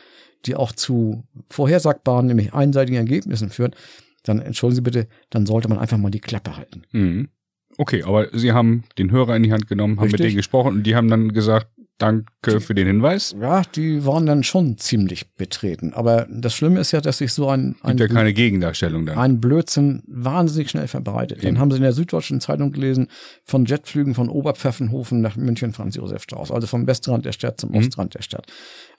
die 0.45 0.55
auch 0.55 0.71
zu 0.71 1.23
vorhersagbaren, 1.49 2.27
nämlich 2.27 2.53
einseitigen 2.53 2.97
Ergebnissen 2.97 3.49
führt, 3.49 3.75
dann 4.23 4.39
entschuldigen 4.39 4.75
Sie 4.75 4.81
bitte, 4.81 5.07
dann 5.29 5.45
sollte 5.45 5.69
man 5.69 5.79
einfach 5.79 5.97
mal 5.97 6.11
die 6.11 6.19
Klappe 6.19 6.57
halten. 6.57 6.83
Mhm. 6.91 7.29
Okay, 7.77 8.03
aber 8.03 8.29
Sie 8.31 8.53
haben 8.53 8.83
den 8.97 9.11
Hörer 9.11 9.35
in 9.35 9.43
die 9.43 9.51
Hand 9.51 9.67
genommen, 9.67 9.97
haben 9.97 10.05
mit 10.05 10.13
Richtig. 10.13 10.29
denen 10.29 10.37
gesprochen 10.37 10.75
und 10.75 10.83
die 10.83 10.95
haben 10.95 11.09
dann 11.09 11.33
gesagt, 11.33 11.67
danke 11.97 12.59
für 12.61 12.76
den 12.76 12.88
Hinweis. 12.88 13.35
Ja, 13.39 13.61
die 13.61 14.05
waren 14.05 14.26
dann 14.26 14.43
schon 14.43 14.77
ziemlich 14.77 15.34
betreten. 15.35 15.93
Aber 15.93 16.27
das 16.30 16.53
Schlimme 16.53 16.80
ist 16.80 16.91
ja, 16.91 17.01
dass 17.01 17.19
sich 17.19 17.31
so 17.34 17.49
ein, 17.49 17.76
ein, 17.81 17.97
Gibt 17.97 18.09
ja 18.11 18.15
keine 18.15 18.34
Gegendarstellung 18.34 19.05
dann. 19.05 19.17
ein 19.17 19.39
Blödsinn 19.39 20.03
wahnsinnig 20.07 20.69
schnell 20.69 20.88
verbreitet. 20.88 21.39
Dann 21.43 21.51
Eben. 21.51 21.59
haben 21.59 21.72
sie 21.72 21.77
in 21.77 21.84
der 21.84 21.93
Süddeutschen 21.93 22.41
Zeitung 22.41 22.72
gelesen 22.72 23.07
von 23.43 23.65
Jetflügen 23.65 24.13
von 24.13 24.30
Oberpfeffenhofen 24.30 25.22
nach 25.22 25.35
München 25.38 25.73
Franz 25.73 25.95
Josef 25.95 26.23
Strauß, 26.23 26.51
also 26.51 26.67
vom 26.67 26.85
Westrand 26.88 27.26
der 27.26 27.31
Stadt 27.31 27.59
zum 27.59 27.72
Mhm. 27.72 27.77
Ostrand 27.77 28.13
der 28.15 28.22
Stadt. 28.22 28.47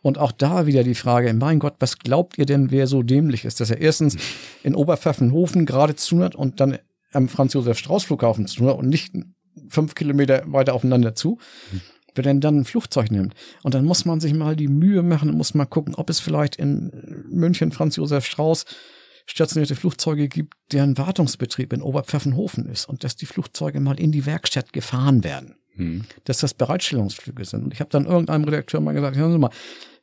Und 0.03 0.19
auch 0.19 0.33
da 0.33 0.67
wieder 0.67 0.83
die 0.85 0.95
Frage, 0.95 1.33
mein 1.35 1.59
Gott, 1.59 1.75
was 1.81 1.99
glaubt 1.99 2.39
ihr 2.39 2.47
denn, 2.47 2.71
wer 2.71 2.87
so 2.87 3.03
dämlich 3.03 3.45
ist, 3.45 3.61
dass 3.61 3.71
er 3.71 3.81
erstens 3.81 4.17
in 4.63 4.75
Oberpfeffenhofen 4.75 5.67
gerade 5.67 5.97
zu 5.97 6.11
tun 6.17 6.23
hat 6.25 6.35
und 6.35 6.61
dann 6.61 6.79
am 7.13 7.29
Franz 7.29 7.53
Josef 7.55 7.79
Strauß 7.79 8.05
Flughafen 8.05 8.47
zu 8.47 8.57
tun 8.57 8.69
hat 8.69 8.79
und 8.79 8.89
nicht 8.89 9.15
fünf 9.69 9.95
Kilometer 9.95 10.43
weiter 10.47 10.75
aufeinander 10.75 11.15
zu? 11.15 11.39
Wenn 12.17 12.25
er 12.25 12.35
dann 12.35 12.61
ein 12.61 12.65
Flugzeug 12.65 13.11
nimmt. 13.11 13.35
Und 13.63 13.75
dann 13.75 13.85
muss 13.85 14.05
man 14.05 14.21
sich 14.21 14.35
mal 14.35 14.57
die 14.57 14.69
Mühe 14.69 15.03
machen 15.03 15.31
und 15.31 15.37
muss 15.37 15.55
mal 15.55 15.67
gucken, 15.67 15.95
ob 15.95 16.11
es 16.11 16.21
vielleicht 16.21 16.57
in 16.57 17.25
München 17.29 17.73
Franz 17.73 17.97
Josef 17.97 18.27
Strauß 18.27 18.65
stationierte 19.27 19.75
Flugzeuge 19.75 20.29
gibt, 20.29 20.55
deren 20.73 20.97
Wartungsbetrieb 20.97 21.73
in 21.73 21.83
Oberpfeffenhofen 21.83 22.67
ist 22.67 22.89
und 22.89 23.05
dass 23.05 23.17
die 23.17 23.27
Flugzeuge 23.27 23.81
mal 23.81 23.99
in 23.99 24.13
die 24.13 24.25
Werkstatt 24.25 24.73
gefahren 24.73 25.25
werden. 25.25 25.57
Hm. 25.75 26.05
Dass 26.25 26.39
das 26.39 26.55
Bereitstellungsflüge 26.55 27.45
sind. 27.45 27.65
Und 27.65 27.75
ich 27.75 27.81
habe 27.81 27.91
dann 27.91 28.07
irgendeinem 28.07 28.45
Redakteur 28.45 28.81
mal 28.81 28.93
gesagt, 28.93 29.17
hören 29.17 29.33
Sie 29.33 29.39
mal, 29.39 29.51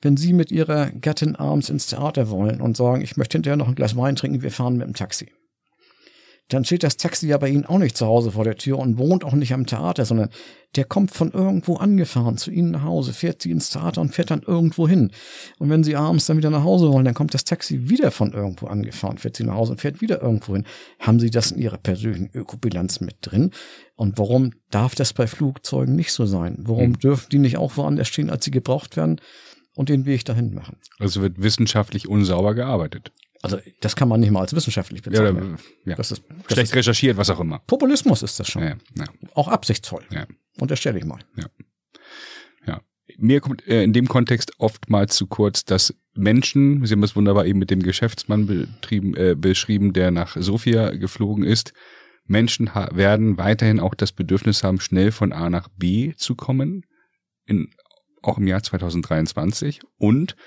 wenn 0.02 0.18
Sie 0.18 0.34
mit 0.34 0.52
Ihrer 0.52 0.92
Gattin 0.92 1.36
abends 1.36 1.70
ins 1.70 1.88
Theater 1.88 2.30
wollen 2.30 2.62
und 2.62 2.78
sagen, 2.78 3.02
ich 3.02 3.18
möchte 3.18 3.38
hinterher 3.38 3.58
noch 3.58 3.68
ein 3.68 3.76
Glas 3.76 3.96
Wein 3.96 4.16
trinken, 4.16 4.44
wir 4.44 4.52
fahren 4.52 4.78
mit 4.78 4.86
dem 4.86 4.94
Taxi. 4.94 5.32
Dann 6.50 6.66
steht 6.66 6.84
das 6.84 6.98
Taxi 6.98 7.28
ja 7.28 7.38
bei 7.38 7.50
Ihnen 7.50 7.66
auch 7.66 7.78
nicht 7.80 7.96
zu 7.98 8.06
Hause 8.06 8.32
vor 8.32 8.44
der 8.44 8.58
Tür 8.58 8.78
und 8.78 8.98
wohnt 8.98 9.24
auch 9.24 9.34
nicht 9.34 9.54
am 9.54 9.66
Theater, 9.66 10.06
sondern 10.06 10.30
der 10.76 10.84
kommt 10.84 11.12
von 11.12 11.32
irgendwo 11.32 11.78
angefahren 11.78 12.38
zu 12.38 12.52
Ihnen 12.52 12.72
nach 12.72 12.84
Hause, 12.84 13.14
fährt 13.14 13.42
Sie 13.42 13.50
ins 13.52 13.70
Theater 13.70 14.02
und 14.02 14.14
fährt 14.14 14.30
dann 14.30 14.42
irgendwo 14.42 14.88
hin. 14.88 15.12
Und 15.58 15.70
wenn 15.70 15.84
Sie 15.84 15.96
abends 15.96 16.26
dann 16.26 16.38
wieder 16.38 16.50
nach 16.50 16.64
Hause 16.64 16.92
wollen, 16.92 17.06
dann 17.06 17.14
kommt 17.14 17.34
das 17.34 17.46
Taxi 17.46 17.90
wieder 17.90 18.12
von 18.12 18.34
irgendwo 18.34 18.68
angefahren, 18.68 19.18
fährt 19.18 19.38
Sie 19.38 19.46
nach 19.46 19.54
Hause 19.56 19.72
und 19.72 19.82
fährt 19.82 20.02
wieder 20.02 20.22
irgendwo 20.22 20.54
hin. 20.54 20.66
Haben 21.00 21.20
Sie 21.20 21.30
das 21.32 21.52
in 21.52 21.60
Ihrer 21.60 21.78
persönlichen 21.78 22.30
Ökobilanz 22.34 23.00
mit 23.00 23.16
drin? 23.22 23.52
Und 23.96 24.18
warum 24.18 24.52
darf 24.70 24.96
das 24.96 25.14
bei 25.14 25.28
Flugzeugen 25.28 25.96
nicht 25.96 26.12
so 26.12 26.26
sein? 26.26 26.58
Warum 26.60 26.94
Hm. 26.94 27.00
dürfen 27.00 27.30
die 27.32 27.40
nicht 27.40 27.58
auch 27.58 27.78
woanders 27.78 28.10
stehen, 28.10 28.30
als 28.30 28.44
sie 28.46 28.52
gebraucht 28.52 28.98
werden 28.98 29.22
und 29.76 29.90
den 29.90 30.06
Weg 30.06 30.26
dahin 30.26 30.54
machen? 30.54 30.78
Also 31.00 31.22
wird 31.22 31.42
wissenschaftlich 31.42 32.08
unsauber 32.10 32.54
gearbeitet. 32.54 33.12
Also 33.44 33.60
das 33.82 33.96
kann 33.96 34.08
man 34.08 34.20
nicht 34.22 34.32
mal 34.32 34.42
als 34.42 34.56
wissenschaftlich 34.56 35.06
Ja, 35.06 35.12
bezeichnen. 35.12 35.54
oder, 35.54 35.58
ja. 35.86 35.96
Das 35.96 36.12
ist, 36.12 36.24
das 36.48 36.54
Schlecht 36.54 36.72
ist 36.72 36.76
recherchiert, 36.76 37.18
was 37.18 37.30
auch 37.30 37.40
immer. 37.40 37.60
Populismus 37.60 38.24
ist 38.24 38.40
das 38.40 38.48
schon. 38.48 38.64
Ja, 38.64 38.78
ja, 38.98 39.06
Auch 39.36 39.48
absichtsvoll. 39.50 40.04
ja. 40.12 40.26
Unterstelle 40.60 40.98
ich 40.98 41.06
mal. 41.06 41.20
Ja. 41.36 41.46
Mir 43.18 43.42
kommt 43.42 43.68
äh, 43.68 43.84
in 43.84 43.94
dem 43.94 44.08
Kontext 44.08 44.54
oftmals 44.60 45.16
zu 45.16 45.28
kurz, 45.28 45.66
dass 45.66 45.94
Menschen, 46.16 46.86
Sie 46.86 46.94
haben 46.94 47.04
es 47.04 47.16
wunderbar 47.16 47.46
eben 47.46 47.60
mit 47.60 47.70
dem 47.70 47.84
Geschäftsmann 47.84 48.48
betrieben, 48.48 49.16
äh, 49.16 49.36
beschrieben, 49.38 49.94
der 49.94 50.10
nach 50.10 50.36
Sofia 50.40 50.92
geflogen 50.92 51.44
ist, 51.44 51.74
Menschen 52.26 52.68
werden 52.74 53.38
weiterhin 53.38 53.82
auch 53.82 53.94
das 53.94 54.14
Bedürfnis 54.14 54.64
haben, 54.64 54.80
schnell 54.80 55.12
von 55.12 55.34
A 55.34 55.50
nach 55.50 55.68
B 55.76 56.14
zu 56.16 56.36
kommen, 56.36 56.86
in, 57.46 57.72
auch 58.22 58.38
im 58.38 58.48
Jahr 58.48 58.64
2023. 58.64 59.82
Und 59.98 60.38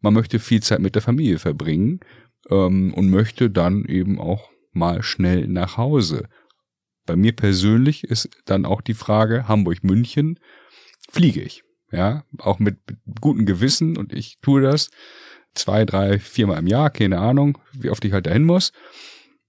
man 0.00 0.12
möchte 0.12 0.40
viel 0.40 0.62
Zeit 0.62 0.80
mit 0.80 0.96
der 0.96 1.02
Familie 1.02 1.38
verbringen 1.38 2.00
ähm, 2.50 2.92
und 2.94 3.10
möchte 3.10 3.50
dann 3.50 3.84
eben 3.84 4.18
auch 4.18 4.50
mal 4.72 5.02
schnell 5.02 5.48
nach 5.48 5.76
Hause. 5.76 6.28
Bei 7.06 7.16
mir 7.16 7.32
persönlich 7.32 8.04
ist 8.04 8.30
dann 8.44 8.64
auch 8.64 8.80
die 8.80 8.94
Frage 8.94 9.48
Hamburg-München, 9.48 10.38
fliege 11.10 11.40
ich. 11.40 11.64
Ja, 11.92 12.24
auch 12.38 12.60
mit 12.60 12.78
gutem 13.20 13.46
Gewissen 13.46 13.96
und 13.96 14.12
ich 14.12 14.38
tue 14.40 14.60
das 14.60 14.90
zwei, 15.54 15.84
drei, 15.84 16.20
viermal 16.20 16.58
im 16.58 16.68
Jahr, 16.68 16.90
keine 16.90 17.18
Ahnung, 17.18 17.58
wie 17.72 17.90
oft 17.90 18.04
ich 18.04 18.12
halt 18.12 18.26
dahin 18.26 18.44
muss. 18.44 18.72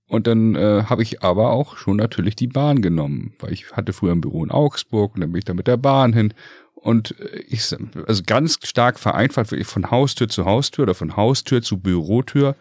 Und 0.07 0.27
dann 0.27 0.55
äh, 0.55 0.83
habe 0.87 1.03
ich 1.03 1.21
aber 1.21 1.51
auch 1.51 1.77
schon 1.77 1.97
natürlich 1.97 2.35
die 2.35 2.47
Bahn 2.47 2.81
genommen, 2.81 3.33
weil 3.39 3.53
ich 3.53 3.71
hatte 3.71 3.93
früher 3.93 4.11
ein 4.11 4.21
Büro 4.21 4.43
in 4.43 4.51
Augsburg 4.51 5.13
und 5.15 5.21
dann 5.21 5.31
bin 5.31 5.39
ich 5.39 5.45
da 5.45 5.53
mit 5.53 5.67
der 5.67 5.77
Bahn 5.77 6.13
hin. 6.13 6.33
Und 6.73 7.17
äh, 7.19 7.43
ich, 7.47 7.73
also 8.07 8.23
ganz 8.25 8.57
stark 8.63 8.99
vereinfacht, 8.99 9.51
wirklich 9.51 9.67
von 9.67 9.91
Haustür 9.91 10.27
zu 10.27 10.45
Haustür 10.45 10.83
oder 10.83 10.95
von 10.95 11.15
Haustür 11.15 11.61
zu 11.61 11.79
Bürotür 11.79 12.55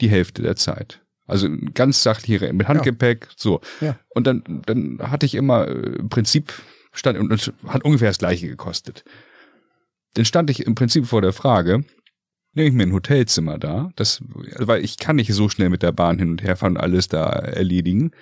die 0.00 0.08
Hälfte 0.08 0.42
der 0.42 0.56
Zeit. 0.56 1.02
Also 1.26 1.48
ganz 1.74 2.02
sachliche 2.02 2.52
mit 2.52 2.68
Handgepäck, 2.68 3.28
so. 3.36 3.60
Ja. 3.80 3.98
Und 4.14 4.26
dann, 4.26 4.62
dann 4.64 4.98
hatte 5.00 5.26
ich 5.26 5.34
immer 5.34 5.66
äh, 5.66 5.96
im 5.98 6.08
Prinzip 6.08 6.52
stand 6.92 7.18
und 7.18 7.32
es 7.32 7.52
hat 7.66 7.84
ungefähr 7.84 8.08
das 8.08 8.18
gleiche 8.18 8.48
gekostet. 8.48 9.04
Dann 10.14 10.24
stand 10.24 10.50
ich 10.50 10.64
im 10.66 10.74
Prinzip 10.74 11.06
vor 11.06 11.20
der 11.20 11.32
Frage, 11.32 11.84
nehme 12.54 12.68
ich 12.68 12.74
mir 12.74 12.84
ein 12.84 12.92
Hotelzimmer 12.92 13.58
da, 13.58 13.90
das, 13.96 14.22
weil 14.24 14.82
ich 14.82 14.96
kann 14.96 15.16
nicht 15.16 15.32
so 15.34 15.48
schnell 15.48 15.68
mit 15.68 15.82
der 15.82 15.92
Bahn 15.92 16.18
hin 16.18 16.30
und 16.30 16.42
her 16.42 16.56
fahren 16.56 16.76
und 16.76 16.82
alles 16.82 17.08
da 17.08 17.26
erledigen 17.26 18.12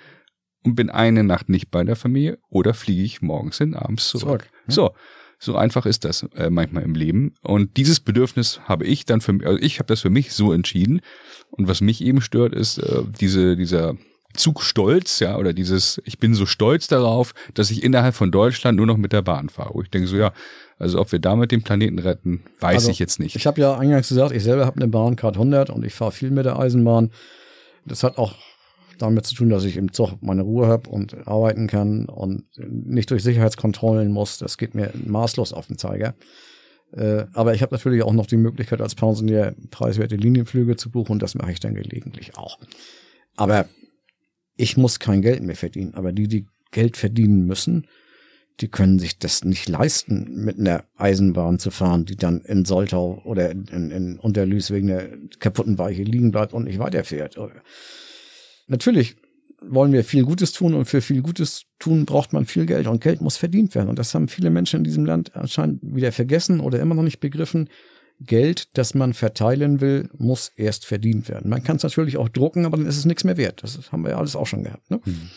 und 0.63 0.75
bin 0.75 0.89
eine 0.89 1.23
Nacht 1.23 1.47
nicht 1.47 1.71
bei 1.71 1.83
der 1.83 1.95
Familie 1.95 2.39
oder 2.49 2.73
fliege 2.73 3.03
ich 3.03 3.21
morgens 3.21 3.59
hin, 3.59 3.75
abends 3.75 4.09
zurück. 4.09 4.21
Zurück, 4.21 4.49
ja. 4.67 4.73
So, 4.73 4.95
so 5.39 5.55
einfach 5.55 5.85
ist 5.85 6.05
das 6.05 6.23
äh, 6.35 6.49
manchmal 6.49 6.83
im 6.83 6.95
Leben. 6.95 7.33
Und 7.41 7.77
dieses 7.77 7.99
Bedürfnis 7.99 8.61
habe 8.65 8.85
ich 8.85 9.05
dann 9.05 9.21
für 9.21 9.33
mich, 9.33 9.45
also 9.45 9.59
ich 9.59 9.79
habe 9.79 9.87
das 9.87 10.01
für 10.01 10.09
mich 10.09 10.33
so 10.33 10.53
entschieden. 10.53 11.01
Und 11.51 11.67
was 11.67 11.81
mich 11.81 12.01
eben 12.01 12.21
stört, 12.21 12.53
ist 12.53 12.77
äh, 12.77 13.01
diese, 13.19 13.55
dieser 13.55 13.95
Zugstolz, 14.35 15.19
ja, 15.19 15.37
oder 15.37 15.53
dieses, 15.53 16.01
ich 16.05 16.19
bin 16.19 16.33
so 16.33 16.45
stolz 16.45 16.87
darauf, 16.87 17.33
dass 17.53 17.71
ich 17.71 17.83
innerhalb 17.83 18.15
von 18.15 18.31
Deutschland 18.31 18.77
nur 18.77 18.85
noch 18.85 18.97
mit 18.97 19.13
der 19.13 19.21
Bahn 19.21 19.49
fahre. 19.49 19.73
Wo 19.73 19.81
ich 19.81 19.89
denke 19.89 20.07
so, 20.07 20.17
ja, 20.17 20.33
also 20.77 20.99
ob 20.99 21.11
wir 21.11 21.19
damit 21.19 21.51
den 21.51 21.63
Planeten 21.63 21.99
retten, 21.99 22.43
weiß 22.59 22.75
Also, 22.75 22.91
ich 22.91 22.99
jetzt 22.99 23.19
nicht. 23.19 23.35
Ich 23.35 23.47
habe 23.47 23.61
ja 23.61 23.77
eingangs 23.77 24.09
gesagt, 24.09 24.33
ich 24.33 24.43
selber 24.43 24.65
habe 24.65 24.77
eine 24.77 24.87
Bahncard 24.87 25.35
100 25.35 25.69
und 25.69 25.85
ich 25.85 25.93
fahre 25.93 26.11
viel 26.11 26.31
mit 26.31 26.45
der 26.45 26.59
Eisenbahn. 26.59 27.11
Das 27.85 28.03
hat 28.03 28.17
auch 28.17 28.35
damit 28.97 29.25
zu 29.25 29.35
tun, 29.35 29.49
dass 29.49 29.63
ich 29.63 29.77
im 29.77 29.91
Zug 29.91 30.21
meine 30.21 30.41
Ruhe 30.41 30.67
habe 30.67 30.89
und 30.89 31.27
arbeiten 31.27 31.67
kann 31.67 32.05
und 32.05 32.45
nicht 32.57 33.11
durch 33.11 33.23
Sicherheitskontrollen 33.23 34.11
muss. 34.11 34.37
Das 34.37 34.57
geht 34.57 34.75
mir 34.75 34.91
maßlos 35.05 35.53
auf 35.53 35.67
den 35.67 35.77
Zeiger. 35.77 36.15
Äh, 36.93 37.25
aber 37.33 37.53
ich 37.53 37.61
habe 37.61 37.75
natürlich 37.75 38.03
auch 38.03 38.13
noch 38.13 38.25
die 38.25 38.37
Möglichkeit, 38.37 38.81
als 38.81 38.95
Pensionär 38.95 39.55
preiswerte 39.71 40.15
Linienflüge 40.15 40.75
zu 40.75 40.89
buchen 40.89 41.13
und 41.13 41.21
das 41.21 41.35
mache 41.35 41.51
ich 41.51 41.59
dann 41.59 41.75
gelegentlich 41.75 42.37
auch. 42.37 42.59
Aber 43.35 43.67
ich 44.55 44.77
muss 44.77 44.99
kein 44.99 45.21
Geld 45.21 45.43
mehr 45.43 45.55
verdienen. 45.55 45.93
Aber 45.95 46.11
die, 46.11 46.27
die 46.27 46.47
Geld 46.71 46.97
verdienen 46.97 47.45
müssen, 47.45 47.87
die 48.61 48.69
können 48.69 48.99
sich 48.99 49.19
das 49.19 49.43
nicht 49.43 49.67
leisten, 49.67 50.43
mit 50.45 50.57
einer 50.57 50.85
Eisenbahn 50.95 51.59
zu 51.59 51.71
fahren, 51.71 52.05
die 52.05 52.15
dann 52.15 52.41
in 52.41 52.63
Soltau 52.63 53.21
oder 53.25 53.51
in, 53.51 53.65
in, 53.67 54.19
Unterlüß 54.19 54.71
wegen 54.71 54.87
der 54.87 55.09
kaputten 55.39 55.77
Weiche 55.77 56.03
liegen 56.03 56.31
bleibt 56.31 56.53
und 56.53 56.63
nicht 56.63 56.79
weiterfährt. 56.79 57.37
Natürlich 58.67 59.15
wollen 59.61 59.93
wir 59.93 60.03
viel 60.03 60.23
Gutes 60.23 60.51
tun 60.51 60.73
und 60.73 60.85
für 60.85 61.01
viel 61.01 61.21
Gutes 61.21 61.65
tun 61.79 62.05
braucht 62.05 62.33
man 62.33 62.45
viel 62.45 62.65
Geld 62.65 62.87
und 62.87 63.01
Geld 63.01 63.21
muss 63.21 63.37
verdient 63.37 63.75
werden. 63.75 63.89
Und 63.89 63.99
das 63.99 64.13
haben 64.13 64.27
viele 64.27 64.49
Menschen 64.49 64.77
in 64.77 64.83
diesem 64.83 65.05
Land 65.05 65.35
anscheinend 65.35 65.79
wieder 65.81 66.11
vergessen 66.11 66.59
oder 66.59 66.79
immer 66.79 66.95
noch 66.95 67.03
nicht 67.03 67.19
begriffen. 67.19 67.69
Geld, 68.21 68.77
das 68.77 68.93
man 68.93 69.13
verteilen 69.13 69.81
will, 69.81 70.09
muss 70.17 70.49
erst 70.55 70.85
verdient 70.85 71.27
werden. 71.27 71.49
Man 71.49 71.63
kann 71.63 71.77
es 71.77 71.83
natürlich 71.83 72.17
auch 72.17 72.29
drucken, 72.29 72.65
aber 72.65 72.77
dann 72.77 72.85
ist 72.85 72.97
es 72.97 73.05
nichts 73.05 73.23
mehr 73.23 73.37
wert. 73.37 73.61
Das 73.63 73.91
haben 73.91 74.03
wir 74.03 74.11
ja 74.11 74.17
alles 74.17 74.35
auch 74.35 74.47
schon 74.47 74.63
gehabt. 74.63 74.89
Ne? 74.89 75.01
Mhm. 75.03 75.29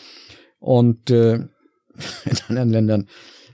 Und 0.59 1.09
äh, 1.09 1.35
in 2.25 2.37
anderen 2.47 2.69
Ländern 2.69 3.07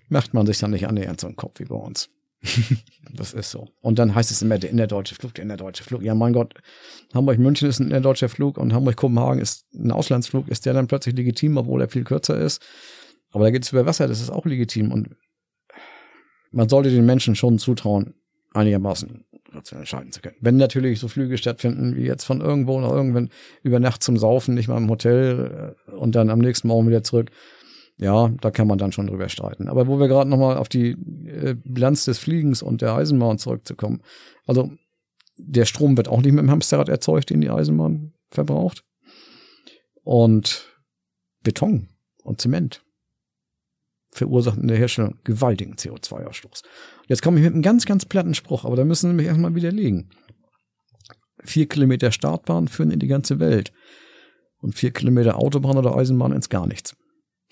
macht 0.09 0.33
man 0.33 0.45
sich 0.45 0.59
dann 0.59 0.71
nicht 0.71 0.87
annähernd 0.87 1.19
so 1.19 1.27
einen 1.27 1.35
Kopf 1.35 1.59
wie 1.59 1.65
bei 1.65 1.75
uns. 1.75 2.09
das 3.13 3.33
ist 3.33 3.51
so. 3.51 3.69
Und 3.81 3.99
dann 3.99 4.15
heißt 4.15 4.31
es 4.31 4.41
immer 4.41 4.57
der 4.57 4.69
innerdeutsche 4.69 5.15
Flug, 5.15 5.33
der 5.33 5.43
innerdeutsche 5.43 5.83
Flug. 5.83 6.03
Ja, 6.03 6.15
mein 6.15 6.33
Gott, 6.33 6.53
Hamburg-München 7.13 7.69
ist 7.69 7.79
ein 7.79 7.87
innerdeutscher 7.87 8.29
Flug 8.29 8.57
und 8.57 8.73
Hamburg-Kopenhagen 8.73 9.41
ist 9.41 9.65
ein 9.73 9.91
Auslandsflug. 9.91 10.47
Ist 10.47 10.65
der 10.65 10.73
dann 10.73 10.87
plötzlich 10.87 11.15
legitim, 11.15 11.57
obwohl 11.57 11.81
er 11.81 11.87
viel 11.87 12.03
kürzer 12.03 12.37
ist? 12.37 12.61
Aber 13.31 13.45
da 13.45 13.51
geht 13.51 13.63
es 13.63 13.71
über 13.71 13.85
Wasser, 13.85 14.07
das 14.07 14.21
ist 14.21 14.29
auch 14.29 14.45
legitim. 14.45 14.91
Und 14.91 15.15
man 16.51 16.69
sollte 16.69 16.89
den 16.89 17.05
Menschen 17.05 17.35
schon 17.35 17.57
zutrauen, 17.57 18.13
einigermaßen 18.53 19.25
entscheiden 19.71 20.11
zu 20.11 20.21
können. 20.21 20.35
Wenn 20.41 20.57
natürlich 20.57 20.99
so 20.99 21.07
Flüge 21.07 21.37
stattfinden, 21.37 21.95
wie 21.95 22.03
jetzt 22.03 22.25
von 22.25 22.41
irgendwo 22.41 22.79
nach 22.79 22.91
irgendwann 22.91 23.29
über 23.63 23.79
Nacht 23.79 24.03
zum 24.03 24.17
Saufen, 24.17 24.53
nicht 24.55 24.67
mal 24.67 24.77
im 24.77 24.89
Hotel 24.89 25.75
äh, 25.89 25.91
und 25.91 26.15
dann 26.15 26.29
am 26.29 26.39
nächsten 26.39 26.67
Morgen 26.67 26.87
wieder 26.87 27.03
zurück, 27.03 27.31
ja, 27.97 28.27
da 28.41 28.51
kann 28.51 28.67
man 28.67 28.77
dann 28.77 28.91
schon 28.91 29.07
drüber 29.07 29.29
streiten. 29.29 29.69
Aber 29.69 29.87
wo 29.87 29.99
wir 29.99 30.07
gerade 30.07 30.29
nochmal 30.29 30.57
auf 30.57 30.67
die 30.67 30.91
äh, 30.91 31.55
Bilanz 31.63 32.05
des 32.05 32.19
Fliegens 32.19 32.61
und 32.61 32.81
der 32.81 32.93
Eisenbahn 32.93 33.37
zurückzukommen. 33.37 34.01
Also 34.45 34.71
der 35.37 35.65
Strom 35.65 35.95
wird 35.95 36.09
auch 36.09 36.21
nicht 36.21 36.33
mit 36.33 36.43
dem 36.43 36.51
Hamsterrad 36.51 36.89
erzeugt, 36.89 37.29
den 37.29 37.41
die 37.41 37.49
Eisenbahn 37.49 38.13
verbraucht. 38.29 38.83
Und 40.03 40.69
Beton 41.41 41.89
und 42.23 42.41
Zement 42.41 42.81
verursachen 44.11 44.61
in 44.61 44.67
der 44.67 44.77
Herstellung 44.77 45.19
gewaltigen 45.23 45.75
CO2-Ausstoß. 45.75 46.63
Jetzt 47.07 47.21
komme 47.21 47.37
ich 47.37 47.43
mit 47.43 47.53
einem 47.53 47.61
ganz, 47.61 47.85
ganz 47.85 48.05
platten 48.05 48.33
Spruch, 48.33 48.65
aber 48.65 48.75
da 48.75 48.85
müssen 48.85 49.09
Sie 49.09 49.15
mich 49.15 49.25
erstmal 49.25 49.55
widerlegen. 49.55 50.09
Vier 51.43 51.67
Kilometer 51.67 52.11
Startbahn 52.11 52.67
führen 52.67 52.91
in 52.91 52.99
die 52.99 53.07
ganze 53.07 53.39
Welt. 53.39 53.71
Und 54.59 54.73
vier 54.73 54.91
Kilometer 54.91 55.37
Autobahn 55.37 55.77
oder 55.77 55.95
Eisenbahn 55.95 56.31
ins 56.31 56.49
gar 56.49 56.65
nichts. 56.65 56.95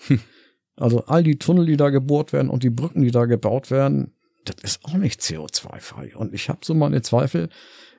Also 0.76 1.04
all 1.06 1.22
die 1.22 1.38
Tunnel, 1.38 1.66
die 1.66 1.76
da 1.76 1.90
gebohrt 1.90 2.32
werden 2.32 2.50
und 2.50 2.62
die 2.62 2.70
Brücken, 2.70 3.02
die 3.02 3.10
da 3.10 3.26
gebaut 3.26 3.70
werden, 3.70 4.14
das 4.44 4.56
ist 4.62 4.84
auch 4.84 4.94
nicht 4.94 5.20
CO2-frei. 5.20 6.16
Und 6.16 6.34
ich 6.34 6.48
habe 6.48 6.60
so 6.62 6.74
meine 6.74 7.02
Zweifel, 7.02 7.48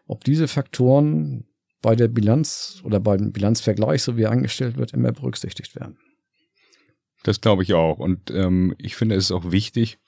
ob 0.08 0.24
diese 0.24 0.48
Faktoren 0.48 1.46
bei 1.82 1.96
der 1.96 2.08
Bilanz 2.08 2.82
oder 2.84 3.00
beim 3.00 3.32
Bilanzvergleich, 3.32 4.04
so 4.04 4.18
wie 4.18 4.24
er 4.24 4.32
angestellt 4.32 4.78
wird, 4.78 4.94
immer 4.94 5.12
berücksichtigt 5.12 5.76
werden. 5.76 5.98
Das 7.24 7.42
glaube 7.42 7.64
ich 7.64 7.74
auch. 7.74 7.98
Und 7.98 8.30
ähm, 8.32 8.76
ich 8.78 8.96
finde 8.96 9.16
es 9.16 9.26
ist 9.26 9.32
auch 9.32 9.52
wichtig, 9.52 10.00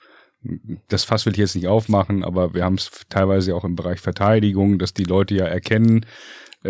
das 0.88 1.03
Fass 1.03 1.26
will 1.26 1.34
ich 1.34 1.39
jetzt 1.39 1.56
nicht 1.56 1.68
aufmachen, 1.68 2.23
aber 2.23 2.53
wir 2.53 2.64
haben 2.64 2.76
es 2.76 2.91
teilweise 3.10 3.56
auch 3.56 3.64
im 3.64 3.76
Bereich 3.76 3.99
Verteidigung, 3.99 4.77
dass 4.80 4.94
die 4.94 5.03
Leute 5.03 5.35
ja 5.35 5.45
erkennen, 5.45 6.06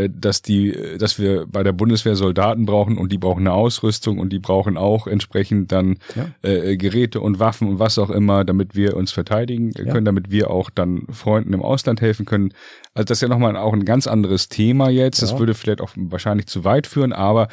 dass 0.10 0.42
die, 0.42 0.78
dass 0.98 1.20
wir 1.20 1.46
bei 1.48 1.64
der 1.64 1.74
Bundeswehr 1.74 2.16
Soldaten 2.16 2.66
brauchen 2.66 2.98
und 2.98 3.12
die 3.12 3.18
brauchen 3.18 3.42
eine 3.42 3.54
Ausrüstung 3.54 4.20
und 4.20 4.30
die 4.32 4.40
brauchen 4.40 4.78
auch 4.78 5.08
entsprechend 5.08 5.72
dann 5.72 5.98
ja. 6.16 6.30
äh, 6.42 6.78
Geräte 6.78 7.22
und 7.22 7.40
Waffen 7.40 7.68
und 7.68 7.80
was 7.80 7.98
auch 7.98 8.10
immer, 8.10 8.46
damit 8.46 8.76
wir 8.76 8.96
uns 8.96 9.12
verteidigen 9.12 9.74
können, 9.74 9.88
ja. 9.88 10.02
damit 10.02 10.32
wir 10.32 10.52
auch 10.52 10.70
dann 10.70 11.08
Freunden 11.12 11.54
im 11.54 11.62
Ausland 11.62 12.02
helfen 12.02 12.26
können. 12.26 12.54
Also 12.94 13.06
das 13.06 13.18
ist 13.18 13.22
ja 13.22 13.28
nochmal 13.28 13.58
auch 13.58 13.74
ein 13.74 13.86
ganz 13.86 14.08
anderes 14.08 14.50
Thema 14.50 14.90
jetzt. 14.90 15.22
Ja. 15.22 15.28
Das 15.28 15.40
würde 15.40 15.54
vielleicht 15.54 15.82
auch 15.82 15.92
wahrscheinlich 15.96 16.48
zu 16.48 16.64
weit 16.64 16.88
führen, 16.88 17.14
aber 17.14 17.48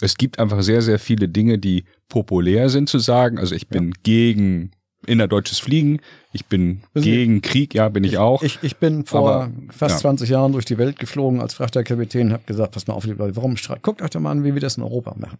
es 0.00 0.16
gibt 0.16 0.38
einfach 0.38 0.62
sehr, 0.62 0.82
sehr 0.82 0.98
viele 0.98 1.28
Dinge, 1.28 1.58
die 1.58 1.84
populär 2.08 2.68
sind 2.68 2.88
zu 2.88 2.98
sagen. 2.98 3.38
Also 3.38 3.54
ich 3.54 3.68
bin 3.68 3.92
gegen 4.02 4.70
innerdeutsches 5.06 5.58
Fliegen. 5.58 6.00
Ich 6.32 6.46
bin 6.46 6.82
Wissen 6.92 7.04
gegen 7.04 7.34
Sie, 7.36 7.40
Krieg, 7.40 7.74
ja, 7.74 7.88
bin 7.88 8.04
ich, 8.04 8.12
ich, 8.12 8.18
auch. 8.18 8.42
Ich, 8.42 8.58
ich 8.62 8.76
bin 8.76 9.06
vor 9.06 9.20
Aber, 9.20 9.52
fast 9.70 9.96
ja. 9.96 10.00
20 10.00 10.28
Jahren 10.28 10.52
durch 10.52 10.64
die 10.64 10.78
Welt 10.78 10.98
geflogen 10.98 11.40
als 11.40 11.54
Frachterkapitän 11.54 12.28
und 12.28 12.32
habe 12.32 12.44
gesagt, 12.44 12.72
pass 12.72 12.86
mal 12.86 12.94
auf, 12.94 13.04
liebe 13.04 13.18
Leute, 13.18 13.36
warum 13.36 13.56
streitet? 13.56 13.82
Guckt 13.82 14.02
euch 14.02 14.10
doch 14.10 14.20
mal 14.20 14.32
an, 14.32 14.44
wie 14.44 14.54
wir 14.54 14.60
das 14.60 14.76
in 14.76 14.82
Europa 14.82 15.14
machen. 15.16 15.38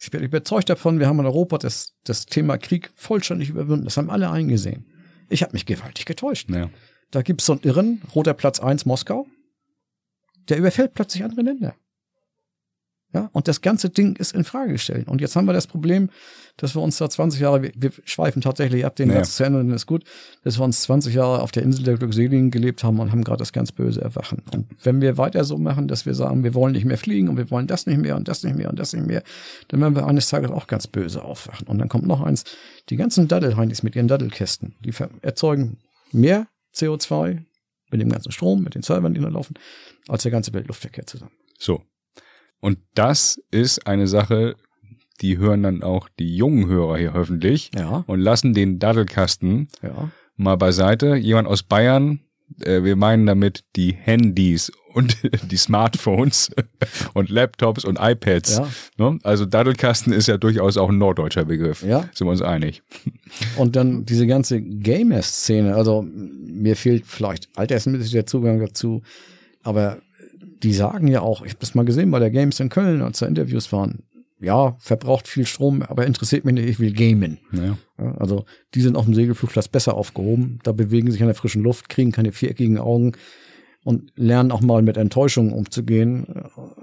Ich 0.00 0.10
bin 0.10 0.22
überzeugt 0.22 0.68
davon, 0.68 0.98
wir 0.98 1.06
haben 1.06 1.20
in 1.20 1.26
Europa 1.26 1.58
das, 1.58 1.94
das 2.04 2.26
Thema 2.26 2.58
Krieg 2.58 2.90
vollständig 2.94 3.48
überwunden. 3.50 3.84
Das 3.84 3.96
haben 3.96 4.10
alle 4.10 4.30
eingesehen. 4.30 4.86
Ich 5.28 5.42
habe 5.42 5.52
mich 5.52 5.66
gewaltig 5.66 6.04
getäuscht. 6.04 6.50
Ja. 6.50 6.70
Da 7.10 7.22
gibt 7.22 7.40
es 7.40 7.46
so 7.46 7.52
einen 7.52 7.62
Irren, 7.62 8.02
Roter 8.14 8.34
Platz 8.34 8.60
1 8.60 8.84
Moskau, 8.84 9.26
der 10.48 10.58
überfällt 10.58 10.94
plötzlich 10.94 11.24
andere 11.24 11.42
Länder. 11.42 11.74
Ja, 13.16 13.30
und 13.32 13.48
das 13.48 13.62
ganze 13.62 13.88
Ding 13.88 14.14
ist 14.16 14.34
in 14.34 14.44
Frage 14.44 14.72
gestellt. 14.72 15.08
Und 15.08 15.22
jetzt 15.22 15.36
haben 15.36 15.46
wir 15.46 15.54
das 15.54 15.66
Problem, 15.66 16.10
dass 16.58 16.74
wir 16.74 16.82
uns 16.82 16.98
da 16.98 17.08
20 17.08 17.40
Jahre, 17.40 17.62
wir, 17.62 17.72
wir 17.74 17.90
schweifen 18.04 18.42
tatsächlich 18.42 18.84
ab, 18.84 18.94
den 18.94 19.08
naja. 19.08 19.24
Satz 19.24 19.36
zu 19.36 19.44
Ende, 19.44 19.60
dann 19.60 19.70
ist 19.70 19.86
gut, 19.86 20.04
dass 20.44 20.58
wir 20.58 20.64
uns 20.64 20.82
20 20.82 21.14
Jahre 21.14 21.40
auf 21.40 21.50
der 21.50 21.62
Insel 21.62 21.82
der 21.82 21.96
Glückseligen 21.96 22.50
gelebt 22.50 22.84
haben 22.84 23.00
und 23.00 23.12
haben 23.12 23.24
gerade 23.24 23.38
das 23.38 23.54
ganz 23.54 23.72
böse 23.72 24.02
Erwachen. 24.02 24.42
Und 24.52 24.66
wenn 24.82 25.00
wir 25.00 25.16
weiter 25.16 25.44
so 25.44 25.56
machen, 25.56 25.88
dass 25.88 26.04
wir 26.04 26.12
sagen, 26.12 26.44
wir 26.44 26.52
wollen 26.52 26.74
nicht 26.74 26.84
mehr 26.84 26.98
fliegen 26.98 27.30
und 27.30 27.38
wir 27.38 27.50
wollen 27.50 27.66
das 27.66 27.86
nicht 27.86 27.98
mehr 27.98 28.16
und 28.16 28.28
das 28.28 28.42
nicht 28.42 28.54
mehr 28.54 28.68
und 28.68 28.78
das 28.78 28.92
nicht 28.92 29.06
mehr, 29.06 29.22
dann 29.68 29.80
werden 29.80 29.96
wir 29.96 30.06
eines 30.06 30.28
Tages 30.28 30.50
auch 30.50 30.66
ganz 30.66 30.86
böse 30.86 31.24
aufwachen. 31.24 31.66
Und 31.68 31.78
dann 31.78 31.88
kommt 31.88 32.06
noch 32.06 32.20
eins, 32.20 32.44
die 32.90 32.96
ganzen 32.96 33.28
Daddelheinis 33.28 33.82
mit 33.82 33.96
ihren 33.96 34.08
Daddelkästen, 34.08 34.74
die 34.84 34.92
erzeugen 35.22 35.78
mehr 36.12 36.48
CO2 36.74 37.44
mit 37.90 37.98
dem 38.02 38.10
ganzen 38.10 38.30
Strom, 38.30 38.62
mit 38.62 38.74
den 38.74 38.82
Servern, 38.82 39.14
die 39.14 39.22
da 39.22 39.28
laufen, 39.28 39.54
als 40.06 40.22
der 40.24 40.32
ganze 40.32 40.52
Weltluftverkehr 40.52 41.06
zusammen. 41.06 41.32
So, 41.58 41.82
und 42.60 42.78
das 42.94 43.40
ist 43.50 43.86
eine 43.86 44.06
Sache, 44.06 44.56
die 45.20 45.38
hören 45.38 45.62
dann 45.62 45.82
auch 45.82 46.08
die 46.18 46.36
jungen 46.36 46.66
Hörer 46.66 46.98
hier 46.98 47.14
hoffentlich 47.14 47.70
ja. 47.74 48.04
und 48.06 48.20
lassen 48.20 48.54
den 48.54 48.78
Daddelkasten 48.78 49.68
ja. 49.82 50.10
mal 50.36 50.56
beiseite. 50.56 51.16
Jemand 51.16 51.48
aus 51.48 51.62
Bayern, 51.62 52.20
äh, 52.60 52.82
wir 52.82 52.96
meinen 52.96 53.26
damit 53.26 53.64
die 53.76 53.92
Handys 53.92 54.70
und 54.92 55.16
die 55.50 55.56
Smartphones 55.56 56.50
und 57.14 57.28
Laptops 57.28 57.84
und 57.84 57.98
iPads. 58.00 58.58
Ja. 58.58 58.68
Ne? 58.98 59.18
Also 59.22 59.44
Daddelkasten 59.44 60.12
ist 60.12 60.26
ja 60.28 60.38
durchaus 60.38 60.76
auch 60.76 60.88
ein 60.88 60.98
norddeutscher 60.98 61.44
Begriff. 61.44 61.82
Ja. 61.82 62.08
Sind 62.14 62.26
wir 62.26 62.30
uns 62.30 62.42
einig. 62.42 62.82
Und 63.56 63.76
dann 63.76 64.06
diese 64.06 64.26
ganze 64.26 64.60
Gamer-Szene. 64.60 65.74
Also 65.74 66.02
mir 66.02 66.76
fehlt 66.76 67.06
vielleicht 67.06 67.48
altersmäßig 67.56 68.12
der 68.12 68.26
Zugang 68.26 68.60
dazu, 68.60 69.02
aber 69.62 69.98
die 70.62 70.72
sagen 70.72 71.08
ja 71.08 71.20
auch, 71.20 71.42
ich 71.42 71.50
habe 71.50 71.60
das 71.60 71.74
mal 71.74 71.84
gesehen 71.84 72.10
bei 72.10 72.18
der 72.18 72.30
Games 72.30 72.60
in 72.60 72.68
Köln, 72.68 73.02
als 73.02 73.18
da 73.18 73.26
Interviews 73.26 73.72
waren. 73.72 74.04
Ja, 74.38 74.76
verbraucht 74.80 75.28
viel 75.28 75.46
Strom, 75.46 75.82
aber 75.82 76.06
interessiert 76.06 76.44
mich 76.44 76.54
nicht, 76.54 76.68
ich 76.68 76.78
will 76.78 76.92
gamen. 76.92 77.38
Ja. 77.52 77.78
Also 78.18 78.44
die 78.74 78.82
sind 78.82 78.96
auf 78.96 79.06
dem 79.06 79.14
Segelflugplatz 79.14 79.68
besser 79.68 79.94
aufgehoben, 79.94 80.58
da 80.62 80.72
bewegen 80.72 81.10
sich 81.10 81.20
in 81.20 81.26
der 81.26 81.34
frischen 81.34 81.62
Luft, 81.62 81.88
kriegen 81.88 82.12
keine 82.12 82.32
viereckigen 82.32 82.78
Augen 82.78 83.12
und 83.86 84.12
lernen 84.16 84.50
auch 84.50 84.62
mal 84.62 84.82
mit 84.82 84.96
Enttäuschungen 84.96 85.52
umzugehen, 85.52 86.26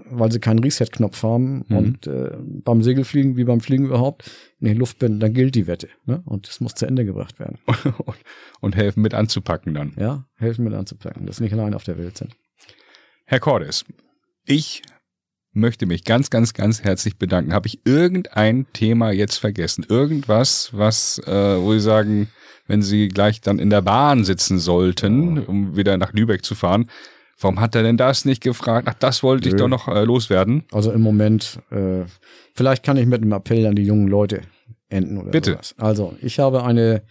weil 0.10 0.32
sie 0.32 0.40
keinen 0.40 0.60
Reset-Knopf 0.60 1.22
haben. 1.22 1.66
Mhm. 1.68 1.78
Und 1.78 2.08
äh, 2.08 2.32
beim 2.40 2.82
Segelfliegen, 2.82 3.36
wie 3.36 3.44
beim 3.44 3.60
Fliegen 3.60 3.88
überhaupt, 3.88 4.32
in 4.62 4.70
die 4.70 4.74
Luft 4.74 5.00
bin, 5.00 5.20
dann 5.20 5.34
gilt 5.34 5.54
die 5.56 5.68
Wette. 5.68 5.90
Ne? 6.06 6.24
Und 6.26 6.48
das 6.48 6.62
muss 6.62 6.76
zu 6.76 6.86
Ende 6.86 7.04
gebracht 7.04 7.40
werden. 7.40 7.58
und 8.62 8.78
helfen 8.78 9.02
mit 9.02 9.14
anzupacken 9.14 9.74
dann. 9.74 9.92
Ja, 10.00 10.26
helfen 10.38 10.64
mit 10.64 10.74
anzupacken, 10.74 11.26
dass 11.26 11.38
sie 11.38 11.44
nicht 11.44 11.52
allein 11.52 11.74
auf 11.74 11.84
der 11.84 11.98
Welt 11.98 12.18
sind. 12.18 12.38
Herr 13.26 13.40
Cordes, 13.40 13.86
ich 14.46 14.82
möchte 15.54 15.86
mich 15.86 16.04
ganz, 16.04 16.30
ganz, 16.30 16.54
ganz 16.54 16.84
herzlich 16.84 17.18
bedanken. 17.18 17.54
Habe 17.54 17.68
ich 17.68 17.80
irgendein 17.86 18.66
Thema 18.74 19.12
jetzt 19.12 19.38
vergessen? 19.38 19.86
Irgendwas, 19.88 20.72
was, 20.74 21.20
äh, 21.20 21.58
wo 21.62 21.72
Sie 21.72 21.80
sagen, 21.80 22.28
wenn 22.68 22.82
Sie 22.82 23.08
gleich 23.08 23.40
dann 23.40 23.60
in 23.60 23.70
der 23.70 23.82
Bahn 23.82 24.26
sitzen 24.26 24.60
sollten, 24.60 25.40
um 25.40 25.78
wieder 25.78 25.98
nach 25.98 26.12
Lübeck 26.12 26.44
zu 26.44 26.54
fahren, 26.54 26.90
warum 27.40 27.62
hat 27.62 27.76
er 27.76 27.84
denn 27.84 27.98
das 27.98 28.26
nicht 28.26 28.44
gefragt? 28.44 28.88
Ach, 28.92 28.96
das 28.96 29.24
wollte 29.24 29.48
Nö. 29.48 29.56
ich 29.56 29.60
doch 29.60 29.70
noch 29.70 29.88
äh, 29.88 30.04
loswerden. 30.04 30.66
Also 30.74 30.92
im 30.92 31.02
Moment, 31.02 31.60
äh, 31.72 32.04
vielleicht 32.54 32.84
kann 32.84 32.98
ich 32.98 33.06
mit 33.06 33.22
einem 33.22 33.32
Appell 33.32 33.66
an 33.68 33.76
die 33.76 33.84
jungen 33.84 34.08
Leute 34.08 34.42
enden 34.90 35.18
oder 35.18 35.32
Bitte. 35.32 35.52
Sowas. 35.52 35.76
Also 35.78 36.16
ich 36.22 36.40
habe 36.40 36.64
eine 36.64 37.04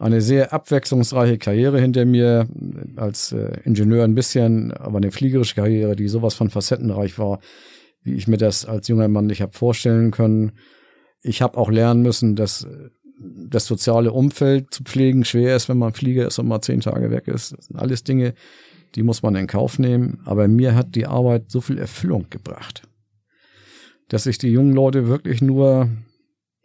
eine 0.00 0.22
sehr 0.22 0.52
abwechslungsreiche 0.54 1.36
Karriere 1.36 1.78
hinter 1.78 2.06
mir, 2.06 2.48
als 2.96 3.32
äh, 3.32 3.60
Ingenieur 3.64 4.04
ein 4.04 4.14
bisschen, 4.14 4.72
aber 4.72 4.96
eine 4.96 5.10
fliegerische 5.10 5.54
Karriere, 5.54 5.94
die 5.94 6.08
sowas 6.08 6.34
von 6.34 6.48
facettenreich 6.48 7.18
war, 7.18 7.38
wie 8.02 8.14
ich 8.14 8.26
mir 8.26 8.38
das 8.38 8.64
als 8.64 8.88
junger 8.88 9.08
Mann 9.08 9.26
nicht 9.26 9.42
habe 9.42 9.52
vorstellen 9.52 10.10
können. 10.10 10.52
Ich 11.20 11.42
habe 11.42 11.58
auch 11.58 11.70
lernen 11.70 12.00
müssen, 12.00 12.34
dass 12.34 12.66
das 13.20 13.66
soziale 13.66 14.12
Umfeld 14.12 14.72
zu 14.72 14.84
pflegen 14.84 15.26
schwer 15.26 15.54
ist, 15.54 15.68
wenn 15.68 15.76
man 15.76 15.92
Flieger 15.92 16.26
ist 16.26 16.38
und 16.38 16.48
mal 16.48 16.62
zehn 16.62 16.80
Tage 16.80 17.10
weg 17.10 17.28
ist. 17.28 17.52
Das 17.52 17.66
sind 17.66 17.76
alles 17.76 18.02
Dinge, 18.02 18.32
die 18.94 19.02
muss 19.02 19.22
man 19.22 19.36
in 19.36 19.46
Kauf 19.46 19.78
nehmen. 19.78 20.20
Aber 20.24 20.48
mir 20.48 20.74
hat 20.74 20.94
die 20.94 21.06
Arbeit 21.06 21.50
so 21.50 21.60
viel 21.60 21.76
Erfüllung 21.76 22.26
gebracht, 22.30 22.84
dass 24.08 24.24
ich 24.24 24.38
die 24.38 24.48
jungen 24.48 24.72
Leute 24.72 25.08
wirklich 25.08 25.42
nur 25.42 25.90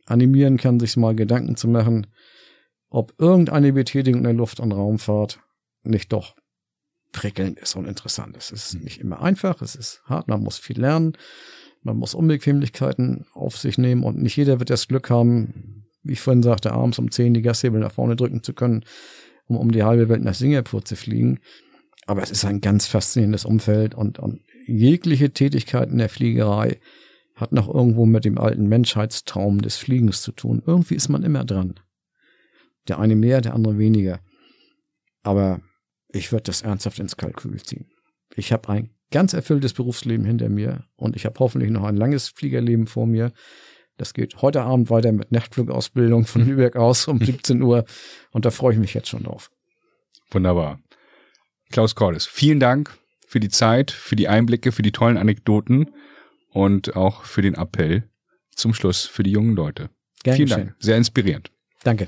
animieren 0.05 0.55
kann, 0.55 0.79
sich 0.79 0.95
mal 0.95 1.15
Gedanken 1.15 1.57
zu 1.57 1.67
machen, 1.67 2.07
ob 2.89 3.13
irgendeine 3.17 3.73
Betätigung 3.73 4.19
in 4.19 4.25
der 4.25 4.33
Luft- 4.33 4.59
und 4.59 4.71
Raumfahrt 4.71 5.39
nicht 5.83 6.13
doch 6.13 6.35
prickelnd 7.11 7.59
ist 7.59 7.75
und 7.75 7.85
interessant 7.85 8.35
ist. 8.35 8.51
Es 8.51 8.73
ist 8.73 8.83
nicht 8.83 8.99
immer 8.99 9.21
einfach, 9.21 9.61
es 9.61 9.75
ist 9.75 10.01
hart, 10.05 10.27
man 10.27 10.43
muss 10.43 10.57
viel 10.57 10.79
lernen, 10.79 11.13
man 11.81 11.97
muss 11.97 12.13
Unbequemlichkeiten 12.13 13.25
auf 13.33 13.57
sich 13.57 13.77
nehmen 13.77 14.03
und 14.03 14.21
nicht 14.21 14.35
jeder 14.35 14.59
wird 14.59 14.69
das 14.69 14.87
Glück 14.87 15.09
haben, 15.09 15.85
wie 16.03 16.13
ich 16.13 16.21
vorhin 16.21 16.43
sagte, 16.43 16.71
abends 16.71 16.99
um 16.99 17.09
10 17.09 17.33
die 17.33 17.41
Gashebel 17.41 17.79
nach 17.79 17.91
vorne 17.91 18.15
drücken 18.15 18.43
zu 18.43 18.53
können, 18.53 18.83
um 19.47 19.57
um 19.57 19.71
die 19.71 19.83
halbe 19.83 20.09
Welt 20.09 20.23
nach 20.23 20.33
Singapur 20.33 20.83
zu 20.83 20.95
fliegen. 20.95 21.39
Aber 22.05 22.21
es 22.21 22.31
ist 22.31 22.45
ein 22.45 22.61
ganz 22.61 22.85
faszinierendes 22.85 23.45
Umfeld 23.45 23.95
und, 23.95 24.19
und 24.19 24.41
jegliche 24.67 25.31
Tätigkeit 25.31 25.89
in 25.89 25.97
der 25.97 26.09
Fliegerei 26.09 26.79
hat 27.35 27.51
noch 27.51 27.73
irgendwo 27.73 28.05
mit 28.05 28.25
dem 28.25 28.37
alten 28.37 28.67
Menschheitstraum 28.67 29.61
des 29.61 29.77
Fliegens 29.77 30.21
zu 30.21 30.31
tun. 30.31 30.63
Irgendwie 30.65 30.95
ist 30.95 31.09
man 31.09 31.23
immer 31.23 31.43
dran. 31.43 31.75
Der 32.87 32.99
eine 32.99 33.15
mehr, 33.15 33.41
der 33.41 33.53
andere 33.53 33.77
weniger. 33.77 34.19
Aber 35.23 35.61
ich 36.09 36.31
würde 36.31 36.43
das 36.43 36.61
ernsthaft 36.61 36.99
ins 36.99 37.17
Kalkül 37.17 37.61
ziehen. 37.61 37.89
Ich 38.35 38.51
habe 38.51 38.69
ein 38.69 38.91
ganz 39.11 39.33
erfülltes 39.33 39.73
Berufsleben 39.73 40.25
hinter 40.25 40.49
mir 40.49 40.85
und 40.95 41.15
ich 41.15 41.25
habe 41.25 41.39
hoffentlich 41.39 41.71
noch 41.71 41.83
ein 41.83 41.97
langes 41.97 42.29
Fliegerleben 42.29 42.87
vor 42.87 43.07
mir. 43.07 43.31
Das 43.97 44.13
geht 44.13 44.41
heute 44.41 44.61
Abend 44.61 44.89
weiter 44.89 45.11
mit 45.11 45.31
Nachtflugausbildung 45.31 46.25
von 46.25 46.45
Lübeck 46.45 46.75
aus 46.75 47.07
um 47.07 47.19
17 47.19 47.61
Uhr 47.61 47.85
und 48.31 48.45
da 48.45 48.51
freue 48.51 48.73
ich 48.73 48.79
mich 48.79 48.93
jetzt 48.93 49.09
schon 49.09 49.23
drauf. 49.23 49.51
Wunderbar. 50.31 50.79
Klaus 51.71 51.95
Cordes, 51.95 52.25
vielen 52.25 52.59
Dank 52.59 52.97
für 53.27 53.39
die 53.39 53.49
Zeit, 53.49 53.91
für 53.91 54.15
die 54.15 54.27
Einblicke, 54.27 54.71
für 54.71 54.81
die 54.81 54.91
tollen 54.91 55.17
Anekdoten 55.17 55.91
und 56.49 56.95
auch 56.95 57.23
für 57.23 57.41
den 57.41 57.55
Appell 57.55 58.09
zum 58.51 58.73
Schluss 58.73 59.05
für 59.05 59.23
die 59.23 59.31
jungen 59.31 59.55
Leute. 59.55 59.89
Gern 60.23 60.35
vielen. 60.35 60.49
Dank. 60.49 60.75
Sehr 60.79 60.97
inspirierend. 60.97 61.51
Danke. 61.83 62.07